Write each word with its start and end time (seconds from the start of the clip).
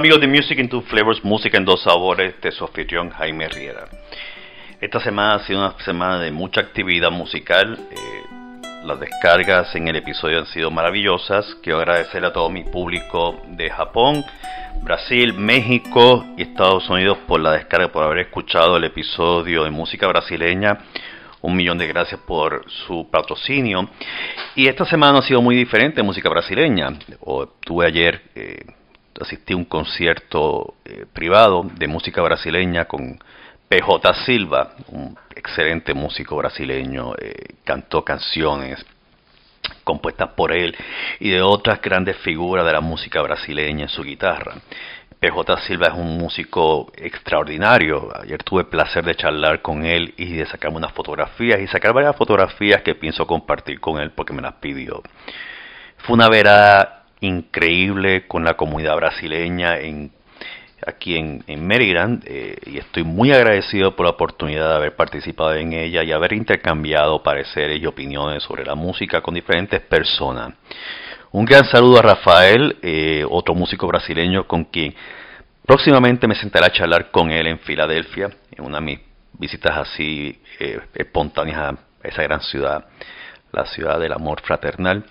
amigos 0.00 0.18
de 0.18 0.28
Music 0.28 0.58
in 0.58 0.70
Two 0.70 0.80
Flavors, 0.80 1.22
música 1.22 1.58
en 1.58 1.66
dos 1.66 1.82
sabores, 1.82 2.40
de 2.40 2.50
su 2.52 2.64
anfitrión 2.64 3.10
Jaime 3.10 3.46
Riera. 3.48 3.84
Esta 4.80 4.98
semana 4.98 5.34
ha 5.34 5.38
sido 5.40 5.58
una 5.58 5.74
semana 5.84 6.18
de 6.18 6.30
mucha 6.30 6.62
actividad 6.62 7.10
musical. 7.10 7.78
Eh, 7.90 8.76
las 8.86 8.98
descargas 8.98 9.76
en 9.76 9.88
el 9.88 9.96
episodio 9.96 10.38
han 10.38 10.46
sido 10.46 10.70
maravillosas. 10.70 11.54
Quiero 11.62 11.80
agradecer 11.80 12.24
a 12.24 12.32
todo 12.32 12.48
mi 12.48 12.64
público 12.64 13.42
de 13.48 13.68
Japón, 13.68 14.24
Brasil, 14.80 15.34
México 15.34 16.24
y 16.34 16.44
Estados 16.44 16.88
Unidos 16.88 17.18
por 17.28 17.40
la 17.40 17.52
descarga, 17.52 17.92
por 17.92 18.02
haber 18.02 18.20
escuchado 18.20 18.78
el 18.78 18.84
episodio 18.84 19.64
de 19.64 19.70
música 19.70 20.06
brasileña. 20.06 20.78
Un 21.42 21.54
millón 21.54 21.76
de 21.76 21.86
gracias 21.86 22.20
por 22.26 22.64
su 22.86 23.06
patrocinio. 23.10 23.90
Y 24.56 24.66
esta 24.66 24.86
semana 24.86 25.18
ha 25.18 25.22
sido 25.22 25.42
muy 25.42 25.56
diferente 25.56 26.02
música 26.02 26.30
brasileña. 26.30 26.88
O, 27.20 27.46
tuve 27.46 27.86
ayer 27.86 28.22
eh, 28.34 28.64
asistí 29.24 29.52
a 29.52 29.56
un 29.56 29.64
concierto 29.64 30.74
eh, 30.84 31.06
privado 31.12 31.64
de 31.64 31.86
música 31.86 32.22
brasileña 32.22 32.86
con 32.86 33.18
PJ 33.68 34.14
Silva, 34.24 34.74
un 34.88 35.16
excelente 35.34 35.94
músico 35.94 36.36
brasileño, 36.36 37.14
eh, 37.16 37.54
cantó 37.64 38.04
canciones 38.04 38.84
compuestas 39.84 40.30
por 40.30 40.52
él 40.52 40.76
y 41.20 41.30
de 41.30 41.42
otras 41.42 41.80
grandes 41.80 42.16
figuras 42.18 42.64
de 42.66 42.72
la 42.72 42.80
música 42.80 43.22
brasileña 43.22 43.82
en 43.82 43.88
su 43.88 44.02
guitarra. 44.02 44.54
PJ 45.20 45.60
Silva 45.66 45.88
es 45.88 45.94
un 45.94 46.16
músico 46.16 46.90
extraordinario. 46.96 48.08
Ayer 48.22 48.42
tuve 48.42 48.62
el 48.62 48.68
placer 48.68 49.04
de 49.04 49.14
charlar 49.14 49.60
con 49.60 49.84
él 49.84 50.14
y 50.16 50.32
de 50.32 50.46
sacarme 50.46 50.78
unas 50.78 50.92
fotografías 50.92 51.60
y 51.60 51.66
sacar 51.66 51.92
varias 51.92 52.16
fotografías 52.16 52.80
que 52.82 52.94
pienso 52.94 53.26
compartir 53.26 53.80
con 53.80 54.00
él 54.00 54.12
porque 54.12 54.32
me 54.32 54.40
las 54.40 54.54
pidió. 54.54 55.02
Fue 55.98 56.14
una 56.14 56.28
vera 56.28 56.99
increíble 57.20 58.26
con 58.26 58.44
la 58.44 58.54
comunidad 58.54 58.96
brasileña 58.96 59.78
aquí 60.86 61.16
en, 61.16 61.66
Maryland 61.66 62.24
eh, 62.26 62.56
y 62.66 62.78
estoy 62.78 63.04
muy 63.04 63.32
agradecido 63.32 63.94
por 63.94 64.06
la 64.06 64.12
oportunidad 64.12 64.70
de 64.70 64.76
haber 64.76 64.96
participado 64.96 65.54
en 65.54 65.72
ella 65.72 66.02
y 66.02 66.12
haber 66.12 66.32
intercambiado 66.32 67.22
pareceres 67.22 67.80
y 67.80 67.86
opiniones 67.86 68.42
sobre 68.42 68.64
la 68.64 68.74
música 68.74 69.20
con 69.20 69.34
diferentes 69.34 69.80
personas. 69.80 70.54
Un 71.32 71.44
gran 71.44 71.64
saludo 71.66 71.98
a 71.98 72.02
Rafael, 72.02 72.76
eh, 72.82 73.24
otro 73.28 73.54
músico 73.54 73.86
brasileño 73.86 74.46
con 74.46 74.64
quien 74.64 74.94
próximamente 75.64 76.26
me 76.26 76.34
sentaré 76.34 76.66
a 76.66 76.72
charlar 76.72 77.10
con 77.10 77.30
él 77.30 77.46
en 77.46 77.58
Filadelfia, 77.60 78.30
en 78.50 78.64
una 78.64 78.78
de 78.78 78.84
mis 78.84 79.00
visitas 79.38 79.76
así 79.76 80.40
eh, 80.58 80.80
espontáneas 80.94 81.58
a 81.58 81.78
esa 82.02 82.22
gran 82.22 82.40
ciudad, 82.40 82.86
la 83.52 83.66
ciudad 83.66 84.00
del 84.00 84.12
amor 84.12 84.40
fraternal. 84.40 85.04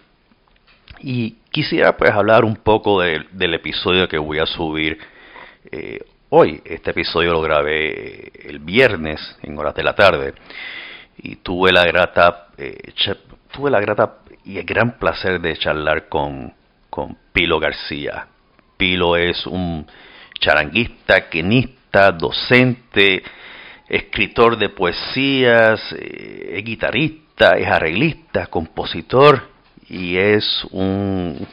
Y 1.02 1.38
quisiera 1.52 1.96
pues 1.96 2.12
hablar 2.12 2.44
un 2.44 2.58
poco 2.58 3.02
del 3.02 3.54
episodio 3.54 4.08
que 4.08 4.18
voy 4.18 4.40
a 4.40 4.46
subir 4.46 4.98
eh, 5.72 6.00
hoy. 6.30 6.62
Este 6.66 6.92
episodio 6.92 7.32
lo 7.32 7.42
grabé 7.42 7.92
eh, 7.92 8.32
el 8.46 8.60
viernes 8.60 9.38
en 9.42 9.58
horas 9.58 9.76
de 9.76 9.84
la 9.84 9.96
tarde 9.96 10.34
y 11.18 11.38
tuve 11.38 11.72
la 11.72 11.86
grata, 11.86 12.48
eh, 12.58 12.94
tuve 13.52 13.72
la 13.72 13.80
grata 13.80 14.18
y 14.44 14.58
el 14.58 14.66
gran 14.66 14.98
placer 14.98 15.40
de 15.40 15.56
charlar 15.58 16.10
con, 16.10 16.54
con 16.90 17.18
Pilo 17.32 17.60
García. 17.60 18.28
Pilo 18.76 19.16
es 19.16 19.46
un 19.46 19.88
charanguista, 20.40 21.30
quenista, 21.30 22.12
docente, 22.12 23.24
escritor 23.88 24.58
de 24.58 24.70
poesías, 24.70 25.82
es 25.94 26.64
guitarrista, 26.64 27.58
es 27.58 27.68
arreglista, 27.68 28.48
compositor 28.48 29.59
y 29.90 30.18
es 30.18 30.66
un, 30.72 31.48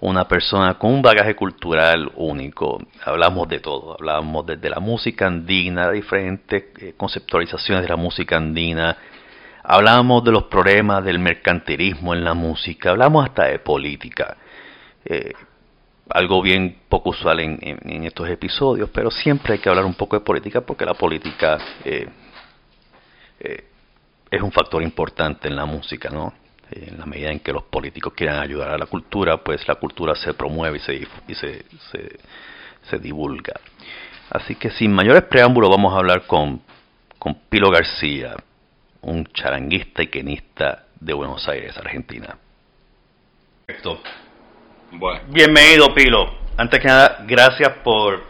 una 0.00 0.26
persona 0.26 0.74
con 0.78 0.92
un 0.94 1.02
bagaje 1.02 1.36
cultural 1.36 2.10
único. 2.16 2.78
Hablamos 3.04 3.48
de 3.48 3.60
todo, 3.60 3.94
hablamos 3.94 4.46
desde 4.46 4.70
la 4.70 4.80
música 4.80 5.26
andina, 5.26 5.90
diferentes 5.90 6.64
eh, 6.78 6.94
conceptualizaciones 6.96 7.82
de 7.82 7.88
la 7.88 7.96
música 7.96 8.36
andina, 8.36 8.96
hablamos 9.62 10.24
de 10.24 10.32
los 10.32 10.44
problemas 10.44 11.04
del 11.04 11.18
mercantilismo 11.18 12.14
en 12.14 12.24
la 12.24 12.34
música, 12.34 12.90
hablamos 12.90 13.26
hasta 13.26 13.44
de 13.44 13.58
política. 13.58 14.36
Eh, 15.04 15.32
algo 16.08 16.42
bien 16.42 16.78
poco 16.88 17.10
usual 17.10 17.38
en, 17.38 17.58
en, 17.62 18.04
estos 18.04 18.28
episodios, 18.28 18.90
pero 18.90 19.12
siempre 19.12 19.52
hay 19.52 19.58
que 19.60 19.68
hablar 19.68 19.84
un 19.84 19.94
poco 19.94 20.16
de 20.18 20.24
política 20.24 20.60
porque 20.60 20.84
la 20.84 20.94
política 20.94 21.56
eh, 21.84 22.08
es 24.28 24.42
un 24.42 24.50
factor 24.50 24.82
importante 24.82 25.46
en 25.46 25.54
la 25.54 25.66
música, 25.66 26.10
¿no? 26.10 26.34
En 26.70 26.98
la 26.98 27.06
medida 27.06 27.30
en 27.30 27.40
que 27.40 27.52
los 27.52 27.64
políticos 27.64 28.12
quieran 28.14 28.38
ayudar 28.40 28.70
a 28.70 28.78
la 28.78 28.86
cultura, 28.86 29.38
pues 29.38 29.66
la 29.66 29.74
cultura 29.76 30.14
se 30.14 30.34
promueve 30.34 30.78
y 30.78 30.80
se, 30.80 31.08
y 31.28 31.34
se, 31.34 31.64
se, 32.82 32.98
divulga. 32.98 33.54
Así 34.30 34.54
que 34.54 34.70
sin 34.70 34.92
mayores 34.92 35.24
preámbulos 35.24 35.70
vamos 35.70 35.92
a 35.92 35.98
hablar 35.98 36.26
con, 36.26 36.62
con 37.18 37.34
Pilo 37.48 37.70
García, 37.70 38.36
un 39.02 39.26
charanguista 39.26 40.02
y 40.02 40.06
quenista 40.08 40.84
de 41.00 41.12
Buenos 41.12 41.48
Aires, 41.48 41.76
Argentina. 41.76 42.36
Perfecto. 43.66 44.00
Bueno. 44.92 45.20
Bienvenido, 45.28 45.94
Pilo. 45.94 46.40
Antes 46.56 46.80
que 46.80 46.88
nada, 46.88 47.24
gracias 47.26 47.70
por, 47.82 48.24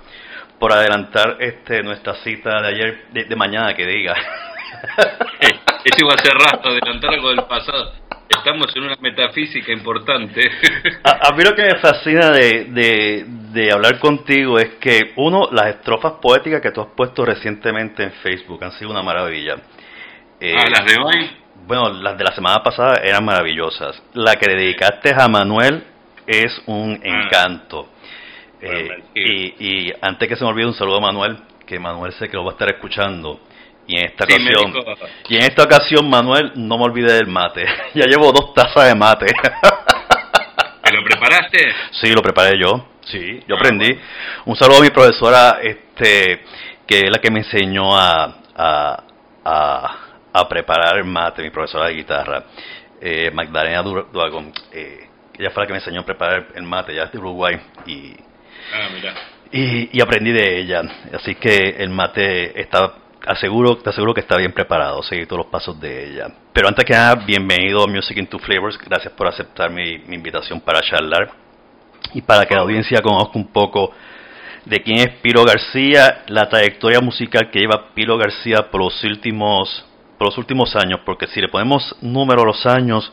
por 0.59 0.73
adelantar 0.73 1.37
este 1.41 1.83
nuestra 1.83 2.15
cita 2.17 2.61
de 2.63 2.69
ayer, 2.69 3.07
de, 3.13 3.37
mañana, 3.37 3.75
que 3.75 3.87
diga. 3.87 4.15
Esto 5.85 6.05
iba 6.05 6.15
a 6.15 6.19
ser 6.19 6.35
rato, 6.35 6.69
adelantar 6.69 7.15
algo 7.15 7.31
del 7.31 7.45
pasado. 7.45 7.95
Estamos 8.31 8.75
en 8.77 8.85
una 8.85 8.97
metafísica 9.01 9.73
importante. 9.73 10.41
A, 11.03 11.33
mí 11.33 11.43
lo 11.43 11.53
que 11.55 11.63
me 11.63 11.79
fascina 11.81 12.31
de, 12.31 13.27
de, 13.53 13.73
hablar 13.73 13.99
contigo 13.99 14.57
es 14.57 14.77
que, 14.81 15.13
uno, 15.17 15.49
las 15.51 15.67
estrofas 15.67 16.15
poéticas 16.23 16.61
que 16.61 16.71
tú 16.71 16.81
has 16.81 16.89
puesto 16.97 17.25
recientemente 17.25 18.05
en 18.05 18.13
Facebook 18.13 18.63
han 18.63 18.71
sido 18.73 18.93
una 18.93 19.03
maravilla. 19.03 19.57
Eh, 20.39 20.55
ah, 20.57 20.65
las 20.71 20.85
de 20.87 21.03
hoy. 21.03 21.31
Bueno, 21.67 21.93
las 21.93 22.17
de 22.17 22.25
la 22.25 22.33
semana 22.33 22.63
pasada 22.63 23.01
eran 23.03 23.25
maravillosas. 23.25 24.01
La 24.15 24.37
que 24.37 24.49
dedicaste 24.49 25.13
a 25.13 25.27
Manuel 25.27 25.83
es 26.25 26.63
un 26.67 27.01
ah. 27.03 27.09
encanto. 27.09 27.89
Eh, 28.61 29.03
y, 29.15 29.89
y 29.89 29.93
antes 30.01 30.29
que 30.29 30.37
se 30.37 30.45
me 30.45 30.51
olvide 30.51 30.67
un 30.67 30.75
saludo 30.75 30.99
a 30.99 31.01
Manuel, 31.01 31.37
que 31.67 31.81
Manuel 31.81 32.13
sé 32.13 32.29
que 32.29 32.37
lo 32.37 32.45
va 32.45 32.51
a 32.51 32.55
estar 32.55 32.71
escuchando. 32.71 33.41
Y 33.91 33.97
en 33.97 34.05
esta 34.05 34.23
ocasión, 34.23 34.73
y 35.29 35.35
en 35.35 35.43
esta 35.43 35.65
ocasión, 35.65 36.09
Manuel, 36.09 36.53
no 36.55 36.79
me 36.79 36.85
olvide 36.85 37.13
del 37.13 37.27
mate. 37.27 37.67
ya 37.95 38.07
llevo 38.07 38.31
dos 38.31 38.55
tazas 38.55 38.87
de 38.87 38.95
mate. 38.95 39.27
¿Te 40.85 40.93
lo 40.93 41.03
preparaste? 41.03 41.59
Sí, 41.91 42.13
lo 42.13 42.23
preparé 42.23 42.57
yo. 42.57 42.87
Sí, 43.03 43.41
yo 43.49 43.57
ah, 43.57 43.59
aprendí. 43.59 43.99
Un 44.45 44.55
saludo 44.55 44.79
a 44.79 44.83
mi 44.83 44.91
profesora, 44.91 45.59
este, 45.61 46.45
que 46.87 47.01
es 47.01 47.11
la 47.11 47.19
que 47.19 47.33
me 47.33 47.41
enseñó 47.41 47.99
a, 47.99 48.33
a, 48.55 49.05
a, 50.35 50.49
preparar 50.49 50.99
el 50.99 51.05
mate, 51.05 51.43
mi 51.43 51.51
profesora 51.51 51.89
de 51.89 51.95
guitarra, 51.95 52.45
eh, 53.01 53.33
Magdalena 53.35 53.83
Duagón. 53.83 54.53
Eh, 54.71 55.09
ella 55.37 55.51
fue 55.51 55.65
la 55.65 55.67
que 55.67 55.73
me 55.73 55.79
enseñó 55.81 56.03
a 56.03 56.07
preparar 56.07 56.47
el 56.55 56.63
mate, 56.63 56.95
ya 56.95 57.05
es 57.05 57.13
de 57.13 57.19
Uruguay. 57.19 57.59
Y, 57.87 58.15
ah, 58.73 58.89
mira. 58.95 59.15
Y, 59.51 59.99
y, 59.99 60.01
aprendí 60.01 60.31
de 60.31 60.61
ella. 60.61 60.83
Así 61.13 61.35
que 61.35 61.71
el 61.71 61.91
mate 61.91 62.61
está 62.61 62.95
aseguro, 63.27 63.77
te 63.79 63.91
aseguro 63.91 64.15
que 64.15 64.21
está 64.21 64.37
bien 64.37 64.53
preparado, 64.53 65.03
seguir 65.03 65.27
todos 65.27 65.45
los 65.45 65.51
pasos 65.51 65.79
de 65.81 66.11
ella. 66.11 66.29
Pero 66.53 66.69
antes 66.69 66.85
que 66.85 66.93
nada, 66.93 67.15
bienvenido 67.15 67.85
a 67.85 67.87
Music 67.87 68.17
in 68.17 68.27
Two 68.27 68.39
Flavors, 68.39 68.79
gracias 68.79 69.13
por 69.15 69.27
aceptar 69.27 69.71
mi, 69.71 69.95
invitación 70.09 70.61
para 70.61 70.81
charlar 70.81 71.31
y 72.15 72.23
para 72.23 72.47
que 72.47 72.55
la 72.55 72.63
audiencia 72.63 73.01
conozca 73.03 73.39
un 73.39 73.49
poco 73.49 73.93
de 74.65 74.83
quién 74.83 74.99
es 74.99 75.17
Piro 75.21 75.45
García, 75.45 76.25
la 76.29 76.49
trayectoria 76.49 77.01
musical 77.01 77.51
que 77.51 77.61
lleva 77.61 77.95
Piro 77.95 78.17
García 78.17 78.71
por 78.71 78.83
los 78.83 79.03
últimos, 79.05 79.85
por 80.19 80.29
los 80.29 80.39
últimos 80.39 80.75
años, 80.77 81.01
porque 81.05 81.27
si 81.29 81.41
le 81.41 81.49
ponemos 81.49 81.97
número 82.01 82.43
a 82.43 82.47
los 82.47 82.67
años, 82.67 83.13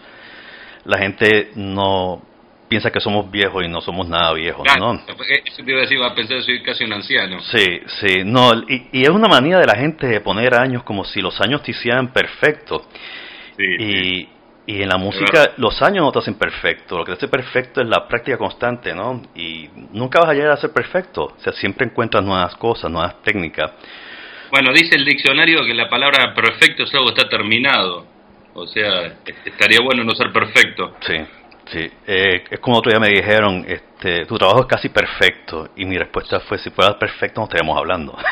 la 0.83 0.97
gente 0.97 1.51
no, 1.55 2.21
piensa 2.67 2.91
que 2.91 2.99
somos 2.99 3.29
viejos 3.31 3.63
y 3.63 3.67
no 3.67 3.81
somos 3.81 4.07
nada 4.07 4.33
viejos, 4.33 4.65
¿no? 4.79 4.93
Eso 4.95 5.63
te 5.63 5.71
iba 5.71 5.79
a 5.79 5.81
decir, 5.81 6.01
va 6.01 6.07
a 6.07 6.15
pensar 6.15 6.37
que 6.37 6.43
soy 6.43 6.61
casi 6.61 6.83
un 6.83 6.93
anciano. 6.93 7.39
Sí, 7.41 7.81
sí, 7.99 8.23
no, 8.25 8.53
y, 8.67 8.87
y, 8.91 9.03
es 9.03 9.09
una 9.09 9.27
manía 9.27 9.57
de 9.57 9.65
la 9.65 9.75
gente 9.75 10.07
de 10.07 10.19
poner 10.21 10.53
años 10.53 10.83
como 10.83 11.03
si 11.05 11.21
los 11.21 11.39
años 11.41 11.63
te 11.63 11.71
hicieran 11.71 12.11
perfecto. 12.11 12.85
Sí, 13.57 13.63
y, 13.79 14.29
y 14.67 14.81
en 14.81 14.89
la 14.89 14.97
música 14.97 15.53
los 15.57 15.81
años 15.81 16.03
no 16.03 16.11
te 16.11 16.19
hacen 16.19 16.37
perfecto, 16.37 16.97
lo 16.97 17.05
que 17.05 17.13
te 17.13 17.17
hace 17.19 17.27
perfecto 17.29 17.81
es 17.81 17.87
la 17.87 18.05
práctica 18.05 18.37
constante, 18.37 18.93
¿no? 18.93 19.23
Y 19.33 19.69
nunca 19.93 20.19
vas 20.19 20.29
a 20.29 20.33
llegar 20.33 20.51
a 20.51 20.57
ser 20.57 20.71
perfecto, 20.71 21.23
o 21.23 21.39
sea, 21.39 21.53
siempre 21.53 21.85
encuentras 21.85 22.23
nuevas 22.23 22.53
cosas, 22.57 22.91
nuevas 22.91 23.21
técnicas. 23.23 23.71
Bueno, 24.51 24.71
dice 24.73 24.97
el 24.97 25.05
diccionario 25.05 25.65
que 25.65 25.73
la 25.73 25.89
palabra 25.89 26.33
perfecto 26.33 26.83
es 26.83 26.93
algo 26.93 27.07
que 27.07 27.21
está 27.21 27.29
terminado, 27.29 28.05
o 28.53 28.67
sea, 28.67 29.19
estaría 29.45 29.79
bueno 29.81 30.03
no 30.03 30.13
ser 30.15 30.33
perfecto. 30.33 30.95
Sí. 30.99 31.15
Sí, 31.71 31.91
eh, 32.07 32.45
es 32.49 32.59
como 32.59 32.77
otro 32.77 32.91
día 32.91 32.99
me 32.99 33.09
dijeron, 33.09 33.65
este, 33.67 34.25
tu 34.25 34.37
trabajo 34.37 34.61
es 34.61 34.67
casi 34.67 34.89
perfecto. 34.89 35.69
Y 35.75 35.85
mi 35.85 35.97
respuesta 35.97 36.39
fue, 36.41 36.57
si 36.59 36.69
fuera 36.69 36.97
perfecto 36.97 37.41
no 37.41 37.45
estaríamos 37.45 37.77
hablando. 37.77 38.17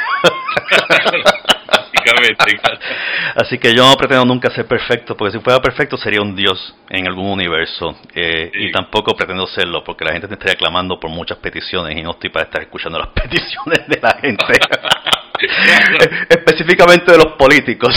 Así 3.36 3.58
que 3.58 3.76
yo 3.76 3.86
no 3.86 3.96
pretendo 3.96 4.26
nunca 4.26 4.50
ser 4.52 4.66
perfecto, 4.66 5.18
porque 5.18 5.38
si 5.38 5.44
fuera 5.44 5.60
perfecto 5.60 5.98
sería 5.98 6.22
un 6.22 6.36
dios 6.36 6.76
en 6.90 7.08
algún 7.08 7.30
universo. 7.30 7.96
Eh, 8.14 8.52
y 8.54 8.72
tampoco 8.72 9.16
pretendo 9.16 9.46
serlo, 9.48 9.84
porque 9.84 10.06
la 10.06 10.14
gente 10.14 10.28
te 10.28 10.36
estaría 10.36 10.56
clamando 10.56 11.00
por 11.00 11.10
muchas 11.10 11.38
peticiones 11.40 11.98
y 11.98 12.04
no 12.04 12.12
estoy 12.12 12.30
para 12.30 12.46
estar 12.46 12.62
escuchando 12.62 13.00
las 13.00 13.10
peticiones 13.14 13.88
de 13.88 14.00
la 14.02 14.18
gente. 14.22 14.46
Específicamente 16.30 17.12
de 17.12 17.18
los 17.18 17.34
políticos. 17.34 17.94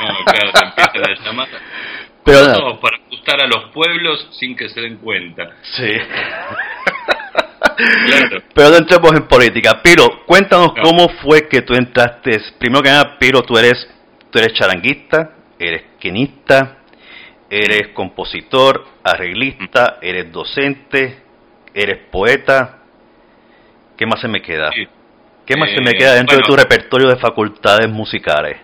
no, 0.00 0.24
claro, 0.24 0.52
pero 2.24 2.80
para 2.80 2.96
a 3.32 3.46
los 3.46 3.70
pueblos 3.72 4.28
sin 4.38 4.54
que 4.54 4.68
se 4.68 4.80
den 4.80 4.98
cuenta. 4.98 5.50
Sí. 5.62 5.90
Pero 8.54 8.70
no 8.70 8.76
entremos 8.76 9.12
en 9.12 9.26
política. 9.26 9.82
Piro, 9.82 10.24
cuéntanos 10.26 10.72
cómo 10.82 11.08
fue 11.22 11.48
que 11.48 11.62
tú 11.62 11.74
entraste. 11.74 12.40
Primero 12.58 12.82
que 12.82 12.90
nada, 12.90 13.18
Piro, 13.18 13.42
tú 13.42 13.56
eres, 13.56 13.88
tú 14.30 14.38
eres 14.38 14.52
charanguista, 14.54 15.30
eres 15.58 15.82
quenista, 15.98 16.78
eres 17.50 17.88
compositor, 17.88 18.86
arreglista, 19.02 19.98
eres 20.02 20.30
docente, 20.30 21.18
eres 21.74 21.98
poeta. 22.10 22.82
¿Qué 23.96 24.06
más 24.06 24.20
se 24.20 24.28
me 24.28 24.42
queda? 24.42 24.70
¿Qué 25.46 25.56
más 25.56 25.70
se 25.70 25.80
me 25.80 25.90
eh, 25.90 25.98
queda 25.98 26.14
dentro 26.14 26.36
de 26.36 26.42
tu 26.42 26.56
repertorio 26.56 27.08
de 27.08 27.16
facultades 27.16 27.88
musicales? 27.88 28.58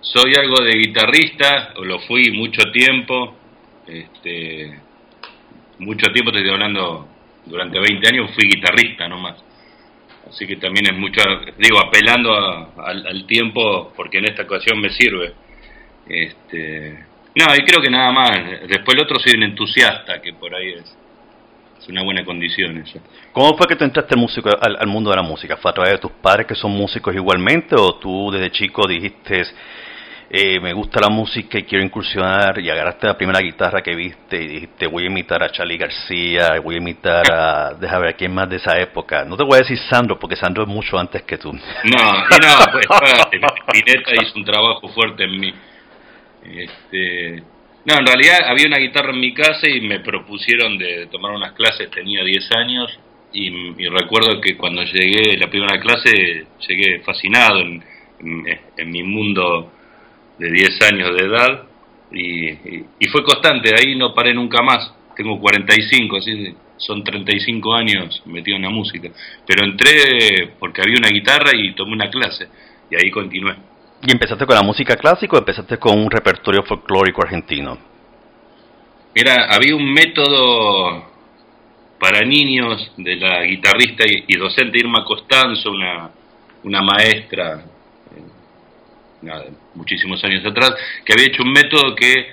Soy 0.00 0.32
algo 0.34 0.62
de 0.62 0.72
guitarrista, 0.78 1.74
o 1.76 1.84
lo 1.84 1.98
fui 2.00 2.30
mucho 2.32 2.62
tiempo, 2.72 3.36
este, 3.90 4.78
mucho 5.78 6.12
tiempo, 6.12 6.30
te 6.30 6.38
estoy 6.38 6.52
hablando, 6.52 7.08
durante 7.46 7.78
20 7.78 8.08
años 8.08 8.30
fui 8.34 8.48
guitarrista 8.48 9.08
nomás. 9.08 9.42
Así 10.28 10.46
que 10.46 10.56
también 10.56 10.86
es 10.86 10.98
mucho, 10.98 11.22
digo, 11.58 11.80
apelando 11.80 12.72
al, 12.76 13.26
tiempo, 13.26 13.92
porque 13.96 14.18
en 14.18 14.26
esta 14.26 14.42
ocasión 14.42 14.80
me 14.80 14.90
sirve. 14.90 15.32
Este, 16.06 17.04
no, 17.34 17.54
y 17.54 17.64
creo 17.64 17.82
que 17.82 17.90
nada 17.90 18.12
más. 18.12 18.30
Después 18.68 18.96
el 18.96 19.02
otro 19.02 19.18
soy 19.18 19.34
un 19.36 19.44
entusiasta, 19.44 20.20
que 20.20 20.34
por 20.34 20.54
ahí 20.54 20.74
es, 20.74 20.96
es 21.80 21.88
una 21.88 22.04
buena 22.04 22.24
condición 22.24 22.78
eso. 22.78 23.00
¿Cómo 23.32 23.56
fue 23.56 23.66
que 23.66 23.76
tú 23.76 23.84
entraste 23.84 24.14
al, 24.60 24.76
al, 24.76 24.86
mundo 24.86 25.10
de 25.10 25.16
la 25.16 25.22
música? 25.22 25.56
¿Fue 25.56 25.70
a 25.70 25.74
través 25.74 25.94
de 25.94 25.98
tus 25.98 26.12
padres 26.12 26.46
que 26.46 26.54
son 26.54 26.72
músicos 26.72 27.14
igualmente 27.14 27.74
o 27.76 27.96
tú 27.96 28.30
desde 28.30 28.52
chico 28.52 28.86
dijiste 28.86 29.42
eh, 30.32 30.60
me 30.60 30.72
gusta 30.72 31.00
la 31.00 31.08
música 31.08 31.58
y 31.58 31.64
quiero 31.64 31.84
incursionar 31.84 32.60
y 32.60 32.70
agarraste 32.70 33.08
la 33.08 33.18
primera 33.18 33.40
guitarra 33.40 33.82
que 33.82 33.96
viste 33.96 34.40
y 34.40 34.46
dijiste 34.46 34.86
voy 34.86 35.02
a 35.02 35.06
imitar 35.06 35.42
a 35.42 35.50
Charlie 35.50 35.76
García, 35.76 36.60
voy 36.62 36.76
a 36.76 36.78
imitar 36.78 37.32
a, 37.32 37.74
déjame 37.74 38.06
ver, 38.06 38.14
¿quién 38.14 38.32
más 38.32 38.48
de 38.48 38.56
esa 38.56 38.78
época? 38.78 39.24
No 39.24 39.36
te 39.36 39.42
voy 39.42 39.56
a 39.56 39.62
decir 39.62 39.76
Sandro 39.90 40.20
porque 40.20 40.36
Sandro 40.36 40.62
es 40.62 40.68
mucho 40.68 40.96
antes 40.96 41.24
que 41.24 41.36
tú. 41.36 41.50
No, 41.50 41.58
no, 41.90 42.72
pues 42.72 42.86
Pineta 43.72 44.12
hizo 44.22 44.38
un 44.38 44.44
trabajo 44.44 44.86
fuerte 44.90 45.24
en 45.24 45.40
mí. 45.40 45.52
Este, 46.44 47.42
no, 47.84 47.98
en 47.98 48.06
realidad 48.06 48.38
había 48.46 48.68
una 48.68 48.78
guitarra 48.78 49.10
en 49.10 49.18
mi 49.18 49.34
casa 49.34 49.68
y 49.68 49.80
me 49.80 49.98
propusieron 49.98 50.78
de 50.78 51.08
tomar 51.08 51.32
unas 51.32 51.54
clases, 51.54 51.90
tenía 51.90 52.22
10 52.22 52.50
años 52.56 53.00
y, 53.32 53.50
recuerdo 53.88 54.40
que 54.40 54.56
cuando 54.56 54.84
llegué 54.84 55.36
la 55.36 55.48
primera 55.48 55.80
clase 55.80 56.46
llegué 56.68 57.00
fascinado 57.00 57.58
en 57.62 58.90
mi 58.90 59.02
mundo 59.02 59.72
de 60.40 60.50
10 60.50 60.82
años 60.90 61.16
de 61.16 61.26
edad 61.26 61.62
y, 62.12 63.08
fue 63.08 63.22
constante, 63.22 63.70
ahí 63.76 63.94
no 63.94 64.14
paré 64.14 64.34
nunca 64.34 64.62
más. 64.62 64.92
Tengo 65.14 65.38
45, 65.38 66.16
así 66.16 66.54
son 66.78 67.04
35 67.04 67.74
años 67.74 68.22
metido 68.24 68.56
en 68.56 68.62
la 68.62 68.70
música. 68.70 69.10
Pero 69.46 69.64
entré 69.64 70.54
porque 70.58 70.80
había 70.80 70.96
una 70.98 71.10
guitarra 71.10 71.50
y 71.54 71.74
tomé 71.74 71.92
una 71.92 72.10
clase 72.10 72.48
y 72.90 72.96
ahí 72.96 73.10
continué. 73.10 73.54
¿Y 74.02 74.12
empezaste 74.12 74.46
con 74.46 74.56
la 74.56 74.62
música 74.62 74.96
clásica 74.96 75.36
o 75.36 75.38
empezaste 75.40 75.76
con 75.76 75.98
un 75.98 76.10
repertorio 76.10 76.62
folclórico 76.62 77.22
argentino? 77.22 77.78
Era, 79.14 79.54
había 79.54 79.76
un 79.76 79.92
método 79.92 81.04
para 81.98 82.22
niños 82.22 82.92
de 82.96 83.16
la 83.16 83.42
guitarrista 83.42 84.04
y, 84.06 84.36
docente 84.36 84.78
Irma 84.78 85.04
Costanzo, 85.04 85.70
una, 85.70 86.10
una 86.64 86.80
maestra 86.80 87.62
muchísimos 89.74 90.22
años 90.24 90.44
atrás, 90.44 90.74
que 91.04 91.12
había 91.12 91.26
hecho 91.26 91.42
un 91.42 91.52
método 91.52 91.94
que 91.94 92.28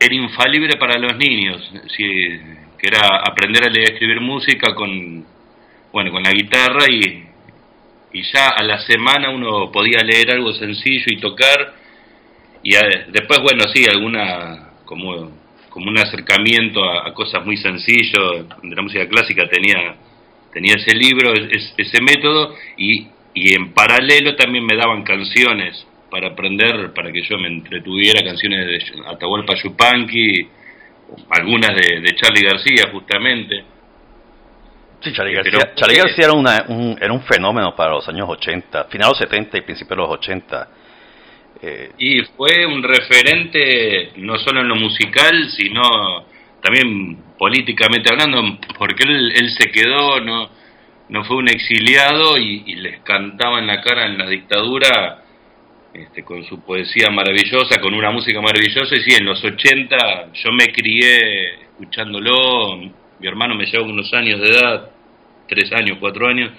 era 0.00 0.14
infalible 0.14 0.76
para 0.76 0.98
los 0.98 1.16
niños, 1.16 1.72
que 1.96 2.86
era 2.86 3.20
aprender 3.26 3.64
a 3.64 3.70
leer 3.70 3.90
y 3.90 3.92
escribir 3.92 4.20
música 4.20 4.74
con, 4.74 5.24
bueno, 5.92 6.12
con 6.12 6.22
la 6.22 6.30
guitarra 6.30 6.84
y, 6.88 7.24
y 8.12 8.22
ya 8.32 8.48
a 8.48 8.62
la 8.62 8.78
semana 8.80 9.30
uno 9.30 9.70
podía 9.72 10.02
leer 10.02 10.32
algo 10.32 10.52
sencillo 10.52 11.06
y 11.06 11.16
tocar 11.18 11.74
y 12.62 12.72
después 13.08 13.40
bueno 13.42 13.64
sí 13.72 13.84
alguna 13.88 14.70
como 14.84 15.30
como 15.68 15.90
un 15.90 15.98
acercamiento 15.98 16.82
a, 16.82 17.12
cosas 17.12 17.44
muy 17.44 17.56
sencillos 17.56 18.48
de 18.62 18.74
la 18.74 18.82
música 18.82 19.06
clásica 19.06 19.48
tenía 19.48 19.94
tenía 20.52 20.74
ese 20.74 20.96
libro 20.96 21.32
ese 21.34 22.00
método 22.00 22.54
y 22.76 23.06
y 23.40 23.54
en 23.54 23.72
paralelo 23.72 24.34
también 24.36 24.64
me 24.64 24.76
daban 24.76 25.02
canciones 25.02 25.86
para 26.10 26.28
aprender, 26.28 26.92
para 26.94 27.12
que 27.12 27.22
yo 27.22 27.38
me 27.38 27.48
entretuviera, 27.48 28.22
canciones 28.22 28.66
de 28.66 29.02
Atahualpa 29.06 29.54
Yupanqui, 29.54 30.48
algunas 31.30 31.74
de, 31.74 32.14
Charlie 32.16 32.42
García 32.42 32.90
justamente. 32.92 33.64
Sí, 35.00 35.12
Charlie 35.12 35.34
García, 35.34 35.74
Charlie 35.74 35.98
García 35.98 36.24
era, 36.24 36.32
un, 36.32 36.98
era 37.00 37.12
un 37.12 37.22
fenómeno 37.22 37.74
para 37.76 37.92
los 37.92 38.08
años 38.08 38.28
80, 38.28 38.84
finales 38.84 39.18
70 39.18 39.58
y 39.58 39.60
principios 39.60 39.96
de 39.96 40.02
los 40.02 40.10
80. 40.10 40.68
Eh, 41.60 41.92
y 41.98 42.20
fue 42.36 42.66
un 42.66 42.82
referente 42.82 44.12
no 44.16 44.38
solo 44.38 44.60
en 44.60 44.68
lo 44.68 44.76
musical, 44.76 45.48
sino 45.50 46.26
también 46.62 47.18
políticamente 47.38 48.10
hablando, 48.12 48.58
porque 48.78 49.04
él, 49.04 49.32
él 49.36 49.50
se 49.50 49.70
quedó, 49.70 50.20
no 50.20 50.57
no 51.08 51.24
fue 51.24 51.36
un 51.36 51.48
exiliado 51.48 52.36
y, 52.36 52.74
les 52.76 53.00
cantaba 53.00 53.58
en 53.58 53.66
la 53.66 53.80
cara 53.80 54.06
en 54.06 54.18
la 54.18 54.28
dictadura 54.28 55.22
este, 55.94 56.22
con 56.22 56.44
su 56.44 56.60
poesía 56.60 57.10
maravillosa, 57.10 57.80
con 57.80 57.94
una 57.94 58.10
música 58.10 58.40
maravillosa. 58.40 58.94
Y 58.94 59.00
sí, 59.02 59.16
en 59.18 59.24
los 59.24 59.42
80 59.42 60.32
yo 60.34 60.52
me 60.52 60.66
crié 60.66 61.54
escuchándolo, 61.62 62.76
mi 62.76 63.26
hermano 63.26 63.54
me 63.54 63.66
llevaba 63.66 63.90
unos 63.90 64.12
años 64.12 64.40
de 64.40 64.48
edad, 64.48 64.90
tres 65.48 65.72
años, 65.72 65.96
cuatro 66.00 66.28
años, 66.28 66.50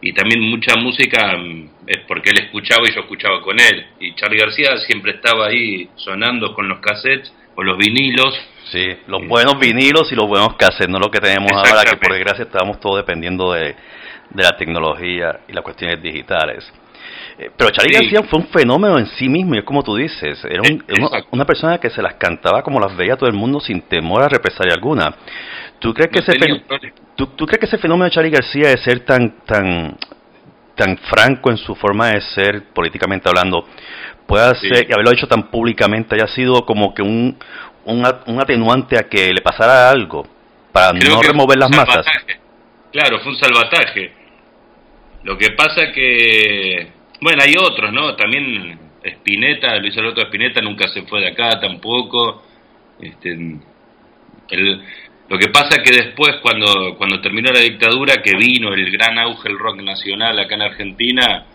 y 0.00 0.12
también 0.12 0.42
mucha 0.42 0.76
música 0.76 1.36
mm, 1.36 1.70
es 1.86 1.98
porque 2.06 2.30
él 2.30 2.38
escuchaba 2.44 2.86
y 2.88 2.94
yo 2.94 3.00
escuchaba 3.00 3.40
con 3.40 3.58
él. 3.58 3.86
Y 4.00 4.14
Charlie 4.14 4.38
García 4.38 4.76
siempre 4.86 5.12
estaba 5.12 5.46
ahí 5.46 5.88
sonando 5.96 6.54
con 6.54 6.68
los 6.68 6.80
cassettes 6.80 7.32
o 7.54 7.62
los 7.62 7.78
vinilos. 7.78 8.34
Sí, 8.70 8.84
los 9.06 9.26
buenos 9.28 9.58
vinilos 9.58 10.10
y 10.10 10.14
los 10.14 10.26
buenos 10.26 10.56
cassettes, 10.56 10.88
no 10.88 10.98
lo 10.98 11.10
que 11.10 11.20
tenemos 11.20 11.52
ahora, 11.52 11.82
que 11.84 11.96
por 11.96 12.12
desgracia 12.12 12.44
estamos 12.44 12.80
todos 12.80 12.96
dependiendo 12.96 13.52
de, 13.52 13.74
de 14.30 14.42
la 14.42 14.56
tecnología 14.56 15.40
y 15.48 15.52
las 15.52 15.62
cuestiones 15.62 16.02
digitales. 16.02 16.64
Eh, 17.38 17.50
pero 17.56 17.70
Charlie 17.70 17.94
García 17.94 18.22
fue 18.28 18.38
un 18.40 18.46
fenómeno 18.46 18.98
en 18.98 19.06
sí 19.06 19.28
mismo, 19.28 19.54
y 19.54 19.58
es 19.58 19.64
como 19.64 19.82
tú 19.82 19.96
dices, 19.96 20.44
era, 20.44 20.62
una, 21.32 21.44
persona 21.44 21.78
que 21.78 21.90
se 21.90 22.00
las 22.00 22.14
cantaba 22.14 22.62
como 22.62 22.78
las 22.78 22.96
veía 22.96 23.16
todo 23.16 23.28
el 23.28 23.34
mundo 23.34 23.60
sin 23.60 23.82
temor 23.82 24.22
a 24.22 24.28
represalia 24.28 24.74
alguna. 24.74 25.14
¿Tú 25.80 25.92
crees 25.92 26.10
que, 26.10 26.20
ese, 26.20 26.32
¿tú, 27.16 27.46
crees 27.46 27.58
que 27.58 27.66
ese 27.66 27.78
fenómeno 27.78 28.04
de 28.04 28.12
Charlie 28.12 28.30
García 28.30 28.68
de 28.68 28.78
ser 28.78 29.00
tan, 29.00 29.44
tan, 29.44 29.96
tan 30.76 30.96
franco 30.96 31.50
en 31.50 31.56
su 31.56 31.74
forma 31.74 32.10
de 32.10 32.20
ser, 32.20 32.72
políticamente 32.72 33.28
hablando, 33.28 33.66
pueda 34.26 34.54
ser, 34.54 34.86
y 34.88 34.92
haberlo 34.92 35.10
hecho 35.12 35.26
tan 35.26 35.50
públicamente, 35.50 36.14
haya 36.14 36.28
sido 36.28 36.64
como 36.64 36.94
que 36.94 37.02
un, 37.02 37.36
un, 37.86 38.40
atenuante 38.40 38.98
a 38.98 39.08
que 39.08 39.32
le 39.32 39.40
pasara 39.40 39.90
algo, 39.90 40.26
para 40.72 40.92
no 40.92 41.22
remover 41.22 41.58
las 41.58 41.70
masas? 41.70 42.06
Claro, 42.92 43.20
fue 43.20 43.32
un 43.32 43.38
salvataje. 43.38 44.12
Lo 45.22 45.38
que 45.38 45.50
pasa 45.52 45.90
que 45.92 46.88
bueno, 47.24 47.42
hay 47.42 47.54
otros, 47.56 47.90
¿no? 47.90 48.14
También 48.16 48.78
Spinetta, 49.02 49.76
Luis 49.78 49.96
Alberto 49.96 50.20
Spinetta 50.20 50.60
nunca 50.60 50.88
se 50.88 51.02
fue 51.04 51.20
de 51.20 51.28
acá 51.28 51.58
tampoco. 51.58 52.42
Este, 53.00 53.34
lo 55.28 55.38
que 55.38 55.48
pasa 55.48 55.82
que 55.82 55.96
después, 55.96 56.36
cuando, 56.42 56.96
cuando 56.98 57.22
terminó 57.22 57.50
la 57.50 57.60
dictadura, 57.60 58.20
que 58.22 58.36
vino 58.36 58.74
el 58.74 58.90
gran 58.90 59.18
auge 59.18 59.48
del 59.48 59.58
rock 59.58 59.80
nacional 59.80 60.38
acá 60.38 60.54
en 60.54 60.62
Argentina, 60.62 61.46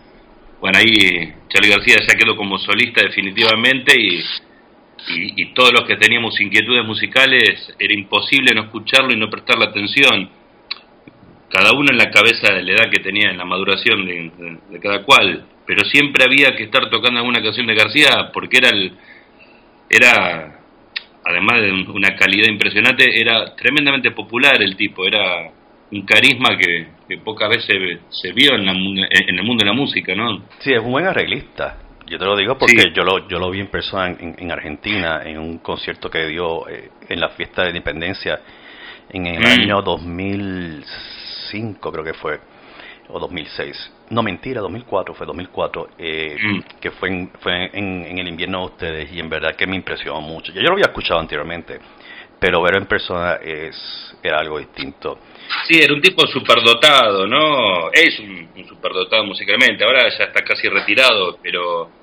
bueno, 0.60 0.78
ahí 0.78 1.34
Charlie 1.48 1.70
García 1.70 1.98
ya 2.00 2.18
quedó 2.18 2.36
como 2.36 2.58
solista 2.58 3.02
definitivamente 3.02 3.94
y, 3.96 4.20
y, 5.08 5.42
y, 5.42 5.54
todos 5.54 5.72
los 5.72 5.84
que 5.84 5.96
teníamos 5.96 6.40
inquietudes 6.40 6.84
musicales 6.84 7.74
era 7.78 7.94
imposible 7.94 8.54
no 8.54 8.62
escucharlo 8.62 9.12
y 9.12 9.18
no 9.18 9.30
prestarle 9.30 9.66
atención. 9.66 10.30
Cada 11.48 11.72
uno 11.72 11.90
en 11.90 11.98
la 11.98 12.10
cabeza 12.10 12.52
de 12.54 12.62
la 12.62 12.72
edad 12.72 12.90
que 12.90 13.00
tenía, 13.00 13.30
en 13.30 13.38
la 13.38 13.44
maduración 13.44 14.06
de 14.06 14.80
cada 14.80 15.02
cual. 15.02 15.46
Pero 15.66 15.84
siempre 15.84 16.24
había 16.24 16.54
que 16.56 16.64
estar 16.64 16.88
tocando 16.90 17.18
alguna 17.20 17.42
canción 17.42 17.66
de 17.66 17.74
García 17.74 18.30
porque 18.32 18.58
era 18.58 18.68
el, 18.68 18.92
era 19.88 20.60
además 21.24 21.60
de 21.60 21.72
una 21.92 22.14
calidad 22.16 22.48
impresionante 22.48 23.20
era 23.20 23.54
tremendamente 23.56 24.12
popular 24.12 24.62
el 24.62 24.76
tipo. 24.76 25.04
Era 25.06 25.50
un 25.90 26.02
carisma 26.02 26.56
que, 26.56 27.16
pocas 27.24 27.48
veces 27.48 27.98
se 28.08 28.32
vio 28.32 28.54
en, 28.54 28.68
en, 28.68 29.38
el 29.38 29.42
mundo 29.42 29.64
de 29.64 29.70
la 29.70 29.76
música 29.76 30.14
no 30.14 30.44
sí 30.60 30.72
es 30.72 30.78
un 30.78 30.92
buen 30.92 31.06
arreglista 31.06 31.76
yo 32.10 32.18
te 32.18 32.24
lo 32.24 32.36
digo 32.36 32.58
porque 32.58 32.92
yo 32.92 33.04
lo 33.04 33.28
yo 33.28 33.38
lo 33.38 33.50
vi 33.50 33.60
en 33.60 33.68
persona 33.68 34.16
en, 34.18 34.50
Argentina 34.50 35.22
en 35.24 35.38
un 35.38 35.58
concierto 35.58 36.10
que 36.10 36.26
dio 36.26 36.68
eh, 36.68 36.90
en 37.08 37.20
la 37.20 37.28
fiesta 37.30 37.62
de 37.62 37.68
independencia 37.68 38.40
en 39.08 39.26
el 39.26 39.40
mm. 39.40 39.46
año 39.46 39.82
2005 39.82 41.92
creo 41.92 42.04
que 42.04 42.14
fue 42.14 42.40
o 43.12 43.18
2006. 43.18 43.92
No, 44.10 44.22
mentira, 44.22 44.60
2004, 44.60 45.14
fue 45.14 45.26
2004, 45.26 45.88
eh, 45.98 46.36
mm. 46.40 46.60
que 46.80 46.90
fue, 46.92 47.08
en, 47.08 47.30
fue 47.40 47.70
en, 47.72 48.18
el 48.18 48.28
invierno 48.28 48.60
de 48.60 48.64
ustedes 48.66 49.12
y 49.12 49.20
en 49.20 49.28
verdad 49.28 49.54
que 49.56 49.66
me 49.66 49.76
impresionó 49.76 50.20
mucho. 50.20 50.52
Yo, 50.52 50.60
yo 50.60 50.68
lo 50.68 50.74
había 50.74 50.86
escuchado 50.86 51.20
anteriormente, 51.20 51.78
pero 52.38 52.62
verlo 52.62 52.80
en 52.80 52.86
persona 52.86 53.34
es, 53.42 54.16
era 54.22 54.38
algo 54.38 54.58
distinto. 54.58 55.18
Sí, 55.66 55.80
era 55.80 55.92
un 55.92 56.00
tipo 56.00 56.26
superdotado, 56.26 57.26
¿no? 57.26 57.90
Es 57.92 58.18
un, 58.20 58.48
superdotado 58.68 59.24
musicalmente, 59.24 59.84
ahora 59.84 60.08
ya 60.08 60.24
está 60.24 60.42
casi 60.42 60.68
retirado, 60.68 61.38
pero 61.42 61.99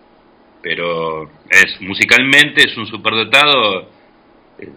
pero 0.68 1.30
es 1.50 1.80
musicalmente 1.80 2.62
es 2.68 2.76
un 2.76 2.86
superdotado, 2.88 3.84
eh, 4.60 4.70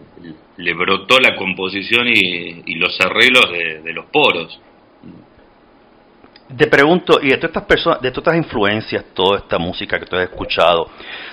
le 0.56 0.74
brotó 0.74 1.18
la 1.18 1.34
composición 1.34 2.06
y, 2.06 2.74
los 2.76 2.96
arreglos 3.00 3.50
de 3.50 3.92
los 3.92 4.06
poros. 4.06 4.60
Te 6.56 6.66
pregunto, 6.68 7.18
y 7.20 7.28
de 7.28 7.36
todas 7.36 7.50
estas 7.50 7.64
personas, 7.64 8.00
de 8.00 8.10
todas 8.12 8.34
estas 8.34 8.44
influencias, 8.44 9.04
toda 9.14 9.38
esta 9.38 9.58
música 9.58 9.98
que 9.98 10.06
tú 10.06 10.16
has 10.16 10.24
escuchado, 10.24 10.88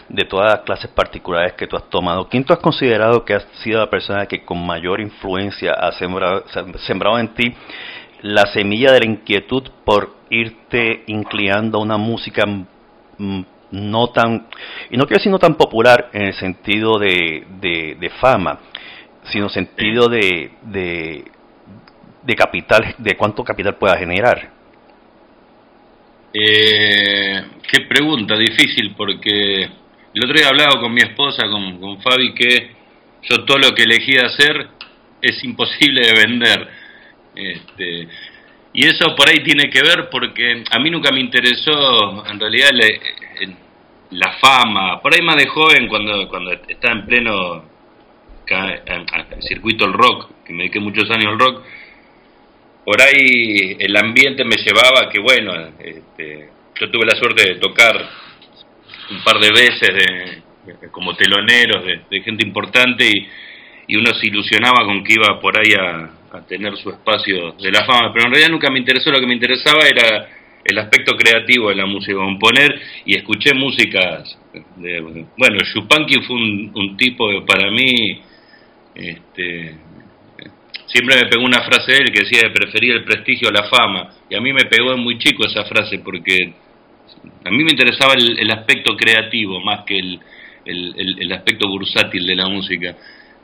de 0.10 0.26
todas 0.26 0.54
las 0.54 0.62
clases 0.62 0.90
particulares 0.90 1.54
que 1.54 1.68
tú 1.68 1.76
has 1.76 1.88
tomado, 1.90 2.28
¿quién 2.28 2.44
tú 2.44 2.54
has 2.54 2.60
considerado 2.60 3.24
que 3.24 3.36
ha 3.36 3.40
sido 3.64 3.80
la 3.80 3.90
persona 3.90 4.26
que 4.26 4.44
con 4.44 4.66
mayor 4.66 5.02
influencia 5.02 5.74
ha 5.74 5.92
sembrado, 5.92 6.46
sembrado 6.86 7.20
en 7.20 7.34
ti 7.34 7.54
la 8.22 8.48
semilla 8.48 8.92
de 8.92 9.02
la 9.02 9.06
inquietud 9.06 9.64
por 9.86 10.16
irte 10.32 11.04
inclinando 11.08 11.78
a 11.78 11.82
una 11.82 11.98
música 11.98 12.44
no 13.72 14.08
tan, 14.08 14.48
y 14.90 14.98
no 14.98 15.06
quiero 15.06 15.20
decir 15.20 15.32
no 15.32 15.40
tan 15.40 15.56
popular 15.56 16.10
en 16.14 16.24
el 16.24 16.34
sentido 16.34 16.98
de, 16.98 17.46
de, 17.60 18.10
fama, 18.22 18.60
sino 19.32 19.50
sentido 19.50 20.08
de, 20.08 20.52
de, 20.64 22.36
capital, 22.36 22.96
de 22.98 23.16
cuánto 23.16 23.44
capital 23.44 23.76
pueda 23.76 23.98
generar? 23.98 24.52
Eh, 26.34 27.44
qué 27.72 27.82
pregunta 27.88 28.38
difícil, 28.38 28.94
porque 28.96 29.64
el 30.14 30.24
otro 30.24 30.34
día 30.38 30.50
hablaba 30.50 30.80
con 30.80 30.94
mi 30.94 31.02
esposa, 31.02 31.48
con, 31.50 31.80
con 31.80 32.02
Fabi, 32.02 32.34
que 32.34 32.72
yo 33.24 33.44
todo 33.44 33.58
lo 33.58 33.76
que 33.76 33.84
elegí 33.84 34.18
hacer 34.18 34.68
es 35.22 35.44
imposible 35.44 36.02
de 36.08 36.14
vender. 36.14 36.68
Este, 37.36 38.08
y 38.74 38.86
eso 38.86 39.16
por 39.16 39.28
ahí 39.28 39.44
tiene 39.44 39.70
que 39.70 39.82
ver 39.82 40.10
porque 40.10 40.64
a 40.70 40.80
mí 40.80 40.90
nunca 40.90 41.12
me 41.12 41.20
interesó 41.20 42.26
en 42.28 42.40
realidad 42.40 42.70
la 44.12 44.34
fama. 44.40 45.02
Por 45.02 45.14
ahí 45.14 45.22
más 45.22 45.36
de 45.36 45.48
joven, 45.48 45.88
cuando, 45.88 46.28
cuando 46.30 46.52
estaba 46.52 46.94
en 46.94 47.06
pleno 47.06 47.64
circuito 49.42 49.86
el 49.86 49.94
rock, 49.94 50.30
que 50.46 50.54
me 50.54 50.60
dediqué 50.64 50.80
muchos 50.80 51.10
años 51.12 51.28
al 51.28 51.40
rock, 51.40 51.64
por 52.86 53.02
ahí 53.02 53.76
el 53.80 53.98
ambiente 53.98 54.46
me 54.46 54.56
llevaba 54.56 55.10
que, 55.12 55.20
bueno, 55.20 55.54
este, 55.80 56.50
yo 56.80 56.90
tuve 56.90 57.06
la 57.06 57.16
suerte 57.18 57.44
de 57.44 57.56
tocar 57.56 57.96
un 59.12 59.24
par 59.24 59.40
de 59.40 59.52
veces 59.52 59.94
de, 59.94 60.90
como 60.92 61.16
teloneros 61.16 61.84
de, 62.10 62.22
gente 62.22 62.46
importante 62.46 63.06
y, 63.06 63.28
y, 63.88 63.98
uno 63.98 64.14
se 64.14 64.28
ilusionaba 64.28 64.86
con 64.86 65.04
que 65.04 65.14
iba 65.14 65.40
por 65.40 65.58
ahí 65.58 65.74
a, 65.74 66.14
tener 66.48 66.78
su 66.78 66.92
espacio 66.92 67.54
de 67.54 67.72
la 67.72 67.84
fama, 67.84 68.14
pero 68.14 68.26
en 68.26 68.32
realidad 68.32 68.52
nunca 68.52 68.70
me 68.70 68.78
interesó, 68.78 69.10
lo 69.10 69.20
que 69.20 69.26
me 69.26 69.34
interesaba 69.34 69.88
era 69.88 70.30
el 70.68 70.78
aspecto 70.80 71.16
creativo 71.16 71.70
de 71.70 71.76
la 71.76 71.86
música, 71.86 72.16
componer 72.18 72.80
y 73.06 73.18
escuché 73.18 73.54
músicas, 73.54 74.38
de, 74.76 75.26
bueno, 75.38 75.58
Chupanqui 75.74 76.22
fue 76.22 76.36
un, 76.36 76.72
un 76.76 76.98
tipo 76.98 77.30
que 77.30 77.42
para 77.42 77.72
mí 77.72 78.22
este, 78.96 79.76
siempre 80.88 81.16
me 81.16 81.30
pegó 81.30 81.44
una 81.44 81.62
frase 81.64 81.92
de 81.92 81.98
él 82.00 82.12
que 82.12 82.24
decía 82.24 82.42
que 82.42 82.50
prefería 82.50 82.94
el 82.94 83.04
prestigio 83.04 83.50
a 83.50 83.52
la 83.52 83.64
fama. 83.70 84.10
Y 84.30 84.36
a 84.36 84.42
mí 84.42 84.52
me 84.52 84.66
pegó 84.66 84.98
muy 84.98 85.18
chico 85.20 85.46
esa 85.46 85.64
frase 85.66 86.00
porque 86.00 86.54
a 87.46 87.50
mí 87.50 87.64
me 87.64 87.72
interesaba 87.72 88.14
el, 88.14 88.52
aspecto 88.52 88.96
creativo 88.96 89.60
más 89.62 89.86
que 89.86 89.98
el, 89.98 90.20
el, 90.66 91.32
aspecto 91.32 91.68
bursátil 91.68 92.26
de 92.26 92.36
la 92.36 92.48
música. 92.48 92.96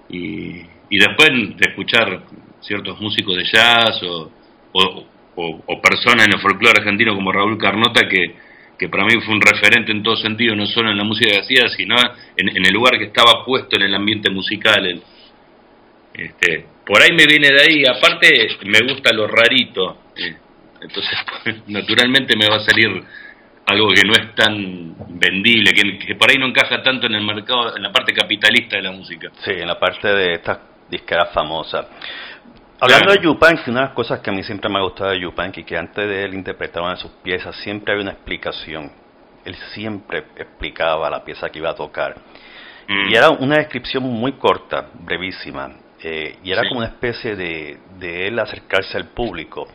Y, 0.09 0.61
y, 0.89 0.97
después 0.97 1.29
de 1.57 1.69
escuchar 1.69 2.23
ciertos 2.61 2.99
músicos 2.99 3.37
de 3.37 3.43
jazz 3.45 4.01
o, 4.03 4.31
o, 4.73 5.05
personas 5.81 6.25
en 6.25 6.33
el 6.33 6.39
folclore 6.39 6.79
argentino 6.79 7.15
como 7.15 7.31
Raúl 7.31 7.57
Carnota 7.57 8.07
que, 8.07 8.35
que 8.77 8.89
para 8.89 9.05
mí 9.05 9.13
fue 9.25 9.33
un 9.33 9.41
referente 9.41 9.91
en 9.91 10.03
todo 10.03 10.15
sentido, 10.15 10.55
no 10.55 10.65
solo 10.65 10.91
en 10.91 10.97
la 10.97 11.03
música 11.03 11.31
que 11.31 11.39
hacía, 11.39 11.67
sino 11.69 11.95
en, 12.37 12.49
en 12.49 12.65
el 12.65 12.73
lugar 12.73 12.97
que 12.97 13.05
estaba 13.05 13.45
puesto 13.45 13.75
en 13.77 13.83
el 13.83 13.95
ambiente 13.95 14.29
musical. 14.29 15.01
este, 16.13 16.65
por 16.85 17.01
ahí 17.01 17.11
me 17.15 17.25
viene 17.25 17.49
de 17.49 17.61
ahí, 17.61 17.83
aparte 17.85 18.29
me 18.65 18.79
gusta 18.87 19.13
lo 19.13 19.27
rarito, 19.27 19.97
eh, 20.17 20.35
entonces 20.81 21.17
naturalmente 21.67 22.35
me 22.37 22.47
va 22.47 22.57
a 22.57 22.65
salir 22.65 23.03
algo 23.65 23.89
que 23.93 24.01
no 24.05 24.13
es 24.13 24.35
tan 24.35 24.95
vendible, 25.19 25.71
que, 25.71 26.15
por 26.15 26.29
ahí 26.29 26.37
no 26.37 26.47
encaja 26.47 26.83
tanto 26.83 27.07
en 27.07 27.15
el 27.15 27.23
mercado, 27.23 27.75
en 27.75 27.83
la 27.83 27.91
parte 27.91 28.13
capitalista 28.13 28.75
de 28.75 28.83
la 28.83 28.91
música. 28.91 29.31
Sí, 29.43 29.51
en 29.51 29.67
la 29.67 29.79
parte 29.79 30.07
de 30.07 30.33
estas 30.33 30.59
disqueras 30.89 31.31
famosas. 31.33 31.85
Hablando 32.83 33.13
de 33.13 33.21
Yupanqui, 33.21 33.69
una 33.69 33.79
de 33.79 33.85
las 33.85 33.95
cosas 33.95 34.19
que 34.19 34.29
a 34.29 34.33
mí 34.33 34.43
siempre 34.43 34.69
me 34.69 34.77
ha 34.77 34.81
gustado 34.81 35.11
de 35.11 35.21
Yupanqui, 35.21 35.63
que 35.63 35.77
antes 35.77 36.05
de 36.05 36.25
él 36.25 36.33
interpretar 36.33 36.83
una 36.83 36.95
de 36.95 36.97
sus 36.97 37.11
piezas, 37.23 37.55
siempre 37.63 37.93
había 37.93 38.03
una 38.03 38.11
explicación. 38.11 38.91
Él 39.45 39.55
siempre 39.73 40.25
explicaba 40.35 41.09
la 41.09 41.23
pieza 41.23 41.49
que 41.49 41.59
iba 41.59 41.69
a 41.69 41.75
tocar. 41.75 42.17
Mm. 42.89 43.09
Y 43.09 43.15
era 43.15 43.29
una 43.29 43.55
descripción 43.55 44.03
muy 44.03 44.33
corta, 44.33 44.89
brevísima. 44.95 45.71
Eh, 46.01 46.39
y 46.43 46.51
era 46.51 46.67
como 46.67 46.79
una 46.79 46.89
especie 46.89 47.37
de, 47.37 47.79
de 47.99 48.27
él 48.27 48.37
acercarse 48.37 48.97
al 48.97 49.05
público 49.11 49.65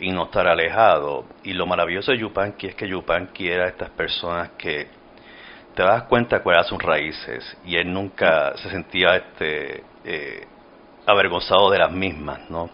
y 0.00 0.10
no 0.10 0.24
estar 0.24 0.48
alejado. 0.48 1.26
Y 1.44 1.52
lo 1.52 1.66
maravilloso 1.66 2.10
de 2.10 2.18
Yupanqui 2.18 2.66
es 2.66 2.74
que 2.74 2.88
Yupanqui 2.88 3.46
era 3.46 3.66
de 3.66 3.70
estas 3.70 3.90
personas 3.90 4.50
que 4.58 4.88
te 5.76 5.84
das 5.84 6.02
cuenta 6.04 6.42
cuáles 6.42 6.66
eran 6.66 6.68
sus 6.68 6.82
raíces 6.82 7.56
y 7.64 7.76
él 7.76 7.92
nunca 7.92 8.56
se 8.56 8.70
sentía 8.70 9.14
este 9.14 9.84
eh, 10.04 10.46
avergonzado 11.10 11.70
de 11.70 11.78
las 11.78 11.92
mismas, 11.92 12.48
¿no? 12.50 12.70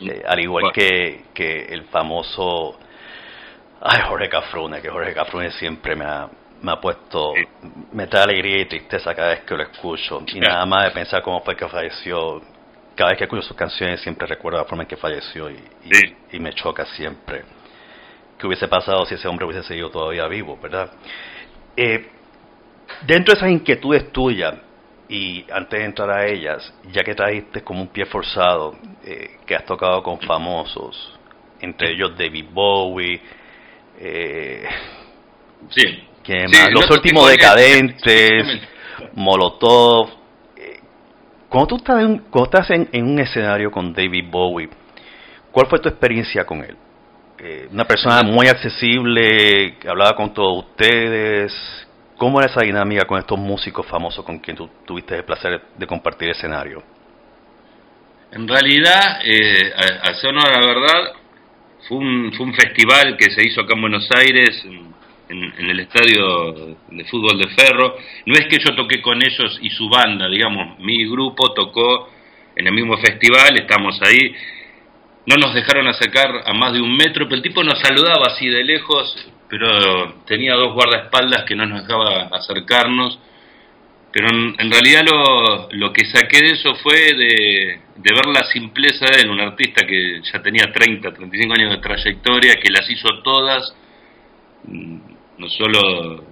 Eh, 0.00 0.22
al 0.26 0.40
igual 0.40 0.72
que, 0.72 1.24
que 1.34 1.66
el 1.66 1.84
famoso 1.84 2.78
Ay, 3.84 4.00
Jorge 4.08 4.28
Cafrune, 4.28 4.80
que 4.80 4.88
Jorge 4.88 5.12
Cafrune 5.12 5.50
siempre 5.50 5.96
me 5.96 6.04
ha, 6.04 6.28
me 6.62 6.70
ha 6.70 6.80
puesto, 6.80 7.34
me 7.92 8.06
trae 8.06 8.22
alegría 8.22 8.60
y 8.60 8.66
tristeza 8.66 9.12
cada 9.12 9.30
vez 9.30 9.40
que 9.40 9.56
lo 9.56 9.62
escucho. 9.64 10.22
Y 10.32 10.38
nada 10.38 10.64
más 10.66 10.84
de 10.84 10.90
pensar 10.92 11.20
cómo 11.20 11.40
fue 11.40 11.56
que 11.56 11.66
falleció, 11.66 12.40
cada 12.94 13.10
vez 13.10 13.18
que 13.18 13.24
escucho 13.24 13.42
sus 13.42 13.56
canciones 13.56 14.00
siempre 14.00 14.28
recuerdo 14.28 14.58
la 14.58 14.66
forma 14.66 14.84
en 14.84 14.88
que 14.88 14.96
falleció 14.96 15.50
y, 15.50 15.58
y, 16.30 16.38
me 16.38 16.52
choca 16.52 16.86
siempre. 16.86 17.42
¿Qué 18.38 18.46
hubiese 18.46 18.68
pasado 18.68 19.04
si 19.04 19.16
ese 19.16 19.26
hombre 19.26 19.46
hubiese 19.46 19.64
seguido 19.66 19.90
todavía 19.90 20.28
vivo, 20.28 20.56
verdad? 20.62 20.92
Eh, 21.76 22.08
dentro 23.04 23.34
de 23.34 23.38
esas 23.38 23.50
inquietudes 23.50 24.12
tuyas, 24.12 24.54
y 25.12 25.44
antes 25.52 25.78
de 25.78 25.84
entrar 25.84 26.10
a 26.10 26.26
ellas, 26.26 26.72
ya 26.90 27.02
que 27.04 27.14
trajiste 27.14 27.60
como 27.60 27.82
un 27.82 27.88
pie 27.88 28.06
forzado, 28.06 28.78
eh, 29.04 29.36
que 29.44 29.54
has 29.54 29.66
tocado 29.66 30.02
con 30.02 30.18
famosos, 30.20 31.18
entre 31.60 31.92
ellos 31.92 32.16
David 32.16 32.46
Bowie, 32.50 33.20
eh, 34.00 34.64
sí. 35.68 35.82
los 36.70 36.88
últimos 36.88 37.30
decadentes, 37.30 38.58
Molotov. 39.12 40.08
Eh, 40.56 40.80
cuando 41.46 41.66
tú 41.66 41.76
estás, 41.76 42.02
en, 42.02 42.24
estás 42.34 42.70
en, 42.70 43.04
un 43.04 43.18
escenario 43.18 43.70
con 43.70 43.92
David 43.92 44.30
Bowie, 44.30 44.70
¿cuál 45.50 45.66
fue 45.66 45.78
tu 45.78 45.90
experiencia 45.90 46.46
con 46.46 46.64
él? 46.64 46.74
Eh, 47.38 47.68
una 47.70 47.84
persona 47.84 48.22
muy 48.22 48.46
accesible, 48.48 49.76
que 49.78 49.90
hablaba 49.90 50.16
con 50.16 50.32
todos 50.32 50.64
ustedes. 50.64 51.52
¿Cómo 52.22 52.38
era 52.38 52.48
esa 52.48 52.60
dinámica 52.60 53.04
con 53.04 53.18
estos 53.18 53.36
músicos 53.36 53.84
famosos 53.84 54.24
con 54.24 54.38
quien 54.38 54.56
tú 54.56 54.70
tuviste 54.86 55.16
el 55.16 55.24
placer 55.24 55.60
de 55.76 55.86
compartir 55.88 56.30
escenario? 56.30 56.80
En 58.30 58.46
realidad, 58.46 59.22
eh, 59.24 59.72
a, 59.74 60.08
a 60.08 60.50
la 60.52 60.64
verdad, 60.64 61.14
fue 61.88 61.98
un, 61.98 62.32
fue 62.36 62.46
un 62.46 62.54
festival 62.54 63.16
que 63.16 63.28
se 63.28 63.44
hizo 63.44 63.62
acá 63.62 63.72
en 63.74 63.80
Buenos 63.80 64.08
Aires, 64.16 64.64
en, 65.28 65.68
el 65.68 65.80
estadio 65.80 66.76
de 66.92 67.04
fútbol 67.06 67.40
de 67.40 67.48
Ferro. 67.56 67.96
No 68.26 68.34
es 68.34 68.46
que 68.46 68.60
yo 68.64 68.72
toqué 68.76 69.02
con 69.02 69.20
ellos 69.20 69.58
y 69.60 69.70
su 69.70 69.88
banda, 69.88 70.28
digamos, 70.28 70.78
mi 70.78 71.04
grupo 71.10 71.52
tocó 71.52 72.08
en 72.54 72.68
el 72.68 72.72
mismo 72.72 72.98
festival, 72.98 73.58
estamos 73.58 74.00
ahí. 74.00 74.32
No 75.26 75.38
nos 75.38 75.54
dejaron 75.54 75.88
acercar 75.88 76.44
a 76.46 76.54
más 76.54 76.72
de 76.72 76.80
un 76.80 76.96
metro, 76.96 77.24
pero 77.24 77.34
el 77.34 77.42
tipo 77.42 77.64
nos 77.64 77.80
saludaba 77.80 78.28
así 78.28 78.46
de 78.46 78.62
lejos, 78.62 79.32
pero 79.52 80.14
tenía 80.24 80.54
dos 80.54 80.72
guardaespaldas 80.72 81.44
que 81.44 81.54
no 81.54 81.66
nos 81.66 81.82
dejaba 81.82 82.22
acercarnos 82.32 83.18
pero 84.10 84.28
en, 84.28 84.70
realidad 84.70 85.04
lo, 85.10 85.68
lo, 85.72 85.92
que 85.92 86.04
saqué 86.04 86.40
de 86.40 86.52
eso 86.52 86.74
fue 86.82 87.14
de, 87.14 87.80
ver 87.96 88.26
la 88.26 88.44
simpleza 88.52 89.06
de 89.06 89.22
él, 89.22 89.30
un 89.30 89.40
artista 89.40 89.86
que 89.86 90.20
ya 90.30 90.42
tenía 90.42 90.70
30, 90.70 91.14
35 91.14 91.54
años 91.54 91.70
de 91.70 91.78
trayectoria, 91.78 92.56
que 92.56 92.70
las 92.70 92.88
hizo 92.90 93.08
todas, 93.24 93.74
mm, 94.64 94.98
no 95.38 95.48
solo 95.48 96.24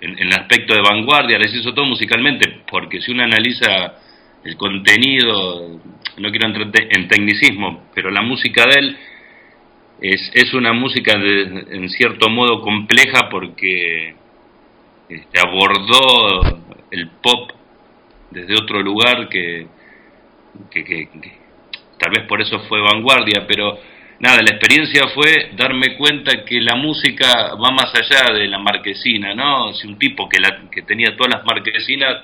en, 0.00 0.18
el 0.18 0.32
aspecto 0.32 0.74
de 0.74 0.80
vanguardia, 0.80 1.38
las 1.38 1.52
hizo 1.52 1.74
todo 1.74 1.84
musicalmente, 1.84 2.62
porque 2.70 3.02
si 3.02 3.12
uno 3.12 3.24
analiza 3.24 3.92
el 4.42 4.56
contenido, 4.56 5.80
no 6.16 6.30
quiero 6.30 6.46
entrar 6.46 6.70
en 6.72 7.06
tecnicismo, 7.06 7.90
pero 7.94 8.10
la 8.10 8.22
música 8.22 8.64
de 8.64 8.80
él 8.80 8.98
es, 10.00 10.30
es 10.34 10.54
una 10.54 10.72
música 10.72 11.12
en 11.14 11.88
cierto 11.88 12.28
modo 12.28 12.60
compleja 12.60 13.28
porque 13.30 14.14
este, 15.08 15.40
abordó 15.40 16.60
el 16.90 17.08
pop 17.22 17.50
desde 18.30 18.54
otro 18.54 18.80
lugar 18.80 19.28
que, 19.28 19.66
que, 20.70 21.08
tal 21.98 22.10
vez 22.10 22.26
por 22.28 22.40
eso 22.40 22.60
fue 22.68 22.80
vanguardia, 22.80 23.46
pero 23.46 23.78
nada, 24.20 24.42
la 24.42 24.54
experiencia 24.54 25.08
fue 25.14 25.50
darme 25.56 25.96
cuenta 25.96 26.44
que 26.44 26.60
la 26.60 26.76
música 26.76 27.54
va 27.54 27.70
más 27.70 27.92
allá 27.94 28.34
de 28.34 28.46
la 28.48 28.58
marquesina, 28.58 29.34
¿no? 29.34 29.72
Si 29.72 29.86
un 29.86 29.98
tipo 29.98 30.28
que, 30.28 30.38
la, 30.40 30.70
que 30.70 30.82
tenía 30.82 31.16
todas 31.16 31.34
las 31.34 31.44
marquesinas, 31.44 32.22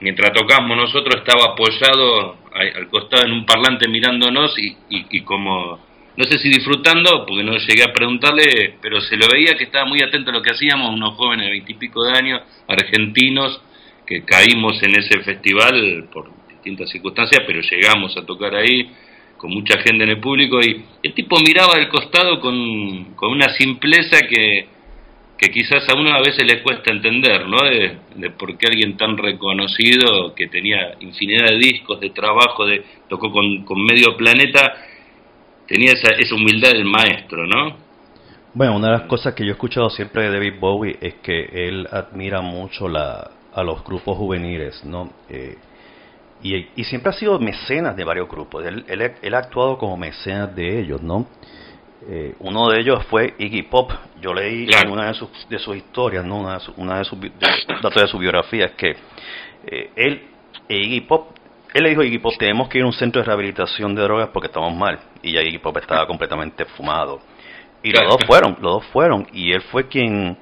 mientras 0.00 0.32
tocamos 0.32 0.76
nosotros 0.76 1.16
estaba 1.16 1.52
apoyado 1.52 2.38
al 2.52 2.88
costado 2.88 3.26
en 3.26 3.32
un 3.32 3.46
parlante 3.46 3.86
mirándonos 3.86 4.58
y, 4.58 4.76
y 4.88 5.20
como 5.20 5.89
no 6.20 6.26
sé 6.26 6.36
si 6.36 6.50
disfrutando, 6.50 7.24
porque 7.26 7.42
no 7.42 7.56
llegué 7.56 7.82
a 7.82 7.94
preguntarle, 7.94 8.74
pero 8.82 9.00
se 9.00 9.16
lo 9.16 9.26
veía 9.32 9.56
que 9.56 9.64
estaba 9.64 9.86
muy 9.86 10.02
atento 10.02 10.28
a 10.28 10.34
lo 10.34 10.42
que 10.42 10.50
hacíamos, 10.50 10.92
unos 10.92 11.14
jóvenes 11.14 11.46
de 11.46 11.52
veintipico 11.52 12.04
de 12.04 12.12
años, 12.12 12.42
argentinos, 12.68 13.58
que 14.06 14.22
caímos 14.22 14.82
en 14.82 14.98
ese 14.98 15.18
festival 15.20 16.10
por 16.12 16.30
distintas 16.46 16.90
circunstancias, 16.90 17.42
pero 17.46 17.62
llegamos 17.62 18.14
a 18.18 18.26
tocar 18.26 18.54
ahí 18.54 18.90
con 19.38 19.50
mucha 19.50 19.78
gente 19.80 20.04
en 20.04 20.10
el 20.10 20.20
público 20.20 20.60
y 20.60 20.84
el 21.02 21.14
tipo 21.14 21.40
miraba 21.40 21.76
del 21.76 21.88
costado 21.88 22.38
con, 22.38 23.14
con 23.14 23.30
una 23.30 23.48
simpleza 23.54 24.18
que, 24.28 24.66
que 25.38 25.50
quizás 25.50 25.88
a 25.88 25.98
uno 25.98 26.12
a 26.12 26.20
veces 26.20 26.44
le 26.44 26.60
cuesta 26.60 26.92
entender, 26.92 27.48
¿no? 27.48 27.62
De, 27.64 27.96
de, 28.16 28.30
por 28.32 28.58
qué 28.58 28.66
alguien 28.66 28.98
tan 28.98 29.16
reconocido, 29.16 30.34
que 30.34 30.48
tenía 30.48 30.96
infinidad 31.00 31.46
de 31.46 31.56
discos, 31.56 31.98
de 31.98 32.10
trabajo, 32.10 32.66
de 32.66 32.84
tocó 33.08 33.32
con, 33.32 33.64
con 33.64 33.82
medio 33.82 34.18
planeta, 34.18 34.89
tenía 35.70 35.92
esa, 35.92 36.10
esa 36.18 36.34
humildad 36.34 36.72
del 36.72 36.84
maestro, 36.84 37.46
¿no? 37.46 37.76
Bueno, 38.52 38.74
una 38.74 38.88
de 38.88 38.92
las 38.94 39.02
cosas 39.02 39.34
que 39.34 39.44
yo 39.44 39.50
he 39.50 39.52
escuchado 39.52 39.88
siempre 39.88 40.24
de 40.24 40.30
David 40.32 40.54
Bowie 40.58 40.98
es 41.00 41.14
que 41.22 41.68
él 41.68 41.86
admira 41.92 42.40
mucho 42.40 42.88
la, 42.88 43.30
a 43.54 43.62
los 43.62 43.84
grupos 43.84 44.18
juveniles, 44.18 44.84
¿no? 44.84 45.12
Eh, 45.28 45.56
y, 46.42 46.66
y, 46.74 46.84
siempre 46.84 47.10
ha 47.10 47.12
sido 47.12 47.38
mecenas 47.38 47.94
de 47.94 48.02
varios 48.02 48.28
grupos. 48.28 48.64
Él, 48.64 48.84
él, 48.88 49.34
ha 49.34 49.38
actuado 49.38 49.78
como 49.78 49.96
mecenas 49.96 50.52
de 50.56 50.80
ellos, 50.80 51.00
¿no? 51.02 51.28
Eh, 52.08 52.34
uno 52.40 52.68
de 52.70 52.80
ellos 52.80 53.04
fue 53.04 53.34
Iggy 53.38 53.62
Pop. 53.62 53.92
Yo 54.20 54.34
leí 54.34 54.66
en 54.72 54.90
una 54.90 55.06
de 55.06 55.14
sus, 55.14 55.28
de 55.48 55.58
sus 55.60 55.76
historias, 55.76 56.24
¿no? 56.24 56.38
Una 56.38 56.58
de, 56.58 56.64
una 56.78 56.98
de 56.98 57.04
sus 57.04 57.18
datos 57.80 58.02
de 58.02 58.08
su 58.08 58.18
biografía 58.18 58.64
es 58.64 58.72
que 58.72 58.96
eh, 59.66 59.90
él 59.94 60.22
e 60.68 60.76
Iggy 60.76 61.02
Pop 61.02 61.28
él 61.74 61.82
le 61.82 61.90
dijo 61.90 62.02
a 62.02 62.04
Iggy 62.04 62.18
Pop, 62.18 62.34
tenemos 62.38 62.68
que 62.68 62.78
ir 62.78 62.84
a 62.84 62.86
un 62.86 62.92
centro 62.92 63.20
de 63.20 63.26
rehabilitación 63.26 63.94
de 63.94 64.02
drogas 64.02 64.28
porque 64.32 64.46
estamos 64.46 64.74
mal. 64.74 64.98
Y 65.22 65.32
ya 65.32 65.42
Iggy 65.42 65.58
Pop 65.58 65.76
estaba 65.76 66.06
completamente 66.06 66.64
fumado. 66.64 67.20
Y 67.82 67.92
los 67.92 68.02
dos 68.02 68.18
fueron, 68.26 68.56
los 68.60 68.72
dos 68.72 68.86
fueron. 68.86 69.26
Y 69.32 69.52
él 69.52 69.62
fue 69.62 69.88
quien, 69.88 70.36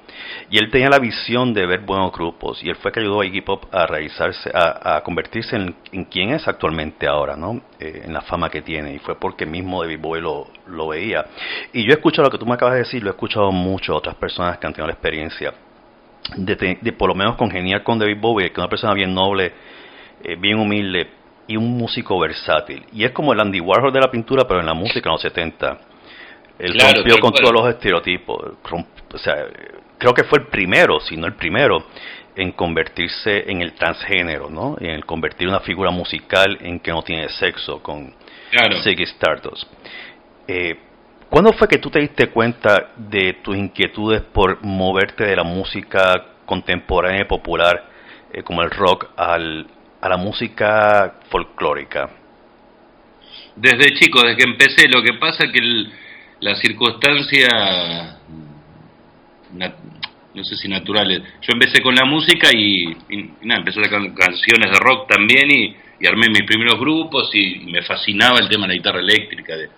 y 0.49 0.57
él 0.57 0.69
tenía 0.69 0.89
la 0.89 0.99
visión 0.99 1.53
de 1.53 1.65
ver 1.65 1.81
buenos 1.81 2.11
grupos. 2.11 2.63
Y 2.63 2.69
él 2.69 2.75
fue 2.75 2.91
que 2.91 2.99
ayudó 2.99 3.21
a 3.21 3.25
Iggy 3.25 3.41
Pop 3.41 3.65
a 3.71 3.85
realizarse, 3.85 4.51
a, 4.53 5.01
convertirse 5.01 5.55
en, 5.55 5.75
en, 5.91 6.05
quien 6.05 6.31
es 6.31 6.47
actualmente 6.47 7.07
ahora, 7.07 7.35
¿no? 7.35 7.61
Eh, 7.79 8.03
en 8.05 8.13
la 8.13 8.21
fama 8.21 8.49
que 8.49 8.61
tiene. 8.61 8.93
Y 8.93 8.99
fue 8.99 9.19
porque 9.19 9.45
mismo 9.45 9.81
David 9.81 9.99
Bowie 9.99 10.21
lo, 10.21 10.47
lo 10.67 10.87
veía. 10.87 11.25
Y 11.73 11.83
yo 11.83 11.91
he 11.91 11.95
escuchado 11.95 12.23
lo 12.25 12.31
que 12.31 12.37
tú 12.37 12.45
me 12.45 12.55
acabas 12.55 12.73
de 12.73 12.79
decir, 12.79 13.03
lo 13.03 13.09
he 13.09 13.13
escuchado 13.13 13.51
mucho 13.51 13.95
otras 13.95 14.15
personas 14.15 14.57
que 14.57 14.67
han 14.67 14.73
tenido 14.73 14.87
la 14.87 14.93
experiencia 14.93 15.53
de, 16.35 16.77
de, 16.81 16.91
por 16.93 17.09
lo 17.09 17.15
menos 17.15 17.35
congeniar 17.35 17.83
con 17.83 17.99
David 17.99 18.17
Bowie, 18.19 18.47
que 18.47 18.53
es 18.53 18.57
una 18.57 18.69
persona 18.69 18.93
bien 18.93 19.13
noble, 19.13 19.53
eh, 20.23 20.35
bien 20.35 20.59
humilde, 20.59 21.07
y 21.49 21.57
un 21.57 21.77
músico 21.77 22.17
versátil. 22.19 22.85
Y 22.93 23.03
es 23.03 23.11
como 23.11 23.33
el 23.33 23.39
Andy 23.39 23.59
Warhol 23.59 23.91
de 23.91 23.99
la 23.99 24.11
pintura, 24.11 24.47
pero 24.47 24.59
en 24.59 24.67
la 24.67 24.75
música 24.75 25.09
en 25.09 25.13
los 25.13 25.21
70. 25.21 25.77
Él 26.59 26.79
rompió 26.79 27.19
con 27.19 27.33
todos 27.33 27.51
los 27.51 27.67
estereotipos. 27.69 28.53
o 28.71 29.17
sea, 29.17 29.47
creo 29.97 30.13
que 30.13 30.25
fue 30.25 30.39
el 30.39 30.47
primero, 30.47 30.99
si 30.99 31.17
no 31.17 31.25
el 31.25 31.33
primero, 31.33 31.87
en 32.35 32.51
convertirse 32.51 33.49
en 33.51 33.63
el 33.63 33.73
transgénero, 33.73 34.51
¿no? 34.51 34.77
En 34.79 34.91
el 34.91 35.05
convertir 35.05 35.47
una 35.47 35.59
figura 35.61 35.89
musical 35.89 36.55
en 36.61 36.79
que 36.79 36.91
no 36.91 37.01
tiene 37.01 37.27
sexo 37.29 37.81
con 37.81 38.13
claro. 38.51 38.83
Ziggy 38.83 39.03
Stardust. 39.03 39.63
Eh, 40.47 40.77
¿Cuándo 41.31 41.51
fue 41.53 41.67
que 41.67 41.79
tú 41.79 41.89
te 41.89 41.99
diste 41.99 42.27
cuenta 42.27 42.91
de 42.95 43.39
tus 43.41 43.57
inquietudes 43.57 44.21
por 44.21 44.63
moverte 44.63 45.25
de 45.25 45.35
la 45.35 45.43
música 45.43 46.25
contemporánea 46.45 47.21
y 47.21 47.25
popular, 47.25 47.89
eh, 48.33 48.43
como 48.43 48.61
el 48.61 48.69
rock, 48.69 49.07
al, 49.17 49.67
a 50.01 50.09
la 50.09 50.17
música 50.17 51.19
folclórica? 51.29 52.09
Desde 53.55 53.93
chico, 53.95 54.21
desde 54.21 54.37
que 54.37 54.49
empecé, 54.49 54.87
lo 54.87 55.01
que 55.03 55.13
pasa 55.13 55.45
es 55.45 55.51
que 55.51 55.59
la 56.39 56.55
circunstancia, 56.55 58.17
no 59.53 60.43
sé 60.43 60.55
si 60.55 60.67
naturales, 60.69 61.21
yo 61.41 61.53
empecé 61.53 61.81
con 61.81 61.95
la 61.95 62.05
música 62.05 62.49
y, 62.53 62.85
nada, 63.41 63.59
empecé 63.59 63.81
a 63.81 63.85
sacar 63.85 64.13
canciones 64.13 64.71
de 64.71 64.79
rock 64.79 65.09
también 65.09 65.51
y, 65.51 65.75
armé 66.07 66.29
mis 66.29 66.43
primeros 66.43 66.79
grupos 66.79 67.29
y, 67.33 67.65
me 67.65 67.81
fascinaba 67.81 68.39
el 68.39 68.47
tema 68.47 68.63
de 68.63 68.69
la 68.69 68.73
guitarra 68.75 68.99
eléctrica, 68.99 69.55
de, 69.57 69.69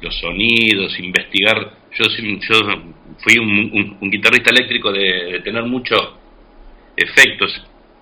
los 0.00 0.18
sonidos, 0.18 0.98
investigar. 0.98 1.72
Yo, 1.92 2.04
yo 2.08 2.82
fui 3.18 3.38
un, 3.38 4.10
guitarrista 4.10 4.50
eléctrico 4.50 4.92
de 4.92 5.40
tener 5.44 5.64
muchos 5.64 6.00
efectos 6.96 7.52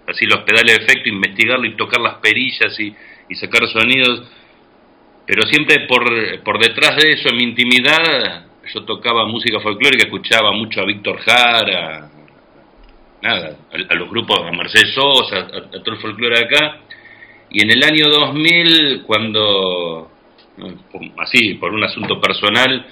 así 0.08 0.26
los 0.26 0.40
pedales 0.40 0.78
de 0.78 0.84
efecto, 0.84 1.08
investigarlo 1.08 1.66
y 1.66 1.76
tocar 1.76 2.00
las 2.00 2.14
perillas 2.16 2.78
y, 2.78 2.94
sacar 3.34 3.66
sonidos. 3.68 4.22
Pero 5.26 5.42
siempre 5.46 5.86
por, 5.88 6.04
por 6.44 6.58
detrás 6.58 6.96
de 6.96 7.10
eso, 7.10 7.30
en 7.30 7.36
mi 7.36 7.44
intimidad, 7.44 8.46
yo 8.72 8.84
tocaba 8.84 9.26
música 9.26 9.60
folclórica, 9.60 10.04
escuchaba 10.04 10.52
mucho 10.52 10.80
a 10.80 10.84
Víctor 10.84 11.18
Jara, 11.18 12.10
nada, 13.22 13.56
a, 13.72 13.94
los 13.94 14.10
grupos, 14.10 14.38
a 14.40 14.52
Mercedes 14.52 14.94
Sosa, 14.94 15.38
a, 15.38 15.82
todo 15.82 15.94
el 15.94 16.00
folclore 16.00 16.38
de 16.38 16.44
acá. 16.44 16.80
Y 17.50 17.62
en 17.62 17.70
el 17.70 17.82
año 17.82 18.08
2000, 18.08 19.02
cuando, 19.06 20.10
así, 21.18 21.54
por 21.54 21.72
un 21.72 21.84
asunto 21.84 22.20
personal, 22.20 22.86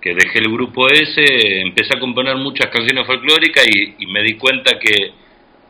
que 0.00 0.14
dejé 0.14 0.40
el 0.40 0.52
grupo 0.52 0.88
ese, 0.88 1.60
empecé 1.60 1.96
a 1.96 2.00
componer 2.00 2.36
muchas 2.36 2.68
canciones 2.68 3.06
folclóricas 3.06 3.64
y, 3.98 4.06
me 4.06 4.22
di 4.22 4.34
cuenta 4.34 4.78
que 4.78 5.12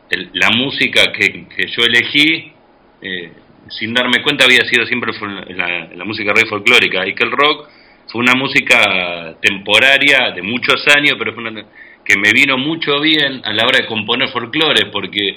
la 0.09 0.49
música 0.51 1.11
que, 1.11 1.45
yo 1.67 1.83
elegí, 1.83 2.51
eh, 3.01 3.31
sin 3.69 3.93
darme 3.93 4.21
cuenta, 4.21 4.45
había 4.45 4.65
sido 4.65 4.85
siempre 4.85 5.11
la, 5.49 6.05
música 6.05 6.33
rey 6.33 6.43
folclórica. 6.49 7.07
Y 7.07 7.15
que 7.15 7.23
el 7.23 7.31
rock 7.31 7.69
fue 8.11 8.21
una 8.21 8.35
música 8.35 9.35
temporaria 9.41 10.31
de 10.35 10.41
muchos 10.41 10.85
años, 10.95 11.15
pero 11.17 11.33
fue 11.33 11.43
una, 11.43 11.65
que 12.05 12.17
me 12.17 12.31
vino 12.33 12.57
mucho 12.57 12.99
bien 12.99 13.41
a 13.43 13.53
la 13.53 13.65
hora 13.65 13.79
de 13.79 13.87
componer 13.87 14.29
folclore, 14.29 14.87
porque 14.91 15.29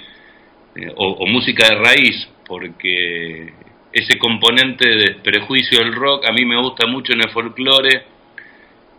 eh, 0.75 0.93
o, 0.97 1.27
música 1.27 1.69
de 1.69 1.77
raíz, 1.77 2.29
porque 2.47 3.53
ese 3.93 4.19
componente 4.19 4.89
de 4.89 5.15
prejuicio 5.23 5.79
del 5.79 5.95
rock 5.95 6.27
a 6.29 6.33
mí 6.33 6.45
me 6.45 6.61
gusta 6.61 6.87
mucho 6.87 7.13
en 7.13 7.21
el 7.23 7.31
folclore 7.31 8.16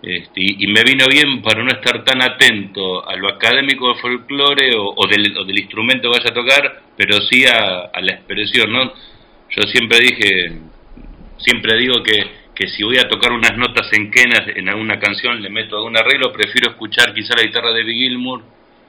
este, 0.01 0.33
y, 0.35 0.67
me 0.67 0.83
vino 0.83 1.05
bien 1.07 1.41
para 1.41 1.63
no 1.63 1.71
estar 1.71 2.03
tan 2.03 2.21
atento 2.21 3.07
a 3.07 3.15
lo 3.15 3.29
académico 3.29 3.87
del 3.87 3.97
folclore 3.97 4.71
o, 4.75 5.07
del, 5.07 5.33
del, 5.33 5.59
instrumento 5.59 6.11
que 6.11 6.19
vaya 6.19 6.29
a 6.29 6.33
tocar, 6.33 6.81
pero 6.95 7.19
sí 7.21 7.45
a, 7.45 7.89
a 7.93 8.01
la 8.01 8.13
expresión, 8.13 8.71
¿no? 8.71 8.93
Yo 9.49 9.63
siempre 9.63 9.99
dije, 9.99 10.51
siempre 11.37 11.77
digo 11.77 12.03
que 12.03 12.47
que 12.57 12.67
si 12.69 12.83
voy 12.83 12.97
a 12.97 13.07
tocar 13.07 13.31
unas 13.31 13.55
notas 13.55 13.87
en 13.93 14.09
quenas 14.09 14.41
en 14.47 14.67
alguna 14.67 14.99
canción, 14.99 15.39
le 15.43 15.49
meto 15.49 15.77
algún 15.77 15.95
arreglo, 15.95 16.33
prefiero 16.33 16.71
escuchar 16.71 17.13
quizá 17.13 17.35
la 17.35 17.43
guitarra 17.43 17.71
de 17.71 17.83
Big 17.83 17.97
Gilmour, 17.97 18.41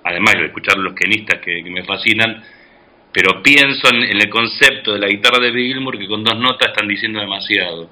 además 0.04 0.34
de 0.38 0.46
escuchar 0.46 0.78
los 0.78 0.94
quenistas 0.94 1.38
que, 1.40 1.62
me 1.64 1.84
fascinan, 1.84 2.42
pero 3.12 3.42
pienso 3.42 3.92
en, 3.92 4.04
el 4.04 4.30
concepto 4.30 4.94
de 4.94 5.00
la 5.00 5.08
guitarra 5.08 5.38
de 5.40 5.50
Big 5.50 5.74
Gilmour 5.74 5.98
que 5.98 6.06
con 6.06 6.24
dos 6.24 6.38
notas 6.38 6.68
están 6.68 6.88
diciendo 6.88 7.20
demasiado. 7.20 7.90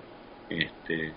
Este, 0.49 1.13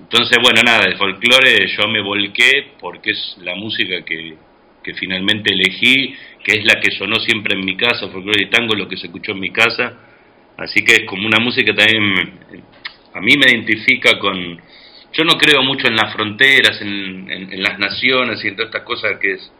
entonces, 0.00 0.38
bueno, 0.42 0.62
nada, 0.62 0.86
de 0.86 0.96
folclore 0.96 1.66
yo 1.68 1.88
me 1.88 2.00
volqué 2.00 2.72
porque 2.80 3.10
es 3.10 3.36
la 3.42 3.54
música 3.54 4.04
que, 4.04 4.34
que 4.82 4.94
finalmente 4.94 5.52
elegí, 5.52 6.14
que 6.42 6.58
es 6.58 6.64
la 6.64 6.80
que 6.80 6.90
sonó 6.92 7.16
siempre 7.20 7.56
en 7.58 7.64
mi 7.64 7.76
casa, 7.76 8.08
folclore 8.08 8.44
y 8.44 8.50
tango, 8.50 8.74
lo 8.74 8.88
que 8.88 8.96
se 8.96 9.06
escuchó 9.06 9.32
en 9.32 9.40
mi 9.40 9.50
casa. 9.50 9.98
Así 10.56 10.84
que 10.84 10.92
es 10.92 11.04
como 11.04 11.26
una 11.26 11.40
música 11.40 11.74
también 11.74 12.62
a 13.14 13.20
mí 13.20 13.36
me 13.36 13.46
identifica 13.46 14.18
con... 14.18 14.60
Yo 15.12 15.24
no 15.24 15.38
creo 15.38 15.62
mucho 15.62 15.86
en 15.86 15.94
las 15.94 16.12
fronteras, 16.12 16.80
en, 16.82 17.62
las 17.62 17.78
naciones 17.78 18.44
y 18.44 18.48
en 18.48 18.56
todas 18.56 18.70
estas 18.70 18.82
cosas 18.82 19.18
que 19.20 19.34
es 19.34 19.52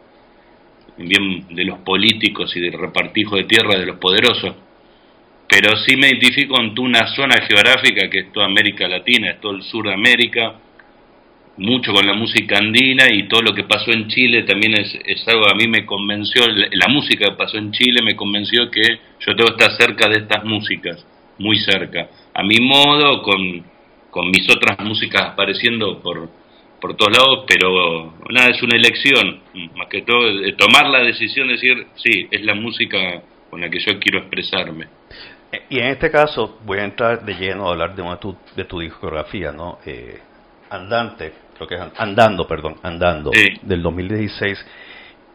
bien 0.97 1.47
de 1.55 1.63
los 1.63 1.79
políticos 1.79 2.53
y 2.57 2.59
del 2.59 2.73
repartijo 2.73 3.37
de 3.37 3.45
tierra 3.45 3.79
de 3.79 3.85
los 3.85 3.97
poderosos, 3.97 4.55
pero 5.47 5.75
sí 5.77 5.95
me 5.97 6.07
identifico 6.07 6.55
con 6.55 6.77
una 6.79 7.07
zona 7.15 7.41
geográfica 7.47 8.09
que 8.09 8.19
es 8.19 8.33
toda 8.33 8.45
América 8.45 8.87
Latina, 8.87 9.31
es 9.31 9.41
todo 9.41 9.53
el 9.53 9.63
sur 9.63 9.87
de 9.87 9.93
América, 9.93 10.55
mucho 11.57 11.93
con 11.93 12.05
la 12.05 12.13
música 12.13 12.57
andina 12.57 13.05
y 13.09 13.27
todo 13.27 13.41
lo 13.41 13.53
que 13.53 13.63
pasó 13.63 13.91
en 13.91 14.07
Chile 14.09 14.43
también 14.43 14.73
es, 14.73 14.93
es 15.05 15.25
algo 15.27 15.45
a 15.49 15.55
mí 15.55 15.67
me 15.67 15.85
convenció, 15.85 16.43
la 16.47 16.87
música 16.89 17.29
que 17.29 17.35
pasó 17.35 17.57
en 17.57 17.71
Chile 17.71 18.01
me 18.03 18.15
convenció 18.15 18.69
que 18.69 18.81
yo 19.19 19.35
tengo 19.35 19.55
que 19.55 19.63
estar 19.63 19.77
cerca 19.77 20.09
de 20.09 20.19
estas 20.19 20.43
músicas, 20.43 21.05
muy 21.37 21.57
cerca 21.59 22.09
a 22.35 22.43
mi 22.43 22.59
modo, 22.59 23.21
con, 23.21 23.63
con 24.11 24.27
mis 24.27 24.45
otras 24.53 24.77
músicas 24.79 25.31
apareciendo 25.31 26.01
por, 26.01 26.29
por 26.81 26.97
todos 26.97 27.17
lados, 27.17 27.45
pero 27.47 28.13
nada, 28.29 28.49
es 28.49 28.61
una 28.61 28.75
elección, 28.75 29.39
más 29.77 29.87
que 29.87 30.01
todo, 30.01 30.27
tomar 30.57 30.89
la 30.89 30.99
decisión 30.99 31.47
de 31.47 31.53
decir, 31.53 31.87
sí, 31.95 32.27
es 32.29 32.43
la 32.43 32.55
música 32.55 33.23
con 33.49 33.61
la 33.61 33.69
que 33.69 33.79
yo 33.79 33.97
quiero 33.99 34.19
expresarme. 34.19 34.87
Eh, 35.55 35.65
y 35.69 35.79
en 35.79 35.87
este 35.87 36.11
caso 36.11 36.59
voy 36.65 36.79
a 36.79 36.83
entrar 36.83 37.23
de 37.23 37.33
lleno 37.33 37.67
a 37.67 37.71
hablar 37.71 37.95
de, 37.95 38.01
una 38.01 38.17
tu, 38.17 38.35
de 38.55 38.65
tu 38.65 38.79
discografía, 38.79 39.51
¿no? 39.51 39.79
Eh, 39.85 40.19
andante, 40.69 41.33
creo 41.55 41.67
que 41.67 41.75
es 41.75 41.81
Andando, 41.97 42.47
perdón, 42.47 42.77
Andando, 42.83 43.31
del 43.61 43.81
2016. 43.81 44.65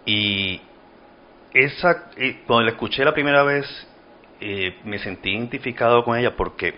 Y 0.06 0.60
esa, 1.52 2.10
cuando 2.46 2.64
la 2.64 2.70
escuché 2.70 3.04
la 3.04 3.14
primera 3.14 3.42
vez, 3.42 3.66
eh, 4.40 4.78
me 4.84 4.98
sentí 4.98 5.30
identificado 5.30 6.02
con 6.04 6.18
ella 6.18 6.36
porque 6.36 6.74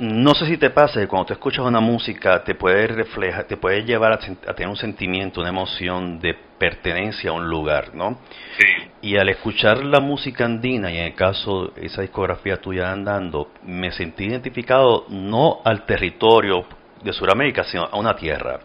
no 0.00 0.34
sé 0.34 0.46
si 0.46 0.56
te 0.56 0.70
pasa 0.70 0.98
que 0.98 1.06
cuando 1.06 1.26
tú 1.26 1.32
escuchas 1.34 1.64
una 1.64 1.80
música 1.80 2.42
te 2.42 2.54
puede 2.54 2.86
reflejar, 2.86 3.44
te 3.44 3.58
puede 3.58 3.84
llevar 3.84 4.12
a, 4.12 4.18
tener 4.18 4.68
un 4.68 4.76
sentimiento, 4.76 5.40
una 5.40 5.50
emoción 5.50 6.18
de 6.18 6.34
pertenencia 6.58 7.30
a 7.30 7.34
un 7.34 7.46
lugar, 7.46 7.94
¿no? 7.94 8.18
Y 9.02 9.18
al 9.18 9.28
escuchar 9.28 9.84
la 9.84 10.00
música 10.00 10.46
andina, 10.46 10.90
y 10.90 10.96
en 10.96 11.04
el 11.04 11.14
caso 11.14 11.74
esa 11.76 12.00
discografía 12.00 12.56
tuya 12.56 12.90
andando, 12.90 13.50
me 13.62 13.92
sentí 13.92 14.24
identificado 14.24 15.04
no 15.10 15.60
al 15.64 15.84
territorio 15.84 16.64
de 17.02 17.12
Sudamérica, 17.12 17.64
sino 17.64 17.84
a 17.84 17.98
una 17.98 18.16
tierra, 18.16 18.58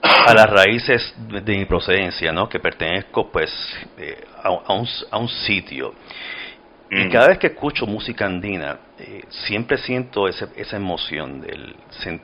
a 0.00 0.32
las 0.32 0.48
raíces 0.48 1.14
de 1.18 1.56
mi 1.56 1.64
procedencia, 1.64 2.32
¿no? 2.32 2.48
Que 2.48 2.60
pertenezco, 2.60 3.32
pues, 3.32 3.50
eh, 3.98 4.24
a, 4.44 4.50
un, 4.50 4.86
a 5.10 5.18
un 5.18 5.28
sitio. 5.28 5.94
Y 6.94 7.06
mm. 7.06 7.10
cada 7.10 7.28
vez 7.28 7.38
que 7.38 7.46
escucho 7.46 7.86
música 7.86 8.26
andina, 8.26 8.78
eh, 8.98 9.22
siempre 9.30 9.78
siento 9.78 10.28
esa 10.28 10.76
emoción 10.76 11.40
del, 11.40 11.74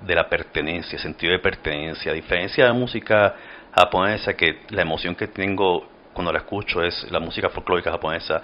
de 0.03 0.15
la 0.15 0.29
pertenencia, 0.29 0.99
sentido 0.99 1.33
de 1.33 1.39
pertenencia, 1.39 2.13
a 2.13 2.15
diferencia 2.15 2.65
de 2.65 2.71
la 2.71 2.79
música 2.79 3.35
japonesa, 3.75 4.35
que 4.35 4.61
la 4.69 4.83
emoción 4.83 5.15
que 5.15 5.29
tengo 5.29 5.89
cuando 6.13 6.31
la 6.31 6.41
escucho 6.41 6.83
es 6.83 7.11
la 7.11 7.19
música 7.19 7.49
folclórica 7.49 7.91
japonesa, 7.91 8.43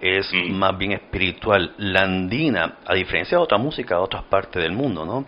es 0.00 0.32
mm. 0.32 0.52
más 0.52 0.78
bien 0.78 0.92
espiritual. 0.92 1.74
La 1.78 2.02
andina, 2.02 2.76
a 2.86 2.94
diferencia 2.94 3.36
de 3.36 3.42
otra 3.42 3.58
música 3.58 3.96
de 3.96 4.00
otras 4.00 4.22
partes 4.24 4.62
del 4.62 4.72
mundo, 4.72 5.04
¿no? 5.04 5.26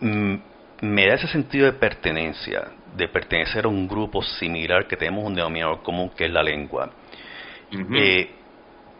Mm, 0.00 0.36
me 0.80 1.06
da 1.06 1.16
ese 1.16 1.28
sentido 1.28 1.66
de 1.66 1.72
pertenencia, 1.72 2.70
de 2.96 3.08
pertenecer 3.08 3.66
a 3.66 3.68
un 3.68 3.86
grupo 3.86 4.22
similar 4.22 4.86
que 4.86 4.96
tenemos 4.96 5.22
un 5.26 5.34
denominador 5.34 5.82
común 5.82 6.12
que 6.16 6.24
es 6.24 6.30
la 6.30 6.42
lengua. 6.42 6.90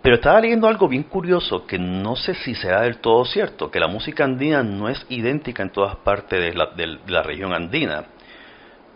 Pero 0.05 0.17
estaba 0.17 0.39
leyendo 0.39 0.69
algo 0.69 0.87
bien 0.87 1.05
curioso 1.05 1.67
que 1.67 1.79
no 1.79 2.15
sé 2.15 2.35
si 2.35 2.55
será 2.55 2.83
del 2.83 2.99
todo 2.99 3.25
cierto, 3.25 3.71
que 3.71 3.81
la 3.81 3.89
música 3.89 4.23
andina 4.23 4.63
no 4.63 4.91
es 4.91 5.07
idéntica 5.09 5.63
en 5.63 5.71
todas 5.71 5.97
partes 5.97 6.39
de 6.43 6.53
la, 6.53 6.67
de 6.67 6.99
la 7.07 7.23
región 7.23 7.55
andina, 7.55 8.05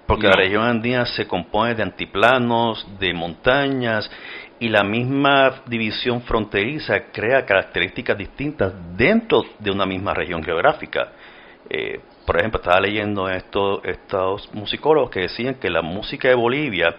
porque 0.07 0.27
la 0.27 0.37
región 0.37 0.65
andina 0.65 1.07
se 1.07 1.27
compone 1.27 1.75
de 1.75 1.83
antiplanos, 1.83 2.87
de 3.01 3.15
montañas, 3.15 4.11
y 4.61 4.69
la 4.69 4.85
misma 4.85 5.63
división 5.65 6.21
fronteriza 6.21 7.05
crea 7.11 7.47
características 7.47 8.19
distintas 8.19 8.75
dentro 8.95 9.47
de 9.59 9.71
una 9.71 9.87
misma 9.87 10.13
región 10.13 10.45
geográfica. 10.45 11.13
Eh, 11.71 12.01
por 12.27 12.37
ejemplo, 12.37 12.61
estaba 12.61 12.81
leyendo 12.83 13.31
esto, 13.31 13.83
estos 13.83 14.53
musicólogos 14.53 15.09
que 15.09 15.21
decían 15.21 15.55
que 15.55 15.71
la 15.71 15.81
música 15.81 16.29
de 16.29 16.35
Bolivia 16.35 16.95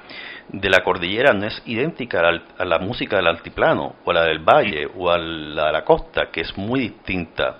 de 0.51 0.69
la 0.69 0.83
cordillera 0.83 1.33
no 1.33 1.45
es 1.45 1.61
idéntica 1.65 2.21
a 2.57 2.65
la, 2.65 2.79
música 2.79 3.17
del 3.17 3.27
altiplano 3.27 3.95
o 4.03 4.11
a 4.11 4.13
la 4.13 4.23
del 4.25 4.39
valle 4.39 4.87
o 4.95 5.09
a 5.09 5.17
la 5.17 5.67
de 5.67 5.71
la 5.71 5.83
costa, 5.83 6.29
que 6.31 6.41
es 6.41 6.57
muy 6.57 6.81
distinta. 6.81 7.59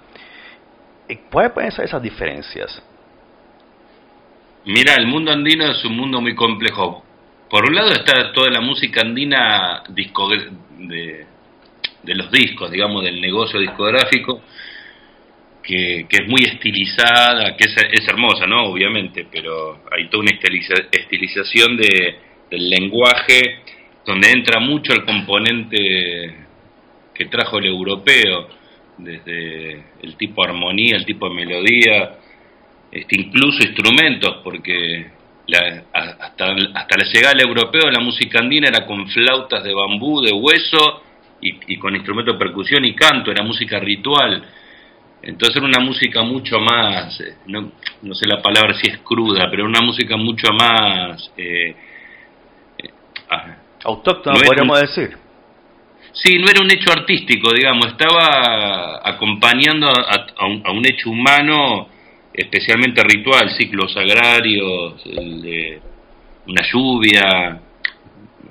¿Cuáles 1.32 1.52
pueden 1.52 1.72
ser 1.72 1.86
esas 1.86 2.02
diferencias? 2.02 2.84
Mira, 4.66 4.96
el 4.96 5.08
mundo 5.08 5.32
andino 5.32 5.66
es 5.66 5.84
un 5.86 5.96
mundo 5.96 6.22
muy 6.22 6.36
complejo. 6.36 7.04
Por 7.50 7.66
un 7.66 7.76
lado 7.76 7.92
está 7.92 8.32
toda 8.32 8.50
la 8.50 8.62
música 8.62 9.02
andina 9.02 9.84
de, 9.90 11.26
de 12.04 12.16
los 12.16 12.32
discos, 12.32 12.72
digamos, 12.72 13.04
del 13.04 13.20
negocio 13.20 13.60
discográfico, 13.60 14.42
que, 15.64 16.08
es 16.10 16.28
muy 16.28 16.42
estilizada, 16.44 17.56
que 17.56 17.66
es, 17.66 17.76
es, 17.92 18.08
hermosa, 18.08 18.48
¿no? 18.48 18.66
Obviamente, 18.66 19.28
pero 19.32 19.84
hay 19.92 20.10
toda 20.10 20.24
una 20.24 20.32
estilización 20.32 21.78
de, 21.78 22.29
del 22.50 22.70
lenguaje 22.70 23.62
donde 24.06 24.32
entra 24.32 24.60
mucho 24.60 24.94
el 24.94 25.06
componente 25.06 26.36
que 27.14 27.26
trajo 27.26 27.60
el 27.60 27.66
europeo, 27.66 28.48
desde 28.98 29.84
el 30.02 30.16
tipo 30.18 30.44
armonía, 30.44 30.98
el 30.98 31.06
tipo 31.06 31.30
de 31.30 31.36
melodía, 31.36 32.18
este, 32.92 33.22
incluso 33.22 33.60
instrumentos, 33.62 34.38
porque 34.44 35.12
hasta, 35.94 36.46
hasta 36.74 36.98
la 36.98 37.06
llegada 37.12 37.34
del 37.34 37.48
europeo 37.48 37.90
la 37.90 38.02
música 38.02 38.40
andina 38.40 38.68
era 38.68 38.86
con 38.86 39.08
flautas 39.10 39.64
de 39.64 39.74
bambú, 39.74 40.22
de 40.22 40.34
hueso 40.34 41.04
y, 41.42 41.78
con 41.78 41.96
instrumentos 41.96 42.36
de 42.36 42.40
percusión 42.40 42.84
y 42.86 42.94
canto, 42.94 43.32
era 43.32 43.44
música 43.44 43.80
ritual. 43.80 44.44
Entonces 45.22 45.58
era 45.58 45.66
una 45.66 45.80
música 45.80 46.22
mucho 46.24 46.60
más, 46.60 47.20
eh, 47.22 47.36
no, 47.48 47.72
no 48.02 48.14
sé 48.14 48.28
la 48.28 48.42
palabra 48.42 48.74
si 48.76 48.90
es 48.90 49.00
cruda, 49.00 49.50
pero 49.50 49.66
una 49.66 49.82
música 49.82 50.18
mucho 50.18 50.52
más 50.54 51.32
eh, 51.38 51.76
Autóctono, 53.84 54.40
podríamos 54.42 54.82
decir. 54.82 55.18
Sí, 56.12 56.38
no 56.40 56.50
era 56.50 56.62
un 56.62 56.72
hecho 56.72 56.92
artístico, 56.92 57.54
digamos, 57.54 57.88
estaba 57.88 59.08
acompañando 59.08 59.88
a, 59.88 60.46
un, 60.72 60.86
hecho 60.86 61.10
humano 61.10 61.88
especialmente 62.34 63.04
ritual, 63.04 63.52
ciclos 63.52 63.96
agrarios, 63.96 65.04
de 65.04 65.82
una 66.48 66.64
lluvia, 66.64 67.62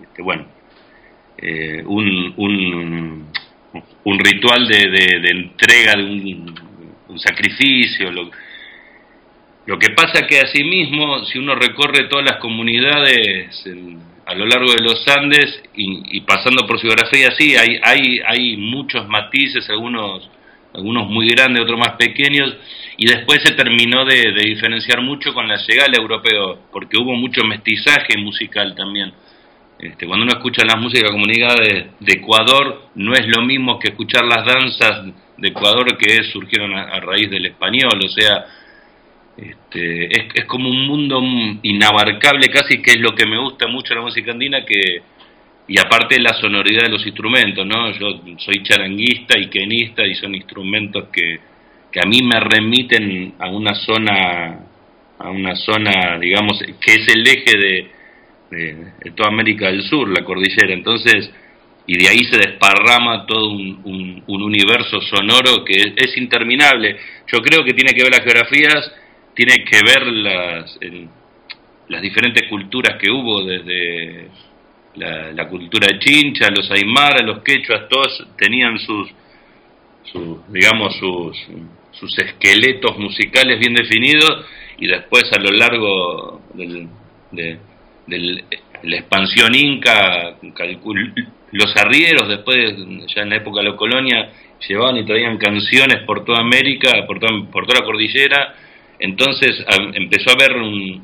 este, 0.03 0.23
bueno, 0.23 0.47
eh, 1.37 1.83
un, 1.85 2.35
un, 2.37 3.33
un, 4.05 4.19
ritual 4.19 4.67
de, 4.69 5.19
de, 5.21 5.31
entrega, 5.31 5.97
de 5.97 6.05
un, 6.05 7.19
sacrificio. 7.19 8.13
Lo 9.67 9.79
que 9.79 9.91
pasa 9.91 10.27
que 10.27 10.41
asimismo, 10.41 11.25
si 11.25 11.39
uno 11.39 11.55
recorre 11.57 12.09
todas 12.09 12.25
las 12.25 12.37
comunidades 12.37 13.67
a 14.29 14.35
lo 14.35 14.45
largo 14.45 14.71
de 14.73 14.83
los 14.83 15.03
Andes 15.09 15.63
y, 15.75 16.21
pasando 16.21 16.67
por 16.67 16.79
su 16.79 16.87
geografía, 16.87 17.31
sí, 17.39 17.57
hay, 17.57 17.81
hay, 17.83 18.21
hay 18.27 18.57
muchos 18.59 19.09
matices, 19.09 19.67
algunos, 19.71 20.29
algunos 20.75 21.09
muy 21.09 21.31
grandes, 21.31 21.63
otros 21.63 21.79
más 21.79 21.97
pequeños, 21.97 22.55
y 22.99 23.07
después 23.07 23.39
se 23.43 23.55
terminó 23.55 24.05
de, 24.05 24.35
diferenciar 24.35 25.01
mucho 25.01 25.33
con 25.33 25.49
la 25.49 25.57
llegada 25.57 25.89
al 25.89 25.99
europeo, 25.99 26.59
porque 26.71 26.99
hubo 26.99 27.15
mucho 27.15 27.43
mestizaje 27.43 28.19
musical 28.19 28.75
también. 28.75 29.15
Este, 29.79 30.07
cuando 30.07 30.25
uno 30.25 30.35
escucha 30.37 30.63
la 30.67 30.79
música 30.79 31.09
comunidad 31.09 31.55
de, 31.57 31.87
de, 31.99 32.13
Ecuador, 32.13 32.91
no 32.97 33.15
es 33.15 33.27
lo 33.35 33.43
mismo 33.47 33.79
que 33.79 33.89
escuchar 33.89 34.27
las 34.27 34.45
danzas 34.45 35.07
de 35.39 35.49
Ecuador 35.49 35.97
que 35.97 36.23
surgieron 36.25 36.75
a 36.75 37.01
raíz 37.01 37.31
del 37.31 37.47
español, 37.47 37.99
o 38.05 38.09
sea, 38.11 38.45
este, 39.39 40.07
es, 40.07 40.27
es, 40.35 40.45
como 40.47 40.69
un 40.69 40.87
mundo 40.87 41.23
inabarcable 41.63 42.49
casi, 42.49 42.83
que 42.83 42.93
es 42.93 43.01
lo 43.01 43.15
que 43.15 43.27
me 43.27 43.39
gusta 43.39 43.67
mucho 43.69 43.95
la 43.95 44.03
música 44.03 44.33
andina, 44.33 44.65
que 44.65 45.03
y 45.69 45.79
aparte 45.79 46.19
la 46.19 46.33
sonoridad 46.41 46.85
de 46.85 46.89
los 46.89 47.07
instrumentos, 47.07 47.65
¿no? 47.67 47.93
Yo 47.93 48.23
soy 48.39 48.63
charanguista 48.63 49.39
y 49.39 49.49
quenista 49.49 50.05
y 50.07 50.15
son 50.15 50.35
instrumentos 50.35 51.09
que, 51.13 51.39
que 51.93 52.01
a 52.01 52.09
mí 52.09 52.23
me 52.23 52.41
remiten 52.41 53.35
a 53.39 53.51
una 53.51 53.75
zona, 53.75 54.61
a 55.19 55.31
una 55.31 55.55
zona, 55.57 56.19
digamos, 56.19 56.59
que 56.81 56.93
es 56.95 57.09
el 57.15 57.27
eje 57.27 57.59
de, 57.59 57.91
de, 58.51 59.11
toda 59.15 59.29
América 59.29 59.67
del 59.67 59.83
Sur, 59.83 60.09
la 60.09 60.25
cordillera. 60.25 60.73
Entonces, 60.73 61.31
y 61.87 61.99
de 61.99 62.09
ahí 62.09 62.25
se 62.25 62.39
desparrama 62.39 63.27
todo 63.27 63.51
un, 63.51 64.23
un, 64.27 64.43
universo 64.43 65.03
sonoro 65.03 65.65
que 65.67 65.75
es, 65.97 66.17
interminable. 66.17 66.97
Yo 67.31 67.41
creo 67.41 67.63
que 67.63 67.75
tiene 67.75 67.93
que 67.93 68.05
ver 68.05 68.13
las 68.13 68.25
geografías 68.25 68.91
tiene 69.39 69.65
que 69.65 69.81
ver 69.85 70.05
las, 70.05 70.79
las 71.87 72.03
diferentes 72.03 72.49
culturas 72.49 72.99
que 73.01 73.09
hubo, 73.09 73.45
desde 73.45 74.31
la, 74.97 75.49
cultura 75.49 75.97
chincha, 76.01 76.49
los 76.51 76.69
aymaras, 76.73 77.23
los 77.25 77.45
quechuas, 77.45 77.89
todos 77.89 78.27
tenían 78.37 78.81
sus, 78.81 79.09
digamos, 80.49 80.97
sus, 80.97 81.39
sus 81.93 82.19
esqueletos 82.19 82.99
musicales 82.99 83.61
bien 83.61 83.75
definidos 83.75 84.45
y 84.77 84.89
después 84.89 85.31
a 85.33 85.39
lo 85.39 85.53
largo 85.53 86.43
del, 86.55 86.89
de, 87.31 87.59
la 88.83 88.97
expansión 88.97 89.55
inca, 89.55 90.35
los 91.53 91.77
arrieros, 91.77 92.29
después 92.29 92.75
ya 93.15 93.23
en 93.23 93.31
la 93.31 93.37
época 93.37 93.61
de 93.61 93.71
la 93.71 93.77
colonia, 93.77 94.31
llevaban 94.69 94.97
y 94.97 95.07
traían 95.07 95.39
canciones 95.39 96.03
por 96.05 96.25
toda 96.25 96.41
América, 96.41 97.07
por 97.07 97.21
por 97.53 97.67
toda 97.69 97.83
la 97.83 97.87
cordillera, 97.87 98.55
entonces 98.99 99.65
empezó 99.95 100.31
a 100.31 100.35
haber 100.35 100.57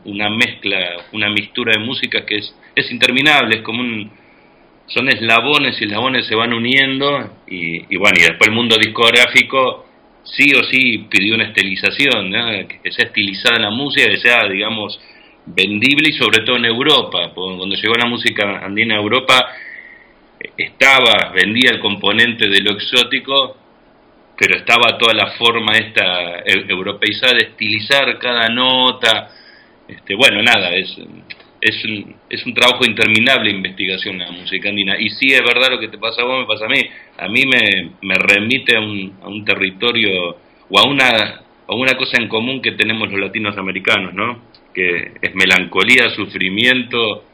una 0.05 0.29
mezcla, 0.31 1.05
una 1.13 1.31
mistura 1.31 1.73
de 1.77 1.85
música 1.85 2.25
que 2.27 2.37
es, 2.37 2.91
interminable, 2.91 3.57
es 3.57 3.63
como 3.63 3.81
un, 3.81 4.11
son 4.87 5.09
eslabones 5.09 5.81
y 5.81 5.85
eslabones 5.85 6.27
se 6.27 6.35
van 6.35 6.53
uniendo 6.53 7.39
y, 7.47 7.97
bueno, 7.97 8.19
y 8.19 8.23
después 8.23 8.49
el 8.49 8.55
mundo 8.55 8.77
discográfico 8.77 9.87
sí 10.25 10.53
o 10.55 10.65
sí 10.65 11.07
pidió 11.09 11.35
una 11.35 11.45
estilización, 11.45 12.33
que 12.83 12.93
sea 12.93 13.07
estilizada 13.07 13.59
la 13.61 13.71
música, 13.71 14.11
que 14.11 14.19
sea, 14.19 14.49
digamos, 14.49 14.99
vendible 15.47 16.09
y 16.09 16.13
sobre 16.13 16.45
todo 16.45 16.57
en 16.57 16.65
Europa, 16.65 17.33
cuando 17.35 17.77
llegó 17.77 17.95
la 17.95 18.09
música 18.09 18.65
andina 18.65 18.97
a 18.97 18.99
Europa 18.99 19.53
estaba, 20.57 21.33
vendía 21.33 21.71
el 21.71 21.81
componente 21.81 22.49
de 22.49 22.61
lo 22.61 22.73
exótico 22.73 23.57
pero 24.37 24.57
estaba 24.57 24.99
toda 24.99 25.15
la 25.15 25.33
forma 25.33 25.73
esta 25.75 26.41
e, 26.45 26.67
europeizada 26.69 27.35
de 27.35 27.47
estilizar 27.51 28.19
cada 28.19 28.49
nota. 28.49 29.31
Este, 29.87 30.15
bueno, 30.15 30.43
nada, 30.43 30.75
es, 30.75 30.97
es, 31.61 31.85
un, 31.85 32.17
es 32.29 32.45
un 32.45 32.55
trabajo 32.55 32.85
interminable 32.85 33.51
investigación 33.51 34.19
la 34.19 34.31
música 34.31 34.69
andina. 34.69 34.99
Y 34.99 35.11
sí 35.11 35.33
es 35.33 35.41
verdad 35.41 35.71
lo 35.71 35.81
que 35.81 35.89
te 35.89 35.99
pasa 35.99 36.23
a 36.23 36.25
vos, 36.25 36.41
me 36.41 36.47
pasa 36.47 36.67
a 36.67 36.69
mí. 36.69 36.81
A 37.19 37.29
mí 37.29 37.43
me, 37.47 37.91
me 38.03 38.15
remite 38.15 38.77
a 38.77 38.81
un, 38.81 39.19
a 39.23 39.29
un 39.29 39.45
territorio 39.45 40.37
o 40.69 40.79
a 40.79 40.89
una, 40.89 41.09
a 41.69 41.75
una 41.75 41.97
cosa 41.97 42.21
en 42.21 42.29
común 42.29 42.61
que 42.61 42.73
tenemos 42.73 43.11
los 43.11 43.21
latinos 43.21 43.57
americanos, 43.57 44.15
¿no? 44.15 44.43
Que 44.75 45.13
es 45.23 45.35
melancolía, 45.35 46.11
sufrimiento, 46.11 47.25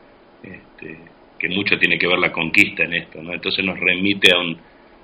este, 0.43 0.99
que 1.39 1.49
mucho 1.49 1.79
tiene 1.79 1.99
que 1.99 2.07
ver 2.07 2.19
la 2.19 2.33
conquista 2.33 2.85
en 2.85 2.95
esto, 2.95 3.23
¿no? 3.23 3.33
Entonces 3.33 3.65
nos 3.65 3.81
remite 3.81 4.35
a 4.35 4.39
un 4.39 4.59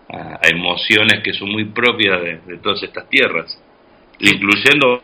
a, 0.08 0.38
emociones 0.48 1.22
que 1.22 1.32
son 1.32 1.50
muy 1.50 1.64
propias 1.66 2.20
de, 2.22 2.58
todas 2.62 2.82
estas 2.82 3.08
tierras, 3.08 3.60
incluyendo... 4.18 5.02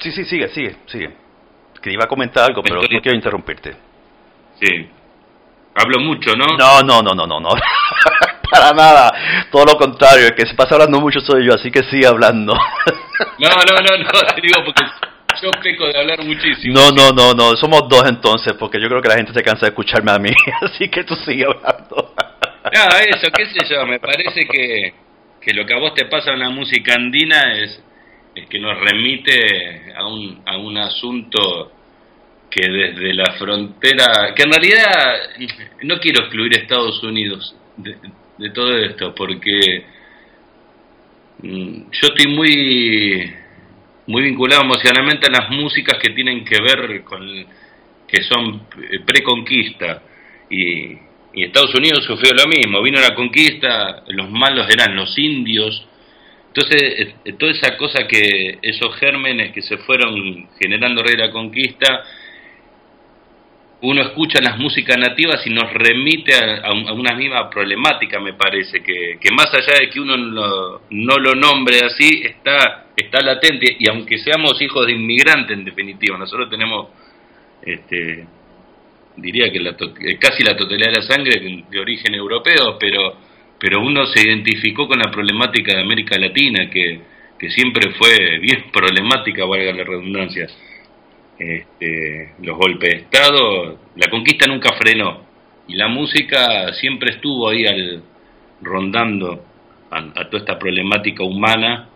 Sí, 0.00 0.12
sí, 0.12 0.24
sigue, 0.24 0.48
sigue, 0.48 0.76
sigue. 0.86 1.10
Que 1.80 1.92
iba 1.92 2.04
a 2.04 2.08
comentar 2.08 2.44
algo, 2.44 2.62
pero 2.62 2.80
no 2.82 3.00
quiero 3.00 3.16
interrumpirte. 3.16 3.74
Sí. 4.60 4.88
Hablo 5.74 6.00
mucho, 6.00 6.36
¿no? 6.36 6.46
No, 6.56 6.80
no, 6.82 7.02
no, 7.02 7.14
no, 7.14 7.26
no, 7.26 7.40
no. 7.40 7.48
Para 8.50 8.70
nada. 8.72 9.10
Todo 9.50 9.64
lo 9.64 9.78
contrario, 9.78 10.26
el 10.26 10.34
que 10.34 10.46
se 10.46 10.54
pasa 10.54 10.74
hablando 10.74 11.00
mucho 11.00 11.20
soy 11.20 11.46
yo, 11.46 11.54
así 11.54 11.70
que 11.70 11.82
sigue 11.84 12.06
hablando. 12.06 12.54
no, 13.38 13.48
no, 13.48 13.76
no, 13.80 13.96
no, 13.98 14.34
te 14.34 14.40
digo 14.40 14.62
porque 14.64 14.84
yo 15.42 15.50
peco 15.62 15.86
de 15.86 15.98
hablar 15.98 16.22
muchísimo. 16.22 16.74
No, 16.74 16.90
no, 16.90 17.10
no, 17.10 17.34
no, 17.34 17.56
somos 17.56 17.88
dos 17.88 18.04
entonces, 18.06 18.52
porque 18.52 18.80
yo 18.80 18.88
creo 18.88 19.02
que 19.02 19.08
la 19.08 19.16
gente 19.16 19.32
se 19.32 19.42
cansa 19.42 19.66
de 19.66 19.70
escucharme 19.70 20.12
a 20.12 20.18
mí, 20.18 20.30
así 20.62 20.88
que 20.88 21.02
tú 21.04 21.16
sigue 21.16 21.44
hablando. 21.44 22.14
No, 22.72 22.96
eso, 22.98 23.30
qué 23.36 23.46
sé 23.46 23.58
yo, 23.68 23.84
me 23.86 23.98
parece 23.98 24.46
que, 24.46 24.92
que 25.40 25.52
lo 25.52 25.66
que 25.66 25.74
a 25.74 25.78
vos 25.78 25.94
te 25.94 26.06
pasa 26.06 26.32
en 26.32 26.40
la 26.40 26.50
música 26.50 26.94
andina 26.94 27.54
es, 27.54 27.82
es 28.34 28.46
que 28.46 28.60
nos 28.60 28.78
remite 28.78 29.92
a 29.96 30.06
un, 30.06 30.42
a 30.46 30.56
un 30.58 30.78
asunto 30.78 31.72
que 32.48 32.68
desde 32.70 33.14
la 33.14 33.32
frontera, 33.32 34.32
que 34.36 34.42
en 34.44 34.52
realidad 34.52 35.18
no 35.82 35.98
quiero 35.98 36.20
excluir 36.20 36.54
a 36.54 36.60
Estados 36.60 37.02
Unidos 37.02 37.56
de, 37.76 37.96
de 38.38 38.50
todo 38.50 38.76
esto, 38.78 39.14
porque 39.14 39.84
mm, 41.42 41.90
yo 41.90 42.08
estoy 42.08 42.32
muy 42.32 43.34
muy 44.06 44.22
vinculado 44.22 44.62
emocionalmente 44.62 45.28
a 45.28 45.40
las 45.40 45.50
músicas 45.50 45.98
que 45.98 46.12
tienen 46.12 46.44
que 46.44 46.58
ver 46.60 47.02
con 47.04 47.46
que 48.06 48.22
son 48.24 48.66
preconquista 49.06 50.02
y 50.50 50.98
y 51.34 51.44
Estados 51.44 51.74
Unidos 51.74 52.04
sufrió 52.04 52.32
lo 52.34 52.46
mismo, 52.46 52.82
vino 52.82 53.00
la 53.00 53.14
conquista, 53.14 54.02
los 54.08 54.30
malos 54.30 54.66
eran 54.70 54.94
los 54.94 55.16
indios, 55.18 55.86
entonces 56.48 57.14
eh, 57.24 57.32
toda 57.38 57.52
esa 57.52 57.76
cosa 57.76 58.06
que, 58.06 58.58
esos 58.60 58.94
gérmenes 58.96 59.52
que 59.52 59.62
se 59.62 59.78
fueron 59.78 60.48
generando 60.60 61.02
de 61.02 61.16
la 61.16 61.30
conquista, 61.30 62.04
uno 63.80 64.02
escucha 64.02 64.40
las 64.40 64.58
músicas 64.58 64.96
nativas 64.96 65.44
y 65.46 65.50
nos 65.50 65.72
remite 65.72 66.34
a, 66.34 66.72
una 66.72 67.14
misma 67.14 67.50
problemática, 67.50 68.20
me 68.20 68.34
parece, 68.34 68.82
que, 68.82 69.18
que 69.20 69.30
más 69.32 69.52
allá 69.52 69.78
de 69.80 69.90
que 69.90 69.98
uno 69.98 70.16
no 70.16 71.16
lo 71.18 71.34
nombre 71.34 71.80
así, 71.84 72.22
está, 72.22 72.86
está 72.96 73.20
latente, 73.22 73.76
y 73.78 73.88
aunque 73.90 74.18
seamos 74.18 74.60
hijos 74.60 74.86
de 74.86 74.92
inmigrantes 74.92 75.56
en 75.56 75.64
definitiva, 75.64 76.18
nosotros 76.18 76.48
tenemos... 76.50 76.88
Este, 77.64 78.26
diría 79.16 79.50
que 79.50 79.60
la 79.60 79.76
casi 80.18 80.42
la 80.42 80.56
totalidad 80.56 80.92
de 80.92 81.00
la 81.00 81.06
sangre 81.06 81.64
de 81.68 81.78
origen 81.78 82.14
europeo, 82.14 82.76
pero, 82.78 83.16
pero 83.58 83.80
uno 83.80 84.06
se 84.06 84.26
identificó 84.26 84.88
con 84.88 84.98
la 84.98 85.10
problemática 85.10 85.74
de 85.74 85.82
América 85.82 86.18
Latina, 86.18 86.70
que, 86.70 87.00
que 87.38 87.50
siempre 87.50 87.92
fue 87.92 88.38
bien 88.38 88.66
problemática, 88.72 89.44
valga 89.44 89.72
la 89.72 89.84
redundancia. 89.84 90.46
Este, 91.38 92.34
los 92.42 92.56
golpes 92.56 92.90
de 92.90 92.98
Estado, 93.00 93.78
la 93.96 94.08
conquista 94.08 94.46
nunca 94.46 94.74
frenó, 94.74 95.24
y 95.68 95.74
la 95.74 95.88
música 95.88 96.72
siempre 96.74 97.10
estuvo 97.14 97.48
ahí 97.48 97.66
al, 97.66 98.02
rondando 98.60 99.44
a 99.90 100.24
toda 100.24 100.38
esta 100.38 100.58
problemática 100.58 101.22
humana. 101.22 101.88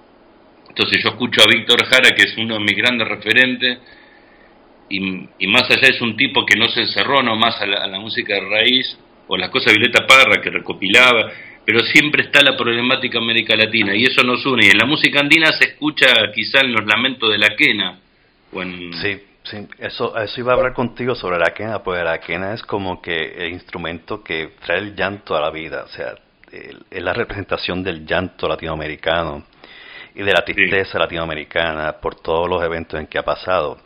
Entonces 0.68 1.02
yo 1.02 1.10
escucho 1.10 1.42
a 1.42 1.50
Víctor 1.50 1.84
Jara, 1.86 2.14
que 2.14 2.24
es 2.24 2.36
uno 2.36 2.54
de 2.54 2.60
mis 2.60 2.76
grandes 2.76 3.08
referentes, 3.08 3.78
y, 4.88 5.46
más 5.46 5.70
allá 5.70 5.88
es 5.88 6.00
un 6.00 6.16
tipo 6.16 6.44
que 6.44 6.58
no 6.58 6.68
se 6.68 6.80
encerró 6.80 7.22
nomás 7.22 7.60
a 7.60 7.66
la, 7.66 7.84
a 7.84 7.86
la 7.86 7.98
música 7.98 8.34
de 8.34 8.40
raíz 8.40 8.98
o 9.28 9.36
las 9.36 9.50
cosas 9.50 9.72
de 9.72 9.78
Violeta 9.78 10.06
Parra 10.06 10.40
que 10.40 10.50
recopilaba, 10.50 11.32
pero 11.64 11.80
siempre 11.80 12.22
está 12.22 12.42
la 12.42 12.56
problemática 12.56 13.18
América 13.18 13.56
Latina 13.56 13.94
y 13.94 14.04
eso 14.04 14.22
nos 14.22 14.46
une. 14.46 14.66
Y 14.66 14.70
en 14.70 14.78
la 14.78 14.86
música 14.86 15.20
andina 15.20 15.52
se 15.52 15.70
escucha 15.70 16.06
quizá 16.32 16.60
en 16.60 16.72
los 16.72 16.86
lamentos 16.86 17.30
de 17.30 17.38
la 17.38 17.56
quena. 17.56 17.98
O 18.52 18.62
Sí, 18.62 19.20
sí, 19.42 19.66
eso, 19.78 20.16
eso 20.16 20.40
iba 20.40 20.52
a 20.52 20.56
hablar 20.56 20.72
contigo 20.72 21.14
sobre 21.16 21.38
la 21.38 21.52
quena, 21.52 21.82
porque 21.82 22.04
la 22.04 22.20
quena 22.20 22.54
es 22.54 22.62
como 22.62 23.02
que 23.02 23.34
el 23.36 23.52
instrumento 23.52 24.22
que 24.22 24.50
trae 24.64 24.78
el 24.78 24.94
llanto 24.94 25.36
a 25.36 25.40
la 25.40 25.50
vida, 25.50 25.82
o 25.84 25.88
sea, 25.88 26.14
es 26.52 27.02
la 27.02 27.12
representación 27.12 27.82
del 27.82 28.06
llanto 28.06 28.48
latinoamericano 28.48 29.44
y 30.14 30.22
de 30.22 30.32
la 30.32 30.44
tristeza 30.44 30.98
latinoamericana 30.98 31.92
por 32.00 32.14
todos 32.14 32.48
los 32.48 32.62
eventos 32.62 32.98
en 32.98 33.06
que 33.06 33.18
ha 33.18 33.24
pasado. 33.24 33.78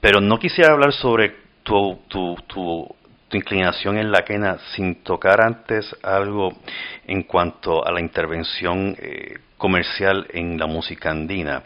Pero 0.00 0.20
no 0.20 0.38
quisiera 0.38 0.72
hablar 0.72 0.92
sobre 0.92 1.34
tu, 1.62 2.00
tu, 2.08 2.36
tu, 2.46 2.96
inclinación 3.30 3.98
en 3.98 4.10
la 4.10 4.22
quena 4.24 4.56
sin 4.74 5.02
tocar 5.02 5.42
antes 5.42 5.94
algo 6.02 6.50
en 7.06 7.24
cuanto 7.24 7.86
a 7.86 7.92
la 7.92 8.00
intervención 8.00 8.96
eh, 8.98 9.38
comercial 9.58 10.26
en 10.30 10.58
la 10.58 10.66
música 10.66 11.10
andina. 11.10 11.62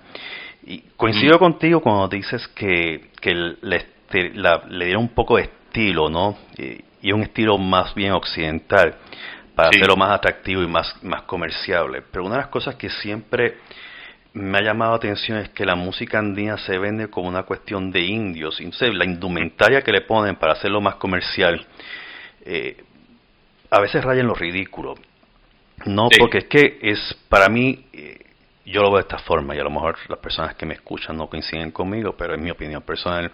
Y 0.64 0.80
coincido 0.96 1.38
contigo 1.38 1.80
cuando 1.80 2.08
dices 2.08 2.48
que, 2.48 3.10
que 3.20 3.34
le, 3.34 3.86
le 4.12 4.84
dieron 4.84 5.04
un 5.04 5.14
poco 5.14 5.36
de 5.36 5.42
estilo, 5.42 6.08
¿no? 6.08 6.36
Y, 6.58 7.12
un 7.12 7.22
estilo 7.22 7.58
más 7.58 7.94
bien 7.96 8.12
occidental 8.12 8.94
para 9.56 9.70
hacerlo 9.70 9.96
más 9.96 10.12
atractivo 10.12 10.62
y 10.62 10.68
más, 10.68 10.94
más 11.02 11.22
comerciable. 11.22 12.02
Pero 12.10 12.24
una 12.24 12.36
de 12.36 12.42
las 12.42 12.50
cosas 12.50 12.76
que 12.76 12.88
siempre 12.88 13.56
me 14.34 14.58
ha 14.58 14.62
llamado 14.62 14.92
la 14.92 14.96
atención 14.96 15.38
es 15.38 15.50
que 15.50 15.64
la 15.64 15.74
música 15.74 16.18
andina 16.18 16.56
se 16.58 16.78
vende 16.78 17.08
como 17.08 17.28
una 17.28 17.42
cuestión 17.42 17.90
de 17.90 18.00
indios. 18.00 18.60
Entonces, 18.60 18.94
la 18.94 19.04
indumentaria 19.04 19.82
que 19.82 19.92
le 19.92 20.02
ponen 20.02 20.36
para 20.36 20.54
hacerlo 20.54 20.80
más 20.80 20.94
comercial, 20.96 21.66
eh, 22.44 22.82
a 23.70 23.80
veces 23.80 24.02
raya 24.02 24.20
en 24.20 24.28
lo 24.28 24.34
ridículo. 24.34 24.94
No, 25.84 26.08
porque 26.18 26.38
es 26.38 26.44
que 26.44 26.78
es, 26.80 27.18
para 27.28 27.48
mí, 27.48 27.86
eh, 27.92 28.18
yo 28.64 28.82
lo 28.82 28.90
veo 28.90 28.98
de 28.98 29.02
esta 29.02 29.18
forma, 29.18 29.54
y 29.54 29.58
a 29.58 29.64
lo 29.64 29.70
mejor 29.70 29.96
las 30.08 30.18
personas 30.18 30.54
que 30.54 30.64
me 30.64 30.74
escuchan 30.74 31.16
no 31.16 31.28
coinciden 31.28 31.70
conmigo, 31.70 32.14
pero 32.16 32.34
es 32.34 32.40
mi 32.40 32.50
opinión 32.50 32.82
personal. 32.82 33.30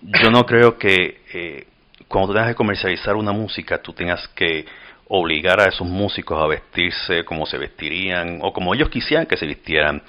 Yo 0.00 0.30
no 0.30 0.44
creo 0.44 0.76
que 0.78 1.20
eh, 1.32 1.66
cuando 2.08 2.28
tú 2.28 2.34
tengas 2.34 2.50
que 2.50 2.54
comercializar 2.56 3.14
una 3.14 3.32
música, 3.32 3.80
tú 3.80 3.92
tengas 3.92 4.26
que 4.28 4.64
obligar 5.08 5.60
a 5.60 5.66
esos 5.66 5.86
músicos 5.86 6.42
a 6.42 6.46
vestirse 6.46 7.24
como 7.24 7.46
se 7.46 7.58
vestirían 7.58 8.40
o 8.42 8.52
como 8.52 8.74
ellos 8.74 8.88
quisieran 8.88 9.26
que 9.26 9.36
se 9.36 9.46
vistieran, 9.46 10.02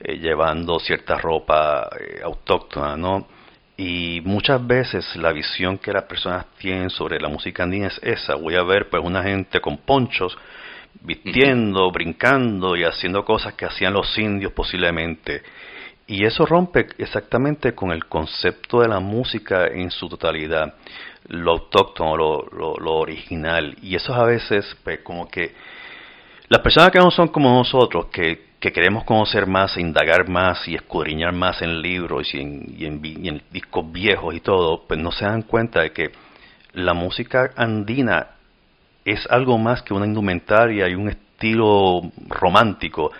eh, 0.00 0.18
llevando 0.18 0.78
cierta 0.80 1.16
ropa 1.16 1.88
eh, 1.98 2.20
autóctona, 2.24 2.96
¿no? 2.96 3.28
Y 3.76 4.20
muchas 4.24 4.66
veces 4.66 5.16
la 5.16 5.32
visión 5.32 5.78
que 5.78 5.92
las 5.92 6.04
personas 6.04 6.46
tienen 6.58 6.90
sobre 6.90 7.18
la 7.18 7.28
música 7.28 7.62
andina 7.62 7.86
es 7.86 7.98
esa. 8.02 8.34
Voy 8.34 8.54
a 8.54 8.62
ver 8.62 8.90
pues 8.90 9.02
una 9.02 9.22
gente 9.22 9.60
con 9.60 9.78
ponchos 9.78 10.36
vistiendo, 11.00 11.90
brincando 11.90 12.76
y 12.76 12.84
haciendo 12.84 13.24
cosas 13.24 13.54
que 13.54 13.64
hacían 13.64 13.94
los 13.94 14.18
indios 14.18 14.52
posiblemente. 14.52 15.42
Y 16.06 16.26
eso 16.26 16.44
rompe 16.44 16.88
exactamente 16.98 17.72
con 17.72 17.90
el 17.92 18.04
concepto 18.04 18.80
de 18.80 18.88
la 18.88 19.00
música 19.00 19.66
en 19.68 19.90
su 19.90 20.08
totalidad 20.08 20.74
lo 21.30 21.52
autóctono, 21.52 22.16
lo, 22.16 22.76
lo, 22.78 22.94
original. 22.96 23.76
Y 23.82 23.94
eso 23.94 24.12
a 24.14 24.24
veces, 24.24 24.76
pues, 24.84 25.00
como 25.00 25.28
que 25.28 25.54
las 26.48 26.60
personas 26.60 26.90
que 26.90 26.98
no 26.98 27.10
son 27.10 27.28
como 27.28 27.50
nosotros, 27.50 28.06
que, 28.06 28.50
que 28.58 28.72
queremos 28.72 29.04
conocer 29.04 29.46
más, 29.46 29.76
indagar 29.76 30.28
más 30.28 30.66
y 30.66 30.74
escudriñar 30.74 31.32
más 31.32 31.62
en 31.62 31.80
libros 31.80 32.34
y 32.34 32.40
en, 32.40 32.74
y 32.76 32.84
en, 32.84 33.00
y 33.04 33.28
en 33.28 33.42
discos 33.50 33.90
viejos 33.90 34.34
y 34.34 34.40
todo, 34.40 34.84
pues 34.86 35.00
no 35.00 35.12
se 35.12 35.24
dan 35.24 35.42
cuenta 35.42 35.80
de 35.80 35.92
que 35.92 36.10
la 36.72 36.94
música 36.94 37.52
andina 37.56 38.28
es 39.04 39.26
algo 39.30 39.56
más 39.56 39.82
que 39.82 39.94
una 39.94 40.06
indumentaria 40.06 40.88
y 40.88 40.94
un 40.94 41.08
estilo 41.08 42.02
romántico 42.28 43.12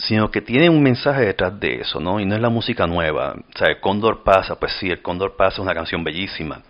sino 0.00 0.30
que 0.30 0.40
tiene 0.40 0.70
un 0.70 0.82
mensaje 0.82 1.26
detrás 1.26 1.58
de 1.60 1.80
eso, 1.80 2.00
¿no? 2.00 2.20
Y 2.20 2.24
no 2.24 2.34
es 2.34 2.40
la 2.40 2.48
música 2.48 2.86
nueva. 2.86 3.34
O 3.34 3.58
sea, 3.58 3.68
el 3.68 3.80
Cóndor 3.80 4.22
pasa, 4.22 4.58
pues 4.58 4.72
sí, 4.80 4.88
el 4.90 5.02
Cóndor 5.02 5.36
pasa 5.36 5.54
es 5.54 5.58
una 5.58 5.74
canción 5.74 6.02
bellísima, 6.02 6.62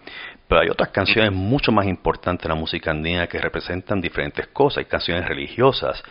pero 0.50 0.62
hay 0.62 0.68
otras 0.68 0.88
canciones 0.88 1.30
mucho 1.30 1.70
más 1.70 1.86
importantes 1.86 2.44
en 2.44 2.48
la 2.48 2.56
música 2.56 2.90
andina 2.90 3.28
que 3.28 3.38
representan 3.38 4.00
diferentes 4.00 4.48
cosas. 4.48 4.78
Hay 4.78 4.86
canciones 4.86 5.24
religiosas, 5.28 6.02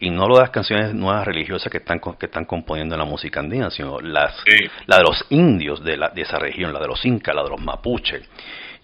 y 0.00 0.10
no 0.10 0.28
las 0.28 0.50
canciones 0.50 0.92
nuevas 0.92 1.24
religiosas 1.24 1.70
que 1.70 1.78
están, 1.78 2.00
que 2.00 2.26
están 2.26 2.46
componiendo 2.46 2.96
en 2.96 2.98
la 2.98 3.04
música 3.04 3.38
andina, 3.38 3.70
sino 3.70 4.00
las, 4.00 4.42
la 4.86 4.96
de 4.96 5.02
los 5.04 5.24
indios 5.30 5.84
de, 5.84 5.96
la, 5.96 6.08
de 6.08 6.22
esa 6.22 6.36
región, 6.36 6.72
la 6.72 6.80
de 6.80 6.88
los 6.88 7.06
incas, 7.06 7.32
la 7.32 7.44
de 7.44 7.50
los 7.50 7.60
mapuches. 7.60 8.28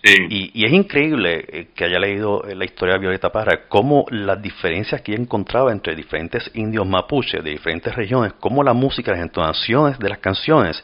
Y, 0.05 0.65
es 0.65 0.73
increíble 0.73 1.47
eh, 1.49 1.69
que 1.75 1.85
haya 1.85 1.99
leído 1.99 2.45
la 2.55 2.65
historia 2.65 2.95
de 2.95 3.01
Violeta 3.01 3.33
Parra, 3.33 3.69
cómo 3.69 4.07
las 4.09 4.41
diferencias 4.41 5.01
que 5.01 5.12
ella 5.12 5.23
encontraba 5.23 5.73
entre 5.73 5.97
diferentes 5.97 6.49
indios 6.55 6.87
mapuches 6.87 7.43
de 7.43 7.51
diferentes 7.51 7.93
regiones, 7.93 8.35
cómo 8.35 8.62
la 8.62 8.73
música, 8.73 9.11
las 9.11 9.21
entonaciones 9.21 9.99
de 9.99 10.09
las 10.09 10.19
canciones 10.19 10.81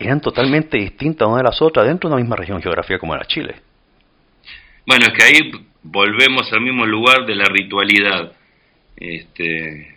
eran 0.00 0.20
totalmente 0.20 0.78
distintas 0.78 1.28
una 1.28 1.38
de 1.38 1.44
las 1.44 1.60
otras 1.60 1.86
dentro 1.86 2.08
de 2.08 2.14
una 2.14 2.22
misma 2.22 2.36
región 2.36 2.60
geográfica 2.62 2.98
como 2.98 3.14
era 3.14 3.26
Chile. 3.26 3.54
Bueno, 4.86 5.04
es 5.06 5.12
que 5.12 5.22
ahí 5.22 5.50
volvemos 5.82 6.50
al 6.52 6.62
mismo 6.62 6.86
lugar 6.86 7.26
de 7.26 7.34
la 7.34 7.44
ritualidad. 7.44 8.32
Este, 8.96 9.94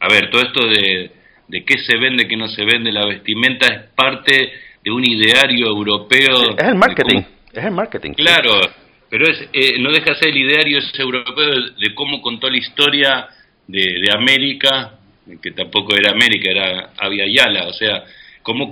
a 0.00 0.08
ver, 0.08 0.28
todo 0.28 0.42
esto 0.42 0.66
de, 0.66 1.10
de 1.46 1.64
qué 1.64 1.78
se 1.78 1.96
vende, 1.96 2.26
qué 2.26 2.36
no 2.36 2.48
se 2.48 2.64
vende, 2.64 2.90
la 2.90 3.06
vestimenta 3.06 3.66
es 3.66 3.82
parte 3.94 4.52
de 4.82 4.90
un 4.90 5.04
ideario 5.08 5.68
europeo. 5.68 6.56
Es 6.58 6.64
el 6.64 6.74
marketing, 6.74 7.22
es 7.52 7.64
el 7.64 7.70
marketing. 7.70 8.12
Claro, 8.14 8.60
pero 9.08 9.30
es, 9.30 9.48
eh, 9.52 9.78
no 9.78 9.92
deja 9.92 10.10
de 10.10 10.16
ser 10.16 10.28
el 10.30 10.36
ideario 10.36 10.78
ese 10.78 11.00
europeo 11.00 11.46
de, 11.78 11.94
cómo 11.94 12.20
contó 12.20 12.50
la 12.50 12.58
historia 12.58 13.28
de, 13.68 14.00
de 14.00 14.12
América, 14.12 14.98
que 15.40 15.52
tampoco 15.52 15.94
era 15.96 16.10
América, 16.10 16.50
era 16.50 16.90
Avia 16.98 17.24
Yala, 17.26 17.68
o 17.68 17.72
sea, 17.72 18.04
cómo, 18.44 18.70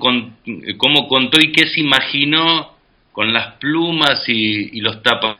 cómo 0.76 1.08
contó 1.08 1.40
y 1.40 1.50
qué 1.50 1.66
se 1.66 1.80
imaginó 1.80 2.76
con 3.10 3.32
las 3.32 3.54
plumas 3.54 4.22
y, 4.28 4.80
los 4.80 5.02
tapas. 5.02 5.38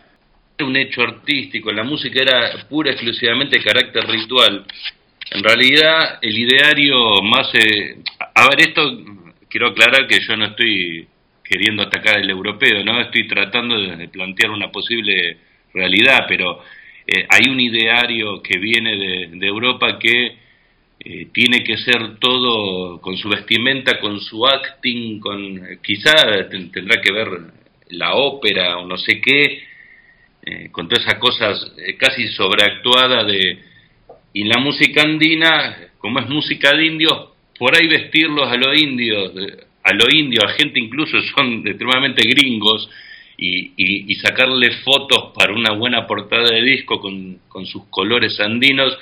Un 0.59 0.77
hecho 0.77 1.03
artístico, 1.03 1.73
la 1.73 1.83
música 1.83 2.23
era 2.23 2.67
pura 2.69 2.93
exclusivamente 2.93 3.59
de 3.59 3.65
carácter 3.65 4.07
ritual. 4.07 4.65
En 5.31 5.43
realidad, 5.43 6.19
el 6.23 6.39
ideario 6.39 7.21
más... 7.23 7.53
Eh, 7.55 7.97
a 8.35 8.49
ver, 8.49 8.69
esto 8.69 8.83
quiero 9.49 9.69
aclarar 9.69 10.07
que 10.07 10.21
yo 10.21 10.37
no 10.37 10.47
estoy 10.47 11.07
queriendo 11.43 11.83
atacar 11.83 12.19
al 12.19 12.31
europeo, 12.31 12.85
no 12.85 13.01
estoy 13.01 13.27
tratando 13.27 13.79
de, 13.79 14.09
plantear 14.09 14.51
una 14.51 14.71
posible 14.71 15.37
realidad, 15.75 16.27
pero 16.29 16.63
eh, 17.07 17.27
hay 17.29 17.51
un 17.51 17.59
ideario 17.59 18.41
que 18.41 18.59
viene 18.59 19.29
de 19.31 19.47
Europa 19.47 19.99
que 19.99 20.42
eh, 21.05 21.31
tiene 21.33 21.65
que 21.65 21.79
ser 21.79 22.19
todo 22.21 23.01
con 23.01 23.17
su 23.17 23.29
vestimenta, 23.29 23.99
con 23.99 24.21
su 24.21 24.47
acting, 24.47 25.19
con 25.19 25.61
quizá 25.83 26.15
tendrá 26.49 27.03
que 27.03 27.13
ver 27.13 27.29
la 27.91 28.15
ópera 28.15 28.79
o 28.79 28.87
no 28.87 28.97
sé 28.97 29.21
qué, 29.21 29.65
eh, 30.47 30.69
con 30.71 30.89
todas 30.89 31.05
esas 31.05 31.19
cosas 31.19 31.73
eh, 31.77 31.97
casi 31.97 32.29
sobreactuadas 32.29 33.27
de... 33.27 33.59
Y 34.33 34.45
la 34.45 34.61
música 34.61 35.03
andina, 35.03 35.89
como 35.99 36.21
es 36.21 36.29
música 36.29 36.71
de 36.77 36.87
indios, 36.87 37.31
por 37.59 37.77
ahí 37.77 37.89
vestirlos 37.89 38.49
a 38.49 38.57
los 38.57 38.81
indios, 38.81 39.33
a 39.83 39.95
los 39.95 40.15
indios, 40.15 40.45
a 40.45 40.55
gente 40.55 40.79
incluso 40.79 41.21
son 41.35 41.63
extremadamente 41.67 42.23
gringos, 42.23 42.89
y, 43.37 43.73
y, 43.77 44.15
sacarle 44.17 44.71
fotos 44.85 45.33
para 45.35 45.53
una 45.53 45.73
buena 45.73 46.07
portada 46.07 46.49
de 46.51 46.63
disco 46.63 47.01
con 47.01 47.67
sus 47.67 47.87
colores 47.87 48.39
andinos, 48.39 48.97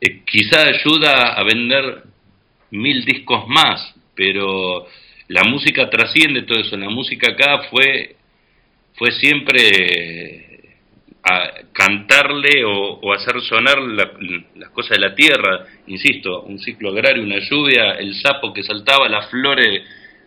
eh, 0.00 0.22
quizá 0.24 0.62
ayuda 0.62 1.34
a 1.34 1.42
vender 1.42 2.04
mil 2.70 3.04
discos 3.04 3.48
más, 3.48 3.94
pero 4.14 4.86
la 5.28 5.44
música 5.44 5.88
trasciende 5.90 6.42
todo 6.42 6.60
eso. 6.60 6.76
La 6.76 6.88
música 6.88 7.32
acá 7.32 7.68
fue, 7.70 8.16
fue 8.94 9.10
siempre 9.12 9.60
eh, 9.60 10.76
a 11.22 11.50
cantarle 11.72 12.64
o, 12.64 13.12
hacer 13.12 13.40
sonar 13.42 13.78
las 13.80 14.70
cosas 14.70 14.98
de 14.98 15.08
la 15.08 15.14
tierra. 15.14 15.66
Insisto, 15.86 16.42
un 16.42 16.58
ciclo 16.58 16.90
agrario, 16.90 17.22
una 17.22 17.40
lluvia, 17.40 17.92
el 17.92 18.14
sapo 18.14 18.52
que 18.52 18.62
saltaba, 18.62 19.08
las 19.08 19.28
flores 19.30 19.82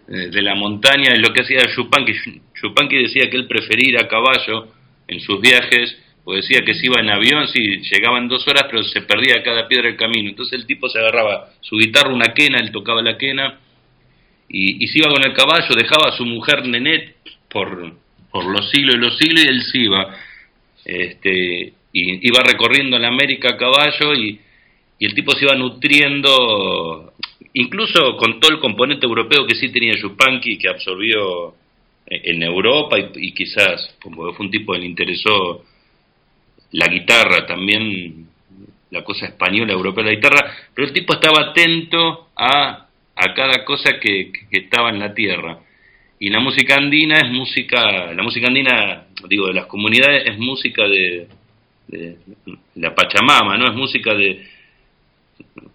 eh, 0.07 0.29
de 0.29 0.41
la 0.41 0.55
montaña, 0.55 1.15
lo 1.15 1.33
que 1.33 1.41
hacía 1.41 1.73
Chupanqui. 1.73 2.13
Chupanqui 2.59 3.03
decía 3.03 3.29
que 3.29 3.37
él 3.37 3.47
prefería 3.47 3.89
ir 3.89 3.97
a 3.99 4.07
caballo 4.07 4.67
en 5.07 5.19
sus 5.19 5.39
viajes 5.41 5.97
pues 6.23 6.47
decía 6.47 6.63
que 6.63 6.75
se 6.75 6.85
iba 6.85 7.01
en 7.01 7.09
avión, 7.09 7.47
sí, 7.47 7.81
llegaban 7.91 8.27
dos 8.27 8.47
horas, 8.47 8.65
pero 8.69 8.83
se 8.83 9.01
perdía 9.01 9.41
cada 9.43 9.67
piedra 9.67 9.87
del 9.87 9.97
camino. 9.97 10.29
Entonces 10.29 10.59
el 10.59 10.67
tipo 10.67 10.87
se 10.87 10.99
agarraba 10.99 11.49
su 11.61 11.77
guitarra, 11.77 12.13
una 12.13 12.33
quena, 12.33 12.59
él 12.59 12.71
tocaba 12.71 13.01
la 13.01 13.17
quena, 13.17 13.59
y, 14.47 14.85
se 14.87 14.99
iba 14.99 15.09
con 15.09 15.23
el 15.23 15.33
caballo, 15.33 15.75
dejaba 15.75 16.09
a 16.09 16.17
su 16.17 16.25
mujer 16.25 16.67
Nenet 16.67 17.15
por, 17.49 17.95
por 18.29 18.45
los 18.45 18.69
siglos 18.69 18.95
y 18.95 18.97
los 18.99 19.17
siglos, 19.17 19.45
y 19.45 19.47
él 19.47 19.61
se 19.63 19.77
iba. 19.79 20.15
Este, 20.83 21.73
y 21.93 22.27
iba 22.27 22.43
recorriendo 22.43 22.99
la 22.99 23.07
América 23.07 23.53
a 23.53 23.57
caballo, 23.57 24.13
y, 24.13 24.39
y 24.99 25.05
el 25.05 25.13
tipo 25.15 25.31
se 25.31 25.45
iba 25.45 25.55
nutriendo, 25.55 27.13
incluso 27.53 28.17
con 28.17 28.39
todo 28.39 28.51
el 28.51 28.59
componente 28.59 29.07
europeo 29.07 29.47
que 29.47 29.55
sí 29.55 29.69
tenía 29.69 29.95
Yupanqui, 29.95 30.57
que 30.57 30.69
absorbió 30.69 31.55
en 32.05 32.43
Europa, 32.43 32.99
y, 32.99 33.27
y 33.27 33.31
quizás, 33.31 33.95
como 34.03 34.33
fue 34.33 34.45
un 34.45 34.51
tipo 34.51 34.73
que 34.73 34.79
le 34.79 34.85
interesó 34.85 35.63
la 36.71 36.87
guitarra, 36.87 37.45
también 37.45 38.27
la 38.91 39.03
cosa 39.03 39.25
española, 39.25 39.73
europea, 39.73 40.05
la 40.05 40.11
guitarra, 40.11 40.53
pero 40.73 40.87
el 40.87 40.93
tipo 40.93 41.13
estaba 41.13 41.49
atento 41.49 42.29
a, 42.35 42.87
a 43.15 43.33
cada 43.33 43.63
cosa 43.65 43.99
que, 43.99 44.31
estaba 44.51 44.89
en 44.89 44.99
la 44.99 45.13
tierra. 45.13 45.59
Y 46.19 46.29
la 46.29 46.39
música 46.39 46.75
andina 46.75 47.17
es 47.17 47.31
música, 47.31 48.13
la 48.13 48.21
música 48.21 48.47
andina, 48.47 49.05
digo, 49.27 49.47
de 49.47 49.53
las 49.53 49.65
comunidades 49.65 50.27
es 50.27 50.37
música 50.37 50.83
de, 50.87 51.27
de 51.87 52.17
la 52.75 52.93
Pachamama, 52.93 53.57
¿no? 53.57 53.67
Es 53.67 53.75
música 53.75 54.13
de, 54.13 54.45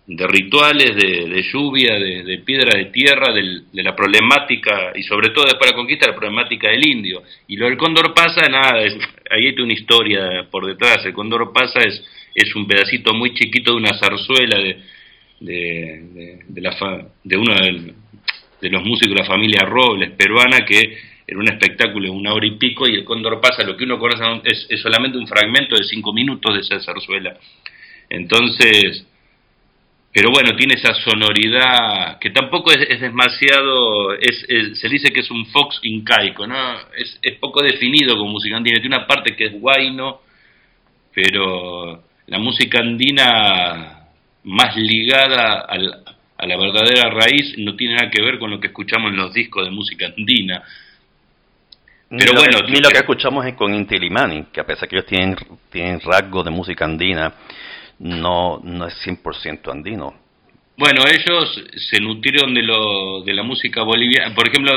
de 0.06 0.26
rituales, 0.28 0.94
de, 0.94 1.42
lluvia, 1.52 1.98
de, 1.98 2.38
piedra 2.44 2.78
de 2.78 2.86
tierra, 2.86 3.32
de 3.32 3.82
la 3.82 3.94
problemática, 3.96 4.92
y 4.94 5.02
sobre 5.02 5.30
todo 5.30 5.46
después 5.46 5.68
de 5.68 5.72
la 5.72 5.76
conquista, 5.76 6.06
la 6.06 6.14
problemática 6.14 6.68
del 6.68 6.86
indio. 6.86 7.24
Y 7.48 7.56
lo 7.56 7.66
del 7.66 7.76
cóndor 7.76 8.14
pasa, 8.14 8.48
nada, 8.48 8.78
ahí 9.30 9.46
hay 9.46 9.60
una 9.60 9.72
historia 9.72 10.46
por 10.48 10.64
detrás. 10.66 11.04
El 11.04 11.12
cóndor 11.12 11.52
pasa 11.52 11.80
es, 11.80 12.04
es 12.34 12.54
un 12.54 12.68
pedacito 12.68 13.14
muy 13.14 13.34
chiquito 13.34 13.72
de 13.72 13.78
una 13.78 13.98
zarzuela 13.98 14.58
de, 14.58 14.78
de, 15.40 16.38
de, 16.46 16.60
la 16.60 17.08
de 17.24 17.36
uno 17.36 17.54
de, 17.54 18.70
los 18.70 18.84
músicos 18.84 19.14
de 19.14 19.22
la 19.22 19.26
familia 19.26 19.62
Robles, 19.62 20.12
peruana, 20.12 20.64
que 20.64 20.98
era 21.26 21.38
un 21.38 21.48
espectáculo 21.48 22.04
de 22.04 22.10
una 22.10 22.32
hora 22.32 22.46
y 22.46 22.52
pico 22.52 22.88
y 22.88 22.94
el 22.94 23.04
Cóndor 23.04 23.40
pasa, 23.40 23.64
lo 23.64 23.76
que 23.76 23.82
uno 23.82 23.98
conoce 23.98 24.22
es, 24.44 24.66
es 24.70 24.80
solamente 24.80 25.18
un 25.18 25.26
fragmento 25.26 25.74
de 25.74 25.82
cinco 25.82 26.12
minutos 26.12 26.54
de 26.54 26.60
esa 26.60 26.78
zarzuela. 26.78 27.36
Entonces, 28.08 29.04
pero 30.16 30.30
bueno, 30.30 30.56
tiene 30.56 30.76
esa 30.76 30.94
sonoridad 30.94 32.18
que 32.18 32.30
tampoco 32.30 32.70
es, 32.72 32.98
demasiado, 33.02 34.14
es, 34.14 34.46
se 34.80 34.88
dice 34.88 35.12
que 35.12 35.20
es 35.20 35.30
un 35.30 35.44
fox 35.44 35.78
incaico, 35.82 36.46
¿no? 36.46 36.56
Es, 36.96 37.18
es 37.20 37.34
poco 37.34 37.62
definido 37.62 38.16
como 38.16 38.30
música 38.30 38.56
andina, 38.56 38.80
tiene 38.80 38.96
una 38.96 39.06
parte 39.06 39.36
que 39.36 39.44
es 39.44 39.60
guayno, 39.60 40.22
pero 41.14 42.02
la 42.28 42.38
música 42.38 42.80
andina 42.80 44.06
más 44.44 44.74
ligada 44.74 45.66
a 45.68 46.46
la 46.46 46.56
verdadera 46.56 47.10
raíz 47.10 47.58
no 47.58 47.76
tiene 47.76 47.96
nada 47.96 48.10
que 48.10 48.22
ver 48.22 48.38
con 48.38 48.50
lo 48.50 48.58
que 48.58 48.68
escuchamos 48.68 49.10
en 49.10 49.18
los 49.18 49.34
discos 49.34 49.66
de 49.66 49.70
música 49.70 50.06
andina. 50.06 50.62
Pero 52.08 52.32
ni 52.32 52.38
bueno, 52.38 52.60
lo, 52.62 52.68
ni 52.68 52.80
lo 52.80 52.88
que 52.88 53.00
escuchamos 53.00 53.44
es 53.44 53.52
con 53.52 53.74
Intilimani, 53.74 54.44
que 54.50 54.62
a 54.62 54.64
pesar 54.64 54.88
que 54.88 54.96
ellos 54.96 55.06
tienen, 55.10 55.36
tienen 55.70 56.00
rasgos 56.00 56.46
de 56.46 56.52
música 56.52 56.86
andina, 56.86 57.34
no, 57.98 58.60
no 58.62 58.86
es 58.86 58.94
100% 59.06 59.70
andino. 59.70 60.14
Bueno, 60.76 61.04
ellos 61.06 61.64
se 61.90 62.00
nutrieron 62.00 62.52
de, 62.52 62.62
lo, 62.62 63.22
de 63.22 63.32
la 63.32 63.42
música 63.42 63.82
boliviana. 63.82 64.34
Por 64.34 64.48
ejemplo, 64.48 64.72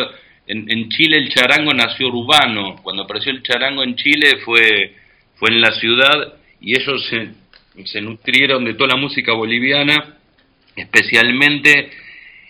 en, 0.48 0.72
en, 0.72 0.90
Chile 0.90 1.18
el 1.18 1.30
charango 1.30 1.74
nació 1.74 2.08
urbano. 2.08 2.78
Cuando 2.82 3.04
apareció 3.04 3.32
el 3.32 3.44
charango 3.44 3.84
en 3.84 3.96
Chile 3.96 4.38
fue, 4.46 4.96
fue 5.36 5.50
en 5.50 5.62
la 5.62 5.72
ciudad 5.72 6.36
y 6.62 6.80
ellos 6.80 7.06
se, 7.10 7.32
se 7.86 8.02
nutrieron 8.02 8.64
de 8.64 8.76
toda 8.76 8.96
la 8.96 9.02
música 9.02 9.34
boliviana, 9.34 10.18
especialmente. 10.76 11.92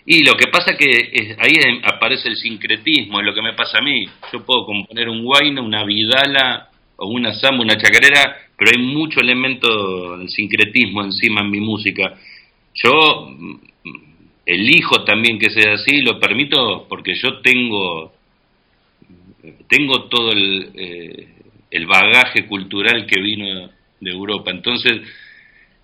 Y 0.06 0.24
lo 0.24 0.36
que 0.36 0.46
pasa 0.46 0.76
que 0.76 1.36
ahí 1.38 1.80
aparece 1.82 2.28
el 2.28 2.36
sincretismo, 2.36 3.20
es 3.20 3.26
lo 3.26 3.34
que 3.34 3.42
me 3.42 3.54
pasa 3.54 3.78
a 3.78 3.82
mí. 3.82 4.06
Yo 4.32 4.44
puedo 4.44 4.64
componer 4.64 5.08
un 5.08 5.24
guayno, 5.24 5.62
una 5.64 5.84
vidala 5.84 6.69
o 7.00 7.08
una 7.08 7.34
samba, 7.34 7.62
una 7.62 7.76
chacarera, 7.76 8.36
pero 8.56 8.72
hay 8.74 8.82
mucho 8.82 9.20
elemento 9.20 10.18
del 10.18 10.28
sincretismo 10.28 11.02
encima 11.02 11.40
en 11.40 11.50
mi 11.50 11.60
música. 11.60 12.14
Yo 12.74 13.30
mm, 13.30 13.54
elijo 14.46 15.02
también 15.04 15.38
que 15.38 15.50
sea 15.50 15.74
así, 15.74 16.02
lo 16.02 16.20
permito 16.20 16.86
porque 16.88 17.14
yo 17.14 17.40
tengo, 17.40 18.12
tengo 19.68 20.04
todo 20.04 20.30
el, 20.32 20.70
eh, 20.74 21.28
el 21.70 21.86
bagaje 21.86 22.46
cultural 22.46 23.06
que 23.06 23.20
vino 23.20 23.70
de 24.00 24.10
Europa. 24.10 24.50
Entonces, 24.50 25.00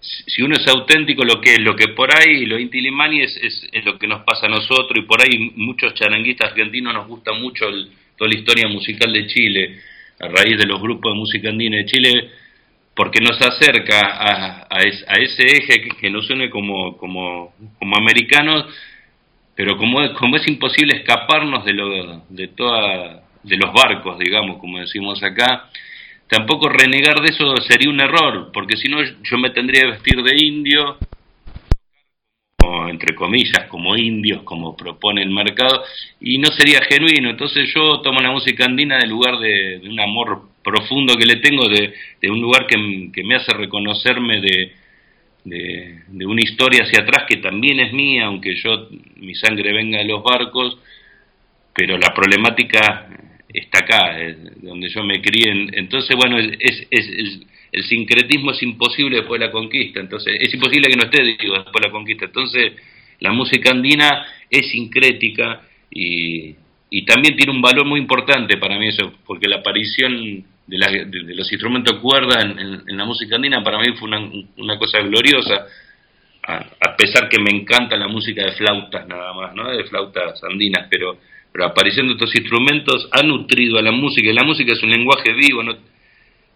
si 0.01 0.43
uno 0.43 0.55
es 0.57 0.67
auténtico, 0.69 1.25
lo 1.25 1.41
que 1.41 1.55
es, 1.55 1.61
lo 1.61 1.75
que 1.75 1.89
por 1.89 2.15
ahí, 2.15 2.47
lo 2.47 2.59
Inti 2.59 2.81
Limani 2.81 3.23
es, 3.23 3.37
es, 3.73 3.85
lo 3.85 3.99
que 3.99 4.07
nos 4.07 4.23
pasa 4.23 4.47
a 4.47 4.51
nosotros, 4.51 4.99
y 4.99 5.07
por 5.07 5.23
ahí 5.23 5.53
muchos 5.57 5.95
charanguistas 5.95 6.51
argentinos 6.51 6.95
nos 6.95 7.09
gusta 7.09 7.33
mucho 7.33 7.67
toda 8.17 8.31
la 8.31 8.39
historia 8.39 8.69
musical 8.69 9.13
de 9.13 9.27
Chile, 9.27 9.81
a 10.19 10.29
raíz 10.29 10.59
de 10.59 10.67
los 10.67 10.81
grupos 10.81 11.13
de 11.13 11.19
música 11.19 11.49
andina 11.49 11.77
de 11.77 11.87
Chile, 11.87 12.31
porque 12.95 13.21
nos 13.21 13.41
acerca 13.41 14.01
a, 14.01 14.67
a, 14.71 14.79
ese 14.81 15.45
eje 15.45 15.89
que, 16.01 16.11
nos 16.11 16.29
une 16.31 16.49
como, 16.49 16.97
como, 16.97 17.55
como 17.79 17.97
americanos, 17.97 18.65
pero 19.55 19.77
como, 19.77 20.13
como 20.15 20.37
es 20.37 20.49
imposible 20.49 20.97
escaparnos 20.97 21.65
de, 21.65 21.75
lo, 21.75 22.23
de, 22.29 22.49
toda, 22.49 23.23
de 23.43 23.57
los 23.57 23.73
barcos, 23.73 24.19
digamos, 24.19 24.59
como 24.59 24.79
decimos 24.79 25.23
acá, 25.23 25.69
tampoco 26.29 26.69
renegar 26.69 27.21
de 27.21 27.29
eso 27.29 27.55
sería 27.69 27.91
un 27.91 28.01
error, 28.01 28.51
porque 28.53 28.77
si 28.77 28.89
no 28.89 28.99
yo 29.03 29.39
me 29.39 29.51
tendría 29.51 29.83
que 29.83 29.91
vestir 29.91 30.23
de 30.23 30.45
indio, 30.45 30.97
entre 32.89 33.15
comillas, 33.15 33.67
como 33.69 33.97
indios, 33.97 34.43
como 34.43 34.77
propone 34.77 35.23
el 35.23 35.31
mercado, 35.31 35.85
y 36.21 36.39
no 36.39 36.49
sería 36.53 36.81
genuino. 36.83 37.31
Entonces 37.31 37.73
yo 37.75 38.01
tomo 38.01 38.21
la 38.21 38.31
música 38.31 38.65
andina 38.65 38.99
del 38.99 39.11
lugar 39.11 39.39
de, 39.39 39.81
un 39.89 40.01
amor 40.01 40.49
profundo 40.63 41.15
que 41.17 41.27
le 41.27 41.37
tengo 41.37 41.69
de, 41.69 41.95
un 42.31 42.41
lugar 42.41 42.67
que, 42.67 42.77
me 43.23 43.37
hace 43.37 43.53
reconocerme 43.53 44.41
de, 44.41 44.73
de, 45.45 46.27
una 46.27 46.41
historia 46.43 46.85
hacia 46.85 47.03
atrás 47.03 47.25
que 47.29 47.37
también 47.37 47.81
es 47.81 47.93
mía, 47.93 48.27
aunque 48.27 48.55
yo 48.57 48.89
mi 49.17 49.35
sangre 49.35 49.73
venga 49.73 49.99
de 49.99 50.05
los 50.05 50.23
barcos, 50.23 50.79
pero 51.75 51.99
la 51.99 52.13
problemática 52.15 53.09
está 53.49 53.81
acá, 53.81 54.17
donde 54.57 54.89
yo 54.89 55.03
me 55.05 55.21
crié. 55.21 55.69
Entonces, 55.73 56.17
bueno, 56.17 56.39
es, 56.39 56.87
es, 56.91 57.41
el 57.73 57.85
sincretismo 57.85 58.53
es 58.53 58.63
imposible 58.63 59.17
después 59.17 59.41
de 59.41 59.47
la 59.47 59.53
conquista, 59.53 60.01
entonces 60.01 60.37
es 60.41 60.53
imposible 60.55 60.89
que 60.89 60.97
no 60.97 61.05
esté, 61.05 61.23
digo, 61.23 61.55
después 61.55 61.83
de 61.83 61.89
la 61.89 61.91
conquista. 61.91 62.25
Entonces, 62.27 62.73
la 63.21 63.33
música 63.33 63.71
andina 63.71 64.27
es 64.51 64.71
sincrética 64.71 65.63
y, 65.91 66.55
y 66.91 67.05
también 67.05 67.37
tiene 67.37 67.53
un 67.53 67.61
valor 67.61 67.85
muy 67.85 68.01
importante 68.01 68.57
para 68.59 68.79
mí 68.79 68.89
eso, 68.89 69.13
porque 69.27 69.49
la 69.49 69.57
aparición 69.57 70.45
de, 70.67 71.35
los 71.35 71.51
instrumentos 71.53 71.99
cuerda 72.01 72.41
en, 72.43 72.97
la 72.97 73.05
música 73.05 73.37
andina 73.37 73.63
para 73.63 73.79
mí 73.79 73.93
fue 73.97 74.09
una, 74.09 74.79
cosa 74.79 75.01
gloriosa, 75.01 75.67
a, 76.43 76.97
pesar 76.97 77.29
que 77.29 77.41
me 77.41 77.51
encanta 77.51 77.97
la 77.97 78.09
música 78.09 78.45
de 78.45 78.53
flautas 78.53 79.07
nada 79.07 79.33
más, 79.33 79.55
¿no? 79.55 79.71
de 79.71 79.85
flautas 79.85 80.43
andinas, 80.45 80.87
pero, 80.91 81.19
pero 81.53 81.67
apareciendo 81.67 82.13
estos 82.13 82.35
instrumentos 82.35 83.09
ha 83.13 83.23
nutrido 83.23 83.79
a 83.79 83.83
la 83.83 83.93
música, 83.93 84.29
y 84.29 84.33
la 84.33 84.45
música 84.45 84.73
es 84.73 84.83
un 84.83 84.91
lenguaje 84.91 85.33
vivo, 85.33 85.63
¿no? 85.63 85.77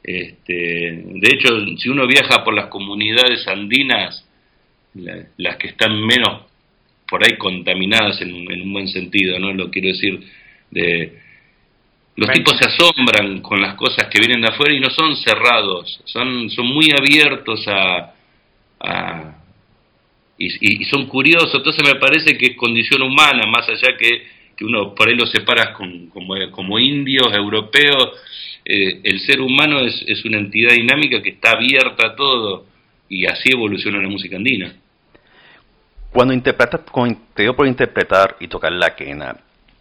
Este, 0.02 0.52
de 0.54 1.28
hecho, 1.28 1.48
si 1.76 1.88
uno 1.88 2.06
viaja 2.06 2.42
por 2.42 2.54
las 2.54 2.66
comunidades 2.66 3.46
andinas, 3.46 4.26
las 5.36 5.56
que 5.56 5.68
están 5.68 6.00
menos 6.04 6.42
por 7.08 7.22
ahí 7.22 7.36
contaminadas 7.36 8.20
en, 8.22 8.30
en, 8.50 8.62
un 8.62 8.72
buen 8.72 8.88
sentido, 8.88 9.38
¿no? 9.38 9.52
Lo 9.52 9.70
quiero 9.70 9.88
decir, 9.88 10.20
de, 10.70 11.12
los 12.20 12.30
tipos 12.32 12.54
se 12.58 12.68
asombran 12.68 13.40
con 13.40 13.62
las 13.62 13.74
cosas 13.76 14.08
que 14.08 14.20
vienen 14.20 14.42
de 14.42 14.48
afuera 14.48 14.74
y 14.74 14.80
no 14.80 14.90
son 14.90 15.16
cerrados, 15.16 16.02
son, 16.04 16.50
son 16.50 16.66
muy 16.66 16.90
abiertos 16.90 17.66
a, 17.66 18.14
y, 20.36 20.84
son 20.84 21.06
curiosos, 21.06 21.54
entonces 21.54 21.82
me 21.82 21.98
parece 21.98 22.36
que 22.36 22.46
es 22.46 22.56
condición 22.56 23.02
humana, 23.02 23.46
más 23.46 23.66
allá 23.68 23.96
que, 23.98 24.26
que 24.54 24.64
uno 24.64 24.94
por 24.94 25.08
ahí 25.08 25.14
lo 25.14 25.26
separa 25.26 25.72
con, 25.72 26.08
como, 26.08 26.34
como, 26.50 26.78
indios, 26.78 27.34
europeos, 27.34 28.10
eh, 28.64 29.00
el 29.02 29.20
ser 29.20 29.40
humano 29.40 29.80
es, 29.80 30.04
es 30.06 30.24
una 30.24 30.38
entidad 30.38 30.72
dinámica 30.72 31.22
que 31.22 31.30
está 31.30 31.52
abierta 31.52 32.08
a 32.08 32.16
todo 32.16 32.66
y 33.08 33.26
así 33.26 33.50
evoluciona 33.52 33.98
la 34.00 34.08
música 34.08 34.36
andina. 34.36 34.74
Cuando 36.12 36.34
interpretas, 36.34 36.80
te 37.34 37.42
dio 37.42 37.54
por 37.54 37.66
interpretar 37.66 38.36
y 38.40 38.48
tocar 38.48 38.72
la 38.72 38.94
quena, 38.96 39.36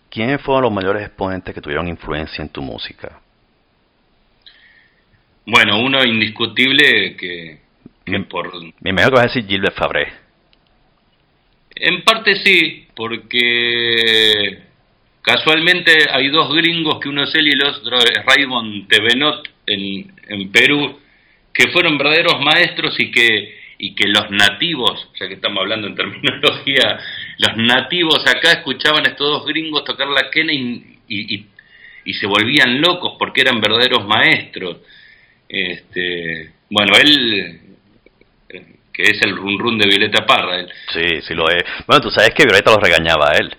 ¿quiénes 0.09 0.41
fueron 0.41 0.63
los 0.63 0.71
mayores 0.71 1.03
exponentes 1.03 1.53
que 1.53 1.61
tuvieron 1.61 1.87
influencia 1.87 2.41
en 2.41 2.49
tu 2.49 2.61
música? 2.61 3.19
Bueno, 5.45 5.79
uno 5.79 6.03
indiscutible 6.05 7.15
que, 7.15 7.59
me, 8.05 8.23
por... 8.25 8.53
Me 8.79 8.91
imagino 8.91 9.09
que 9.09 9.15
vas 9.15 9.25
a 9.25 9.27
decir 9.33 9.47
Gilbert 9.47 9.75
Fabré. 9.75 10.07
En 11.75 12.03
parte 12.03 12.35
sí, 12.35 12.87
porque 12.95 14.68
casualmente 15.21 15.91
hay 16.11 16.29
dos 16.29 16.53
gringos, 16.53 16.99
que 16.99 17.09
uno 17.09 17.23
es 17.23 17.35
él 17.35 17.47
y 17.47 17.51
el 17.51 17.63
otro 17.63 17.97
es 17.97 18.25
Raymond 18.25 18.87
Tevenot 18.87 19.49
en, 19.65 20.13
en 20.27 20.51
Perú, 20.51 20.99
que 21.53 21.71
fueron 21.71 21.97
verdaderos 21.97 22.39
maestros 22.41 22.95
y 22.99 23.11
que 23.11 23.59
y 23.81 23.95
que 23.95 24.09
los 24.09 24.29
nativos, 24.29 25.09
ya 25.17 25.27
que 25.27 25.35
estamos 25.35 25.59
hablando 25.61 25.87
en 25.87 25.95
terminología, 25.95 26.99
los 27.37 27.55
nativos 27.55 28.21
acá 28.27 28.51
escuchaban 28.51 29.05
a 29.05 29.09
estos 29.09 29.27
dos 29.27 29.45
gringos 29.45 29.85
tocar 29.85 30.07
la 30.09 30.29
quena 30.29 30.51
y, 30.53 30.97
y, 31.07 31.45
se 32.13 32.27
volvían 32.27 32.81
locos 32.81 33.13
porque 33.17 33.41
eran 33.41 33.61
verdaderos 33.61 34.05
maestros. 34.05 34.77
Este, 35.47 36.51
bueno, 36.69 36.93
él, 36.97 37.61
que 38.91 39.03
es 39.03 39.21
el 39.21 39.37
run 39.37 39.59
run 39.59 39.77
de 39.77 39.87
Violeta 39.87 40.25
Parra. 40.25 40.59
Él. 40.59 40.69
Sí, 40.91 41.21
sí 41.21 41.33
lo 41.33 41.47
es. 41.49 41.63
Bueno, 41.87 42.01
tú 42.01 42.09
sabes 42.09 42.31
que 42.31 42.45
Violeta 42.45 42.71
lo 42.71 42.77
regañaba 42.77 43.29
a 43.29 43.37
él. 43.37 43.55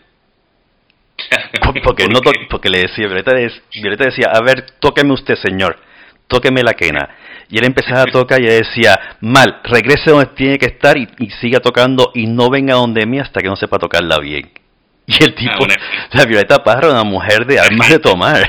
porque, 1.85 2.07
no 2.09 2.21
porque 2.49 2.69
le 2.69 2.81
decía, 2.81 3.07
Violeta, 3.07 3.33
Violeta 3.75 4.05
decía, 4.05 4.31
a 4.33 4.41
ver, 4.43 4.67
tóqueme 4.81 5.13
usted, 5.13 5.37
señor, 5.37 5.79
tóqueme 6.27 6.63
la 6.63 6.75
quena 6.75 7.09
y 7.51 7.59
él 7.59 7.65
empezaba 7.65 8.03
a 8.03 8.07
tocar 8.07 8.41
y 8.41 8.47
decía, 8.47 9.17
mal, 9.21 9.61
regrese 9.65 10.11
donde 10.11 10.27
tiene 10.37 10.57
que 10.57 10.67
estar 10.67 10.97
y, 10.97 11.09
siga 11.41 11.59
tocando 11.59 12.13
y 12.15 12.27
no 12.27 12.49
venga 12.49 12.75
donde 12.75 13.05
mí 13.07 13.19
hasta 13.19 13.41
que 13.41 13.49
no 13.49 13.57
sepa 13.57 13.79
tocarla 13.79 14.19
bien. 14.19 14.51
Y 15.07 15.25
el 15.25 15.35
tipo, 15.35 15.65
ah, 15.65 16.09
la 16.13 16.25
Violeta 16.25 16.63
Parra 16.63 16.93
una 16.93 17.03
mujer 17.03 17.45
de 17.45 17.59
armas 17.59 17.89
de 17.89 17.99
tomar. 17.99 18.49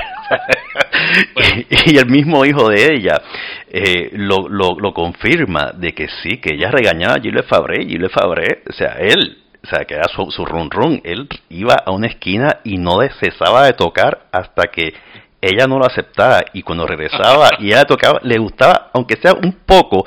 y, 1.86 1.98
el 1.98 2.06
mismo 2.06 2.44
hijo 2.44 2.68
de 2.68 2.94
ella 2.94 3.20
eh, 3.68 4.10
lo, 4.12 4.48
lo, 4.48 4.78
lo, 4.78 4.94
confirma 4.94 5.72
de 5.74 5.92
que 5.92 6.06
sí, 6.22 6.38
que 6.40 6.54
ella 6.54 6.70
regañaba 6.70 7.14
a 7.14 7.20
Gilles 7.20 7.44
Fabré, 7.48 7.84
Gilles 7.84 8.12
Fabré, 8.12 8.62
o 8.70 8.72
sea, 8.72 8.92
él, 9.00 9.41
o 9.64 9.66
sea, 9.68 9.84
que 9.84 9.94
era 9.94 10.08
su, 10.08 10.30
su 10.30 10.44
run 10.44 10.70
run, 10.70 11.00
él 11.04 11.28
iba 11.50 11.74
a 11.74 11.90
una 11.92 12.08
esquina 12.08 12.58
y 12.64 12.78
no 12.78 12.98
cesaba 13.20 13.66
de 13.66 13.72
tocar 13.74 14.26
hasta 14.32 14.64
que 14.68 14.92
ella 15.40 15.66
no 15.66 15.78
lo 15.78 15.86
aceptaba 15.86 16.44
y 16.52 16.62
cuando 16.62 16.86
regresaba 16.86 17.50
y 17.58 17.68
ella 17.68 17.84
tocaba, 17.84 18.20
le 18.22 18.38
gustaba, 18.38 18.90
aunque 18.94 19.16
sea 19.16 19.34
un 19.34 19.60
poco, 19.66 20.06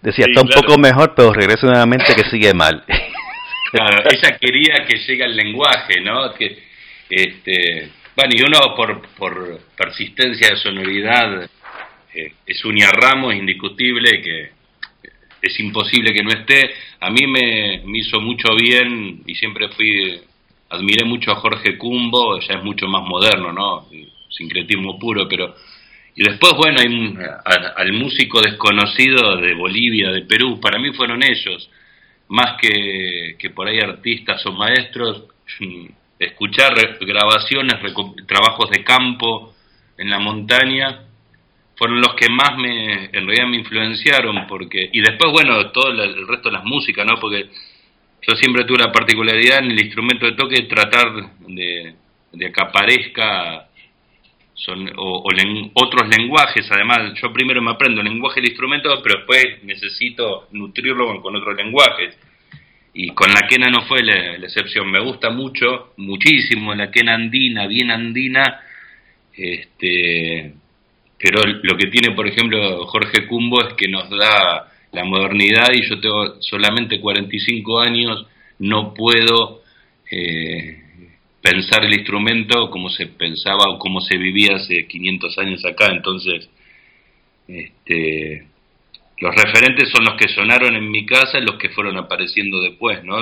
decía, 0.00 0.26
está 0.28 0.42
un 0.42 0.48
poco 0.48 0.78
mejor, 0.78 1.14
pero 1.16 1.32
regresa 1.32 1.66
nuevamente 1.66 2.14
que 2.14 2.28
sigue 2.30 2.54
mal. 2.54 2.84
Claro, 3.68 4.04
ella 4.08 4.38
quería 4.38 4.86
que 4.86 4.96
llegue 4.96 5.24
al 5.24 5.36
lenguaje, 5.36 6.00
¿no? 6.00 6.32
Que, 6.34 6.56
este, 7.10 7.90
bueno, 8.14 8.32
y 8.32 8.42
uno 8.42 8.74
por, 8.76 9.02
por 9.16 9.60
persistencia 9.76 10.50
de 10.50 10.56
sonoridad 10.56 11.50
eh, 12.14 12.32
es 12.46 12.64
Uña 12.64 12.88
Ramos, 12.92 13.34
indiscutible, 13.34 14.22
que 14.22 14.50
es 15.46 15.60
imposible 15.60 16.12
que 16.12 16.22
no 16.22 16.30
esté. 16.30 16.74
A 17.00 17.10
mí 17.10 17.26
me, 17.26 17.82
hizo 17.98 18.20
mucho 18.20 18.54
bien 18.54 19.22
y 19.26 19.34
siempre 19.34 19.68
fui, 19.70 20.20
admiré 20.70 21.04
mucho 21.04 21.32
a 21.32 21.36
Jorge 21.36 21.76
Cumbo, 21.76 22.38
ya 22.40 22.54
es 22.54 22.64
mucho 22.64 22.86
más 22.86 23.02
moderno, 23.02 23.52
¿no? 23.52 23.86
Sincretismo 24.30 24.98
puro, 24.98 25.28
pero... 25.28 25.54
Y 26.18 26.22
después, 26.22 26.54
bueno, 26.56 26.80
hay, 26.80 27.14
al 27.76 27.92
músico 27.92 28.40
desconocido 28.40 29.36
de 29.36 29.54
Bolivia, 29.54 30.10
de 30.10 30.22
Perú, 30.22 30.58
para 30.58 30.78
mí 30.78 30.92
fueron 30.94 31.22
ellos, 31.22 31.68
más 32.28 32.56
que, 32.58 33.36
que 33.38 33.50
por 33.50 33.68
ahí 33.68 33.78
artistas 33.78 34.44
o 34.46 34.52
maestros, 34.52 35.24
escuchar 36.18 36.72
grabaciones, 37.00 37.74
trabajos 38.26 38.70
de 38.70 38.82
campo 38.82 39.54
en 39.98 40.08
la 40.08 40.18
montaña, 40.18 41.05
fueron 41.76 42.00
los 42.00 42.14
que 42.14 42.28
más 42.30 42.56
me, 42.56 43.04
en 43.06 43.26
realidad 43.26 43.46
me 43.48 43.58
influenciaron, 43.58 44.46
porque, 44.46 44.88
y 44.92 45.00
después, 45.00 45.30
bueno, 45.32 45.70
todo 45.70 45.90
el 45.90 46.26
resto 46.26 46.48
de 46.48 46.56
las 46.56 46.64
músicas, 46.64 47.06
¿no? 47.06 47.20
Porque 47.20 47.48
yo 48.22 48.34
siempre 48.34 48.64
tuve 48.64 48.78
la 48.78 48.92
particularidad 48.92 49.58
en 49.58 49.72
el 49.72 49.84
instrumento 49.84 50.26
de 50.26 50.32
toque 50.32 50.62
de 50.62 50.68
tratar 50.68 51.12
de, 51.46 51.94
de 52.32 52.52
que 52.52 52.60
aparezca 52.60 53.68
son, 54.54 54.90
o, 54.96 55.22
otros 55.74 56.08
lenguajes, 56.08 56.66
además, 56.70 57.12
yo 57.20 57.30
primero 57.30 57.60
me 57.60 57.72
aprendo 57.72 58.00
el 58.00 58.08
lenguaje 58.08 58.40
del 58.40 58.50
instrumento, 58.50 59.02
pero 59.02 59.18
después 59.18 59.62
necesito 59.64 60.48
nutrirlo 60.52 61.20
con, 61.20 61.36
otros 61.36 61.56
lenguajes. 61.56 62.16
Y 62.94 63.10
con 63.10 63.30
la 63.34 63.46
quena 63.46 63.68
no 63.68 63.82
fue 63.82 64.02
la, 64.02 64.38
la, 64.38 64.46
excepción, 64.46 64.90
me 64.90 65.00
gusta 65.00 65.28
mucho, 65.28 65.92
muchísimo 65.98 66.74
la 66.74 66.90
quena 66.90 67.14
andina, 67.14 67.66
bien 67.66 67.90
andina, 67.90 68.62
este 69.34 70.54
pero 71.18 71.42
lo 71.44 71.76
que 71.76 71.88
tiene, 71.88 72.14
por 72.14 72.26
ejemplo, 72.26 72.86
Jorge 72.86 73.26
Cumbo 73.26 73.62
es 73.62 73.74
que 73.74 73.88
nos 73.88 74.08
da 74.10 74.70
la 74.92 75.04
modernidad 75.04 75.72
y 75.72 75.88
yo 75.88 75.98
tengo 76.00 76.40
solamente 76.40 77.00
45 77.00 77.80
años, 77.80 78.26
no 78.58 78.94
puedo 78.94 79.62
eh, 80.10 80.82
pensar 81.40 81.84
el 81.84 81.94
instrumento 81.94 82.70
como 82.70 82.88
se 82.90 83.06
pensaba 83.06 83.68
o 83.68 83.78
como 83.78 84.00
se 84.00 84.16
vivía 84.16 84.56
hace 84.56 84.86
500 84.86 85.38
años 85.38 85.64
acá, 85.64 85.88
entonces 85.88 86.48
este, 87.48 88.46
los 89.18 89.34
referentes 89.34 89.90
son 89.90 90.04
los 90.04 90.14
que 90.14 90.28
sonaron 90.28 90.76
en 90.76 90.90
mi 90.90 91.06
casa 91.06 91.38
y 91.38 91.44
los 91.44 91.56
que 91.56 91.70
fueron 91.70 91.96
apareciendo 91.96 92.60
después, 92.60 93.02
¿no? 93.04 93.18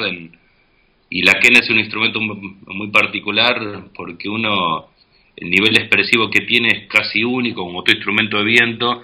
y 1.11 1.23
la 1.23 1.35
quena 1.35 1.61
es 1.61 1.71
un 1.71 1.79
instrumento 1.79 2.21
muy 2.21 2.89
particular 2.89 3.85
porque 3.95 4.29
uno 4.29 4.89
el 5.37 5.51
nivel 5.51 5.77
expresivo 5.77 6.31
que 6.31 6.43
tiene 6.43 6.69
es 6.69 6.87
casi 6.89 7.25
único, 7.25 7.63
como 7.65 7.81
otro 7.81 7.95
instrumento 7.95 8.39
de 8.39 8.45
viento, 8.45 9.03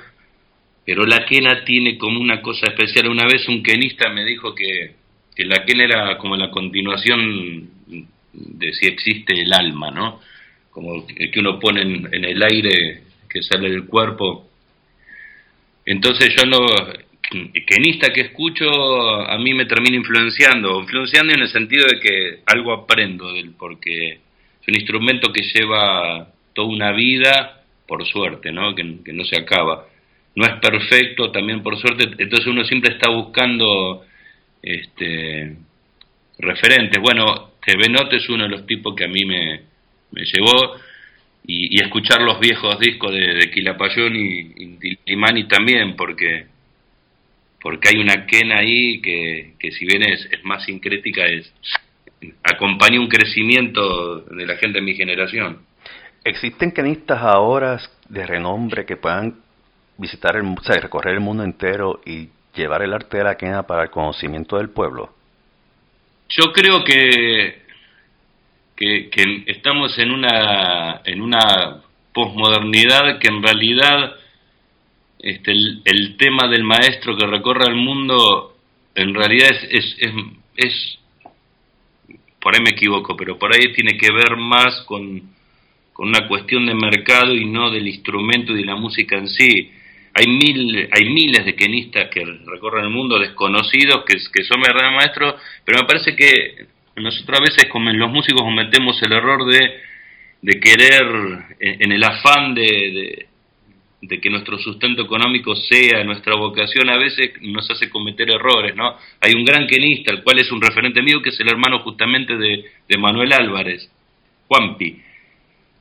pero 0.85 1.05
la 1.07 1.24
quena 1.24 1.64
tiene 1.64 1.99
como 1.99 2.20
una 2.20 2.41
cosa 2.41 2.66
especial. 2.68 3.09
Una 3.09 3.26
vez 3.26 3.49
un 3.49 3.62
quenista 3.62 4.09
me 4.11 4.24
dijo 4.24 4.55
que, 4.55 4.95
que 5.35 5.45
la 5.45 5.64
quena 5.64 5.85
era 5.85 6.18
como 6.18 6.37
la 6.37 6.51
continuación 6.51 7.68
de 8.33 8.72
si 8.72 8.87
existe 8.87 9.41
el 9.41 9.53
alma, 9.53 9.91
¿no? 9.91 10.20
Como 10.70 11.05
el 11.16 11.31
que 11.31 11.41
uno 11.41 11.59
pone 11.59 11.83
en, 11.83 12.24
el 12.24 12.43
aire 12.43 13.03
que 13.28 13.43
sale 13.43 13.70
del 13.70 13.87
cuerpo. 13.87 14.49
Entonces 15.85 16.35
yo 16.37 16.47
no, 16.47 16.64
quenista 17.66 18.12
que 18.12 18.22
escucho 18.22 18.68
a 18.70 19.37
mí 19.39 19.55
me 19.55 19.66
termina 19.66 19.97
influenciando, 19.97 20.81
influenciando 20.81 21.35
en 21.35 21.41
el 21.41 21.49
sentido 21.49 21.87
de 21.87 22.01
que 22.01 22.41
algo 22.47 22.72
aprendo 22.72 23.33
del 23.33 23.51
porque 23.53 24.20
un 24.70 24.76
instrumento 24.76 25.32
que 25.32 25.42
lleva 25.42 26.28
toda 26.54 26.68
una 26.68 26.92
vida, 26.92 27.62
por 27.86 28.06
suerte, 28.06 28.52
¿no? 28.52 28.74
Que, 28.74 28.84
no 28.84 29.24
se 29.24 29.40
acaba. 29.40 29.86
No 30.36 30.44
es 30.46 30.60
perfecto, 30.60 31.30
también 31.32 31.62
por 31.62 31.76
suerte, 31.76 32.04
entonces 32.04 32.46
uno 32.46 32.64
siempre 32.64 32.94
está 32.94 33.10
buscando 33.10 34.04
este, 34.62 35.56
referentes. 36.38 37.02
Bueno, 37.02 37.50
TV 37.64 37.88
Note 37.88 38.16
es 38.16 38.28
uno 38.28 38.44
de 38.44 38.50
los 38.50 38.64
tipos 38.66 38.94
que 38.94 39.04
a 39.04 39.08
mí 39.08 39.24
me, 39.26 39.60
me 40.12 40.22
llevó 40.24 40.76
y, 41.46 41.82
escuchar 41.82 42.22
los 42.22 42.38
viejos 42.38 42.78
discos 42.78 43.12
de, 43.12 43.34
de 43.34 43.50
Quilapayón 43.50 44.14
y, 44.14 44.78
y 45.04 45.44
también, 45.48 45.96
porque 45.96 46.46
porque 47.60 47.90
hay 47.90 48.00
una 48.00 48.26
quena 48.26 48.58
ahí 48.58 49.02
que, 49.02 49.52
que 49.58 49.70
si 49.72 49.84
bien 49.84 50.02
es, 50.02 50.26
es 50.30 50.42
más 50.44 50.64
sincrética, 50.64 51.26
es, 51.26 51.52
acompaña 52.42 53.00
un 53.00 53.08
crecimiento 53.08 54.20
de 54.22 54.46
la 54.46 54.56
gente 54.56 54.78
de 54.78 54.84
mi 54.84 54.94
generación. 54.94 55.58
¿Existen 56.24 56.72
quenistas 56.72 57.22
ahora 57.22 57.80
de 58.08 58.26
renombre 58.26 58.84
que 58.84 58.96
puedan 58.96 59.36
visitar, 59.96 60.36
el, 60.36 60.44
o 60.44 60.62
sea, 60.62 60.76
recorrer 60.76 61.14
el 61.14 61.20
mundo 61.20 61.42
entero 61.42 62.00
y 62.04 62.28
llevar 62.54 62.82
el 62.82 62.92
arte 62.92 63.18
de 63.18 63.24
la 63.24 63.36
quena 63.36 63.62
para 63.66 63.84
el 63.84 63.90
conocimiento 63.90 64.56
del 64.58 64.70
pueblo? 64.70 65.14
Yo 66.28 66.52
creo 66.52 66.84
que, 66.84 67.62
que, 68.76 69.44
estamos 69.46 69.98
en 69.98 70.10
una, 70.10 71.00
en 71.04 71.20
una 71.20 71.82
posmodernidad 72.12 73.18
que 73.18 73.28
en 73.28 73.42
realidad 73.42 74.14
este, 75.18 75.52
el, 75.52 76.16
tema 76.16 76.48
del 76.48 76.64
maestro 76.64 77.16
que 77.16 77.26
recorre 77.26 77.66
el 77.66 77.76
mundo 77.76 78.56
en 78.94 79.14
realidad 79.14 79.50
es, 79.50 79.96
es, 79.98 80.14
es 80.56 80.99
por 82.41 82.55
ahí 82.55 82.62
me 82.62 82.70
equivoco, 82.70 83.16
pero 83.16 83.38
por 83.38 83.55
ahí 83.55 83.72
tiene 83.72 83.97
que 83.97 84.12
ver 84.12 84.36
más 84.36 84.82
con, 84.86 85.22
con 85.93 86.09
una 86.09 86.26
cuestión 86.26 86.66
de 86.66 86.74
mercado 86.74 87.34
y 87.34 87.45
no 87.45 87.70
del 87.70 87.86
instrumento 87.86 88.53
y 88.53 88.61
de 88.61 88.64
la 88.64 88.76
música 88.76 89.16
en 89.16 89.28
sí. 89.28 89.70
Hay, 90.14 90.26
mil, 90.26 90.88
hay 90.91 91.05
miles 91.05 91.45
de 91.45 91.55
quenistas 91.55 92.09
que 92.11 92.24
recorren 92.47 92.86
el 92.86 92.91
mundo, 92.91 93.18
desconocidos, 93.18 94.05
que, 94.05 94.14
que 94.32 94.45
son 94.45 94.61
verdaderos 94.61 94.97
maestros, 94.97 95.34
pero 95.64 95.80
me 95.80 95.86
parece 95.86 96.16
que 96.16 96.66
nosotros 96.97 97.38
a 97.38 97.43
veces 97.43 97.66
como 97.70 97.93
los 97.93 98.11
músicos 98.11 98.43
cometemos 98.43 99.01
el 99.03 99.12
error 99.12 99.47
de, 99.47 99.61
de 100.43 100.61
querer, 100.61 101.05
en, 101.61 101.93
el 101.93 102.03
afán 102.03 102.55
de, 102.55 102.62
de 102.62 103.26
que 104.09 104.30
nuestro 104.30 104.59
sustento 104.59 105.03
económico 105.03 105.55
sea 105.55 106.03
nuestra 106.05 106.34
vocación, 106.34 106.88
a 106.88 106.96
veces 106.96 107.32
nos 107.42 107.70
hace 107.70 107.90
cometer 107.90 108.30
errores, 108.30 108.74
¿no? 108.74 108.96
Hay 109.20 109.34
un 109.34 109.44
gran 109.44 109.66
quenista, 109.66 110.12
el 110.12 110.22
cual 110.22 110.38
es 110.38 110.51
un 110.51 110.61
referente 110.61 111.03
mío, 111.03 111.20
que 111.20 111.28
es 111.28 111.40
el 111.40 111.48
hermano 111.48 111.80
justamente 111.80 112.36
de, 112.36 112.64
de 112.88 112.98
Manuel 112.98 113.32
Álvarez, 113.32 113.90
Juanpi, 114.48 115.03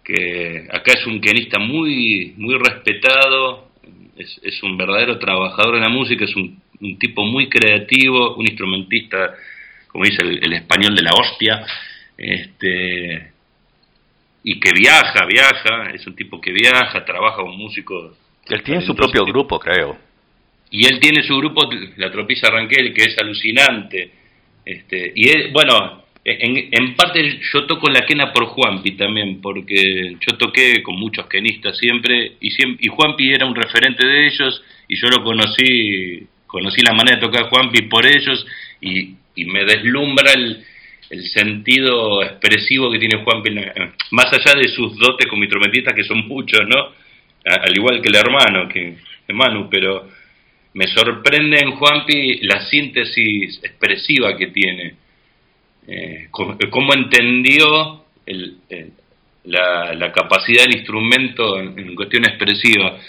que 0.04 0.68
acá 0.72 0.94
es 0.98 1.06
un 1.08 1.22
quenista 1.22 1.60
muy, 1.60 2.34
muy 2.38 2.56
respetado, 2.56 3.70
es, 4.18 4.64
un 4.64 4.76
verdadero 4.76 5.18
trabajador 5.18 5.76
en 5.76 5.84
la 5.84 5.90
música, 5.90 6.26
es 6.26 6.36
un, 6.36 6.62
un 6.82 7.00
tipo 7.00 7.24
muy 7.24 7.48
creativo, 7.48 8.36
un 8.36 8.46
instrumentista, 8.46 9.34
como 9.88 10.04
dice 10.04 10.24
el, 10.24 10.44
el 10.44 10.54
español 10.54 10.94
de 10.94 11.04
la 11.04 11.12
hostia, 11.12 11.66
este, 12.18 13.32
y 14.44 14.60
que 14.60 14.72
viaja, 14.74 15.26
viaja, 15.26 15.92
es 15.94 16.06
un 16.08 16.16
tipo 16.16 16.40
que 16.40 16.52
viaja, 16.52 17.04
trabaja 17.06 17.38
con 17.38 17.58
músicos. 17.58 18.18
Él 18.48 18.64
tiene 18.64 18.82
su 18.82 18.96
propio 18.96 19.26
grupo, 19.26 19.60
creo. 19.60 19.98
Y 20.72 20.86
él 20.86 21.00
tiene 21.00 21.24
su 21.24 21.38
grupo, 21.38 21.70
la 21.98 22.12
Tropiza 22.12 22.50
Ranquel, 22.50 22.94
que 22.94 23.04
es 23.04 23.18
alucinante. 23.18 24.12
Este, 24.66 25.12
y 25.16 25.30
él, 25.30 25.52
bueno, 25.52 26.04
en, 26.24 26.70
en, 26.72 26.96
parte 26.96 27.40
yo 27.54 27.66
toco 27.66 27.90
la 27.90 28.06
quena 28.06 28.32
por 28.32 28.46
Juanpi 28.46 28.92
también, 28.92 29.42
porque 29.42 30.16
yo 30.20 30.38
toqué 30.38 30.84
con 30.84 30.96
muchos 30.96 31.28
quenistas 31.28 31.78
siempre, 31.78 32.34
y, 32.40 32.52
siempre, 32.52 32.86
y 32.86 32.90
Juanpi 32.90 33.34
era 33.34 33.46
un 33.46 33.56
referente 33.56 34.06
de 34.06 34.28
ellos, 34.28 34.64
y 34.88 34.96
yo 34.96 35.08
lo 35.10 35.24
conocí, 35.24 36.28
conocí 36.46 36.82
la 36.82 36.94
manera 36.94 37.18
de 37.18 37.26
tocar 37.26 37.50
Juanpi 37.50 37.84
por 37.84 38.06
ellos, 38.06 38.46
y, 38.80 39.16
y 39.36 39.46
me 39.46 39.66
deslumbra 39.66 40.34
el, 40.34 40.64
el 41.10 41.24
sentido 41.28 42.24
expresivo 42.24 42.92
que 42.92 43.00
tiene 43.00 43.24
Juan 43.24 43.42
más 44.12 44.32
allá 44.32 44.60
de 44.60 44.68
sus 44.70 44.96
dotes 44.98 45.28
como 45.28 45.44
instrumentista, 45.44 45.94
que 45.94 46.04
son 46.04 46.28
muchos, 46.28 46.62
¿no? 46.68 46.94
Al 47.46 47.76
igual 47.76 48.02
que 48.02 48.10
el 48.10 48.16
hermano, 48.16 48.70
que 48.70 48.98
Manu, 49.34 49.70
pero 49.70 50.08
me 50.74 50.86
sorprende 50.88 51.60
en 51.60 51.72
Juanpi 51.72 52.42
la 52.42 52.62
síntesis 52.70 53.60
expresiva 53.64 54.38
que 54.38 54.48
tiene, 54.48 54.94
eh, 55.88 56.28
cómo, 56.30 56.94
entendió 56.94 58.06
la, 59.46 60.12
capacidad 60.14 60.66
del 60.66 60.78
instrumento 60.78 61.60
en, 61.60 61.96
cuestión 61.96 62.26
expresiva. 62.26 63.00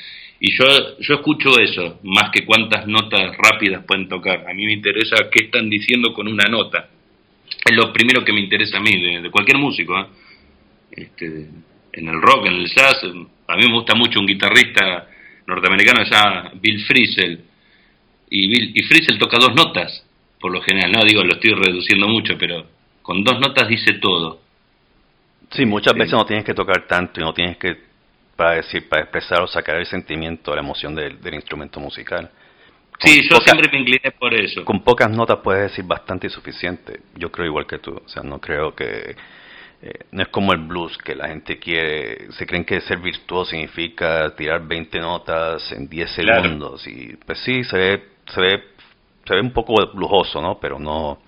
Y 0.40 0.56
yo, 0.56 0.98
yo 1.00 1.14
escucho 1.16 1.60
eso, 1.60 2.00
más 2.04 2.30
que 2.30 2.46
cuántas 2.46 2.86
notas 2.86 3.36
rápidas 3.36 3.84
pueden 3.84 4.08
tocar. 4.08 4.46
A 4.48 4.54
mí 4.54 4.64
me 4.64 4.72
interesa 4.72 5.28
qué 5.30 5.44
están 5.44 5.68
diciendo 5.68 6.14
con 6.14 6.28
una 6.28 6.44
nota 6.44 6.88
es 7.64 7.76
lo 7.76 7.92
primero 7.92 8.24
que 8.24 8.32
me 8.32 8.40
interesa 8.40 8.78
a 8.78 8.80
mí, 8.80 9.20
de, 9.20 9.30
cualquier 9.30 9.58
músico. 9.58 9.98
¿eh? 9.98 10.06
Este, 10.92 11.48
en 11.92 12.08
el 12.08 12.20
rock, 12.20 12.46
en 12.46 12.54
el 12.54 12.66
jazz, 12.66 13.02
a 13.02 13.56
mí 13.56 13.66
me 13.66 13.74
gusta 13.74 13.94
mucho 13.94 14.20
un 14.20 14.26
guitarrista 14.26 15.08
norteamericano 15.46 16.00
que 16.00 16.06
se 16.06 16.14
llama 16.14 16.52
Bill 16.54 16.84
Frisell. 16.84 17.40
Y, 18.30 18.48
Bill, 18.48 18.72
y 18.74 18.82
Frisell 18.84 19.18
toca 19.18 19.38
dos 19.38 19.54
notas. 19.54 20.06
por 20.40 20.52
lo 20.52 20.62
general, 20.62 20.92
no 20.92 21.04
digo, 21.04 21.22
lo 21.22 21.34
estoy 21.34 21.52
reduciendo 21.52 22.08
mucho, 22.08 22.38
pero 22.38 22.64
con 23.02 23.22
dos 23.22 23.40
notas 23.40 23.68
dice 23.68 23.94
todo. 23.94 24.40
Sí, 25.50 25.66
muchas 25.66 25.94
veces 25.94 26.12
no 26.12 26.24
tienes 26.24 26.44
que 26.44 26.54
tocar 26.54 26.86
tanto 26.86 27.20
y 27.20 27.24
no 27.24 27.34
tienes 27.34 27.56
que, 27.56 27.76
para 28.36 28.52
decir, 28.52 28.88
para 28.88 29.02
expresar 29.02 29.42
o 29.42 29.48
sacar 29.48 29.76
el 29.76 29.86
sentimiento, 29.86 30.54
la 30.54 30.60
emoción 30.60 30.94
del, 30.94 31.18
instrumento 31.34 31.80
musical. 31.80 32.30
Sí, 33.02 33.22
yo 33.28 33.36
siempre 33.44 33.68
me 33.72 33.80
incliné 33.80 34.10
por 34.18 34.34
eso. 34.34 34.64
Con 34.64 34.82
pocas 34.82 35.10
notas 35.10 35.38
puedes 35.42 35.70
decir 35.70 35.84
bastante 35.84 36.26
y 36.26 36.30
suficiente. 36.30 37.00
Yo 37.16 37.30
creo 37.30 37.46
igual 37.46 37.66
que 37.66 37.78
tú. 37.78 37.92
O 37.92 38.08
sea, 38.08 38.22
no 38.22 38.40
creo 38.40 38.74
que... 38.74 39.16
Eh, 39.82 40.04
no 40.12 40.22
es 40.22 40.28
como 40.28 40.52
el 40.52 40.58
blues, 40.58 40.98
que 40.98 41.14
la 41.14 41.28
gente 41.28 41.58
quiere... 41.58 42.30
Se 42.32 42.46
creen 42.46 42.64
que 42.64 42.80
ser 42.82 42.98
virtuoso 42.98 43.50
significa 43.50 44.34
tirar 44.36 44.66
20 44.66 44.98
notas 45.00 45.72
en 45.72 45.88
10 45.88 46.10
segundos. 46.10 46.86
Y 46.86 47.16
pues 47.24 47.38
sí, 47.40 47.64
se 47.64 47.76
ve, 47.76 48.04
se 48.26 48.40
ve, 48.40 48.64
se 49.26 49.34
ve 49.34 49.40
un 49.40 49.52
poco 49.52 49.74
lujoso, 49.94 50.40
¿no? 50.40 50.58
Pero 50.60 50.78
no 50.78 51.18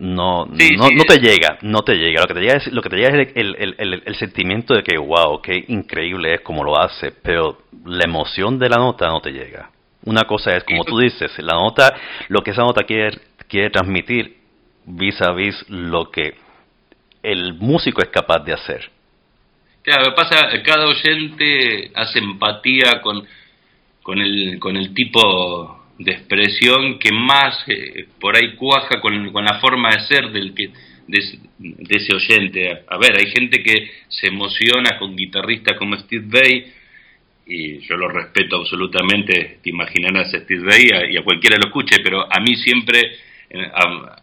no, 0.00 0.46
no, 0.46 0.88
no, 0.96 1.04
te 1.04 1.18
llega, 1.18 1.58
no 1.60 1.82
te 1.82 1.94
llega. 1.94 2.22
Lo 2.22 2.26
que 2.26 2.34
te 2.34 2.40
llega 2.40 2.54
es, 2.54 2.72
lo 2.72 2.80
que 2.80 2.88
te 2.88 2.96
llega 2.96 3.20
es 3.20 3.28
el, 3.34 3.54
el, 3.58 3.74
el, 3.76 4.02
el, 4.06 4.14
sentimiento 4.14 4.74
de 4.74 4.82
que, 4.82 4.96
wow, 4.96 5.42
qué 5.42 5.62
increíble 5.68 6.34
es 6.34 6.40
como 6.40 6.64
lo 6.64 6.80
hace, 6.80 7.12
pero 7.22 7.58
la 7.84 8.04
emoción 8.04 8.58
de 8.58 8.70
la 8.70 8.76
nota 8.76 9.08
no 9.08 9.20
te 9.20 9.30
llega. 9.30 9.70
Una 10.04 10.22
cosa 10.24 10.56
es, 10.56 10.64
como 10.64 10.84
tú 10.84 10.98
dices, 10.98 11.30
la 11.38 11.54
nota, 11.54 11.94
lo 12.28 12.42
que 12.42 12.52
esa 12.52 12.62
nota 12.62 12.84
quiere, 12.84 13.18
quiere 13.48 13.70
transmitir 13.70 14.36
vis 14.86 15.20
a 15.20 15.32
vis 15.32 15.64
lo 15.68 16.10
que 16.10 16.34
el 17.22 17.54
músico 17.54 18.02
es 18.02 18.08
capaz 18.08 18.40
de 18.40 18.54
hacer. 18.54 18.90
Claro, 19.82 20.14
pasa, 20.14 20.48
cada 20.62 20.86
oyente 20.86 21.90
hace 21.94 22.18
empatía 22.18 23.00
con, 23.02 23.26
con, 24.02 24.20
el, 24.20 24.58
con 24.58 24.76
el 24.76 24.94
tipo 24.94 25.84
de 25.98 26.12
expresión 26.12 26.98
que 26.98 27.12
más 27.12 27.62
eh, 27.66 28.06
por 28.18 28.36
ahí 28.36 28.54
cuaja 28.56 29.00
con, 29.00 29.32
con, 29.32 29.44
la 29.44 29.60
forma 29.60 29.90
de 29.90 30.00
ser 30.06 30.30
del 30.30 30.54
que 30.54 30.70
de, 31.06 31.96
ese 31.96 32.14
oyente. 32.14 32.84
A 32.88 32.96
ver, 32.98 33.18
hay 33.18 33.30
gente 33.30 33.62
que 33.62 33.90
se 34.08 34.28
emociona 34.28 34.98
con 34.98 35.16
guitarristas 35.16 35.76
como 35.76 35.96
Steve 35.96 36.24
Vai 36.26 36.72
y 37.46 37.80
yo 37.80 37.96
lo 37.96 38.08
respeto 38.08 38.56
absolutamente, 38.56 39.58
te 39.62 39.70
imaginarás 39.70 40.32
a 40.34 40.40
Steve 40.40 40.64
Vai 40.64 41.12
y 41.12 41.16
a 41.16 41.22
cualquiera 41.22 41.56
lo 41.56 41.66
escuche, 41.66 41.96
pero 42.02 42.22
a 42.22 42.40
mí 42.40 42.54
siempre, 42.56 43.16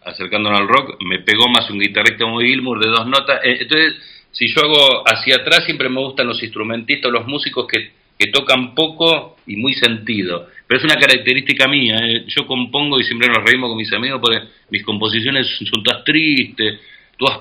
acercándonos 0.04 0.60
al 0.60 0.68
rock, 0.68 1.02
me 1.04 1.20
pegó 1.20 1.48
más 1.48 1.68
un 1.70 1.78
guitarrista 1.78 2.24
como 2.24 2.40
Gilmour 2.40 2.80
de 2.80 2.88
dos 2.88 3.06
notas. 3.06 3.40
Eh, 3.44 3.58
entonces, 3.60 3.94
si 4.32 4.48
yo 4.48 4.62
hago 4.62 5.02
hacia 5.06 5.36
atrás, 5.36 5.64
siempre 5.64 5.88
me 5.88 6.00
gustan 6.00 6.26
los 6.26 6.42
instrumentistas, 6.42 7.12
los 7.12 7.26
músicos 7.26 7.66
que, 7.66 7.90
que 8.18 8.30
tocan 8.30 8.74
poco 8.74 9.36
y 9.46 9.56
muy 9.56 9.74
sentido 9.74 10.48
pero 10.68 10.80
es 10.80 10.84
una 10.84 11.00
característica 11.00 11.66
mía. 11.66 11.96
¿eh? 12.02 12.24
Yo 12.28 12.46
compongo 12.46 13.00
y 13.00 13.04
siempre 13.04 13.26
nos 13.26 13.42
reímos 13.42 13.70
con 13.70 13.78
mis 13.78 13.92
amigos 13.94 14.20
porque 14.20 14.42
mis 14.70 14.84
composiciones 14.84 15.46
son 15.64 15.82
todas 15.82 16.04
tristes, 16.04 16.78
todas 17.16 17.40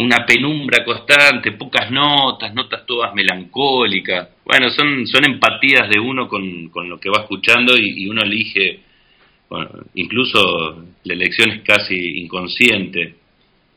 una 0.00 0.24
penumbra 0.26 0.84
constante, 0.84 1.52
pocas 1.52 1.90
notas, 1.90 2.54
notas 2.54 2.84
todas 2.86 3.14
melancólicas. 3.14 4.28
Bueno, 4.44 4.70
son, 4.70 5.06
son 5.06 5.24
empatías 5.24 5.88
de 5.88 5.98
uno 5.98 6.28
con, 6.28 6.68
con 6.68 6.88
lo 6.88 6.98
que 6.98 7.10
va 7.10 7.22
escuchando 7.22 7.76
y, 7.76 8.08
uno 8.08 8.22
elige, 8.22 8.80
bueno, 9.48 9.70
incluso 9.94 10.84
la 11.04 11.14
elección 11.14 11.50
es 11.50 11.62
casi 11.62 11.94
inconsciente 12.20 13.14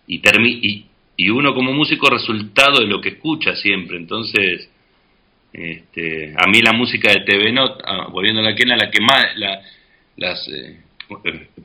y, 0.08 0.18
y, 0.18 0.86
y 1.18 1.30
uno 1.30 1.54
como 1.54 1.74
músico 1.74 2.10
resultado 2.10 2.80
de 2.80 2.88
lo 2.88 3.02
que 3.02 3.10
escucha 3.10 3.56
siempre. 3.56 3.98
Entonces, 3.98 4.70
este, 5.54 6.34
a 6.36 6.48
mí 6.48 6.62
la 6.62 6.74
música 6.74 7.12
de 7.12 7.22
TV 7.22 7.52
Not, 7.52 7.82
ah, 7.86 8.08
volviendo 8.12 8.42
a 8.42 8.44
la 8.44 8.56
quena, 8.56 8.76
la 8.76 8.90
que 8.90 9.02
más, 9.02 9.26
las, 10.18 10.48
eh, 10.48 10.80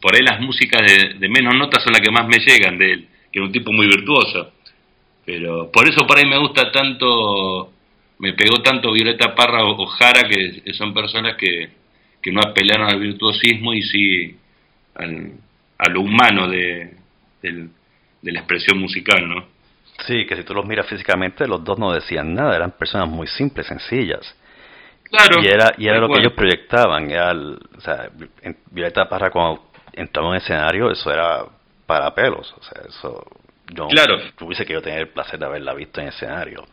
por 0.00 0.14
ahí 0.14 0.22
las 0.22 0.40
músicas 0.40 0.82
de, 1.18 1.28
menos 1.28 1.54
notas 1.56 1.82
son 1.82 1.92
las 1.94 2.02
que 2.02 2.10
más 2.10 2.28
me 2.28 2.38
llegan 2.38 2.76
de 2.78 2.92
él, 2.92 3.08
que 3.38 3.44
es 3.44 3.46
un 3.46 3.52
tipo 3.52 3.72
muy 3.72 3.86
virtuoso. 3.86 4.52
Pero 5.24 5.70
por 5.70 5.88
eso 5.88 6.06
por 6.06 6.18
ahí 6.18 6.26
me 6.26 6.38
gusta 6.38 6.72
tanto, 6.72 7.72
me 8.18 8.32
pegó 8.32 8.62
tanto 8.62 8.92
Violeta 8.92 9.34
Parra 9.34 9.64
o, 9.64 9.86
Jara, 9.86 10.28
que 10.28 10.72
son 10.74 10.92
personas 10.92 11.36
que, 11.36 11.70
que 12.20 12.32
no 12.32 12.40
apelaron 12.40 12.88
al 12.88 12.98
virtuosismo 12.98 13.74
y 13.74 13.82
sí 13.82 14.36
a 14.94 15.88
lo 15.88 16.00
humano 16.00 16.48
de, 16.48 16.94
de 17.42 18.32
la 18.32 18.40
expresión 18.40 18.78
musical, 18.78 19.28
¿no? 19.28 19.46
Sí, 20.06 20.26
que 20.26 20.36
si 20.36 20.42
tú 20.42 20.54
los 20.54 20.66
miras 20.66 20.88
físicamente, 20.88 21.46
los 21.46 21.62
dos 21.62 21.78
no 21.78 21.92
decían 21.92 22.34
nada, 22.34 22.56
eran 22.56 22.72
personas 22.72 23.08
muy 23.08 23.26
simples, 23.26 23.66
sencillas. 23.66 24.34
Claro. 25.04 25.42
Y 25.42 25.46
era, 25.46 25.74
y 25.78 25.86
era 25.86 25.98
lo 25.98 26.08
que 26.08 26.20
ellos 26.20 26.32
proyectaban. 26.32 27.10
Era 27.10 27.32
o 27.32 27.80
sea, 27.80 28.10
en 28.42 28.56
Violeta 28.70 29.08
Parra, 29.08 29.30
cuando 29.30 29.70
entraba 29.92 30.28
en 30.28 30.34
el 30.34 30.42
escenario, 30.42 30.90
eso 30.90 31.10
era 31.10 31.44
para 31.88 32.14
pelos. 32.14 32.54
O 32.56 32.62
sea, 32.62 32.82
eso. 32.86 33.26
Yo 33.74 33.88
claro. 33.88 34.18
tuviese 34.36 34.64
que 34.64 34.72
yo 34.72 34.80
tener 34.80 35.00
el 35.00 35.08
placer 35.08 35.38
de 35.38 35.46
haberla 35.46 35.74
visto 35.74 36.00
en 36.00 36.08
escenario. 36.08 36.64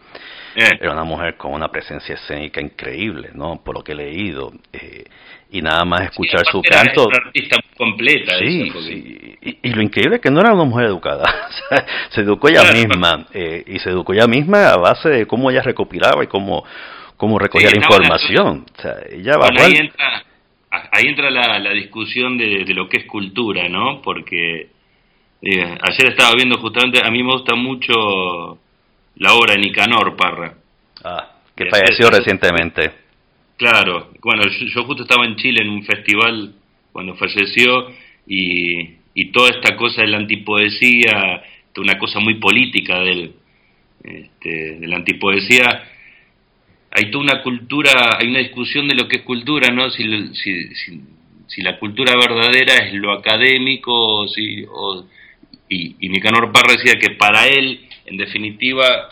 Eh. 0.55 0.69
Era 0.79 0.93
una 0.93 1.03
mujer 1.03 1.35
con 1.35 1.53
una 1.53 1.69
presencia 1.69 2.15
escénica 2.15 2.61
increíble, 2.61 3.31
¿no? 3.33 3.61
Por 3.63 3.75
lo 3.75 3.83
que 3.83 3.93
he 3.93 3.95
leído. 3.95 4.53
Eh, 4.71 5.03
y 5.51 5.61
nada 5.61 5.83
más 5.83 6.03
escuchar 6.03 6.45
su 6.45 6.61
canto. 6.61 7.07
Una 7.07 7.17
artista 7.25 7.57
completa. 7.77 8.37
Sí, 8.39 8.71
sí. 8.87 9.37
Y, 9.61 9.69
lo 9.71 9.81
increíble 9.81 10.17
es 10.17 10.21
que 10.21 10.31
no 10.31 10.39
era 10.41 10.53
una 10.53 10.63
mujer 10.63 10.85
educada. 10.85 11.23
se 12.09 12.21
educó 12.21 12.49
ella 12.49 12.71
misma. 12.71 13.25
Eh, 13.33 13.63
y 13.67 13.79
se 13.79 13.89
educó 13.89 14.13
ella 14.13 14.27
misma 14.27 14.69
a 14.69 14.77
base 14.77 15.09
de 15.09 15.25
cómo 15.25 15.49
ella 15.51 15.61
recopilaba 15.61 16.23
y 16.23 16.27
cómo, 16.27 16.63
cómo 17.17 17.39
recogía 17.39 17.71
la 17.71 17.77
información. 17.77 18.65
O 18.77 18.81
sea, 18.81 18.95
ella 19.09 19.37
va 19.37 19.47
ahí, 19.47 19.75
entra, 19.75 20.23
ahí 20.91 21.07
entra 21.07 21.29
la, 21.29 21.59
la 21.59 21.71
discusión 21.71 22.37
de, 22.37 22.63
de, 22.65 22.73
lo 22.73 22.87
que 22.87 22.97
es 22.97 23.05
cultura, 23.05 23.67
¿no? 23.67 24.01
Porque 24.01 24.74
eh, 25.41 25.77
ayer 25.81 26.09
estaba 26.09 26.33
viendo 26.35 26.57
justamente, 26.59 27.01
a 27.03 27.11
mí 27.11 27.23
me 27.23 27.33
gusta 27.33 27.55
mucho 27.55 28.59
la 29.17 29.33
obra 29.33 29.53
de 29.53 29.59
Nicanor 29.59 30.15
Parra. 30.15 30.55
Ah, 31.03 31.31
que 31.55 31.69
falleció 31.69 32.09
recientemente. 32.09 32.91
Claro, 33.57 34.11
bueno, 34.21 34.43
yo, 34.43 34.83
justo 34.83 35.03
estaba 35.03 35.25
en 35.25 35.37
Chile 35.37 35.61
en 35.61 35.69
un 35.69 35.83
festival 35.83 36.53
cuando 36.91 37.15
falleció 37.15 37.91
y, 38.27 38.97
y 39.13 39.31
toda 39.31 39.49
esta 39.51 39.77
cosa 39.77 40.01
de 40.01 40.07
la 40.07 40.17
antipoesía, 40.17 41.41
una 41.77 41.97
cosa 41.97 42.19
muy 42.19 42.35
política 42.35 42.99
de 42.99 43.11
él, 43.11 43.35
este, 44.03 44.79
de 44.79 44.87
la 44.87 44.97
antipoesía, 44.97 45.83
hay 46.91 47.11
toda 47.11 47.23
una 47.23 47.43
cultura, 47.43 48.17
hay 48.19 48.27
una 48.27 48.39
discusión 48.39 48.87
de 48.87 48.95
lo 48.95 49.07
que 49.07 49.17
es 49.17 49.21
cultura, 49.23 49.69
¿no? 49.73 49.89
Si, 49.89 50.03
si, 50.35 50.69
si, 51.47 51.61
la 51.61 51.77
cultura 51.77 52.13
verdadera 52.15 52.75
es 52.85 52.93
lo 52.93 53.11
académico, 53.11 54.27
si, 54.29 54.65
o, 54.69 55.05
y, 55.69 55.95
y 55.99 56.09
Nicanor 56.09 56.51
Parra 56.51 56.73
decía 56.73 56.99
que 56.99 57.15
para 57.15 57.47
él, 57.47 57.87
en 58.05 58.17
definitiva, 58.17 59.09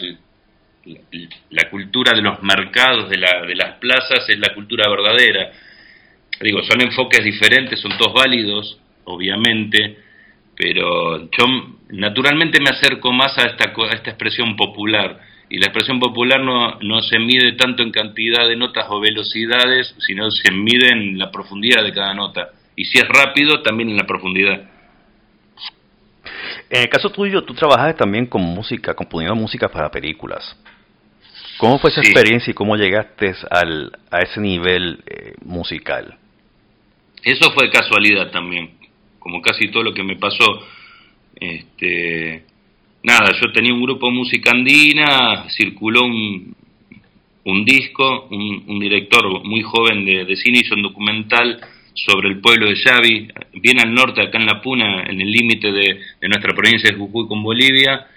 la, 1.50 1.70
cultura 1.70 2.14
de 2.16 2.22
los 2.22 2.42
mercados, 2.44 3.10
de, 3.10 3.18
la, 3.18 3.46
de 3.46 3.56
las 3.56 3.78
plazas, 3.78 4.28
es 4.28 4.40
la 4.40 4.54
cultura 4.54 4.90
verdadera. 4.90 5.52
Digo, 6.42 6.62
son 6.64 6.82
enfoques 6.82 7.24
diferentes, 7.24 7.80
son 7.80 7.98
todos 7.98 8.14
válidos, 8.14 8.80
obviamente, 9.06 9.98
pero 10.56 11.30
yo 11.32 11.46
naturalmente 11.90 12.60
me 12.60 12.70
acerco 12.70 13.12
más 13.12 13.38
a 13.38 13.50
esta, 13.50 13.70
a 13.70 13.96
esta 13.96 14.10
expresión 14.12 14.56
popular. 14.56 15.20
Y 15.50 15.60
la 15.60 15.68
expresión 15.68 16.00
popular 16.00 16.42
no, 16.42 16.80
no 16.82 17.02
se 17.02 17.20
mide 17.20 17.54
tanto 17.54 17.84
en 17.84 17.92
cantidad 17.92 18.48
de 18.48 18.56
notas 18.56 18.86
o 18.90 19.00
velocidades, 19.00 19.96
sino 20.00 20.30
se 20.32 20.52
mide 20.52 20.90
en 20.90 21.18
la 21.18 21.32
profundidad 21.32 21.84
de 21.84 21.94
cada 21.94 22.14
nota. 22.14 22.50
Y 22.76 22.86
si 22.86 22.98
es 22.98 23.08
rápido, 23.08 23.62
también 23.62 23.90
en 23.90 23.98
la 23.98 24.08
profundidad. 24.08 24.73
En 26.74 26.82
el 26.82 26.90
caso 26.90 27.12
tuyo, 27.12 27.44
tú 27.44 27.54
trabajas 27.54 27.96
también 27.96 28.26
con 28.26 28.42
música, 28.42 28.96
componiendo 28.96 29.36
música 29.36 29.70
para 29.70 29.92
películas. 29.92 30.58
¿Cómo 31.58 31.78
fue 31.78 31.92
esa 31.92 32.02
experiencia 32.02 32.50
y 32.50 32.56
cómo 32.56 32.76
llegaste 32.76 33.32
al, 33.52 33.92
a 34.10 34.22
ese 34.22 34.42
nivel 34.42 35.04
eh, 35.06 35.36
musical? 35.46 36.18
Eso 37.24 37.52
fue 37.52 37.70
casualidad 37.70 38.32
también, 38.32 38.72
como 39.20 39.40
casi 39.40 39.68
todo 39.68 39.84
lo 39.84 39.94
que 39.94 40.02
me 40.02 40.16
pasó. 40.16 40.66
Este, 41.36 42.44
nada, 43.04 43.30
yo 43.40 43.52
tenía 43.52 43.72
un 43.72 43.84
grupo 43.84 44.08
de 44.08 44.14
música 44.14 44.50
andina, 44.50 45.46
circuló 45.50 46.06
un, 46.06 46.56
un 47.44 47.66
disco, 47.66 48.30
un, 48.32 48.80
director 48.80 49.46
muy 49.46 49.62
joven 49.62 50.06
de, 50.06 50.26
de 50.26 50.36
cine 50.38 50.62
hizo 50.64 50.74
un 50.74 50.82
documental 50.82 51.62
sobre 51.94 52.30
el 52.30 52.40
pueblo 52.40 52.68
de 52.68 52.76
Xavi, 52.76 53.28
bien 53.54 53.80
al 53.80 53.94
norte, 53.94 54.22
acá 54.22 54.38
en 54.38 54.46
La 54.46 54.62
Puna, 54.62 55.04
en 55.04 55.22
el 55.22 55.32
límite 55.32 55.72
de, 55.72 56.00
nuestra 56.28 56.54
provincia 56.54 56.90
de 56.90 56.98
Jujuy 56.98 57.28
con 57.28 57.44
Bolivia, 57.44 58.08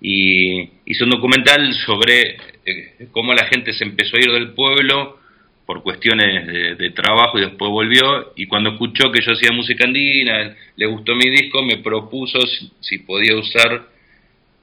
y 0.00 0.60
hizo 0.86 1.04
un 1.04 1.10
documental 1.10 1.74
sobre 1.84 2.36
eh, 2.64 3.08
cómo 3.10 3.34
la 3.34 3.46
gente 3.46 3.72
se 3.72 3.84
empezó 3.84 4.16
a 4.16 4.20
ir 4.20 4.32
del 4.32 4.50
pueblo 4.52 5.18
por 5.66 5.82
cuestiones 5.82 6.78
de, 6.78 6.90
trabajo 6.90 7.38
y 7.38 7.42
después 7.42 7.70
volvió, 7.70 8.32
y 8.36 8.46
cuando 8.46 8.70
escuchó 8.70 9.12
que 9.12 9.20
yo 9.20 9.32
hacía 9.32 9.52
música 9.52 9.84
andina, 9.84 10.56
le 10.76 10.86
gustó 10.86 11.14
mi 11.14 11.28
disco, 11.28 11.62
me 11.62 11.76
propuso 11.76 12.38
si, 12.80 12.98
podía 12.98 13.36
usar 13.36 13.86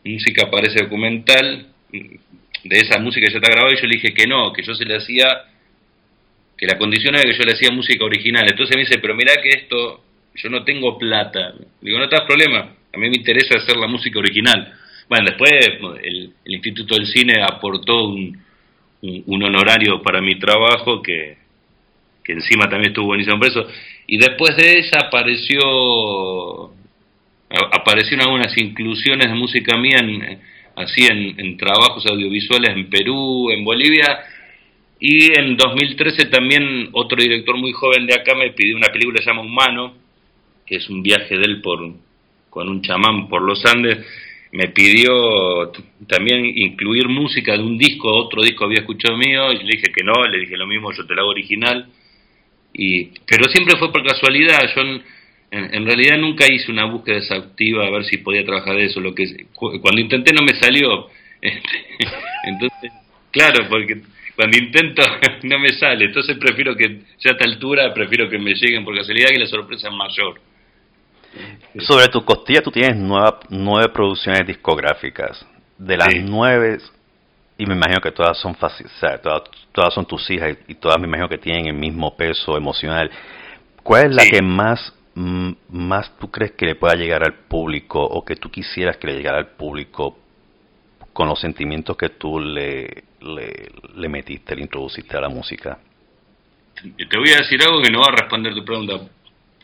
música 0.04 0.50
para 0.50 0.68
ese 0.68 0.84
documental, 0.84 1.68
de 1.92 2.78
esa 2.78 3.00
música 3.00 3.28
que 3.28 3.34
ya 3.34 3.38
está 3.38 3.52
grabada, 3.52 3.76
y 3.76 3.82
yo 3.82 3.88
le 3.88 3.96
dije 3.98 4.14
que 4.16 4.26
no, 4.26 4.52
que 4.52 4.64
yo 4.64 4.74
se 4.74 4.86
le 4.86 4.96
hacía 4.96 5.28
que 6.58 6.68
la 6.68 6.78
condición 6.78 7.16
era 7.16 7.24
que 7.24 7.38
yo 7.38 7.44
le 7.44 7.54
hacía 7.54 7.72
música 7.72 8.06
original. 8.06 8.46
Entonces 8.50 8.76
me 8.76 8.84
dice, 8.84 9.00
pero 9.00 9.16
mirá 9.16 9.34
que 9.42 9.50
esto 9.50 10.02
yo 10.36 10.50
no 10.50 10.64
tengo 10.64 10.98
plata. 10.98 11.54
Digo, 11.82 12.00
no 12.00 12.10
te 12.10 12.16
das 12.16 12.26
problema, 12.26 12.60
a 12.94 12.98
mí 12.98 13.10
me 13.10 13.18
interesa 13.18 13.58
hacer 13.58 13.78
la 13.78 13.88
música 13.88 14.20
original. 14.20 14.74
Bueno, 15.08 15.26
después 15.26 15.52
el, 16.04 16.34
Instituto 16.46 16.96
del 16.96 17.08
Cine 17.08 17.42
aportó 17.44 18.06
un, 18.06 18.42
un, 19.02 19.44
honorario 19.44 20.02
para 20.02 20.20
mi 20.20 20.40
trabajo 20.40 21.02
que, 21.02 21.38
que 22.24 22.34
encima 22.34 22.68
también 22.70 22.92
estuvo 22.92 23.08
buenísimo 23.08 23.38
por 23.38 23.48
eso. 23.48 23.68
Y 24.08 24.18
después 24.18 24.56
de 24.58 24.80
esa 24.80 25.02
apareció 25.08 26.72
aparecieron 27.50 28.26
algunas 28.26 28.58
inclusiones 28.58 29.28
de 29.28 29.36
música 29.36 29.78
mía 29.78 29.98
en, 30.00 30.40
así 30.76 31.08
en, 31.08 31.58
trabajos 31.58 32.06
audiovisuales 32.06 32.72
en 32.76 32.90
Perú, 32.90 33.50
en 33.52 33.64
Bolivia, 33.64 34.20
y 35.08 35.40
en 35.40 35.56
2013 35.56 36.26
también 36.32 36.90
otro 36.94 37.22
director 37.22 37.56
muy 37.60 37.72
joven 37.74 38.08
de 38.08 38.16
acá 38.16 38.34
me 38.34 38.50
pidió 38.54 38.76
una 38.76 38.88
película 38.88 39.20
que 39.20 39.24
se 39.24 39.30
llama 39.30 39.44
Humano, 39.44 39.94
que 40.66 40.78
es 40.78 40.90
un 40.90 41.04
viaje 41.04 41.38
de 41.38 41.46
él 41.46 41.62
por, 41.62 41.94
con 42.50 42.68
un 42.68 42.82
chamán 42.82 43.28
por 43.30 43.44
los 43.44 43.64
Andes, 43.68 44.00
me 44.52 44.70
pidió 44.70 45.72
también 46.08 46.44
incluir 46.58 47.08
música 47.08 47.54
de 47.54 47.62
un 47.62 47.78
disco, 47.78 48.10
otro 48.16 48.42
disco 48.42 48.66
había 48.66 48.80
escuchado 48.80 49.16
mío, 49.16 49.52
y 49.52 49.58
le 49.58 49.78
dije 49.78 49.92
que 49.96 50.04
no, 50.04 50.26
le 50.26 50.40
dije 50.40 50.58
lo 50.58 50.66
mismo, 50.66 50.92
yo 50.92 51.06
te 51.06 51.14
lo 51.14 51.22
hago 51.22 51.30
original, 51.30 51.86
y, 52.74 53.12
pero 53.28 53.48
siempre 53.52 53.78
fue 53.78 53.92
por 53.92 54.04
casualidad, 54.04 54.58
yo 54.76 54.82
en, 55.52 55.86
realidad 55.86 56.18
nunca 56.18 56.52
hice 56.52 56.72
una 56.72 56.86
búsqueda 56.86 57.18
exhaustiva 57.18 57.86
a 57.86 57.92
ver 57.92 58.06
si 58.06 58.18
podía 58.18 58.44
trabajar 58.44 58.76
de 58.76 58.86
eso, 58.86 59.00
lo 59.00 59.14
que 59.14 59.26
cuando 59.54 60.02
intenté 60.02 60.34
no 60.34 60.42
me 60.42 60.56
salió, 60.60 61.10
entonces, 62.44 62.92
claro, 63.32 63.68
porque 63.70 64.02
cuando 64.36 64.58
intento 64.58 65.02
no 65.44 65.60
me 65.60 65.70
sale, 65.70 66.06
entonces 66.06 66.38
prefiero 66.38 66.76
que 66.76 67.02
ya 67.20 67.32
a 67.32 67.34
esta 67.34 67.46
altura, 67.46 67.94
prefiero 67.94 68.30
que 68.30 68.38
me 68.38 68.54
lleguen 68.54 68.84
por 68.84 68.96
casualidad 68.96 69.30
y 69.34 69.40
la 69.40 69.48
sorpresa 69.48 69.88
es 69.88 69.94
mayor. 69.94 70.40
Sobre 71.80 72.08
tu 72.08 72.24
costilla 72.24 72.62
tú 72.62 72.72
tienes 72.72 72.96
nueve, 72.96 73.38
nueve 73.50 73.90
producciones 73.90 74.46
discográficas. 74.48 75.46
De 75.78 75.98
las 75.98 76.16
nueve, 76.24 76.78
y 77.58 77.66
me 77.66 77.76
imagino 77.76 78.00
que 78.00 78.12
todas 78.12 78.38
son 78.38 78.56
fáciles, 78.56 78.92
todas, 79.22 79.44
todas, 79.74 79.94
son 79.94 80.06
tus 80.06 80.30
hijas 80.30 80.58
y, 80.68 80.76
todas 80.76 81.00
me 81.00 81.08
imagino 81.08 81.28
que 81.28 81.38
tienen 81.38 81.68
el 81.68 81.74
mismo 81.74 82.16
peso 82.16 82.56
emocional. 82.56 83.12
¿Cuál 83.84 84.12
es 84.12 84.16
la 84.16 84.26
que 84.26 84.42
más, 84.42 84.94
más 85.16 86.18
tú 86.18 86.32
crees 86.32 86.54
que 86.54 86.66
le 86.66 86.76
pueda 86.76 86.96
llegar 86.96 87.24
al 87.24 87.34
público 87.34 88.02
o 88.02 88.24
que 88.24 88.38
tú 88.38 88.50
quisieras 88.50 88.98
que 88.98 89.08
le 89.08 89.16
llegara 89.16 89.38
al 89.38 89.48
público 89.48 90.18
con 91.12 91.28
los 91.30 91.40
sentimientos 91.40 91.96
que 91.96 92.10
tú 92.10 92.40
le, 92.40 93.04
le, 93.26 93.70
le 93.96 94.10
metiste, 94.10 94.56
le 94.56 94.62
introduciste 94.62 95.18
a 95.18 95.22
la 95.22 95.30
música? 95.30 95.78
Te 96.76 97.18
voy 97.18 97.30
a 97.30 97.38
decir 97.38 97.62
algo 97.64 97.82
que 97.82 97.90
no 97.90 98.02
va 98.02 98.08
a 98.08 98.16
responder 98.22 98.54
tu 98.54 98.64
pregunta 98.64 99.00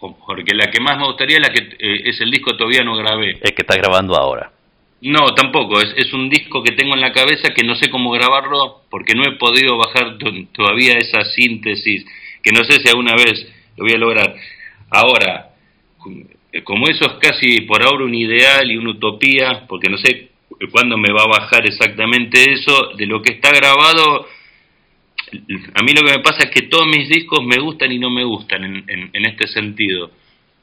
porque 0.01 0.55
la 0.55 0.71
que 0.71 0.81
más 0.81 0.97
me 0.97 1.05
gustaría 1.05 1.37
es 1.37 1.43
la 1.43 1.53
que 1.53 1.75
eh, 1.77 2.09
es 2.09 2.19
el 2.21 2.31
disco 2.31 2.51
que 2.51 2.57
todavía 2.57 2.83
no 2.83 2.95
grabé. 2.95 3.31
El 3.41 3.53
que 3.53 3.61
está 3.61 3.75
grabando 3.75 4.15
ahora. 4.15 4.51
No, 5.01 5.33
tampoco, 5.35 5.79
es, 5.79 5.93
es 5.95 6.13
un 6.13 6.29
disco 6.29 6.63
que 6.63 6.73
tengo 6.73 6.93
en 6.95 7.01
la 7.01 7.11
cabeza 7.11 7.53
que 7.55 7.63
no 7.63 7.75
sé 7.75 7.89
cómo 7.89 8.11
grabarlo 8.11 8.81
porque 8.89 9.13
no 9.13 9.23
he 9.23 9.37
podido 9.37 9.77
bajar 9.77 10.17
todavía 10.53 10.93
esa 10.93 11.23
síntesis, 11.25 12.05
que 12.43 12.51
no 12.51 12.63
sé 12.63 12.79
si 12.79 12.89
alguna 12.89 13.13
vez 13.15 13.47
lo 13.77 13.85
voy 13.85 13.93
a 13.93 13.97
lograr. 13.97 14.35
Ahora, 14.89 15.49
como 16.63 16.87
eso 16.87 17.05
es 17.05 17.13
casi 17.19 17.61
por 17.61 17.83
ahora 17.83 18.05
un 18.05 18.13
ideal 18.13 18.69
y 18.69 18.77
una 18.77 18.91
utopía, 18.91 19.65
porque 19.67 19.89
no 19.89 19.97
sé 19.97 20.30
cuándo 20.69 20.97
me 20.97 21.11
va 21.11 21.23
a 21.23 21.39
bajar 21.39 21.65
exactamente 21.65 22.51
eso, 22.51 22.91
de 22.97 23.07
lo 23.07 23.21
que 23.21 23.33
está 23.33 23.51
grabado 23.51 24.27
a 25.73 25.83
mí 25.83 25.93
lo 25.93 26.05
que 26.05 26.17
me 26.17 26.23
pasa 26.23 26.43
es 26.43 26.51
que 26.51 26.67
todos 26.67 26.85
mis 26.87 27.07
discos 27.07 27.43
me 27.45 27.61
gustan 27.61 27.91
y 27.91 27.99
no 27.99 28.09
me 28.09 28.23
gustan 28.23 28.63
en, 28.65 29.25
este 29.25 29.47
sentido. 29.47 30.11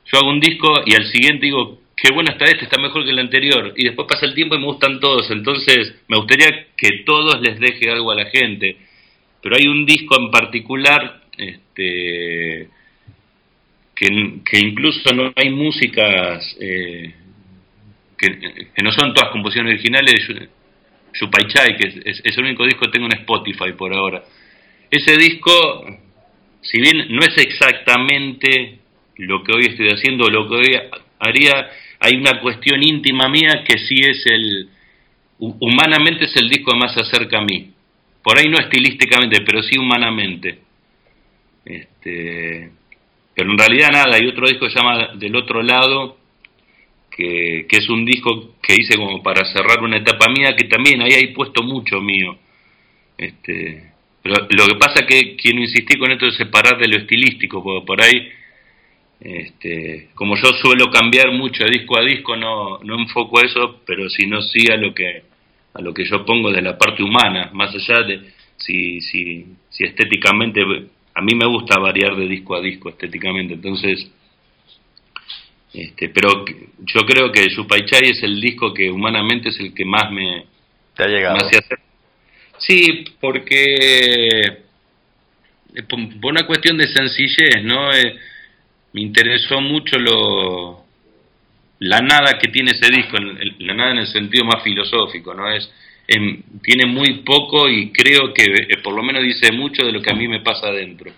Yo 0.05 0.19
hago 0.19 0.31
un 0.31 0.41
disco 0.41 0.83
y 0.85 0.95
al 0.95 1.07
siguiente 1.07 1.47
digo, 1.47 1.81
qué 1.97 2.13
bueno 2.13 2.31
está 2.31 2.45
este, 2.45 2.65
está 2.65 2.81
mejor 2.81 3.05
que 3.05 3.11
el 3.11 3.19
anterior. 3.19 3.73
Y 3.77 3.85
después 3.85 4.07
pasa 4.09 4.27
el 4.27 4.35
tiempo 4.35 4.57
y 4.57 4.59
me 4.59 4.67
gustan 4.67 5.01
todos. 5.01 5.31
Entonces 5.31 5.95
me 6.09 6.19
gustaría 6.19 6.67
que 6.77 7.03
todos 7.05 7.41
les 7.41 7.59
deje 7.59 7.91
algo 7.91 8.11
a 8.11 8.17
la 8.17 8.27
gente. 8.27 8.77
Pero 9.43 9.57
hay 9.57 9.69
un 9.69 9.87
disco 9.87 10.21
en 10.21 10.31
particular 10.31 11.23
este, 11.37 12.69
que, 13.95 14.09
que 14.45 14.59
incluso 14.59 15.15
no 15.15 15.33
hay 15.35 15.51
músicas 15.51 16.57
eh, 16.61 17.15
que, 18.19 18.83
no 18.83 18.91
son 18.93 19.15
todas 19.15 19.31
composiciones 19.31 19.75
originales. 19.75 20.29
Chupaichai, 21.13 21.77
que 21.77 21.89
es, 21.89 22.21
es, 22.23 22.37
el 22.37 22.45
único 22.45 22.65
disco 22.65 22.85
que 22.87 22.91
tengo 22.91 23.07
en 23.07 23.19
Spotify 23.21 23.73
por 23.77 23.95
ahora. 23.95 24.23
Ese 24.91 25.17
disco, 25.17 25.51
si 26.61 26.81
bien 26.81 27.07
no 27.09 27.21
es 27.21 27.37
exactamente 27.39 28.79
lo 29.17 29.43
que 29.43 29.53
hoy 29.53 29.67
estoy 29.67 29.89
haciendo, 29.89 30.29
lo 30.29 30.49
que 30.49 30.55
hoy 30.55 30.81
haría, 31.19 31.71
hay 32.01 32.17
una 32.17 32.41
cuestión 32.41 32.83
íntima 32.83 33.29
mía 33.29 33.65
que 33.67 33.79
sí 33.79 34.01
es 34.01 34.25
el, 34.27 34.69
humanamente 35.39 36.27
es 36.27 36.37
el 36.37 36.49
disco 36.49 36.73
que 36.73 36.79
más 36.79 36.95
se 36.95 37.01
acerca 37.01 37.39
a 37.39 37.45
mí. 37.45 37.73
Por 38.23 38.39
ahí 38.39 38.49
no 38.49 38.59
estilísticamente, 38.59 39.41
pero 39.43 39.63
sí 39.63 39.79
humanamente. 39.79 40.59
Este, 41.65 42.71
pero 43.35 43.53
en 43.53 43.59
realidad 43.59 43.91
nada, 43.93 44.17
hay 44.17 44.27
otro 44.27 44.47
disco 44.47 44.67
que 44.67 44.73
se 44.73 44.79
llama 44.79 45.15
Del 45.15 45.37
otro 45.37 45.63
lado, 45.63 46.18
que, 47.19 47.67
que, 47.69 47.79
es 47.79 47.89
un 47.89 48.05
disco 48.05 48.55
que 48.63 48.77
hice 48.77 48.97
como 48.97 49.21
para 49.21 49.45
cerrar 49.53 49.83
una 49.83 49.97
etapa 49.97 50.27
mía, 50.31 50.55
que 50.57 50.69
también 50.69 51.03
ahí 51.03 51.15
hay 51.15 51.27
puesto 51.35 51.65
mucho 51.65 52.01
mío. 52.01 52.39
Este, 53.19 53.91
lo 54.23 54.67
que 54.67 54.77
pasa 54.79 55.05
que 55.05 55.35
quiero 55.35 55.59
insistir 55.59 55.99
con 55.99 56.13
esto 56.13 56.27
de 56.27 56.33
separar 56.33 56.79
de 56.79 56.87
lo 56.87 56.97
estilístico, 56.99 57.61
porque 57.61 57.85
por 57.85 58.01
ahí, 58.01 58.29
este, 59.21 60.11
como 60.15 60.37
yo 60.37 60.51
suelo 60.63 60.93
cambiar 60.93 61.33
mucho 61.33 61.65
de 61.65 61.71
disco 61.71 61.99
a 61.99 62.05
disco, 62.05 62.37
no, 62.37 62.79
no 62.85 63.01
enfoco 63.01 63.43
eso, 63.45 63.81
pero 63.85 64.09
si 64.09 64.27
no 64.27 64.41
sí 64.41 64.71
a 64.71 64.77
lo 64.77 64.95
que 64.95 65.25
a 65.75 65.83
lo 65.83 65.93
que 65.93 66.05
yo 66.05 66.25
pongo 66.25 66.51
de 66.53 66.63
la 66.63 66.79
parte 66.79 67.03
humana, 67.03 67.51
más 67.53 67.75
allá 67.75 68.03
de 68.03 68.21
si, 68.57 69.01
si, 69.01 69.47
si 69.71 69.85
estéticamente, 69.85 70.61
a 71.15 71.21
mí 71.21 71.35
me 71.35 71.47
gusta 71.47 71.79
variar 71.79 72.17
de 72.17 72.27
disco 72.27 72.57
a 72.57 72.61
disco 72.61 72.89
estéticamente, 72.89 73.55
entonces, 73.55 74.11
este, 75.73 76.09
pero 76.09 76.45
yo 76.79 77.01
creo 77.07 77.31
que 77.31 77.47
Chupaichai 77.49 78.11
es 78.11 78.23
el 78.23 78.41
disco 78.41 78.73
que 78.73 78.91
humanamente 78.91 79.51
es 79.51 79.61
el 79.61 79.75
que 79.75 79.85
más 79.85 80.11
me, 80.11 80.47
¿Te 80.97 81.05
ha 81.05 81.07
llegado? 81.07 81.37
Me 81.37 81.47
hace 81.47 81.59
hacer 81.59 81.79
Sí, 82.59 83.05
porque 83.21 83.65
eh, 85.75 85.83
por 85.89 86.33
una 86.33 86.45
cuestión 86.47 86.77
de 86.77 86.89
sencillez, 86.89 87.63
¿no? 87.63 87.93
Eh, 87.93 88.17
me 88.93 89.03
interesó 89.03 89.61
mucho 89.61 89.97
lo 89.99 90.85
la 91.81 92.01
nada 92.01 92.37
que 92.41 92.49
tiene 92.49 92.73
ese 92.73 92.91
disco, 92.91 93.17
la 93.61 93.75
nada 93.75 93.93
en 93.93 93.99
el 93.99 94.09
sentido 94.09 94.45
más 94.45 94.63
filosófico, 94.65 95.33
¿no? 95.35 95.49
Es 95.49 95.71
tiene 96.63 96.87
muy 96.87 97.19
poco 97.23 97.69
y 97.69 97.93
creo 97.93 98.33
que 98.33 98.45
eh, 98.45 98.79
por 98.83 98.95
lo 98.95 99.03
menos 99.03 99.23
dice 99.23 99.53
mucho 99.53 99.85
de 99.85 99.93
lo 99.93 100.01
que 100.01 100.11
a 100.11 100.17
mí 100.17 100.27
me 100.27 100.41
pasa 100.41 100.69
adentro. 100.69 101.13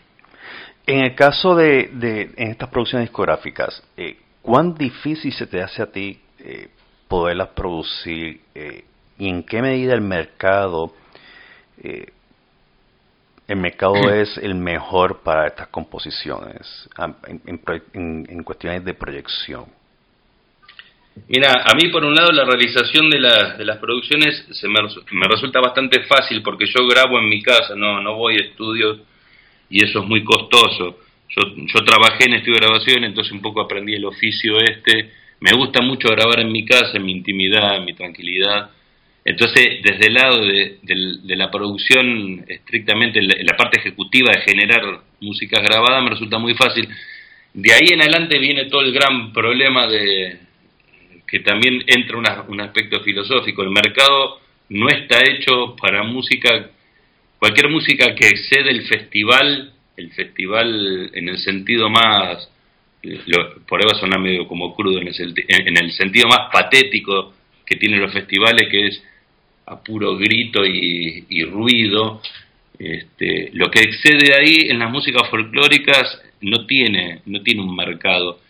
En 0.84 1.05
el 1.05 1.14
caso 1.14 1.55
de, 1.55 1.90
de 1.92 2.22
en 2.36 2.51
estas 2.51 2.68
producciones 2.68 3.09
discográficas, 3.09 3.82
¿cuán 4.43 4.74
difícil 4.74 5.32
se 5.32 5.47
te 5.47 5.62
hace 5.62 5.82
a 5.82 5.91
ti 5.91 6.20
poderlas 7.09 7.49
producir 7.49 8.41
y 9.18 9.28
en 9.28 9.43
qué 9.43 9.61
medida 9.61 9.95
el 9.95 10.01
mercado 10.01 10.95
eh, 11.82 12.12
el 13.51 13.57
mercado 13.57 13.95
es 14.14 14.38
el 14.38 14.55
mejor 14.55 15.22
para 15.22 15.49
estas 15.49 15.68
composiciones 15.68 16.88
en, 17.47 18.43
cuestiones 18.45 18.84
de 18.84 18.95
proyección? 18.95 19.66
Mira, 21.28 21.64
a 21.66 21.74
mí 21.74 21.91
por 21.91 22.05
un 22.05 22.14
lado 22.14 22.30
la 22.32 22.45
realización 22.45 23.11
de, 23.11 23.18
de 23.59 23.64
las 23.64 23.78
producciones 23.78 24.47
se 24.53 24.68
me, 24.68 24.74
me, 25.11 25.26
resulta 25.26 25.61
bastante 25.61 26.05
fácil 26.05 26.43
porque 26.43 26.66
yo 26.66 26.86
grabo 26.86 27.18
en 27.18 27.28
mi 27.28 27.43
casa, 27.43 27.74
no, 27.74 28.01
no 28.01 28.14
voy 28.14 28.36
a 28.36 28.47
estudios 28.47 29.01
y 29.68 29.84
eso 29.84 30.01
es 30.01 30.07
muy 30.07 30.24
costoso. 30.24 30.99
Yo, 31.37 31.43
yo 31.57 31.85
trabajé 31.85 32.24
en 32.26 32.35
estudio 32.35 32.59
de 32.59 32.66
grabación, 32.66 33.05
entonces 33.05 33.33
un 33.33 33.43
poco 33.43 33.61
aprendí 33.61 33.95
el 33.95 34.05
oficio 34.05 34.59
este. 34.59 35.11
Me 35.41 35.53
gusta 35.53 35.81
mucho 35.81 36.09
grabar 36.09 36.41
en 36.41 36.53
mi 36.53 36.64
casa, 36.64 36.93
en 36.95 37.05
mi 37.05 37.12
intimidad, 37.12 37.76
en 37.76 37.85
mi 37.85 37.95
tranquilidad 37.95 38.70
entonces, 39.24 39.83
desde 39.83 40.07
el 40.07 40.14
lado 40.14 40.45
de, 40.45 41.37
la 41.37 41.51
producción, 41.51 42.45
estrictamente 42.49 43.20
la, 43.22 43.57
parte 43.57 43.78
ejecutiva 43.78 44.33
de 44.33 44.41
generar 44.41 44.83
músicas 45.20 45.62
grabadas, 45.62 46.03
me 46.03 46.11
resulta 46.11 46.39
muy 46.39 46.55
fácil. 46.55 46.89
De 47.53 47.72
ahí 47.72 47.93
en 47.93 48.01
adelante 48.01 48.39
viene 48.39 48.64
todo 48.66 48.81
el 48.81 48.93
gran 48.93 49.33
problema 49.33 49.87
de 49.87 50.39
que 51.26 51.41
también 51.41 51.85
entra 51.87 52.16
un 52.49 52.61
aspecto 52.61 53.01
filosófico. 53.01 53.62
El 53.62 53.70
mercado 53.70 54.41
no 54.70 54.89
está 54.89 55.18
hecho 55.22 55.76
para 55.81 56.03
música, 56.03 56.70
cualquier 57.39 57.68
música 57.68 58.14
que 58.14 58.26
excede 58.26 58.70
el 58.70 58.83
festival, 58.83 59.72
el 60.01 60.12
festival 60.12 61.11
en 61.14 61.28
el 61.28 61.38
sentido 61.38 61.88
más, 61.88 62.48
por 63.68 63.80
ahí 63.80 63.86
va 63.86 64.16
a 64.16 64.18
medio 64.18 64.46
como 64.46 64.74
crudo, 64.74 65.01
en 65.01 65.09
el 65.09 65.92
sentido 65.92 66.28
más 66.28 66.51
patético 66.53 67.34
que 67.64 67.76
tienen 67.76 68.01
los 68.01 68.12
festivales, 68.12 68.68
que 68.68 68.88
es 68.88 69.03
a 69.70 69.82
puro 69.82 70.16
grito 70.16 70.66
y, 70.66 71.44
ruido. 71.44 72.20
Este, 72.78 73.51
lo 73.53 73.70
que 73.70 73.80
excede 73.80 74.34
ahí 74.34 74.68
en 74.70 74.78
las 74.78 74.90
músicas 74.90 75.28
folclóricas 75.30 76.20
no 76.40 76.66
tiene, 76.66 77.20
no 77.26 77.42
tiene 77.42 77.62
un 77.62 77.76
mercado. 77.76 78.40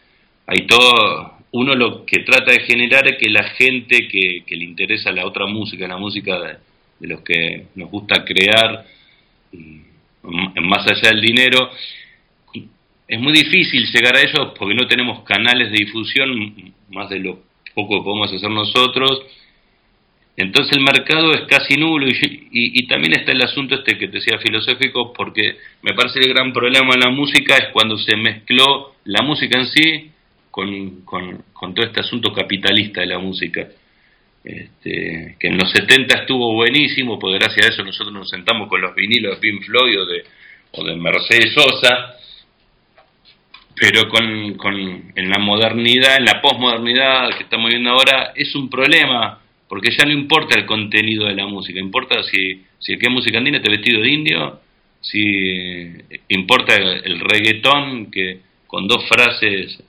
hay 0.46 0.66
todo, 0.66 1.38
uno 1.52 1.74
lo 1.74 2.06
que 2.06 2.20
trata 2.20 2.52
de 2.52 2.60
generar 2.60 3.06
es 3.08 3.18
que 3.18 3.28
la 3.28 3.44
gente 3.50 4.08
que, 4.08 4.44
le 4.48 4.64
interesa 4.64 5.12
la 5.12 5.26
otra 5.26 5.46
música, 5.46 5.86
la 5.86 5.98
música 5.98 6.38
de, 6.40 7.08
los 7.08 7.20
que 7.20 7.66
nos 7.74 7.90
gusta 7.90 8.24
crear, 8.24 8.86
más 10.22 10.86
allá 10.86 11.10
del 11.10 11.20
dinero, 11.20 11.70
es 13.10 13.18
muy 13.18 13.32
difícil 13.32 13.84
llegar 13.92 14.16
a 14.16 14.20
ellos 14.20 14.52
porque 14.56 14.74
no 14.74 14.86
tenemos 14.86 15.24
canales 15.24 15.70
de 15.72 15.78
difusión 15.78 16.72
más 16.90 17.10
de 17.10 17.18
lo 17.18 17.40
poco 17.74 17.98
que 17.98 18.04
podemos 18.04 18.32
hacer 18.32 18.50
nosotros. 18.50 19.22
Entonces 20.36 20.76
el 20.76 20.84
mercado 20.84 21.32
es 21.32 21.42
casi 21.42 21.74
nulo 21.74 22.06
y, 22.08 22.86
también 22.86 23.12
está 23.18 23.32
el 23.32 23.42
asunto 23.42 23.74
este 23.74 23.98
que 23.98 24.06
te 24.08 24.18
decía 24.18 24.38
filosófico 24.38 25.12
porque 25.12 25.56
me 25.82 25.92
parece 25.92 26.20
el 26.20 26.28
gran 26.28 26.52
problema 26.52 26.94
en 26.94 27.00
la 27.00 27.10
música 27.10 27.56
es 27.56 27.68
cuando 27.72 27.98
se 27.98 28.16
mezcló 28.16 28.94
la 29.04 29.22
música 29.22 29.58
en 29.58 29.66
sí 29.66 30.10
con, 30.50 31.02
con, 31.02 31.74
todo 31.74 31.84
este 31.84 32.00
asunto 32.00 32.32
capitalista 32.32 33.00
de 33.00 33.08
la 33.08 33.18
música. 33.18 33.68
Este, 34.42 35.36
que 35.38 35.48
en 35.48 35.58
los 35.58 35.70
70 35.70 36.20
estuvo 36.20 36.54
buenísimo, 36.54 37.18
porque 37.18 37.38
gracias 37.38 37.66
a 37.66 37.72
eso 37.72 37.84
nosotros 37.84 38.12
nos 38.12 38.30
sentamos 38.30 38.68
con 38.68 38.80
los 38.80 38.94
vinilos 38.94 39.34
de 39.34 39.40
Pink 39.40 39.64
Floyd 39.64 40.00
o 40.00 40.06
de, 40.06 40.24
o 40.72 40.84
de 40.84 40.96
Mercedes 40.96 41.52
Sosa, 41.52 42.16
pero 43.74 44.08
con, 44.08 44.54
con, 44.54 45.12
en 45.14 45.30
la 45.30 45.38
modernidad, 45.38 46.16
en 46.16 46.24
la 46.24 46.40
posmodernidad 46.40 47.36
que 47.36 47.44
estamos 47.44 47.70
viendo 47.70 47.90
ahora, 47.90 48.32
es 48.34 48.54
un 48.54 48.70
problema, 48.70 49.40
porque 49.68 49.90
ya 49.96 50.04
no 50.06 50.12
importa 50.12 50.58
el 50.58 50.66
contenido 50.66 51.26
de 51.26 51.34
la 51.34 51.46
música, 51.46 51.78
importa 51.78 52.22
si, 52.22 52.62
si 52.78 52.96
que 52.96 53.06
es 53.06 53.12
música 53.12 53.38
andina 53.38 53.58
está 53.58 53.70
vestido 53.70 54.00
de 54.00 54.10
indio, 54.10 54.60
si 55.02 55.92
importa 56.28 56.74
el 56.76 57.20
reggaetón 57.20 58.10
que 58.10 58.40
con 58.66 58.86
dos 58.86 59.06
frases 59.08 59.82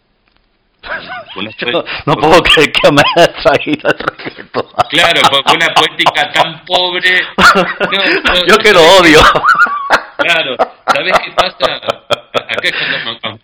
no, 2.06 2.16
puedo 2.16 2.42
creer 2.42 2.72
que 2.72 2.92
me 2.92 3.02
haya 3.16 3.34
traído 3.34 3.90
el 3.90 4.00
reggaetón. 4.00 4.66
Claro, 4.90 5.22
con 5.44 5.56
una 5.56 5.74
poética 5.74 6.32
tan 6.32 6.66
pobre. 6.66 7.22
yo 8.48 8.58
que 8.58 8.74
lo 8.74 8.82
odio. 9.00 9.20
Claro, 10.18 10.56
¿sabes 10.88 11.14
qué 11.24 11.32
pasa? 11.32 11.82
Acá 12.34 12.60
es 12.64 12.74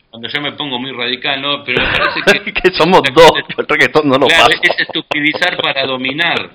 cuando, 0.10 0.28
yo 0.28 0.42
me 0.42 0.52
pongo 0.54 0.80
muy 0.80 0.92
radical, 0.92 1.42
¿no? 1.42 1.64
Pero 1.64 1.84
me 1.84 1.92
parece 1.92 2.44
que. 2.44 2.54
que 2.62 2.74
somos 2.74 3.02
dos, 3.14 3.32
el 3.58 3.68
reggaetón 3.68 4.10
no 4.10 4.18
lo 4.18 4.28
claro, 4.28 4.50
es 4.50 4.80
estupidizar 4.80 5.58
para 5.58 5.86
dominar. 5.86 6.52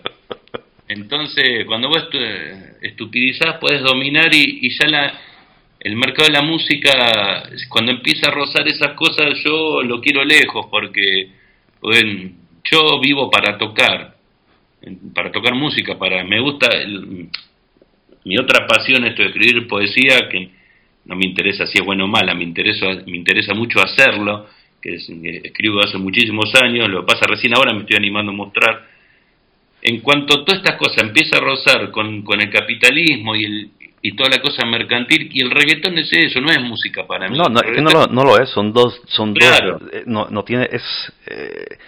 Entonces, 0.88 1.64
cuando 1.66 1.88
vos 1.88 2.08
estupidizás, 2.82 3.58
puedes 3.60 3.82
dominar 3.82 4.34
y, 4.34 4.58
y 4.62 4.70
ya 4.78 4.88
la 4.88 5.12
el 5.84 5.96
mercado 5.96 6.28
de 6.28 6.34
la 6.34 6.42
música, 6.42 7.42
cuando 7.68 7.90
empieza 7.90 8.28
a 8.28 8.30
rozar 8.30 8.68
esas 8.68 8.92
cosas, 8.92 9.36
yo 9.44 9.82
lo 9.82 10.00
quiero 10.00 10.24
lejos 10.24 10.66
porque 10.70 11.28
yo 11.82 13.00
vivo 13.00 13.28
para 13.28 13.58
tocar, 13.58 14.14
para 15.12 15.32
tocar 15.32 15.56
música, 15.56 15.98
para 15.98 16.22
me 16.22 16.40
gusta 16.40 16.68
mi 18.24 18.38
otra 18.38 18.64
pasión 18.68 19.04
es 19.06 19.18
escribir 19.18 19.66
poesía 19.66 20.28
que 20.30 20.50
no 21.04 21.16
me 21.16 21.26
interesa 21.26 21.66
si 21.66 21.78
es 21.80 21.84
bueno 21.84 22.04
o 22.04 22.08
mala, 22.08 22.32
me 22.32 22.44
interesa 22.44 22.86
me 23.04 23.16
interesa 23.16 23.52
mucho 23.52 23.80
hacerlo, 23.80 24.46
que, 24.80 24.94
escribo 24.94 25.80
hace 25.80 25.98
muchísimos 25.98 26.54
años, 26.62 26.88
lo 26.88 27.04
pasa 27.04 27.26
recién 27.26 27.56
ahora 27.56 27.74
me 27.74 27.80
estoy 27.80 27.96
animando 27.96 28.30
a 28.30 28.36
mostrar. 28.36 28.86
En 29.82 30.00
cuanto 30.00 30.44
toda 30.44 30.58
esta 30.58 30.78
cosa 30.78 31.04
empieza 31.04 31.38
a 31.38 31.40
rozar 31.40 31.90
con, 31.90 32.22
con 32.22 32.40
el 32.40 32.50
capitalismo 32.50 33.34
y 33.34 33.44
el, 33.44 33.70
y 34.02 34.16
toda 34.16 34.30
la 34.30 34.42
cosa 34.42 34.66
mercantil 34.66 35.30
y 35.32 35.42
el 35.42 35.50
reggaetón 35.50 35.96
es 35.96 36.12
eso, 36.12 36.40
no 36.40 36.50
es 36.50 36.60
música 36.60 37.06
para 37.06 37.28
mí. 37.28 37.38
No, 37.38 37.44
no, 37.44 37.60
no, 37.62 37.90
lo, 37.90 38.06
no 38.08 38.24
lo 38.24 38.42
es, 38.42 38.50
son 38.50 38.72
dos, 38.72 39.00
son 39.06 39.32
dos, 39.32 39.60
eh, 39.92 40.02
no, 40.06 40.26
no 40.28 40.42
tiene, 40.42 40.68
es, 40.70 40.82
eh, 41.26 41.78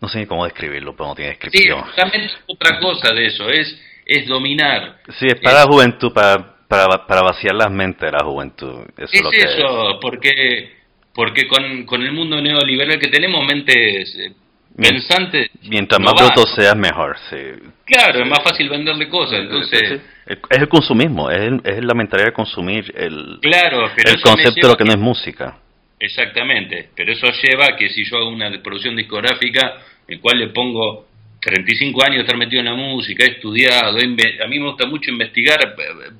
no 0.00 0.08
sé 0.08 0.24
cómo 0.28 0.44
describirlo, 0.44 0.94
pero 0.94 1.08
no 1.08 1.14
tiene 1.16 1.30
descripción. 1.30 1.84
Sí, 1.84 1.96
también 1.96 2.24
es 2.24 2.36
otra 2.46 2.78
cosa 2.78 3.12
de 3.12 3.26
eso, 3.26 3.50
es, 3.50 3.76
es 4.06 4.26
dominar. 4.28 5.00
Sí, 5.18 5.26
es 5.26 5.40
para 5.40 5.64
la 5.64 5.66
juventud, 5.66 6.12
para, 6.12 6.56
para, 6.68 7.04
para 7.06 7.22
vaciar 7.22 7.56
las 7.56 7.72
mentes 7.72 8.08
de 8.08 8.12
la 8.16 8.24
juventud. 8.24 8.84
es, 8.96 9.10
eso, 9.12 9.98
porque 10.00 10.78
porque 11.12 11.48
con, 11.48 11.84
con 11.86 12.02
el 12.02 12.12
mundo 12.12 12.40
neoliberal 12.40 12.98
que 13.00 13.08
tenemos, 13.08 13.44
mentes 13.44 14.16
eh, 14.16 14.32
pensante. 14.76 15.50
Mientras 15.62 16.00
más 16.00 16.14
bruto 16.14 16.46
seas, 16.54 16.76
mejor. 16.76 17.16
Sí. 17.28 17.36
Claro, 17.84 18.22
es 18.22 18.28
más 18.28 18.42
fácil 18.42 18.68
venderle 18.68 19.08
cosas. 19.08 19.40
Entonces, 19.40 20.00
Es 20.26 20.38
el 20.50 20.68
consumismo, 20.68 21.30
es, 21.30 21.52
es 21.64 21.84
la 21.84 21.94
mentalidad 21.94 22.28
de 22.28 22.32
consumir 22.32 22.92
el, 22.96 23.38
claro, 23.42 23.90
el 23.96 24.20
concepto 24.20 24.66
de 24.66 24.72
lo 24.72 24.76
que, 24.76 24.84
no 24.84 24.92
es 24.92 24.98
música. 24.98 25.58
Exactamente, 25.98 26.90
pero 26.96 27.12
eso 27.12 27.26
lleva 27.42 27.66
a 27.66 27.76
que 27.76 27.88
si 27.90 28.04
yo 28.04 28.16
hago 28.16 28.28
una 28.28 28.50
producción 28.62 28.96
discográfica, 28.96 29.74
en 30.08 30.18
cual 30.20 30.38
le 30.38 30.48
pongo 30.48 31.06
35 31.40 32.02
años 32.02 32.16
de 32.16 32.22
estar 32.22 32.36
metido 32.36 32.60
en 32.60 32.66
la 32.66 32.74
música, 32.74 33.24
he 33.24 33.32
estudiado, 33.32 33.98
a 33.98 34.46
mí 34.48 34.58
me 34.58 34.66
gusta 34.66 34.86
mucho 34.86 35.10
investigar 35.10 35.58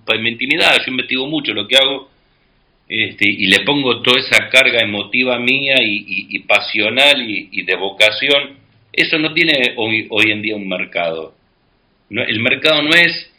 para 0.04 0.20
mi 0.20 0.30
intimidad, 0.30 0.76
yo 0.84 0.90
investigo 0.90 1.26
mucho 1.26 1.54
lo 1.54 1.66
que 1.66 1.76
hago 1.76 2.10
este, 2.92 3.24
y 3.24 3.46
le 3.46 3.60
pongo 3.64 4.02
toda 4.02 4.18
esa 4.18 4.48
carga 4.48 4.80
emotiva 4.80 5.38
mía 5.38 5.76
y, 5.80 6.40
pasional 6.40 7.22
y, 7.22 7.62
de 7.62 7.76
vocación, 7.76 8.56
eso 8.92 9.16
no 9.16 9.32
tiene 9.32 9.74
hoy, 9.76 10.08
hoy 10.10 10.32
en 10.32 10.42
día 10.42 10.56
un 10.56 10.68
mercado. 10.68 11.32
el 12.10 12.40
mercado 12.40 12.82
no 12.82 12.90
es 12.90 13.30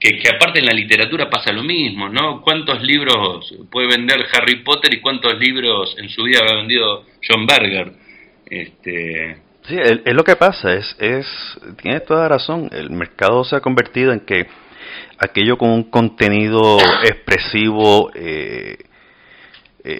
que, 0.00 0.18
que, 0.18 0.30
aparte 0.30 0.60
en 0.60 0.64
la 0.64 0.72
literatura 0.72 1.28
pasa 1.28 1.52
lo 1.52 1.62
mismo, 1.62 2.08
¿no? 2.08 2.40
¿Cuántos 2.40 2.82
libros 2.82 3.54
puede 3.70 3.88
vender 3.88 4.24
Harry 4.32 4.62
Potter 4.62 4.94
y 4.94 5.00
cuántos 5.02 5.38
libros 5.38 5.94
en 5.98 6.08
su 6.08 6.22
vida 6.22 6.38
ha 6.48 6.56
vendido 6.56 7.04
John 7.22 7.46
Berger? 7.46 7.92
Este... 8.46 9.36
Sí, 9.68 9.76
es, 9.78 10.14
lo 10.14 10.24
que 10.24 10.36
pasa, 10.36 10.72
es, 10.72 10.96
es, 10.98 11.26
tiene 11.82 12.00
toda 12.00 12.28
razón, 12.28 12.70
el 12.72 12.88
mercado 12.90 13.44
se 13.44 13.56
ha 13.56 13.60
convertido 13.60 14.12
en 14.12 14.20
que 14.20 14.46
aquello 15.24 15.56
con 15.56 15.70
un 15.70 15.84
contenido 15.84 16.78
expresivo 17.02 18.10
eh, 18.14 18.76
eh, 19.82 19.98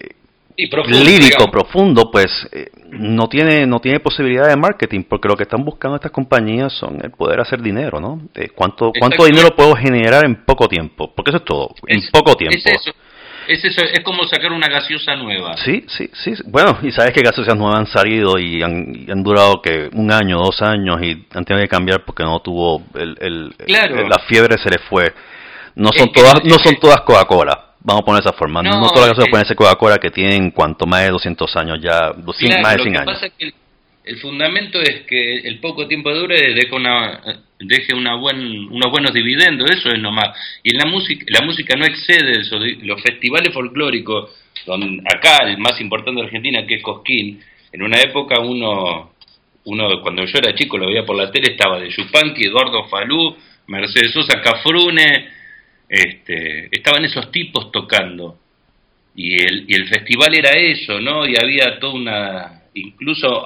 lírico 0.57 1.51
profundo 1.51 2.11
pues 2.11 2.27
eh, 2.53 2.71
no 2.91 3.29
tiene 3.29 3.67
no 3.67 3.81
tiene 3.81 4.01
posibilidad 4.01 4.49
de 4.49 4.57
marketing 4.57 5.03
porque 5.09 5.29
lo 5.29 5.37
que 5.37 5.43
están 5.43 5.65
buscando 5.65 5.97
estas 5.97 6.13
compañías 6.13 6.73
son 6.73 7.01
el 7.03 7.11
poder 7.11 7.41
hacer 7.41 7.61
dinero 7.61 8.01
no 8.01 8.29
cuánto 8.55 8.93
cuánto 8.99 9.25
dinero 9.25 9.57
puedo 9.57 9.75
generar 9.75 10.25
en 10.25 10.45
poco 10.45 10.69
tiempo 10.69 11.13
porque 11.15 11.31
eso 11.31 11.39
es 11.39 11.45
todo 11.45 11.71
en 11.87 12.01
poco 12.13 12.35
tiempo. 12.37 12.57
es, 12.57 12.93
eso, 13.49 13.83
es 13.83 14.01
como 14.01 14.25
sacar 14.25 14.53
una 14.53 14.69
gaseosa 14.69 15.17
nueva. 15.17 15.57
Sí, 15.57 15.85
sí, 15.89 16.11
sí. 16.13 16.35
Bueno, 16.47 16.79
y 16.83 16.91
sabes 16.91 17.13
que 17.13 17.23
gaseosas 17.23 17.57
nuevas 17.57 17.81
han 17.81 17.87
salido 17.87 18.39
y 18.39 18.63
han, 18.63 19.07
han 19.11 19.23
durado 19.23 19.61
que 19.63 19.89
un 19.93 20.13
año, 20.13 20.39
dos 20.39 20.61
años 20.63 21.03
y 21.03 21.27
han 21.35 21.45
tenido 21.45 21.63
que 21.65 21.69
cambiar 21.69 22.05
porque 22.05 22.23
no 22.23 22.41
tuvo 22.41 22.83
el, 22.95 23.17
el, 23.21 23.55
la 23.67 24.19
fiebre 24.27 24.57
se 24.59 24.71
le 24.71 24.79
fue. 24.79 25.13
No 25.77 25.91
son 25.93 26.13
todas, 26.13 26.45
no 26.45 26.57
son 26.59 26.77
todas 26.77 27.01
Coca-Cola. 27.01 27.73
Vamos 27.81 28.03
a 28.03 28.05
poner 28.05 28.23
esa 28.23 28.33
forma. 28.33 28.63
No, 28.63 28.89
todas 28.89 29.09
las 29.09 29.09
gaseosas 29.11 29.31
pueden 29.31 29.47
ser 29.47 29.57
Coca-Cola 29.57 29.99
que 29.99 30.11
tienen 30.11 30.51
cuanto 30.51 30.87
más 30.87 31.03
de 31.03 31.11
200 31.11 31.57
años 31.57 31.79
ya, 31.83 32.13
más 32.17 32.77
de 32.77 32.83
100 32.83 32.97
años. 32.97 33.05
Pasa 33.05 33.29
que 33.37 33.53
el 34.05 34.19
fundamento 34.19 34.81
es 34.81 35.03
que 35.03 35.37
el 35.39 35.59
poco 35.61 35.89
tiempo 35.89 36.15
dure 36.15 36.55
deja 36.55 36.77
una 36.77 37.21
deje 37.59 37.95
una 37.95 38.17
buen, 38.17 38.69
unos 38.71 38.91
buenos 38.91 39.13
dividendos, 39.13 39.71
eso 39.71 39.89
es 39.89 39.99
nomás. 40.01 40.37
Y 40.63 40.73
en 40.73 40.79
la 40.79 40.87
música, 40.87 41.25
la 41.29 41.45
música 41.45 41.77
no 41.77 41.87
excede 41.87 42.41
eso, 42.41 42.59
los 42.83 43.03
festivales 43.03 43.53
folclóricos, 43.55 44.31
donde, 44.67 45.03
acá 45.15 45.39
el 45.47 45.59
más 45.59 45.81
importante 45.81 46.21
de 46.21 46.27
Argentina, 46.27 46.67
que 46.67 46.77
es 46.77 46.83
Cosquín, 46.83 47.41
en 47.73 47.83
una 47.83 47.99
época 48.01 48.41
uno, 48.41 49.15
uno 49.65 50.01
cuando 50.03 50.25
yo 50.25 50.39
era 50.39 50.55
chico 50.55 50.79
lo 50.79 50.89
veía 50.89 51.05
por 51.05 51.17
la 51.17 51.31
tele, 51.31 51.53
estaba 51.53 51.81
de 51.81 51.91
Yupanqui, 51.91 52.47
Eduardo 52.47 52.85
Falú, 52.89 53.37
Mercedes 53.69 54.13
Sosa, 54.13 54.41
Cafrune, 54.43 55.29
este, 55.89 56.69
estaban 56.71 57.05
esos 57.05 57.31
tipos 57.31 57.73
tocando. 57.73 58.39
Y 59.17 59.41
el, 59.41 59.65
y 59.69 59.75
el 59.75 59.89
festival 59.89 60.35
era 60.35 60.51
eso, 60.51 61.01
¿no? 61.01 61.27
Y 61.27 61.37
había 61.41 61.79
toda 61.79 61.95
una 61.95 62.64
incluso, 62.75 63.45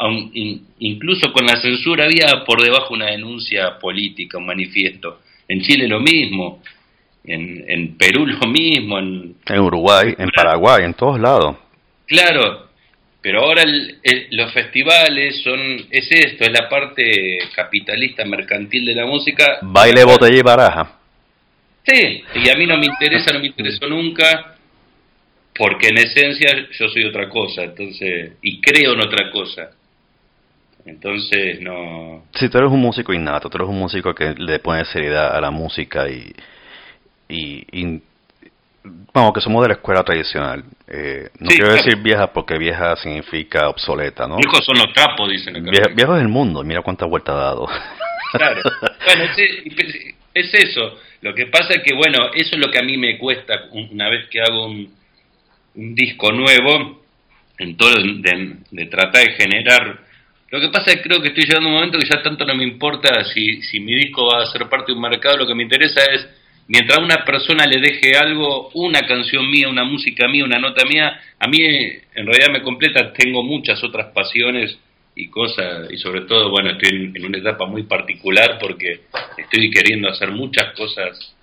incluso 0.79 1.33
con 1.33 1.47
la 1.47 1.61
censura 1.61 2.05
había 2.05 2.45
por 2.45 2.63
debajo 2.63 2.95
una 2.95 3.07
denuncia 3.07 3.79
política, 3.79 4.39
un 4.39 4.47
manifiesto. 4.47 5.21
En 5.47 5.61
Chile 5.63 5.87
lo 5.87 6.01
mismo, 6.01 6.63
en, 7.25 7.65
en 7.69 7.97
Perú 7.97 8.27
lo 8.27 8.47
mismo, 8.49 8.99
en, 8.99 9.37
en 9.47 9.61
Uruguay, 9.61 10.15
en 10.19 10.31
Paraguay, 10.31 10.85
en 10.85 10.95
todos 10.95 11.21
lados. 11.21 11.57
Claro, 12.07 12.69
pero 13.21 13.43
ahora 13.43 13.65
los 14.31 14.53
festivales 14.53 15.43
son 15.43 15.61
es 15.91 16.09
esto, 16.11 16.45
es 16.45 16.53
la 16.53 16.69
parte 16.69 17.39
capitalista 17.55 18.25
mercantil 18.25 18.85
de 18.85 18.95
la 18.95 19.07
música. 19.07 19.59
Baile, 19.63 20.05
botella 20.05 20.39
y 20.39 20.43
baraja. 20.43 20.99
Sí, 21.87 22.23
y 22.35 22.49
a 22.51 22.55
mí 22.55 22.67
no 22.67 22.77
me 22.77 22.87
interesa, 22.87 23.33
no 23.33 23.41
me 23.41 23.47
interesó 23.47 23.89
nunca 23.89 24.58
porque 25.59 25.89
en 25.89 25.99
esencia 25.99 26.69
yo 26.71 26.89
soy 26.89 27.05
otra 27.05 27.29
cosa, 27.29 27.65
entonces, 27.65 28.35
y 28.41 28.61
creo 28.61 28.93
en 28.93 29.01
otra 29.01 29.31
cosa. 29.33 29.71
Entonces, 30.87 31.61
no... 31.61 32.25
Si 32.35 32.49
tú 32.49 32.57
eres 32.57 32.71
un 32.71 32.81
músico 32.81 33.13
innato, 33.13 33.51
tú 33.51 33.59
eres 33.59 33.69
un 33.69 33.79
músico 33.79 34.15
que 34.15 34.35
le 34.39 34.61
pone 34.61 34.85
seriedad 34.87 35.37
a 35.37 35.41
la 35.41 35.51
música 35.51 36.09
y, 36.09 36.33
y, 37.29 38.01
vamos, 39.13 39.33
que 39.35 39.41
somos 39.41 39.63
de 39.63 39.69
la 39.69 39.75
escuela 39.75 40.03
tradicional. 40.03 40.65
Eh, 40.87 41.29
no 41.41 41.49
quiero 41.49 41.73
decir 41.73 41.97
vieja 41.97 42.33
porque 42.33 42.57
vieja 42.57 42.97
significa 42.97 43.69
obsoleta, 43.69 44.27
¿no? 44.27 44.37
Viejos 44.37 44.65
son 44.65 44.79
los 44.79 44.93
trapos, 44.95 45.29
dicen 45.29 45.57
acá. 45.57 45.91
Viejo, 45.95 46.17
es 46.17 46.23
el 46.23 46.29
mundo, 46.29 46.63
mira 46.63 46.83
cuántas 46.83 47.09
vueltas 47.11 47.35
ha 47.35 47.39
dado. 47.39 47.67
Claro, 48.33 48.63
bueno, 49.07 49.25
es, 50.35 50.55
eso. 50.55 50.99
Lo 51.21 51.35
que 51.35 51.47
pasa 51.47 51.75
es 51.75 51.83
que, 51.83 51.95
bueno, 51.95 52.31
eso 52.33 52.55
es 52.55 52.59
lo 52.65 52.71
que 52.71 52.79
a 52.79 52.83
mí 52.83 52.97
me 52.97 53.19
cuesta 53.19 53.65
una 53.73 54.09
vez 54.09 54.29
que 54.29 54.41
hago 54.41 54.67
un, 54.67 54.98
disco 55.79 56.33
nuevo, 56.33 57.03
en 57.59 57.77
todo 57.77 57.95
de, 57.95 58.57
de, 58.71 58.87
tratar 58.87 59.25
de 59.25 59.33
generar... 59.33 60.09
Lo 60.51 60.61
que 60.61 60.69
pasa 60.69 60.91
es 60.91 60.97
que 60.97 61.03
creo 61.03 61.21
que 61.21 61.29
estoy 61.29 61.45
llegando 61.45 61.69
a 61.69 61.73
un 61.73 61.77
momento 61.77 61.99
que 61.99 62.09
ya 62.09 62.23
tanto 62.23 62.45
no 62.45 62.55
me 62.55 62.65
importa 62.65 63.23
si, 63.25 63.61
si 63.63 63.81
mi 63.81 63.95
disco 63.95 64.27
va 64.27 64.43
a 64.43 64.47
ser 64.47 64.67
parte 64.69 64.93
de 64.93 64.97
un 64.97 65.03
mercado, 65.03 65.37
lo 65.37 65.47
que 65.47 65.55
me 65.55 65.63
interesa 65.63 66.01
es 66.11 66.27
mientras 66.69 66.99
una 66.99 67.25
persona 67.25 67.67
le 67.67 67.81
deje 67.81 68.17
algo, 68.17 68.71
una 68.75 69.01
canción 69.07 69.51
mía, 69.51 69.69
una 69.69 69.85
música 69.85 70.27
mía, 70.29 70.45
una 70.45 70.59
nota 70.59 70.85
mía, 70.87 71.21
a 71.39 71.49
mí 71.49 71.59
en 71.59 72.27
realidad 72.27 72.53
me 72.53 72.63
completa, 72.63 73.13
tengo 73.13 73.43
muchas 73.43 73.83
otras 73.85 74.13
pasiones 74.13 74.79
y 75.17 75.29
cosas, 75.29 75.91
y 75.91 75.99
sobre 75.99 76.23
todo, 76.23 76.51
bueno, 76.51 76.71
estoy 76.71 77.11
en, 77.15 77.25
una 77.25 77.39
etapa 77.39 77.67
muy 77.67 77.83
particular 77.83 78.59
porque 78.61 79.01
estoy 79.37 79.71
queriendo 79.71 80.09
hacer 80.09 80.31
muchas 80.31 80.73
cosas 80.75 81.35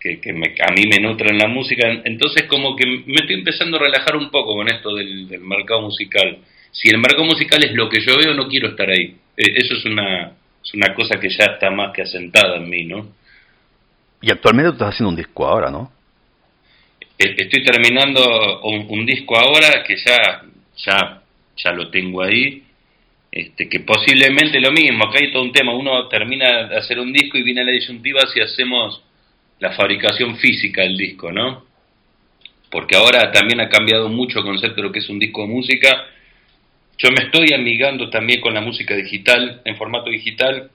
que, 0.00 0.18
que 0.18 0.30
a 0.30 0.72
mí 0.72 0.84
me 0.88 0.98
nutren 0.98 1.36
la 1.36 1.46
música, 1.46 1.86
entonces 2.04 2.44
como 2.44 2.74
que 2.74 2.86
me 2.86 3.16
estoy 3.16 3.34
empezando 3.34 3.76
a 3.76 3.80
relajar 3.80 4.16
un 4.16 4.30
poco 4.30 4.56
con 4.56 4.68
esto 4.68 4.94
del, 4.94 5.28
mercado 5.40 5.82
musical. 5.82 6.38
Si 6.72 6.88
el 6.88 6.98
mercado 6.98 7.24
musical 7.24 7.62
es 7.62 7.74
lo 7.74 7.88
que 7.88 8.00
yo 8.00 8.16
veo, 8.16 8.32
no 8.32 8.48
quiero 8.48 8.68
estar 8.68 8.88
ahí. 8.88 9.14
E, 9.36 9.44
eso 9.56 9.74
es 9.74 9.84
una, 9.84 10.32
es 10.64 10.74
una 10.74 10.94
cosa 10.94 11.20
que 11.20 11.28
ya 11.28 11.52
está 11.52 11.70
más 11.70 11.92
que 11.92 12.02
asentada 12.02 12.56
en 12.56 12.70
mí, 12.70 12.84
¿no? 12.84 13.08
Y 14.22 14.30
actualmente 14.30 14.70
tú 14.70 14.74
estás 14.74 14.94
haciendo 14.94 15.10
un 15.10 15.16
disco 15.16 15.46
ahora, 15.46 15.70
¿no? 15.70 15.92
E, 17.18 17.34
estoy 17.36 17.62
terminando 17.62 18.62
un, 18.62 19.04
disco 19.04 19.36
ahora 19.36 19.84
que 19.86 19.96
ya, 19.96 20.42
ya, 20.78 21.22
ya 21.56 21.72
lo 21.72 21.90
tengo 21.90 22.22
ahí. 22.22 22.62
Este, 23.32 23.68
que 23.68 23.80
posiblemente 23.80 24.58
lo 24.60 24.72
mismo, 24.72 25.04
acá 25.04 25.18
hay 25.20 25.30
todo 25.30 25.42
un 25.42 25.52
tema, 25.52 25.72
uno 25.72 26.08
termina 26.08 26.66
de 26.66 26.78
hacer 26.78 26.98
un 26.98 27.12
disco 27.12 27.38
y 27.38 27.44
viene 27.44 27.64
la 27.64 27.70
disyuntiva 27.70 28.22
si 28.26 28.40
hacemos 28.40 29.04
la 29.60 29.72
fabricación 29.72 30.36
física 30.36 30.82
del 30.82 30.96
disco, 30.96 31.30
¿no? 31.30 31.64
Porque 32.70 32.96
ahora 32.96 33.30
también 33.32 33.60
ha 33.60 33.68
cambiado 33.68 34.08
mucho 34.08 34.38
el 34.40 34.44
concepto 34.44 34.76
de 34.76 34.82
lo 34.82 34.92
que 34.92 35.00
es 35.00 35.08
un 35.08 35.18
disco 35.18 35.42
de 35.42 35.48
música. 35.48 36.06
Yo 36.98 37.10
me 37.10 37.24
estoy 37.24 37.52
amigando 37.54 38.10
también 38.10 38.40
con 38.40 38.54
la 38.54 38.60
música 38.60 38.94
digital, 38.94 39.62
en 39.64 39.76
formato 39.76 40.10
digital, 40.10 40.70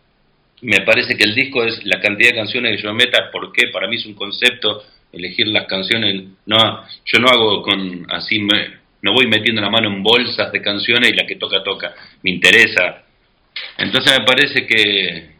me 0.61 0.81
parece 0.81 1.15
que 1.15 1.23
el 1.23 1.35
disco 1.35 1.63
es 1.63 1.85
la 1.85 1.99
cantidad 1.99 2.29
de 2.29 2.37
canciones 2.37 2.75
que 2.75 2.83
yo 2.83 2.93
meta, 2.93 3.29
porque 3.31 3.67
para 3.71 3.87
mí 3.87 3.97
es 3.97 4.05
un 4.05 4.15
concepto 4.15 4.83
elegir 5.11 5.47
las 5.47 5.65
canciones, 5.67 6.23
no, 6.45 6.83
yo 7.05 7.19
no 7.19 7.27
hago 7.27 7.61
con 7.61 8.05
así, 8.09 8.39
me, 8.39 8.69
no 9.01 9.13
voy 9.13 9.27
metiendo 9.27 9.61
la 9.61 9.69
mano 9.69 9.87
en 9.87 10.03
bolsas 10.03 10.51
de 10.51 10.61
canciones 10.61 11.11
y 11.11 11.15
la 11.15 11.25
que 11.25 11.35
toca, 11.35 11.63
toca, 11.63 11.93
me 12.23 12.31
interesa. 12.31 13.03
Entonces 13.77 14.19
me 14.19 14.25
parece 14.25 14.65
que, 14.65 15.34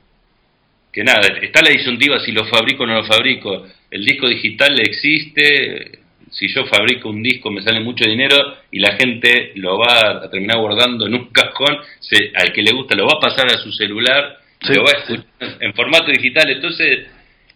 que 0.95 1.03
nada, 1.03 1.27
está 1.41 1.61
la 1.61 1.71
disyuntiva 1.71 2.21
si 2.21 2.31
lo 2.31 2.45
fabrico 2.45 2.83
o 2.83 2.87
no 2.87 2.93
lo 2.93 3.03
fabrico. 3.03 3.67
El 3.91 4.05
disco 4.05 4.29
digital 4.29 4.79
existe, 4.79 5.99
si 6.31 6.47
yo 6.47 6.65
fabrico 6.67 7.09
un 7.09 7.21
disco 7.21 7.51
me 7.51 7.61
sale 7.61 7.81
mucho 7.81 8.09
dinero 8.09 8.37
y 8.71 8.79
la 8.79 8.95
gente 8.95 9.51
lo 9.55 9.77
va 9.77 10.23
a 10.23 10.29
terminar 10.29 10.57
guardando 10.57 11.05
en 11.05 11.15
un 11.15 11.27
cajón, 11.33 11.79
se, 11.99 12.31
al 12.33 12.53
que 12.53 12.63
le 12.63 12.71
gusta 12.71 12.95
lo 12.95 13.07
va 13.07 13.17
a 13.17 13.19
pasar 13.19 13.45
a 13.47 13.57
su 13.61 13.73
celular 13.73 14.37
lo 14.73 14.83
va 14.83 14.91
a 14.91 14.99
escuchar 14.99 15.57
en 15.59 15.73
formato 15.73 16.11
digital. 16.11 16.49
Entonces, 16.49 17.07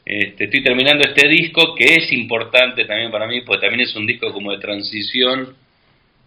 este, 0.05 0.43
estoy 0.43 0.61
terminando 0.61 1.07
este 1.07 1.27
disco 1.27 1.73
que 1.73 1.95
es 1.95 2.11
importante 2.11 2.85
también 2.85 3.09
para 3.09 3.25
mí, 3.25 3.41
porque 3.41 3.61
también 3.61 3.87
es 3.87 3.95
un 3.95 4.05
disco 4.05 4.31
como 4.33 4.51
de 4.51 4.59
transición, 4.59 5.55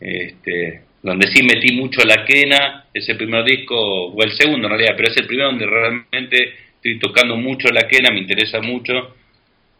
este, 0.00 0.80
donde 1.02 1.28
sí 1.28 1.44
metí 1.44 1.74
mucho 1.74 2.00
la 2.04 2.24
quena, 2.24 2.86
ese 2.92 3.14
primer 3.14 3.44
disco, 3.44 3.76
o 3.76 4.22
el 4.22 4.32
segundo 4.32 4.66
en 4.66 4.72
realidad, 4.72 4.94
pero 4.96 5.10
es 5.10 5.16
el 5.18 5.26
primero 5.26 5.50
donde 5.50 5.66
realmente 5.66 6.71
estoy 6.82 6.98
tocando 6.98 7.36
mucho 7.36 7.68
la 7.68 7.86
quena, 7.86 8.10
me 8.12 8.20
interesa 8.20 8.60
mucho. 8.60 9.14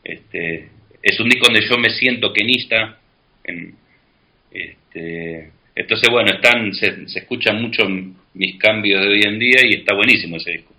Este, 0.05 0.69
es 1.03 1.19
un 1.19 1.29
disco 1.29 1.47
donde 1.47 1.67
yo 1.69 1.77
me 1.79 1.91
siento 1.91 2.33
quenista. 2.33 2.99
este, 4.53 5.51
entonces, 5.75 6.09
bueno, 6.11 6.33
están 6.33 6.73
se, 6.75 7.09
se 7.09 7.21
escuchan 7.21 7.61
mucho 7.61 7.89
mis 8.35 8.57
cambios 8.59 9.01
de 9.01 9.09
hoy 9.09 9.23
en 9.25 9.39
día 9.39 9.61
y 9.65 9.75
está 9.75 9.95
buenísimo 9.95 10.37
ese 10.37 10.53
disco. 10.53 10.73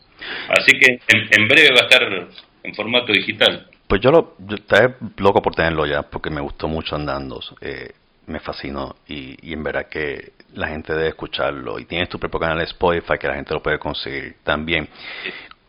Así 0.47 0.79
que 0.79 0.99
en, 1.07 1.47
breve 1.47 1.69
va 1.73 1.81
a 1.81 1.89
estar 1.89 2.27
en 2.63 2.75
formato 2.75 3.11
digital. 3.11 3.67
Pues 3.87 4.01
yo 4.01 4.11
lo 4.11 4.35
estaré 4.55 4.95
loco 5.17 5.41
por 5.41 5.53
tenerlo 5.53 5.85
ya, 5.85 6.03
porque 6.03 6.29
me 6.29 6.41
gustó 6.41 6.67
mucho 6.67 6.95
andando, 6.95 7.41
eh, 7.59 7.91
me 8.27 8.39
fascinó 8.39 8.95
y, 9.07 9.51
en 9.51 9.63
verdad 9.63 9.87
que 9.89 10.31
la 10.53 10.69
gente 10.69 10.93
debe 10.93 11.09
escucharlo. 11.09 11.79
Y 11.79 11.85
tienes 11.85 12.07
tu 12.09 12.17
propio 12.17 12.39
canal 12.39 12.61
Spotify 12.61 13.17
que 13.19 13.27
la 13.27 13.35
gente 13.35 13.53
lo 13.53 13.61
puede 13.61 13.77
conseguir 13.79 14.35
también. 14.43 14.87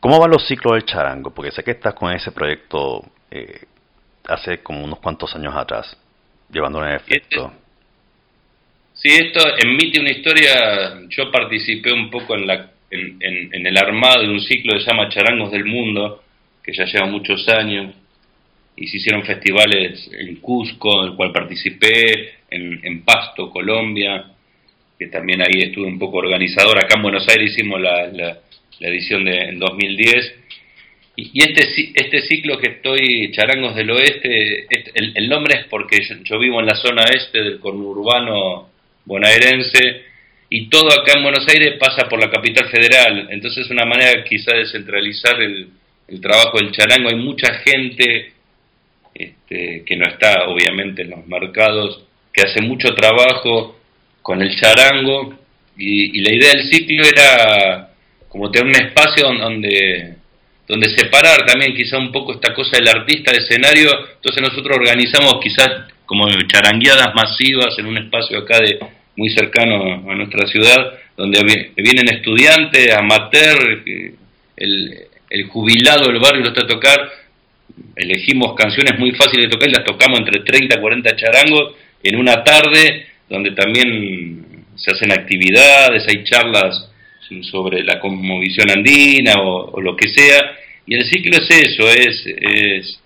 ¿Cómo 0.05 0.21
van 0.21 0.33
los 0.33 0.47
ciclos 0.47 0.75
del 0.75 0.85
charango? 0.85 1.31
Porque 1.33 1.51
sé 1.51 1.65
que 1.65 1.71
estás 1.71 1.95
con 1.95 2.13
ese 2.13 2.31
proyecto 2.31 3.03
eh, 3.31 3.63
hace 4.29 4.59
como 4.59 4.85
unos 4.85 4.99
cuantos 4.99 5.35
años 5.35 5.55
atrás, 5.57 5.97
llevándolo 6.53 6.87
en 6.87 6.97
efecto. 6.97 7.51
Sí, 8.93 9.09
esto 9.09 9.41
emite 9.65 9.99
una 10.01 10.11
historia, 10.11 11.01
yo 11.09 11.33
participé 11.33 11.91
un 11.91 12.11
poco 12.11 12.35
en 12.35 12.47
la 12.47 12.71
en, 12.91 13.67
el 13.67 13.77
armado 13.79 14.21
de 14.21 14.29
un 14.29 14.41
ciclo 14.43 14.75
que 14.75 14.81
se 14.81 14.91
llama 14.91 15.09
Charangos 15.09 15.51
del 15.51 15.65
Mundo, 15.65 16.23
que 16.63 16.75
ya 16.75 16.85
lleva 16.85 17.07
muchos 17.07 17.49
años, 17.49 17.95
y 18.77 18.87
se 18.87 18.99
hicieron 18.99 19.25
festivales 19.25 20.11
en 20.13 20.37
Cusco, 20.37 21.03
en 21.03 21.13
el 21.13 21.17
cual 21.17 21.33
participé, 21.33 22.41
en, 22.51 23.03
Pasto, 23.07 23.49
Colombia, 23.49 24.23
que 24.99 25.07
también 25.07 25.41
ahí 25.41 25.63
estuve 25.63 25.87
un 25.87 25.99
poco 25.99 26.19
organizador. 26.19 26.77
Acá 26.77 26.97
en 26.97 27.03
Buenos 27.05 27.27
Aires 27.27 27.53
hicimos 27.53 27.81
la, 27.81 28.07
la, 28.09 28.39
edición 28.81 29.25
de 29.25 29.49
en 29.49 29.59
2010. 29.59 30.35
Y, 31.17 31.43
este, 31.43 31.93
este 31.95 32.23
ciclo 32.23 32.59
que 32.59 32.71
estoy, 32.73 33.31
Charangos 33.33 33.77
del 33.77 33.91
Oeste, 33.91 34.67
este, 34.69 34.93
el, 34.95 35.29
nombre 35.29 35.61
es 35.61 35.67
porque 35.67 35.99
yo, 36.25 36.39
vivo 36.39 36.61
en 36.61 36.67
la 36.67 36.75
zona 36.75 37.05
este 37.15 37.41
del 37.41 37.61
conurbano 37.61 38.69
bonaerense, 39.05 40.03
y 40.51 40.69
todo 40.69 40.89
acá 40.89 41.15
en 41.17 41.23
Buenos 41.23 41.47
Aires 41.49 41.75
pasa 41.79 42.09
por 42.09 42.21
la 42.21 42.31
capital 42.31 42.69
federal, 42.69 43.29
entonces 43.31 43.65
es 43.65 43.71
una 43.71 43.85
manera 43.85 44.25
quizá 44.25 44.55
de 44.57 44.67
centralizar 44.67 45.41
el, 45.41 45.69
trabajo 46.21 46.59
del 46.59 46.71
charango. 46.71 47.09
Hay 47.09 47.17
mucha 47.17 47.55
gente 47.55 48.33
este, 49.15 49.83
que 49.85 49.97
no 49.97 50.07
está 50.07 50.47
obviamente 50.49 51.03
en 51.03 51.11
los 51.11 51.27
mercados, 51.27 52.05
que 52.33 52.43
hace 52.43 52.61
mucho 52.61 52.89
trabajo 52.95 53.79
con 54.23 54.43
el 54.43 54.55
charango 54.57 55.35
y, 55.77 56.21
la 56.21 56.35
idea 56.35 56.53
del 56.53 56.71
ciclo 56.71 57.05
era 57.07 57.94
como 58.35 58.51
tener 58.51 58.67
un 58.67 58.75
espacio 58.75 59.29
donde, 59.29 60.15
donde 60.67 60.91
separar 60.91 61.47
también 61.47 61.73
quizá 61.73 61.99
un 61.99 62.11
poco 62.11 62.33
esta 62.33 62.53
cosa 62.53 62.79
del 62.79 62.89
artista 62.89 63.31
de 63.31 63.39
escenario, 63.39 63.89
entonces 64.17 64.43
nosotros 64.43 64.77
organizamos 64.77 65.37
quizás 65.41 65.69
como 66.05 66.27
charangueadas 66.49 67.15
masivas 67.15 67.79
en 67.79 67.87
un 67.87 67.97
espacio 67.97 68.41
acá 68.41 68.59
de 68.59 68.81
muy 69.15 69.31
cercano 69.31 70.11
a 70.11 70.17
nuestra 70.17 70.49
ciudad, 70.49 70.95
donde 71.17 71.71
vienen 71.77 72.13
estudiantes, 72.13 72.93
amateur, 72.97 73.85
el, 74.57 74.99
el 75.31 75.45
jubilado 75.45 76.09
del 76.09 76.19
barrio 76.19 76.43
lo 76.43 76.49
está 76.49 76.65
a 76.65 76.67
tocar, 76.67 77.09
elegimos 77.95 78.57
canciones 78.57 78.99
muy 78.99 79.13
fáciles 79.13 79.47
de 79.47 79.53
tocar 79.53 79.69
y 79.69 79.75
las 79.75 79.85
tocamos 79.85 80.19
entre 80.19 80.41
30 80.41 80.77
y 80.77 80.81
40 80.81 81.15
charangos 81.15 81.75
en 82.03 82.17
una 82.17 82.43
tarde, 82.43 83.07
donde 83.29 83.53
también 83.53 84.67
se 84.75 84.91
hacen 84.91 85.13
actividades, 85.13 86.05
hay 86.09 86.25
charlas 86.25 86.91
sobre 87.43 87.83
la 87.83 88.01
conmovisión 88.01 88.71
andina 88.71 89.35
o, 89.43 89.81
lo 89.81 89.97
que 89.97 90.09
sea, 90.09 90.41
y 90.87 90.95
el 90.95 91.05
ciclo 91.07 91.39
es 91.39 91.51
eso, 91.51 91.89
es, 91.91 92.27
es, 92.27 93.01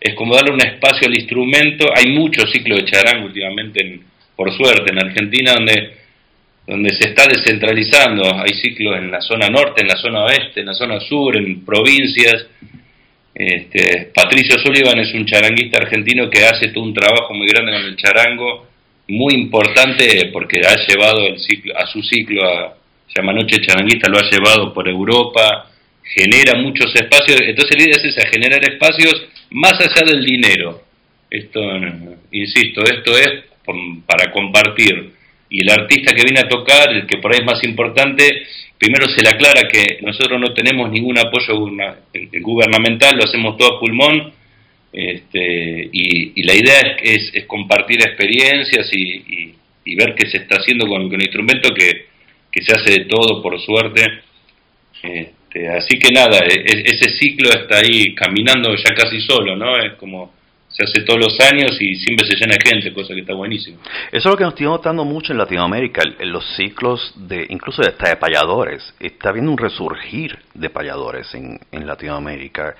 es 0.00 0.14
como 0.14 0.34
darle 0.34 0.52
un 0.52 0.60
espacio 0.60 1.08
al 1.08 1.14
instrumento, 1.14 1.86
hay 1.94 2.12
muchos 2.12 2.50
ciclos 2.50 2.80
de 2.80 2.84
charango 2.84 3.26
últimamente 3.26 3.84
en 3.84 4.16
por 4.36 4.54
suerte, 4.54 4.92
en 4.92 4.98
Argentina, 4.98 5.54
donde, 5.54 5.96
donde 6.66 6.90
se 6.90 7.08
está 7.08 7.26
descentralizando. 7.26 8.22
Hay 8.38 8.52
ciclos 8.60 8.98
en 8.98 9.10
la 9.10 9.22
zona 9.22 9.48
norte, 9.48 9.80
en 9.80 9.88
la 9.88 9.96
zona 9.96 10.24
oeste, 10.24 10.60
en 10.60 10.66
la 10.66 10.74
zona 10.74 11.00
sur, 11.00 11.36
en 11.36 11.64
provincias. 11.64 12.46
Este, 13.34 14.10
Patricio 14.14 14.58
Sullivan 14.58 14.98
es 14.98 15.12
un 15.14 15.26
charanguista 15.26 15.78
argentino 15.78 16.28
que 16.30 16.44
hace 16.44 16.68
todo 16.68 16.84
un 16.84 16.94
trabajo 16.94 17.34
muy 17.34 17.46
grande 17.48 17.72
con 17.72 17.82
el 17.82 17.96
charango, 17.96 18.66
muy 19.08 19.34
importante 19.34 20.30
porque 20.32 20.60
ha 20.60 20.76
llevado 20.86 21.26
el 21.26 21.38
ciclo, 21.38 21.76
a 21.76 21.86
su 21.86 22.02
ciclo, 22.02 22.44
a, 22.44 22.76
Noche 23.32 23.60
Charanguista, 23.60 24.10
lo 24.10 24.18
ha 24.18 24.30
llevado 24.30 24.72
por 24.74 24.88
Europa, 24.88 25.70
genera 26.02 26.58
muchos 26.60 26.94
espacios, 26.94 27.40
entonces 27.42 27.76
la 27.76 27.84
idea 27.84 27.96
es 27.96 28.04
esa, 28.04 28.28
generar 28.28 28.62
espacios 28.62 29.26
más 29.50 29.74
allá 29.80 30.06
del 30.06 30.24
dinero. 30.24 30.82
Esto, 31.30 31.60
insisto, 32.30 32.82
esto 32.84 33.16
es 33.18 33.44
para 34.06 34.30
compartir. 34.30 35.12
Y 35.48 35.62
el 35.62 35.70
artista 35.70 36.12
que 36.14 36.24
viene 36.24 36.40
a 36.40 36.48
tocar, 36.48 36.92
el 36.92 37.06
que 37.06 37.18
por 37.18 37.32
ahí 37.32 37.40
es 37.40 37.46
más 37.46 37.62
importante, 37.64 38.46
primero 38.78 39.06
se 39.08 39.22
le 39.22 39.28
aclara 39.28 39.68
que 39.68 39.98
nosotros 40.02 40.40
no 40.40 40.52
tenemos 40.54 40.90
ningún 40.90 41.18
apoyo 41.18 41.58
gubernamental, 42.40 43.16
lo 43.16 43.24
hacemos 43.24 43.56
todo 43.56 43.76
a 43.76 43.80
pulmón. 43.80 44.32
Este, 44.92 45.90
y, 45.92 46.42
la 46.42 46.54
idea 46.54 46.80
es, 47.02 47.30
es, 47.34 47.44
compartir 47.44 48.00
experiencias 48.00 48.88
y, 48.92 49.52
ver 49.94 50.14
qué 50.14 50.26
se 50.26 50.38
está 50.38 50.56
haciendo 50.56 50.86
con, 50.86 51.02
un 51.02 51.20
instrumento 51.20 51.72
que, 51.74 52.06
se 52.62 52.74
hace 52.74 53.00
de 53.00 53.04
todo, 53.06 53.42
por 53.42 53.58
suerte. 53.60 54.02
Este, 55.02 55.68
así 55.68 55.98
que 55.98 56.12
nada, 56.12 56.38
e, 56.38 56.54
e, 56.54 56.82
ese 56.86 57.10
ciclo 57.10 57.50
está 57.50 57.78
ahí 57.78 58.14
caminando 58.14 58.74
ya 58.74 58.94
casi 58.94 59.20
solo, 59.20 59.56
¿no? 59.56 59.76
Es 59.78 59.94
como 59.94 60.36
se 60.68 60.84
hace 60.84 61.02
todos 61.02 61.20
los 61.20 61.40
años 61.40 61.80
y 61.80 61.94
siempre 61.94 62.26
se 62.26 62.34
llena 62.34 62.56
de 62.56 62.70
gente, 62.70 62.92
cosa 62.92 63.14
que 63.14 63.20
está 63.20 63.32
buenísimo. 63.34 63.78
Eso 64.12 64.16
es 64.16 64.24
lo 64.26 64.36
que 64.36 64.44
nos 64.44 64.52
estoy 64.52 64.66
notando 64.66 65.04
mucho 65.04 65.32
en 65.32 65.38
Latinoamérica, 65.38 66.02
los 66.20 66.44
ciclos 66.56 67.14
de, 67.16 67.46
incluso 67.48 67.82
de, 67.82 67.92
de 67.92 68.16
payadores. 68.16 68.94
Está 69.00 69.30
habiendo 69.30 69.52
un 69.52 69.58
resurgir 69.58 70.38
de 70.52 70.68
payadores 70.68 71.32
en, 71.34 71.58
en 71.72 71.86
Latinoamérica, 71.86 72.74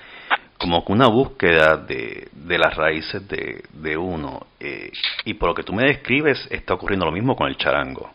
como 0.59 0.85
que 0.85 0.93
una 0.93 1.07
búsqueda 1.07 1.77
de, 1.77 2.29
de 2.33 2.59
las 2.59 2.75
raíces 2.77 3.27
de, 3.29 3.63
de 3.73 3.97
uno. 3.97 4.47
Eh, 4.61 4.91
y 5.25 5.35
por 5.35 5.51
lo 5.51 5.55
que 5.55 5.63
tú 5.63 5.73
me 5.73 5.85
describes, 5.85 6.47
está 6.51 6.75
ocurriendo 6.75 7.07
lo 7.07 7.13
mismo 7.13 7.35
con 7.35 7.49
el 7.49 7.57
charango. 7.57 8.11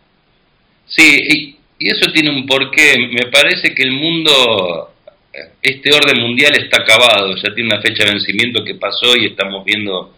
Sí, 0.96 1.20
y, 1.30 1.56
eso 1.80 2.12
tiene 2.12 2.30
un 2.30 2.46
porqué. 2.46 3.10
Me 3.12 3.32
parece 3.32 3.74
que 3.74 3.82
el 3.82 3.92
mundo 3.92 4.94
este 5.62 5.94
orden 5.94 6.22
mundial 6.22 6.52
está 6.58 6.82
acabado, 6.82 7.36
ya 7.36 7.54
tiene 7.54 7.74
una 7.74 7.82
fecha 7.82 8.04
de 8.04 8.12
vencimiento 8.12 8.64
que 8.64 8.76
pasó 8.76 9.16
y 9.18 9.28
estamos 9.28 9.64
viendo 9.64 10.14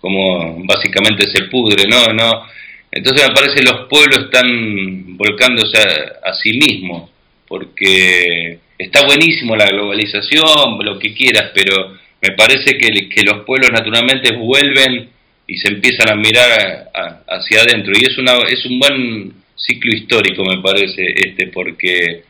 cómo 0.00 0.62
básicamente 0.64 1.24
se 1.30 1.44
pudre, 1.44 1.84
¿no? 1.88 2.12
¿no? 2.12 2.46
Entonces 2.90 3.28
me 3.28 3.34
parece 3.34 3.56
que 3.56 3.70
los 3.70 3.88
pueblos 3.88 4.26
están 4.26 5.16
volcándose 5.16 5.78
a, 6.22 6.32
sí 6.34 6.56
mismos, 6.56 7.10
porque 7.48 8.60
está 8.78 9.04
buenísimo 9.04 9.56
la 9.56 9.66
globalización, 9.66 10.78
lo 10.84 10.98
que 10.98 11.12
quieras, 11.12 11.50
pero 11.54 11.96
me 12.22 12.30
parece 12.36 12.78
que, 12.78 13.08
que 13.08 13.22
los 13.22 13.44
pueblos 13.44 13.72
naturalmente 13.72 14.36
vuelven 14.36 15.08
y 15.46 15.56
se 15.56 15.68
empiezan 15.68 16.10
a 16.10 16.14
mirar 16.14 16.90
hacia 17.26 17.62
adentro. 17.62 17.92
Y 17.98 18.04
es, 18.04 18.16
una, 18.16 18.34
es 18.48 18.64
un 18.66 18.78
buen 18.78 19.43
ciclo 19.56 19.92
histórico, 19.96 20.44
me 20.44 20.60
parece, 20.60 21.02
este, 21.16 21.46
porque 21.48 22.24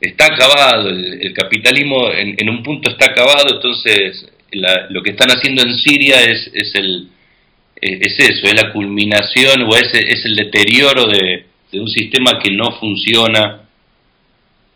está 0.00 0.26
acabado, 0.26 0.88
el, 0.88 1.32
capitalismo 1.32 2.10
en, 2.12 2.48
un 2.48 2.62
punto 2.62 2.90
está 2.90 3.06
acabado, 3.06 3.54
entonces 3.54 4.28
lo 4.90 5.02
que 5.02 5.10
están 5.10 5.30
haciendo 5.30 5.62
en 5.62 5.74
Siria 5.78 6.20
es, 6.22 6.50
es, 6.52 6.74
el, 6.74 7.08
es 7.80 8.18
eso, 8.18 8.46
es 8.46 8.54
la 8.54 8.72
culminación 8.72 9.62
o 9.62 9.76
es, 9.76 9.94
es 9.94 10.24
el 10.24 10.36
deterioro 10.36 11.06
de, 11.06 11.46
un 11.74 11.88
sistema 11.88 12.38
que 12.38 12.50
no 12.50 12.72
funciona 12.72 13.62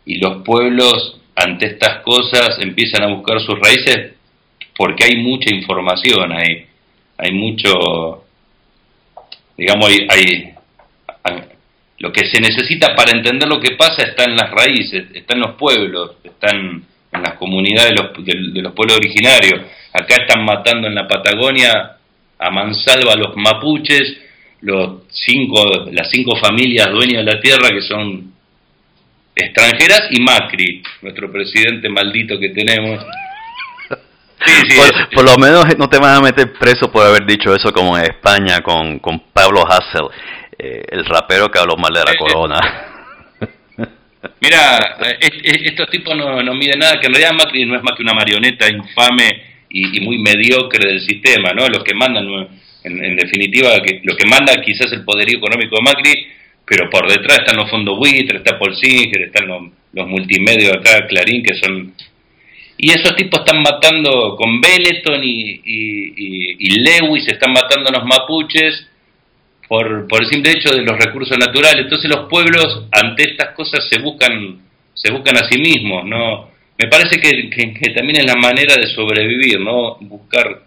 y 0.03 0.17
los 0.17 0.43
pueblos 0.43 1.19
ante 1.35 1.67
estas 1.67 2.01
cosas 2.01 2.57
empiezan 2.59 3.03
a 3.03 3.13
buscar 3.13 3.39
sus 3.39 3.59
raíces 3.59 4.13
porque 4.75 5.03
hay 5.03 5.17
mucha 5.17 5.53
información 5.53 6.31
ahí, 6.31 6.65
hay 7.17 7.31
mucho, 7.33 8.23
digamos, 9.55 9.91
hay 10.09 10.56
lo 11.99 12.11
que 12.11 12.25
se 12.25 12.39
necesita 12.39 12.95
para 12.95 13.11
entender 13.11 13.47
lo 13.47 13.59
que 13.59 13.75
pasa 13.75 14.03
está 14.03 14.25
en 14.25 14.35
las 14.35 14.51
raíces, 14.51 15.05
está 15.13 15.35
en 15.35 15.41
los 15.41 15.55
pueblos, 15.55 16.11
están 16.23 16.83
en 17.11 17.23
las 17.23 17.33
comunidades 17.33 17.91
de 18.19 18.61
los, 18.61 18.73
pueblos 18.73 18.97
originarios. 18.97 19.61
Acá 19.93 20.17
están 20.21 20.45
matando 20.45 20.87
en 20.87 20.95
la 20.95 21.07
Patagonia 21.07 21.97
a 22.37 22.51
mansalva 22.51 23.13
a 23.13 23.17
los 23.17 23.35
mapuches, 23.35 24.17
los 24.61 25.03
cinco, 25.09 25.89
las 25.91 26.09
cinco 26.11 26.35
familias 26.37 26.91
dueñas 26.91 27.25
de 27.25 27.33
la 27.33 27.39
tierra 27.39 27.69
que 27.69 27.81
son 27.81 28.31
extranjeras 29.35 30.03
y 30.11 30.21
Macri, 30.21 30.83
nuestro 31.01 31.31
presidente 31.31 31.89
maldito 31.89 32.39
que 32.39 32.49
tenemos. 32.49 33.03
por, 35.13 35.25
lo 35.25 35.37
menos 35.37 35.65
no 35.77 35.89
te 35.89 35.97
van 35.97 36.15
a 36.15 36.21
meter 36.21 36.53
preso 36.53 36.91
por 36.91 37.05
haber 37.05 37.25
dicho 37.25 37.53
eso 37.55 37.71
como 37.71 37.97
en 37.97 38.03
España 38.03 38.61
con, 38.61 38.99
con 38.99 39.19
Pablo 39.33 39.63
Hassel. 39.67 40.09
Eh, 40.59 40.83
el 40.89 41.05
rapero 41.05 41.51
que 41.51 41.59
habló 41.59 41.77
mal 41.77 41.93
de 41.93 42.03
la 42.03 42.11
eh, 42.11 42.17
corona. 42.17 42.59
Mira, 44.41 44.97
estos 45.21 45.87
tipos 45.91 46.17
no, 46.17 46.41
no 46.41 46.55
miden 46.55 46.79
nada, 46.79 46.99
que 46.99 47.05
en 47.05 47.13
realidad 47.13 47.37
Macri 47.37 47.65
no 47.65 47.75
es 47.75 47.83
más 47.83 47.95
que 47.95 48.01
una 48.01 48.15
marioneta 48.15 48.67
infame 48.67 49.43
y, 49.69 49.99
muy 50.01 50.17
mediocre 50.17 50.87
del 50.89 51.01
sistema, 51.01 51.53
¿no? 51.53 51.67
Los 51.67 51.83
que 51.83 51.93
mandan, 51.93 52.25
en, 52.83 53.15
definitiva, 53.15 53.79
que 53.83 54.01
lo 54.03 54.15
que 54.15 54.25
manda 54.25 54.59
quizás 54.61 54.91
el 54.93 55.03
poderío 55.03 55.37
económico 55.37 55.75
de 55.75 55.83
Macri, 55.83 56.27
pero 56.65 56.89
por 56.89 57.07
detrás 57.07 57.39
están 57.39 57.57
los 57.57 57.69
fondos 57.69 57.97
buitres, 57.97 58.41
está 58.41 58.57
Paul 58.57 58.75
Singer, 58.75 59.23
están 59.23 59.47
los, 59.47 60.07
multimedios 60.07 60.75
acá, 60.75 61.05
Clarín, 61.07 61.43
que 61.43 61.55
son... 61.55 61.93
Y 62.79 62.91
esos 62.91 63.15
tipos 63.15 63.39
están 63.39 63.61
matando 63.61 64.35
con 64.35 64.61
Benetton 64.61 65.23
y, 65.23 65.61
y, 65.65 66.55
y 66.59 66.79
Lewis, 66.79 67.27
están 67.27 67.51
matando 67.51 67.89
a 67.89 67.93
los 67.93 68.05
mapuches, 68.05 68.87
por, 69.67 70.07
por 70.07 70.23
el 70.23 70.29
simple 70.29 70.51
hecho 70.51 70.73
de 70.73 70.81
los 70.81 70.97
recursos 70.97 71.37
naturales. 71.37 71.83
Entonces 71.83 72.09
los 72.09 72.27
pueblos 72.29 72.85
ante 72.91 73.31
estas 73.31 73.53
cosas 73.53 73.87
se 73.89 73.99
buscan, 73.99 74.59
se 74.93 75.11
buscan 75.11 75.37
a 75.37 75.49
sí 75.49 75.59
mismos, 75.59 76.05
¿no? 76.05 76.49
Me 76.77 76.87
parece 76.87 77.19
que, 77.19 77.49
que, 77.49 77.89
también 77.93 78.21
es 78.21 78.25
la 78.25 78.35
manera 78.35 78.75
de 78.75 78.87
sobrevivir, 78.87 79.59
¿no? 79.59 79.97
Buscar, 80.01 80.61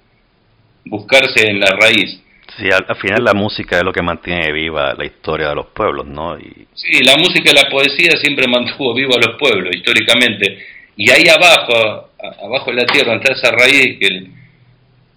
buscarse 0.84 1.48
en 1.48 1.60
la 1.60 1.76
raíz. 1.80 2.20
Sí, 2.58 2.68
al, 2.68 2.96
final 2.96 3.24
la 3.24 3.32
música 3.32 3.78
es 3.78 3.84
lo 3.84 3.92
que 3.92 4.02
mantiene 4.02 4.50
viva 4.50 4.92
la 4.94 5.04
historia 5.04 5.50
de 5.50 5.54
los 5.54 5.66
pueblos, 5.66 6.06
¿no? 6.06 6.36
Y... 6.36 6.66
Sí, 6.74 7.04
la 7.04 7.16
música 7.16 7.50
y 7.50 7.54
la 7.54 7.70
poesía 7.70 8.10
siempre 8.20 8.46
mantuvo 8.50 8.92
vivo 8.92 9.14
a 9.14 9.24
los 9.24 9.38
pueblos, 9.38 9.74
históricamente. 9.74 10.58
Y 10.96 11.10
ahí 11.10 11.28
abajo, 11.28 12.10
abajo 12.44 12.70
de 12.72 12.76
la 12.76 12.86
tierra, 12.86 13.14
está 13.14 13.32
esa 13.32 13.52
raíz, 13.52 13.98
que 13.98 14.26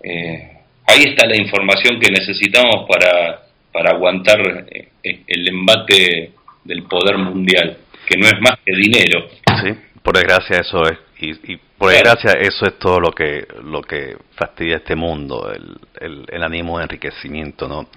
eh, 0.03 0.51
ahí 0.85 1.03
está 1.07 1.27
la 1.27 1.35
información 1.35 1.99
que 1.99 2.11
necesitamos 2.11 2.85
para, 2.88 3.43
para 3.73 3.91
aguantar 3.91 4.39
eh, 4.69 4.89
el 5.27 5.49
embate 5.49 6.31
del 6.63 6.83
poder 6.83 7.17
mundial, 7.17 7.77
que 8.07 8.17
no 8.17 8.27
es 8.27 8.39
más 8.39 8.59
que 8.63 8.73
dinero. 8.73 9.27
Sí, 9.61 9.75
por 10.01 10.15
desgracia 10.15 10.59
eso 10.59 10.83
es, 10.83 10.99
y, 11.19 11.57
por 11.77 11.91
desgracia 11.91 12.33
eso 12.33 12.65
es 12.65 12.77
todo 12.79 12.99
lo 12.99 13.11
que 13.11 13.45
lo 13.63 13.81
que 13.81 14.15
fastidia 14.35 14.77
este 14.77 14.95
mundo, 14.95 15.51
el, 15.51 16.25
el, 16.29 16.43
ánimo 16.43 16.77
de 16.77 16.83
enriquecimiento, 16.83 17.67
¿no? 17.67 17.87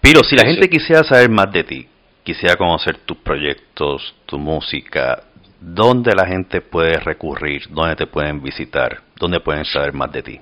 Pero 0.00 0.22
si 0.24 0.36
la 0.36 0.44
gente 0.44 0.68
quisiera 0.68 1.04
saber 1.04 1.28
más 1.28 1.52
de 1.52 1.64
ti, 1.64 1.86
quisiera 2.24 2.56
conocer 2.56 2.98
tus 3.06 3.18
proyectos, 3.18 4.14
tu 4.26 4.38
música, 4.38 5.24
¿dónde 5.60 6.12
la 6.14 6.26
gente 6.26 6.60
puede 6.60 6.98
recurrir? 6.98 7.68
¿Dónde 7.70 7.96
te 7.96 8.06
pueden 8.06 8.42
visitar? 8.42 9.02
¿Dónde 9.16 9.40
pueden 9.40 9.64
saber 9.64 9.92
más 9.92 10.10
de 10.12 10.22
ti? 10.22 10.40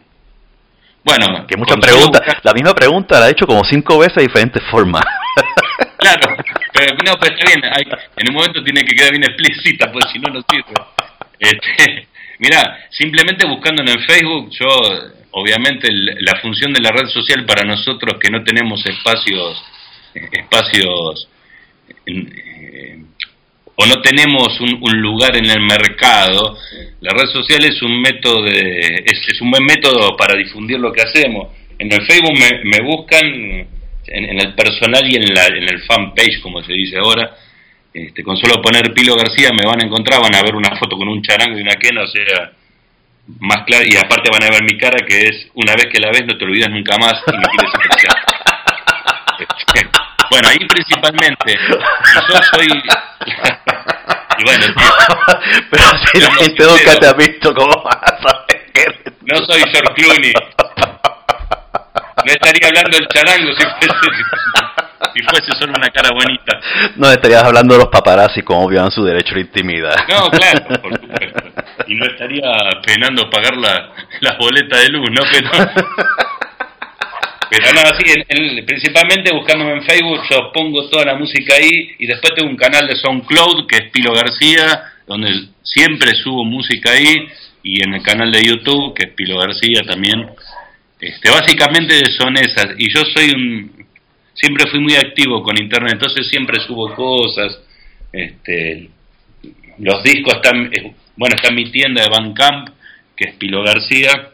Bueno, 1.09 1.47
que 1.47 1.56
muchas 1.56 1.78
preguntas, 1.78 2.20
la 2.43 2.52
misma 2.52 2.74
pregunta 2.74 3.18
la 3.18 3.28
he 3.28 3.30
hecho 3.30 3.47
como 3.47 3.64
cinco 3.64 3.98
veces 3.98 4.16
de 4.16 4.22
diferentes 4.24 4.62
formas. 4.70 5.02
Claro, 5.98 6.36
pero 6.72 6.94
no, 7.05 7.18
pero 7.20 7.35
está 7.35 7.44
bien, 7.44 7.60
en 8.16 8.28
un 8.28 8.35
momento 8.35 8.62
tiene 8.62 8.85
que 8.85 8.94
quedar 8.94 9.10
bien 9.10 9.24
explícita, 9.24 9.90
pues 9.90 10.05
si 10.12 10.20
no, 10.20 10.32
no 10.32 10.40
sirve. 10.48 10.72
Este, 11.40 12.06
mira, 12.39 12.86
simplemente 12.90 13.48
buscándonos 13.48 13.97
en 13.97 14.02
Facebook, 14.02 14.48
yo, 14.51 14.68
obviamente, 15.32 15.89
la 15.90 16.39
función 16.40 16.72
de 16.72 16.80
la 16.80 16.93
red 16.93 17.09
social 17.09 17.44
para 17.44 17.66
nosotros 17.66 18.16
que 18.20 18.30
no 18.30 18.44
tenemos 18.44 18.80
espacios, 18.86 19.60
espacios 20.14 21.28
eh, 22.06 23.02
o 23.80 23.86
no 23.86 24.02
tenemos 24.02 24.59
un, 24.60 25.00
lugar 25.00 25.36
en 25.36 25.46
el 25.46 25.60
mercado, 25.60 26.59
la 27.00 27.12
red 27.12 27.26
social 27.26 27.64
es 27.64 27.80
un 27.80 28.00
método 28.00 28.42
de, 28.42 29.05
es, 29.06 29.40
un 29.40 29.52
buen 29.52 29.64
método 29.64 30.16
para 30.16 30.36
difundir 30.36 30.80
lo 30.80 30.92
que 30.92 31.02
hacemos. 31.02 31.46
En 31.78 31.92
el 31.92 32.05
Facebook 32.05 32.34
me, 32.64 32.80
buscan 32.82 33.24
en, 33.24 34.40
el 34.40 34.52
personal 34.55 35.09
y 35.09 35.14
en, 35.14 35.32
la, 35.32 35.46
en 35.46 35.62
el 35.62 35.80
fanpage, 35.82 36.40
como 36.42 36.60
se 36.64 36.72
dice 36.72 36.96
ahora. 36.98 37.36
Este, 37.94 38.24
con 38.24 38.36
solo 38.36 38.60
poner 38.60 38.92
Pilo 38.92 39.14
García 39.14 39.50
me 39.52 39.64
van 39.64 39.80
a 39.80 39.86
encontrar, 39.86 40.20
van 40.20 40.34
a 40.34 40.42
ver 40.42 40.56
una 40.56 40.76
foto 40.76 40.96
con 40.96 41.09
un 41.09 41.22
charango 41.22 41.56
y 41.56 41.62
una 41.62 41.76
quena, 41.76 42.02
o 42.02 42.09
sea, 42.09 42.50
más 43.38 43.62
claro, 43.64 43.84
y 43.86 43.96
aparte 43.96 44.28
van 44.32 44.42
a 44.42 44.50
ver 44.50 44.64
mi 44.64 44.76
cara 44.76 45.06
que 45.06 45.22
es, 45.22 45.48
una 45.55 45.74
vez 45.76 45.86
que 45.86 46.00
la 46.00 46.10
ves 46.10 46.26
no 46.26 46.36
te 46.36 46.44
olvidas 46.44 46.70
nunca 46.70 46.96
más 46.98 47.14
y 47.28 47.36
me 47.36 47.44
quieres 47.44 47.72
este, 47.74 48.38
Bueno, 50.30 50.48
ahí 50.48 50.59
principalmente, 50.68 51.59
yo 52.14 52.42
soy 52.52 52.68
y 54.38 54.44
bueno, 54.44 54.66
pero 55.70 55.84
si 56.06 56.20
la 56.20 56.30
gente 56.34 56.64
nunca 56.64 56.94
te 57.00 57.06
ha 57.09 57.12
visto, 57.12 57.52
¿cómo 57.55 57.82
vas 57.82 57.98
a 58.02 58.22
saber 58.22 58.70
que 58.72 58.84
No 59.22 59.36
soy 59.44 59.62
George 59.62 59.94
Clooney. 59.94 60.32
No 62.24 62.32
estaría 62.32 62.68
hablando 62.68 62.96
del 62.96 63.09
charango 63.09 63.52
si 63.52 63.64
fuese, 63.64 63.94
si 65.14 65.22
fuese 65.24 65.52
solo 65.59 65.72
una 65.76 65.88
cara 65.88 66.10
bonita. 66.12 66.60
No 66.96 67.10
estarías 67.10 67.42
hablando 67.42 67.74
de 67.74 67.80
los 67.80 67.88
paparazzi 67.88 68.42
como 68.42 68.68
violan 68.68 68.90
su 68.90 69.02
derecho 69.05 69.32
a 69.32 69.34
la 69.34 69.40
intimidad. 69.40 69.96
No, 70.09 70.30
claro, 70.30 70.64
por 70.82 70.92
supuesto. 71.00 71.42
Y 71.88 71.94
no 71.96 72.06
estaría 72.06 72.52
penando 72.84 73.28
pagar 73.30 73.56
la, 73.56 73.90
las 74.20 74.38
boletas 74.38 74.82
de 74.82 74.88
luz, 74.90 75.10
¿no? 75.10 75.22
Pero... 75.32 75.50
Pero 77.51 77.73
no, 77.73 77.81
así, 77.81 78.62
principalmente 78.66 79.33
buscándome 79.33 79.73
en 79.73 79.83
Facebook, 79.83 80.20
yo 80.31 80.53
pongo 80.53 80.89
toda 80.89 81.07
la 81.07 81.15
música 81.15 81.55
ahí 81.55 81.95
y 81.99 82.07
después 82.07 82.35
tengo 82.35 82.51
un 82.51 82.57
canal 82.57 82.87
de 82.87 82.97
SoundCloud 82.97 83.66
que 83.66 83.77
es 83.77 83.91
Pilo 83.91 84.12
García, 84.12 84.83
donde 85.07 85.49
siempre 85.62 86.15
subo 86.15 86.45
música 86.45 86.93
ahí 86.93 87.29
y 87.62 87.83
en 87.83 87.95
el 87.95 88.03
canal 88.03 88.31
de 88.31 88.45
YouTube 88.45 88.95
que 88.95 89.09
es 89.09 89.12
Pilo 89.15 89.39
García 89.39 89.83
también. 89.87 90.29
Este, 91.01 91.31
básicamente 91.31 91.95
son 92.19 92.37
esas. 92.37 92.75
Y 92.77 92.93
yo 92.93 93.05
soy 93.05 93.31
un. 93.31 93.87
Siempre 94.35 94.70
fui 94.70 94.81
muy 94.81 94.95
activo 94.95 95.43
con 95.43 95.61
internet, 95.61 95.95
entonces 95.95 96.29
siempre 96.29 96.61
subo 96.61 96.95
cosas. 96.95 97.61
Este, 98.12 98.89
los 99.79 100.03
discos 100.03 100.35
están. 100.35 100.70
Bueno, 101.16 101.37
está 101.37 101.49
en 101.49 101.55
mi 101.55 101.70
tienda 101.70 102.03
de 102.03 102.09
Bandcamp, 102.09 102.69
que 103.16 103.31
es 103.31 103.35
Pilo 103.35 103.62
García. 103.62 104.31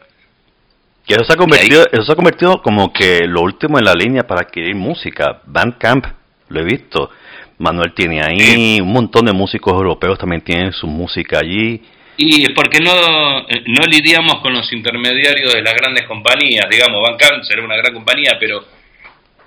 Que 1.05 1.13
eso 1.13 1.23
se 1.23 1.33
ha 1.33 1.37
convertido, 1.37 1.85
eso 1.91 2.03
se 2.03 2.11
ha 2.11 2.15
convertido 2.15 2.61
como 2.61 2.91
que 2.91 3.27
lo 3.27 3.41
último 3.41 3.77
en 3.77 3.85
la 3.85 3.93
línea 3.93 4.23
para 4.23 4.41
adquirir 4.41 4.75
música. 4.75 5.41
Bandcamp, 5.45 6.05
lo 6.49 6.61
he 6.61 6.63
visto. 6.63 7.11
Manuel 7.57 7.93
tiene 7.93 8.21
ahí, 8.21 8.79
un 8.81 8.91
montón 8.91 9.25
de 9.25 9.33
músicos 9.33 9.73
europeos 9.73 10.17
también 10.17 10.41
tienen 10.41 10.73
su 10.73 10.87
música 10.87 11.39
allí. 11.39 11.81
Y 12.17 12.49
porque 12.53 12.79
no, 12.79 13.39
eh, 13.47 13.63
no 13.67 13.85
lidiamos 13.85 14.41
con 14.41 14.53
los 14.53 14.71
intermediarios 14.73 15.53
de 15.53 15.61
las 15.61 15.73
grandes 15.73 16.07
compañías, 16.07 16.65
digamos, 16.69 17.01
Bandcamp 17.01 17.43
será 17.43 17.63
una 17.63 17.75
gran 17.77 17.93
compañía, 17.93 18.37
pero 18.39 18.63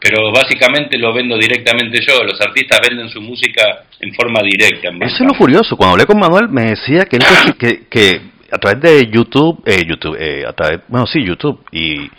pero 0.00 0.30
básicamente 0.30 0.96
lo 0.96 1.12
vendo 1.12 1.36
directamente 1.36 2.00
yo, 2.06 2.22
los 2.22 2.40
artistas 2.40 2.78
venden 2.88 3.08
su 3.08 3.20
música 3.20 3.84
en 4.00 4.14
forma 4.14 4.40
directa. 4.42 4.90
Eso 5.00 5.24
es 5.24 5.26
lo 5.26 5.34
curioso, 5.34 5.76
cuando 5.76 5.94
hablé 5.94 6.06
con 6.06 6.20
Manuel 6.20 6.48
me 6.48 6.70
decía 6.70 7.04
que, 7.04 7.18
que, 7.58 7.88
que 7.88 8.20
a 8.50 8.58
través 8.58 8.80
de 8.80 9.10
YouTube, 9.10 9.62
eh, 9.66 9.84
YouTube, 9.86 10.16
eh, 10.18 10.44
a 10.46 10.52
través, 10.52 10.80
bueno, 10.88 11.06
sí, 11.06 11.22
YouTube 11.22 11.60
y 11.70 12.10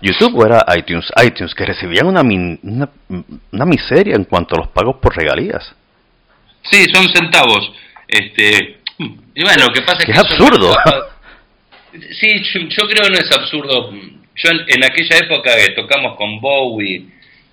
YouTube 0.00 0.36
o 0.36 0.46
era 0.46 0.64
iTunes, 0.76 1.06
iTunes, 1.24 1.54
que 1.54 1.64
recibían 1.64 2.06
una, 2.06 2.22
una, 2.22 2.88
una, 3.52 3.64
miseria 3.64 4.14
en 4.14 4.24
cuanto 4.24 4.54
a 4.54 4.58
los 4.58 4.68
pagos 4.68 4.96
por 5.02 5.16
regalías. 5.16 5.74
Sí, 6.70 6.84
son 6.92 7.08
centavos. 7.12 7.72
Este, 8.06 8.78
y 8.98 9.42
bueno, 9.42 9.66
lo 9.66 9.72
que 9.72 9.82
pasa 9.82 9.98
es 10.00 10.04
que, 10.06 10.12
es 10.12 10.18
absurdo. 10.18 10.74
sí, 12.20 12.42
yo, 12.52 12.86
creo 12.86 13.02
que 13.02 13.10
no 13.10 13.18
es 13.18 13.36
absurdo. 13.36 13.92
Yo 14.36 14.50
en, 14.50 14.84
aquella 14.84 15.18
época 15.18 15.56
que 15.56 15.72
tocamos 15.72 16.16
con 16.16 16.40
Bowie 16.40 17.06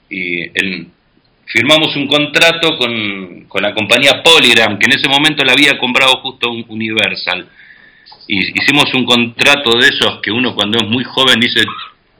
y 0.09 0.43
en, 0.43 0.91
firmamos 1.45 1.95
un 1.95 2.07
contrato 2.07 2.77
con, 2.77 3.45
con 3.47 3.63
la 3.63 3.73
compañía 3.73 4.21
Polygram, 4.23 4.77
que 4.77 4.85
en 4.85 4.99
ese 4.99 5.07
momento 5.09 5.43
la 5.43 5.53
había 5.53 5.77
comprado 5.79 6.17
justo 6.21 6.51
un 6.51 6.65
Universal 6.67 7.47
hicimos 8.27 8.93
un 8.93 9.05
contrato 9.05 9.77
de 9.77 9.87
esos 9.87 10.19
que 10.21 10.31
uno 10.31 10.55
cuando 10.55 10.79
es 10.79 10.87
muy 10.87 11.03
joven 11.03 11.39
dice, 11.39 11.63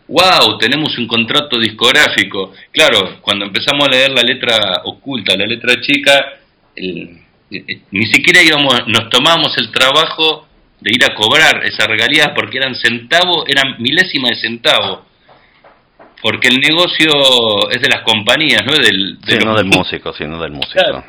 wow, 0.08 0.58
tenemos 0.58 0.98
un 0.98 1.08
contrato 1.08 1.58
discográfico. 1.58 2.54
Claro, 2.72 3.20
cuando 3.22 3.46
empezamos 3.46 3.88
a 3.88 3.92
leer 3.92 4.12
la 4.12 4.22
letra 4.22 4.82
oculta, 4.86 5.36
la 5.38 5.46
letra 5.46 5.80
chica, 5.82 6.34
ni 6.76 8.06
siquiera 8.08 8.42
íbamos, 8.42 8.88
nos 8.88 9.10
tomábamos 9.10 9.58
el 9.58 9.72
trabajo 9.72 10.48
de 10.80 10.92
ir 10.94 11.04
a 11.06 11.14
cobrar 11.14 11.64
esas 11.66 11.88
regalías 11.88 12.30
porque 12.36 12.58
eran 12.58 12.76
centavos, 12.76 13.46
eran 13.48 13.76
milésimas 13.80 14.32
de 14.32 14.36
centavo. 14.38 15.06
Porque 16.22 16.50
el 16.50 16.60
negocio 16.60 17.70
es 17.72 17.82
de 17.82 17.90
las 17.90 18.04
compañías, 18.04 18.62
no 18.66 18.74
es 18.74 18.80
del, 18.80 19.18
no 19.44 19.56
del 19.56 19.66
músico, 19.66 20.14
sino 20.14 20.40
del 20.40 20.52
músico. 20.52 21.04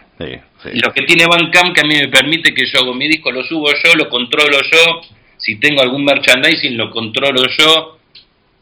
Y 0.73 0.79
lo 0.81 0.93
que 0.93 1.03
tiene 1.03 1.27
Bandcamp 1.27 1.75
que 1.75 1.81
a 1.81 1.89
mí 1.89 1.97
me 1.97 2.09
permite 2.09 2.55
que 2.55 2.65
yo 2.67 2.81
hago 2.81 2.95
mi 2.95 3.09
disco, 3.09 3.33
lo 3.33 3.43
subo 3.45 3.69
yo, 3.73 3.95
lo 3.97 4.09
controlo 4.09 4.59
yo, 4.71 5.01
si 5.37 5.57
tengo 5.57 5.83
algún 5.83 6.05
merchandising 6.05 6.77
lo 6.77 6.91
controlo 6.91 7.43
yo. 7.59 7.99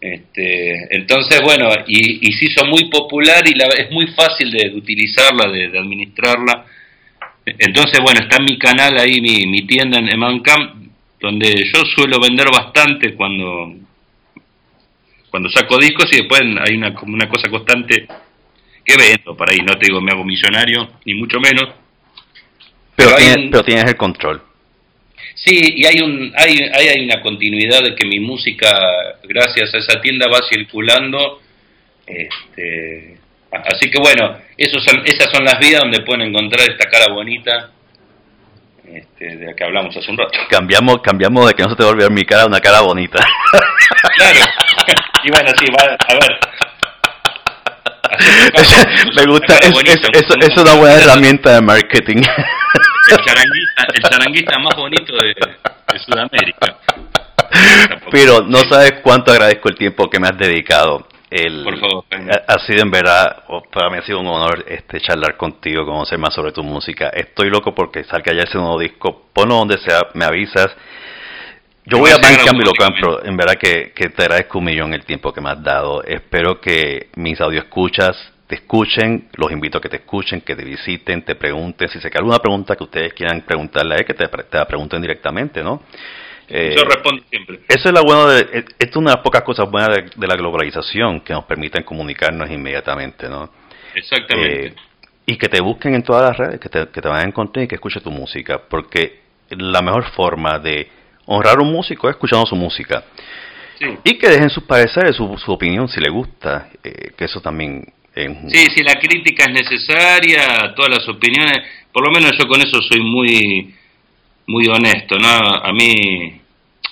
Este, 0.00 0.96
entonces, 0.96 1.42
bueno, 1.42 1.68
y, 1.86 2.26
y 2.26 2.32
se 2.32 2.46
hizo 2.46 2.64
muy 2.64 2.86
popular 2.86 3.46
y 3.46 3.54
la, 3.54 3.66
es 3.66 3.90
muy 3.90 4.06
fácil 4.08 4.50
de, 4.50 4.72
utilizarla, 4.74 5.50
de, 5.50 5.78
administrarla. 5.78 6.64
Entonces, 7.44 8.00
bueno, 8.00 8.20
está 8.22 8.36
en 8.38 8.44
mi 8.44 8.58
canal 8.58 8.98
ahí, 8.98 9.20
mi, 9.20 9.66
tienda 9.66 9.98
en 9.98 10.18
Bandcamp, 10.18 10.90
donde 11.20 11.64
yo 11.72 11.82
suelo 11.94 12.18
vender 12.18 12.46
bastante 12.50 13.14
cuando 13.14 13.74
cuando 15.30 15.48
saco 15.48 15.78
discos 15.78 16.12
y 16.12 16.16
después 16.16 16.40
hay 16.40 16.74
una, 16.74 16.92
una 17.02 17.28
cosa 17.28 17.48
constante 17.48 18.08
que 18.90 18.96
vendo 18.96 19.36
para 19.36 19.52
ahí, 19.52 19.60
no 19.60 19.76
te 19.78 19.86
digo 19.86 20.00
me 20.00 20.12
hago 20.12 20.24
millonario, 20.24 20.88
ni 21.04 21.14
mucho 21.14 21.38
menos, 21.38 21.68
pero, 22.96 23.64
tienes, 23.64 23.84
el 23.86 23.96
control. 23.96 24.42
Sí, 25.34 25.58
y 25.76 25.86
hay, 25.86 26.02
un, 26.02 26.32
hay, 26.36 26.58
hay 26.74 27.04
una 27.04 27.22
continuidad 27.22 27.82
de 27.82 27.94
que 27.94 28.06
mi 28.06 28.20
música, 28.20 28.68
gracias 29.22 29.74
a 29.74 29.78
esa 29.78 30.00
tienda, 30.02 30.26
va 30.30 30.40
circulando. 30.50 31.40
Este, 32.06 33.16
así 33.50 33.90
que 33.90 33.98
bueno, 33.98 34.36
esos 34.58 34.84
son, 34.84 35.02
esas 35.06 35.30
son 35.32 35.44
las 35.44 35.58
vías 35.58 35.80
donde 35.80 36.02
pueden 36.02 36.28
encontrar 36.28 36.68
esta 36.68 36.90
cara 36.90 37.06
bonita 37.12 37.70
este, 38.84 39.36
de 39.36 39.46
la 39.46 39.54
que 39.54 39.64
hablamos 39.64 39.96
hace 39.96 40.10
un 40.10 40.18
rato. 40.18 40.38
Cambiamos, 40.50 41.00
cambiamos 41.00 41.46
de 41.46 41.54
que 41.54 41.62
no 41.62 41.70
se 41.70 41.76
te 41.76 41.82
va 41.84 41.90
a 41.90 41.92
olvidar 41.92 42.10
mi 42.10 42.24
cara 42.24 42.42
a 42.42 42.46
una 42.46 42.60
cara 42.60 42.80
bonita. 42.80 43.24
Claro. 44.16 44.40
Y 45.22 45.30
bueno, 45.30 45.50
sí, 45.58 45.66
va, 45.70 45.82
a 45.84 46.14
ver, 46.14 46.38
me 49.16 49.24
gusta, 49.24 49.54
es, 49.58 49.72
es, 49.72 50.56
una 50.62 50.74
buena 50.74 50.96
herramienta 50.96 51.54
de 51.54 51.60
marketing. 51.60 52.16
El 52.16 53.16
charanguista, 53.24 53.86
el 53.94 54.02
charanguista 54.02 54.58
más 54.58 54.76
bonito 54.76 55.14
de, 55.16 55.34
Sudamérica. 56.04 56.76
Pero 58.12 58.42
no 58.42 58.58
sabes 58.70 59.00
cuánto 59.02 59.32
agradezco 59.32 59.68
el 59.68 59.76
tiempo 59.76 60.08
que 60.08 60.20
me 60.20 60.28
has 60.28 60.38
dedicado. 60.38 61.06
El, 61.30 61.62
Por 61.62 61.78
favor, 61.78 62.04
ha, 62.46 62.58
sido 62.66 62.82
en 62.82 62.90
verdad, 62.90 63.44
para 63.72 63.88
mí 63.88 63.98
ha 63.98 64.02
sido 64.02 64.20
un 64.20 64.26
honor 64.26 64.64
este 64.68 65.00
charlar 65.00 65.36
contigo, 65.36 65.86
conocer 65.86 66.18
más 66.18 66.34
sobre 66.34 66.52
tu 66.52 66.62
música. 66.62 67.08
Estoy 67.08 67.50
loco 67.50 67.74
porque 67.74 68.04
salga 68.04 68.32
ya 68.34 68.42
ese 68.42 68.58
nuevo 68.58 68.78
disco. 68.78 69.28
Ponlo 69.32 69.56
donde 69.56 69.78
sea, 69.78 70.00
me 70.14 70.24
avisas 70.24 70.68
yo 71.84 71.98
voy 71.98 72.10
a 72.10 72.16
Bandcamp 72.16 72.60
y 72.60 72.64
lo 72.64 72.72
compro. 72.72 73.24
En 73.24 73.36
verdad 73.36 73.54
que, 73.54 73.92
que, 73.94 74.10
te 74.10 74.22
agradezco 74.22 74.58
un 74.58 74.64
millón 74.64 74.94
el 74.94 75.04
tiempo 75.04 75.32
que 75.32 75.40
me 75.40 75.50
has 75.50 75.62
dado. 75.62 76.02
Espero 76.04 76.60
que 76.60 77.08
mis 77.16 77.40
audio 77.40 77.60
escuchas 77.60 78.16
te 78.46 78.56
escuchen. 78.56 79.28
Los 79.36 79.50
invito 79.52 79.78
a 79.78 79.80
que 79.80 79.88
te 79.88 79.96
escuchen, 79.96 80.40
que 80.42 80.56
te 80.56 80.64
visiten, 80.64 81.22
te 81.22 81.36
pregunten. 81.36 81.88
Si 81.88 82.00
se 82.00 82.10
queda 82.10 82.20
alguna 82.20 82.38
pregunta 82.38 82.76
que 82.76 82.84
ustedes 82.84 83.14
quieran 83.14 83.42
preguntarle 83.42 83.94
a 83.94 83.98
él, 83.98 84.04
que 84.04 84.14
te, 84.14 84.26
te 84.26 84.58
la 84.58 84.66
pregunten 84.66 85.00
directamente, 85.00 85.62
¿no? 85.62 85.82
Eh, 86.48 86.74
Yo 86.76 86.84
respondo 86.84 87.22
siempre. 87.30 87.60
Eso 87.68 87.88
es, 87.88 87.94
la 87.94 88.02
bueno 88.02 88.26
de, 88.26 88.40
esto 88.40 88.74
es 88.78 88.96
una 88.96 89.12
de 89.12 89.16
las 89.16 89.24
pocas 89.24 89.42
cosas 89.42 89.70
buenas 89.70 89.96
de, 90.16 90.26
la 90.26 90.34
globalización 90.34 91.20
que 91.20 91.32
nos 91.32 91.44
permiten 91.44 91.84
comunicarnos 91.84 92.50
inmediatamente, 92.50 93.28
¿no? 93.28 93.50
Exactamente. 93.94 94.66
Eh, 94.66 94.74
y 95.26 95.36
que 95.38 95.48
te 95.48 95.60
busquen 95.60 95.94
en 95.94 96.02
todas 96.02 96.28
las 96.28 96.36
redes, 96.36 96.58
que 96.58 96.68
te, 96.68 96.88
que 96.88 97.00
te 97.00 97.08
vayan 97.08 97.26
a 97.26 97.28
encontrar 97.28 97.64
y 97.64 97.68
que 97.68 97.76
escuchen 97.76 98.02
tu 98.02 98.10
música, 98.10 98.60
porque 98.68 99.20
la 99.50 99.80
mejor 99.80 100.10
forma 100.10 100.58
de 100.58 100.88
honrar 101.32 101.58
a 101.58 101.62
un 101.62 101.72
músico 101.72 102.08
es 102.08 102.14
escuchando 102.14 102.46
su 102.46 102.56
música. 102.56 103.04
Y 104.04 104.18
que 104.18 104.28
dejen 104.28 104.50
sus 104.50 104.64
pareceres, 104.64 105.16
su, 105.16 105.38
su 105.38 105.52
opinión, 105.52 105.88
si 105.88 106.00
le 106.00 106.10
gusta, 106.10 106.68
eh, 106.84 107.12
que 107.16 107.24
eso 107.24 107.40
también... 107.40 107.82
Es 108.14 108.30
Sí, 108.48 108.66
si 108.74 108.82
la 108.82 108.94
crítica 108.96 109.44
es 109.44 109.52
necesaria, 109.52 110.74
todas 110.74 110.90
las 110.90 111.08
opiniones, 111.08 111.62
por 111.92 112.04
lo 112.04 112.12
menos 112.12 112.32
yo 112.38 112.46
con 112.46 112.60
eso 112.60 112.82
soy 112.82 113.00
muy 113.00 113.74
muy 114.50 114.66
honesto, 114.66 115.16
¿no? 115.16 115.28
A 115.28 115.72
mí, 115.72 116.40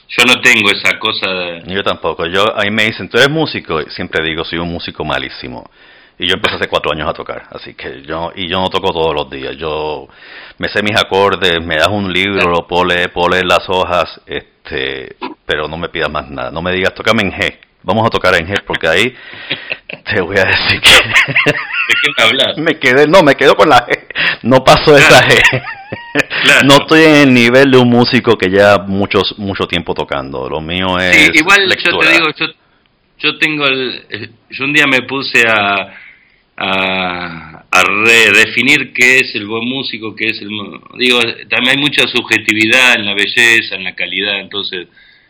yo 0.08 0.24
no 0.24 0.40
tengo 0.40 0.70
esa 0.70 0.98
cosa 0.98 1.28
de... 1.28 1.74
Yo 1.74 1.82
tampoco, 1.82 2.24
yo, 2.26 2.56
ahí 2.56 2.70
me 2.70 2.84
dicen, 2.84 3.08
tú 3.08 3.18
eres 3.18 3.30
músico, 3.30 3.82
siempre 3.90 4.24
digo, 4.24 4.44
soy 4.44 4.60
un 4.60 4.70
músico 4.70 5.04
malísimo. 5.04 5.68
Y 6.18 6.26
yo 6.26 6.34
empecé 6.34 6.56
hace 6.56 6.66
cuatro 6.66 6.92
años 6.92 7.08
a 7.08 7.12
tocar, 7.12 7.46
así 7.52 7.74
que 7.74 8.02
yo, 8.02 8.32
y 8.34 8.48
yo 8.48 8.58
no 8.58 8.68
toco 8.68 8.90
todos 8.90 9.14
los 9.14 9.30
días, 9.30 9.56
yo 9.56 10.08
me 10.58 10.68
sé 10.68 10.82
mis 10.82 10.98
acordes, 10.98 11.64
me 11.64 11.76
das 11.76 11.88
un 11.88 12.12
libro, 12.12 12.48
lo 12.48 12.66
puedo 12.66 12.86
leer, 12.86 13.46
las 13.46 13.68
hojas, 13.68 14.20
este, 14.26 15.14
pero 15.46 15.68
no 15.68 15.76
me 15.76 15.90
pidas 15.90 16.10
más 16.10 16.28
nada, 16.28 16.50
no 16.50 16.60
me 16.60 16.72
digas, 16.72 16.92
tócame 16.92 17.22
en 17.22 17.30
G, 17.30 17.58
vamos 17.84 18.04
a 18.04 18.10
tocar 18.10 18.34
en 18.34 18.48
G, 18.48 18.64
porque 18.66 18.88
ahí 18.88 19.14
te 20.12 20.20
voy 20.20 20.36
a 20.38 20.44
decir 20.44 20.80
que... 20.80 20.90
¿De 20.90 21.94
qué 22.02 22.60
me 22.62 22.74
quedé, 22.80 23.06
no, 23.06 23.22
me 23.22 23.36
quedo 23.36 23.54
con 23.54 23.68
la 23.68 23.86
G, 23.86 23.96
no 24.42 24.64
paso 24.64 24.96
esa 24.96 25.22
G. 25.22 25.62
No 26.64 26.78
estoy 26.78 27.04
en 27.04 27.14
el 27.28 27.32
nivel 27.32 27.70
de 27.70 27.78
un 27.78 27.88
músico 27.88 28.36
que 28.36 28.50
ya 28.50 28.78
muchos 28.78 29.38
mucho 29.38 29.66
tiempo 29.68 29.94
tocando, 29.94 30.48
lo 30.48 30.60
mío 30.60 30.98
es... 30.98 31.14
Sí, 31.14 31.30
igual 31.34 31.60
yo 31.68 31.98
te 32.00 32.08
digo, 32.08 32.26
yo, 32.36 32.46
yo 33.18 33.38
tengo 33.38 33.66
el... 33.66 34.32
Yo 34.50 34.64
un 34.64 34.72
día 34.72 34.86
me 34.86 35.02
puse 35.02 35.46
a 35.46 35.94
a, 36.60 37.64
a 37.70 37.82
redefinir 37.84 38.92
qué 38.92 39.18
es 39.18 39.34
el 39.34 39.46
buen 39.46 39.68
músico, 39.68 40.14
qué 40.16 40.30
es 40.30 40.42
el... 40.42 40.48
Digo, 40.98 41.20
también 41.48 41.76
hay 41.76 41.78
mucha 41.78 42.06
subjetividad 42.08 42.96
en 42.96 43.06
la 43.06 43.14
belleza, 43.14 43.76
en 43.76 43.84
la 43.84 43.94
calidad, 43.94 44.40
entonces 44.40 44.88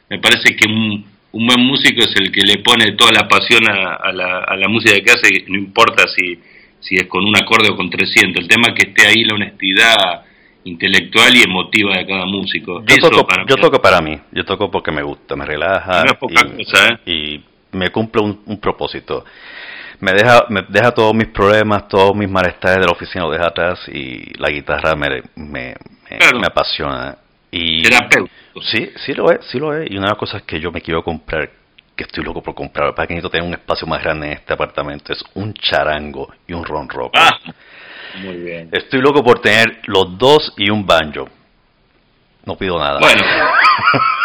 me 0.08 0.18
parece 0.18 0.56
que 0.56 0.66
un, 0.66 1.04
un 1.32 1.46
buen 1.46 1.60
músico 1.60 2.00
es 2.00 2.14
el 2.18 2.32
que 2.32 2.40
le 2.40 2.62
pone 2.62 2.92
toda 2.92 3.12
la 3.12 3.28
pasión 3.28 3.68
a, 3.68 4.10
la, 4.12 4.38
a 4.38 4.56
la 4.56 4.68
música 4.68 4.98
que 5.00 5.10
hace, 5.10 5.44
no 5.48 5.58
importa 5.58 6.04
si, 6.08 6.38
si 6.80 6.94
es 6.96 7.06
con 7.06 7.24
un 7.24 7.36
acorde 7.36 7.70
o 7.70 7.76
con 7.76 7.90
300, 7.90 8.42
el 8.42 8.48
tema 8.48 8.68
es 8.68 8.74
que 8.74 8.88
esté 8.90 9.06
ahí 9.06 9.24
la 9.24 9.34
honestidad 9.34 10.24
intelectual 10.64 11.36
y 11.36 11.42
emotiva 11.42 11.96
de 11.96 12.06
cada 12.06 12.24
músico. 12.24 12.82
Yo, 12.86 12.96
toco, 12.96 13.26
para 13.26 13.44
yo 13.46 13.56
toco 13.56 13.82
para 13.82 14.00
mí, 14.00 14.18
yo 14.32 14.44
toco 14.44 14.70
porque 14.70 14.92
me 14.92 15.02
gusta, 15.02 15.36
me 15.36 15.44
relaja 15.44 16.04
y, 16.22 16.34
¿eh? 16.34 17.12
y, 17.12 17.40
me 17.70 17.90
cumple 17.90 18.22
un, 18.22 18.40
un 18.46 18.58
propósito 18.58 19.26
me 20.00 20.12
deja, 20.12 20.46
me 20.48 20.62
deja 20.68 20.92
todos 20.92 21.14
mis 21.14 21.28
problemas, 21.28 21.88
todos 21.88 22.14
mis 22.14 22.28
malestares 22.28 22.80
de 22.80 22.86
la 22.86 22.92
oficina, 22.92 23.24
lo 23.24 23.32
deja 23.32 23.48
atrás 23.48 23.80
y 23.88 24.38
la 24.38 24.50
guitarra 24.50 24.94
me, 24.94 25.22
me, 25.36 25.74
me, 26.10 26.46
apasiona. 26.46 27.16
Y. 27.50 27.82
Sí, 28.70 28.90
sí 28.96 29.14
lo 29.14 29.30
es, 29.30 29.44
sí 29.50 29.58
lo 29.58 29.74
es. 29.74 29.90
Y 29.90 29.96
una 29.96 30.06
de 30.06 30.12
las 30.12 30.18
cosas 30.18 30.42
que 30.42 30.60
yo 30.60 30.70
me 30.70 30.80
quiero 30.80 31.02
comprar 31.02 31.50
que 31.98 32.04
estoy 32.04 32.22
loco 32.22 32.40
por 32.40 32.54
comprar, 32.54 32.94
para 32.94 33.08
que 33.08 33.14
necesito 33.14 33.30
tener 33.30 33.46
un 33.46 33.54
espacio 33.54 33.84
más 33.88 34.00
grande 34.00 34.28
en 34.28 34.32
este 34.34 34.52
apartamento, 34.52 35.12
es 35.12 35.22
un 35.34 35.52
charango 35.52 36.32
y 36.46 36.52
un 36.52 36.64
ronroco. 36.64 37.10
Ah, 37.18 37.36
muy 38.22 38.36
bien. 38.36 38.68
Estoy 38.70 39.00
loco 39.00 39.24
por 39.24 39.40
tener 39.40 39.80
los 39.86 40.16
dos 40.16 40.54
y 40.56 40.70
un 40.70 40.86
banjo. 40.86 41.28
No 42.44 42.56
pido 42.56 42.78
nada. 42.78 43.00
Bueno. 43.00 43.20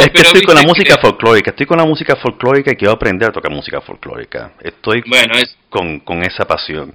es 0.00 0.10
que 0.10 0.22
estoy 0.22 0.42
con 0.42 0.54
la 0.54 0.62
música 0.62 0.96
folclórica, 1.00 1.50
estoy 1.50 1.66
con 1.66 1.78
la 1.78 1.84
música 1.84 2.16
folclórica 2.16 2.72
y 2.72 2.76
quiero 2.76 2.92
aprender 2.92 3.28
a 3.30 3.32
tocar 3.32 3.50
música 3.52 3.80
folclórica. 3.80 4.52
Estoy 4.60 5.02
bueno, 5.06 5.34
es... 5.36 5.56
con, 5.68 6.00
con 6.00 6.22
esa 6.22 6.46
pasión. 6.46 6.92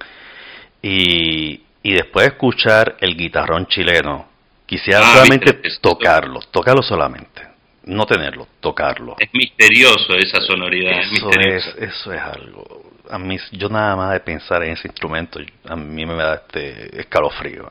Y, 0.82 1.60
y 1.82 1.92
después 1.92 2.26
de 2.26 2.32
escuchar 2.32 2.96
el 3.00 3.16
guitarrón 3.16 3.66
chileno, 3.66 4.28
quisiera 4.66 5.00
Ah, 5.02 5.12
solamente 5.16 5.60
eso- 5.62 5.80
tocarlo, 5.80 6.40
tocarlo 6.50 6.82
solamente, 6.82 7.42
no 7.84 8.06
tenerlo, 8.06 8.48
tocarlo. 8.60 9.16
Es 9.18 9.28
misterioso 9.32 10.14
esa 10.16 10.40
sonoridad, 10.40 11.00
es 11.00 11.12
Eso 11.12 11.30
es, 11.30 11.74
eso 11.78 12.12
es 12.12 12.20
algo. 12.20 12.82
A 13.10 13.18
mí, 13.18 13.36
yo 13.52 13.68
nada 13.68 13.96
más 13.96 14.12
de 14.12 14.20
pensar 14.20 14.62
en 14.62 14.72
ese 14.72 14.88
instrumento, 14.88 15.38
a 15.68 15.76
mí 15.76 16.06
me 16.06 16.14
da 16.14 16.34
este 16.36 17.00
escalofrío. 17.00 17.70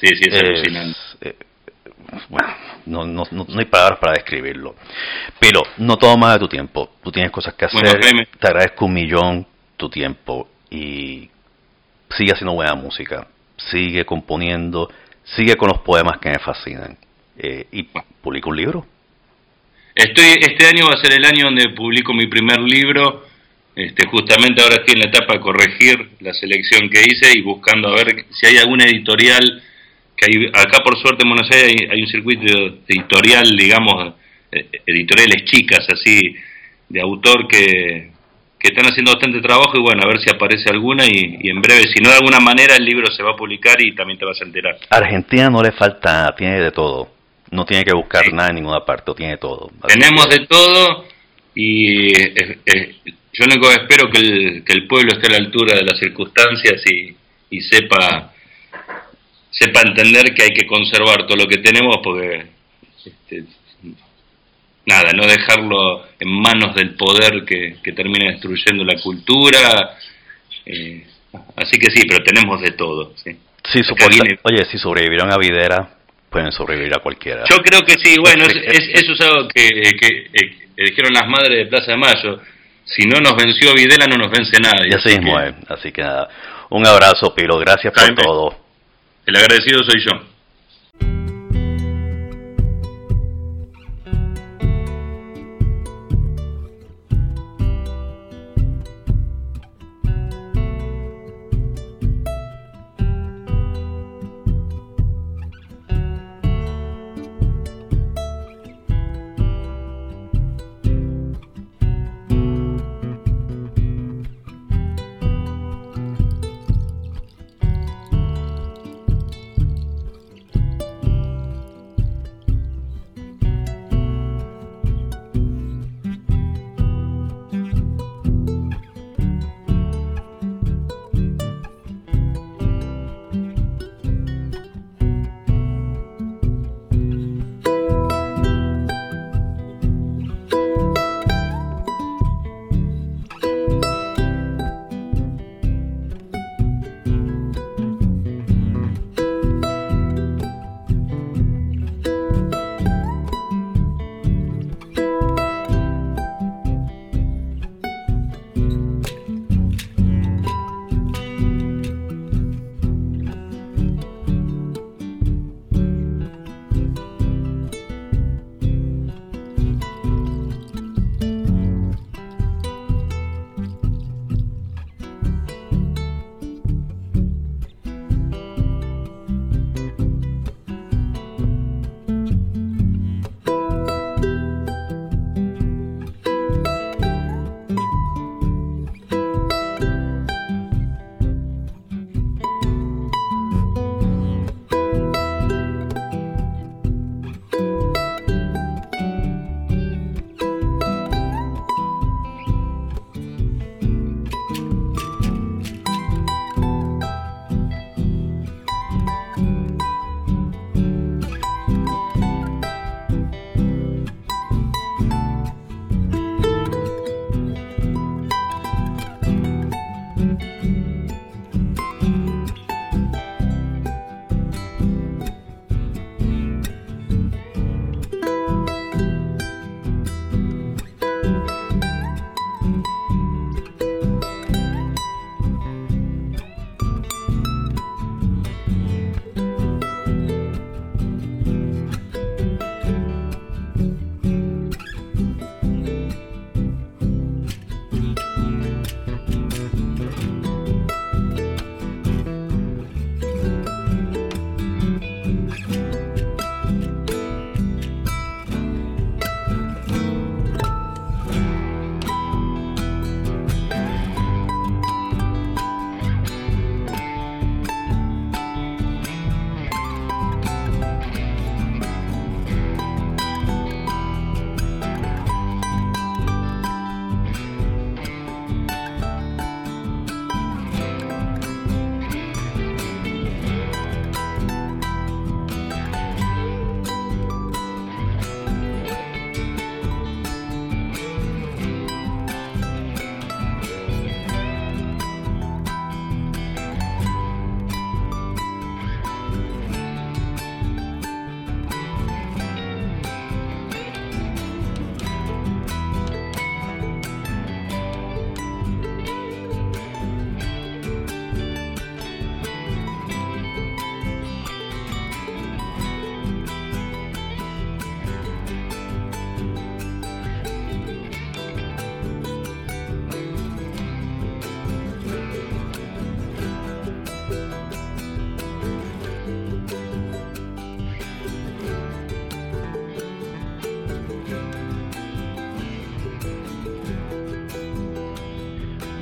Sí, 0.00 0.08
sí, 0.08 0.24
es, 0.28 0.34
Es- 0.34 0.42
alucinante. 0.42 0.98
eh, 1.22 1.34
bueno, 2.28 2.48
no, 2.86 3.06
no, 3.06 3.24
no, 3.30 3.46
hay 3.58 3.64
palabras 3.66 3.98
para 4.00 4.14
describirlo. 4.14 4.74
Pero 5.38 5.62
no 5.78 5.96
toma 5.96 6.16
más 6.16 6.34
de 6.34 6.40
tu 6.40 6.48
tiempo. 6.48 6.90
Tú 7.02 7.10
tienes 7.10 7.30
cosas 7.30 7.54
que 7.54 7.66
hacer. 7.66 7.80
Bueno, 7.80 8.22
te 8.38 8.46
agradezco 8.46 8.86
un 8.86 8.92
millón 8.92 9.46
tu 9.76 9.88
tiempo 9.88 10.48
y 10.70 11.28
sigue 12.10 12.32
haciendo 12.32 12.54
buena 12.54 12.74
música. 12.74 13.26
Sigue 13.56 14.04
componiendo. 14.04 14.90
Sigue 15.24 15.56
con 15.56 15.68
los 15.68 15.80
poemas 15.80 16.18
que 16.18 16.30
me 16.30 16.38
fascinan. 16.38 16.96
Eh, 17.38 17.66
y 17.72 17.84
publica 18.22 18.48
un 18.48 18.56
libro. 18.56 18.86
Estoy, 19.94 20.38
este 20.40 20.66
año 20.66 20.86
va 20.86 20.94
a 20.94 21.02
ser 21.02 21.12
el 21.12 21.24
año 21.24 21.46
donde 21.46 21.70
publico 21.70 22.12
mi 22.12 22.26
primer 22.26 22.60
libro. 22.60 23.26
Este, 23.74 24.06
justamente 24.08 24.62
ahora 24.62 24.76
estoy 24.76 24.94
en 24.94 25.00
la 25.00 25.06
etapa 25.06 25.34
de 25.34 25.40
corregir 25.40 26.10
la 26.20 26.34
selección 26.34 26.88
que 26.90 27.00
hice 27.00 27.32
y 27.38 27.40
buscando 27.40 27.88
a 27.88 27.94
ver 27.94 28.26
si 28.30 28.46
hay 28.46 28.58
alguna 28.58 28.84
editorial 28.84 29.62
que 30.20 30.26
hay, 30.28 30.46
acá 30.48 30.82
por 30.84 30.98
suerte 30.98 31.22
en 31.24 31.30
Buenos 31.30 31.50
Aires 31.50 31.74
hay, 31.80 31.88
hay 31.90 32.00
un 32.02 32.08
circuito 32.08 32.42
editorial, 32.86 33.48
digamos, 33.56 34.14
eh, 34.52 34.66
editoriales 34.86 35.44
chicas 35.44 35.86
así 35.92 36.20
de 36.88 37.00
autor 37.00 37.46
que, 37.48 38.10
que 38.58 38.68
están 38.68 38.84
haciendo 38.86 39.12
bastante 39.12 39.40
trabajo 39.40 39.72
y 39.76 39.80
bueno, 39.80 40.02
a 40.04 40.08
ver 40.08 40.18
si 40.20 40.28
aparece 40.28 40.68
alguna 40.70 41.06
y, 41.06 41.38
y 41.40 41.48
en 41.50 41.62
breve, 41.62 41.84
si 41.86 42.02
no 42.02 42.10
de 42.10 42.16
alguna 42.16 42.40
manera 42.40 42.76
el 42.76 42.84
libro 42.84 43.06
se 43.10 43.22
va 43.22 43.30
a 43.32 43.36
publicar 43.36 43.80
y 43.80 43.94
también 43.94 44.18
te 44.18 44.24
vas 44.26 44.40
a 44.40 44.44
enterar. 44.44 44.76
Argentina 44.90 45.48
no 45.48 45.62
le 45.62 45.72
falta 45.72 46.34
tiene 46.36 46.60
de 46.60 46.70
todo. 46.72 47.08
No 47.52 47.64
tiene 47.64 47.84
que 47.84 47.92
buscar 47.94 48.24
Sí. 48.24 48.32
nada 48.32 48.50
en 48.50 48.56
ninguna 48.56 48.84
parte, 48.84 49.12
tiene 49.16 49.36
todo. 49.38 49.70
Tenemos 49.88 50.28
de 50.28 50.46
todo 50.46 51.04
y 51.54 52.16
eh, 52.16 52.58
eh, 52.66 52.94
yo 53.32 53.44
único 53.44 53.70
espero 53.70 54.10
que 54.10 54.18
el, 54.18 54.64
que 54.64 54.72
el 54.72 54.86
pueblo 54.86 55.12
esté 55.12 55.28
a 55.28 55.30
la 55.38 55.38
altura 55.44 55.74
de 55.74 55.82
las 55.84 55.98
circunstancias 55.98 56.82
y, 56.92 57.16
y 57.50 57.60
sepa 57.62 58.32
sepa 59.50 59.80
entender 59.82 60.34
que 60.34 60.42
hay 60.44 60.50
que 60.50 60.66
conservar 60.66 61.26
todo 61.26 61.36
lo 61.36 61.46
que 61.46 61.58
tenemos 61.58 61.96
porque 62.02 62.46
este, 63.04 63.44
nada, 64.86 65.12
no 65.14 65.26
dejarlo 65.26 66.06
en 66.18 66.28
manos 66.40 66.74
del 66.74 66.94
poder 66.94 67.44
que, 67.44 67.76
que 67.82 67.92
termina 67.92 68.30
destruyendo 68.32 68.84
la 68.84 69.00
cultura. 69.00 69.96
eh, 70.66 71.06
así 71.56 71.78
que 71.78 71.90
sí, 71.90 72.04
pero 72.08 72.22
tenemos 72.24 72.60
de 72.60 72.72
todo. 72.72 73.12
¿sí? 73.16 73.36
Sí, 73.72 73.82
viene- 74.08 74.38
Oye, 74.42 74.64
si 74.70 74.78
sobrevivieron 74.78 75.32
a 75.32 75.36
Videra, 75.36 75.96
pueden 76.30 76.50
sobrevivir 76.52 76.94
a 76.94 77.00
cualquiera. 77.00 77.44
Yo 77.50 77.58
creo 77.58 77.82
que 77.84 77.94
sí, 77.98 78.16
bueno, 78.18 78.44
es, 78.44 78.54
es- 78.56 78.88
eso 79.02 79.12
es 79.12 79.20
algo 79.20 79.48
que, 79.48 79.68
que, 79.68 80.06
eh, 80.32 80.58
que 80.76 80.84
dijeron 80.84 81.12
las 81.12 81.28
madres 81.28 81.58
de 81.58 81.66
Plaza 81.66 81.92
de 81.92 81.96
Mayo. 81.98 82.40
Si 82.84 83.02
no 83.06 83.20
nos 83.20 83.36
venció 83.36 83.72
Videla, 83.74 84.06
no 84.06 84.16
nos 84.16 84.30
vence 84.30 84.58
nadie. 84.58 84.88
Y 84.90 84.94
así 84.94 85.10
Así 85.10 85.18
mismo 85.20 85.38
que 85.38 85.48
es. 85.48 85.54
Así 85.70 85.92
que 85.92 86.02
nada, 86.02 86.28
un 86.70 86.86
abrazo, 86.86 87.32
Pilo. 87.34 87.58
Gracias 87.58 87.92
por 87.92 88.14
todo. 88.14 88.58
El 89.30 89.36
agradecido 89.36 89.84
soy 89.84 90.02
yo. 90.04 90.39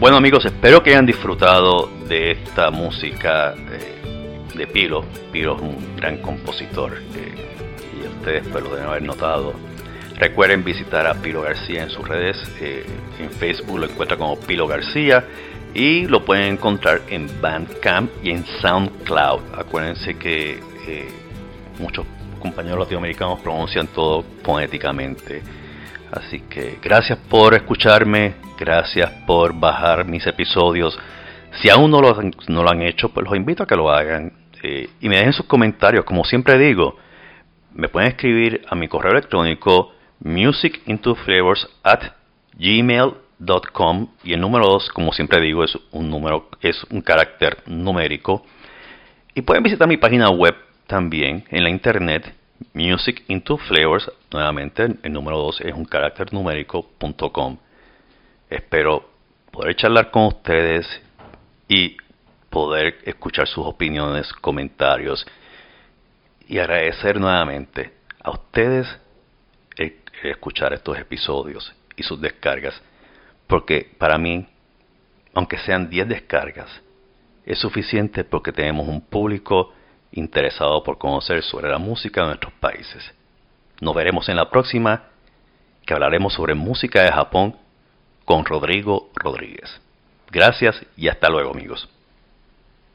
Bueno 0.09 0.16
amigos, 0.16 0.47
espero 0.47 0.82
que 0.82 0.93
hayan 0.93 1.05
disfrutado 1.05 1.90
de 2.09 2.30
esta 2.30 2.70
música 2.70 3.52
eh, 3.55 4.40
de 4.55 4.66
Pilo. 4.66 5.05
Pilo 5.30 5.56
es 5.56 5.60
un 5.60 5.97
gran 5.97 6.16
compositor 6.22 6.94
eh, 7.14 7.35
y 7.94 8.06
ustedes 8.06 8.48
pues, 8.51 8.64
lo 8.64 8.70
deben 8.70 8.89
haber 8.89 9.02
notado. 9.02 9.52
Recuerden 10.16 10.64
visitar 10.64 11.06
a 11.06 11.12
Pilo 11.12 11.43
García 11.43 11.82
en 11.82 11.90
sus 11.90 12.09
redes. 12.09 12.39
Eh, 12.59 12.86
en 13.18 13.30
Facebook 13.32 13.80
lo 13.80 13.85
encuentran 13.85 14.18
como 14.18 14.40
Pilo 14.40 14.66
García 14.66 15.26
y 15.74 16.06
lo 16.06 16.24
pueden 16.24 16.55
encontrar 16.55 17.02
en 17.10 17.28
Bandcamp 17.43 18.10
y 18.22 18.30
en 18.30 18.47
SoundCloud. 18.62 19.59
Acuérdense 19.59 20.16
que 20.16 20.59
muchos 21.78 22.06
compañeros 22.40 22.78
latinoamericanos 22.78 23.40
pronuncian 23.40 23.89
todo 23.89 24.24
fonéticamente. 24.43 25.43
Así 26.10 26.40
que 26.48 26.78
gracias 26.82 27.18
por 27.28 27.52
escucharme, 27.52 28.48
gracias 28.59 29.10
por 29.26 29.59
bajar 29.59 30.05
mis 30.05 30.26
episodios. 30.26 30.98
Si 31.62 31.70
aún 31.70 31.90
no 31.90 32.01
lo, 32.01 32.68
han 32.70 32.82
hecho, 32.82 33.09
pues 33.10 33.24
los 33.24 33.36
invito 33.36 33.62
a 33.62 33.66
que 33.66 33.76
lo 33.76 33.90
hagan 33.90 34.32
eh, 34.62 34.89
y 35.01 35.09
me 35.09 35.16
dejen 35.16 35.32
sus 35.32 35.47
comentarios. 35.47 36.05
Como 36.05 36.24
siempre 36.24 36.59
digo, 36.59 36.97
me 37.74 37.89
pueden 37.89 38.10
escribir 38.10 38.62
a 38.68 38.74
mi 38.74 38.89
correo 38.89 39.12
electrónico 39.12 39.93
musicintoflavors 40.20 41.68
at 41.85 42.02
gmail.com 42.59 44.09
y 44.24 44.32
el 44.32 44.40
número 44.40 44.66
2, 44.66 44.90
como 44.90 45.12
siempre 45.12 45.40
digo, 45.40 45.64
es 45.64 45.78
un 45.93 46.10
número, 46.10 46.48
es 46.60 46.85
un 46.90 47.01
carácter 47.01 47.59
numérico. 47.66 48.44
Y 49.35 49.43
pueden 49.43 49.62
visitar 49.62 49.86
mi 49.86 49.97
página 49.97 50.28
web 50.30 50.55
también 50.86 51.44
en 51.51 51.62
la 51.62 51.70
internet 51.70 52.35
Music 52.74 53.22
into 53.28 53.56
Flavors, 53.56 54.10
nuevamente 54.32 54.89
el 55.02 55.12
número 55.12 55.39
2 55.39 55.60
es 55.60 55.74
un 55.74 55.85
carácter 55.85 56.32
numérico.com. 56.32 57.59
Espero 58.51 59.09
poder 59.51 59.77
charlar 59.77 60.11
con 60.11 60.27
ustedes 60.27 60.87
y 61.69 61.97
poder 62.51 62.99
escuchar 63.05 63.47
sus 63.47 63.66
opiniones, 63.66 64.33
comentarios 64.33 65.27
y 66.47 66.59
agradecer 66.59 67.20
nuevamente 67.20 67.93
a 68.23 68.31
ustedes 68.31 68.87
escuchar 70.23 70.73
estos 70.73 70.99
episodios 70.99 71.73
y 71.97 72.03
sus 72.03 72.20
descargas, 72.20 72.75
porque 73.47 73.91
para 73.99 74.19
mí, 74.19 74.47
aunque 75.35 75.59
sean 75.59 75.89
10 75.89 76.09
descargas, 76.09 76.69
es 77.45 77.59
suficiente 77.59 78.25
porque 78.25 78.53
tenemos 78.53 78.89
un 78.89 79.01
público 79.01 79.73
interesado 80.12 80.83
por 80.83 80.99
conocer 80.99 81.43
sobre 81.43 81.70
la 81.70 81.79
música 81.79 82.23
de 82.23 82.27
nuestros 82.29 82.53
países. 82.55 83.15
Nos 83.81 83.95
veremos 83.95 84.29
en 84.29 84.37
la 84.37 84.51
próxima, 84.51 85.05
que 85.87 85.95
hablaremos 85.95 86.35
sobre 86.35 86.55
música 86.55 87.03
de 87.03 87.12
Japón 87.12 87.57
con 88.28 88.44
Rodrigo 88.44 89.09
Rodríguez. 89.14 89.80
Gracias 90.30 90.76
y 90.98 91.09
hasta 91.09 91.30
luego 91.30 91.52
amigos. 91.52 91.88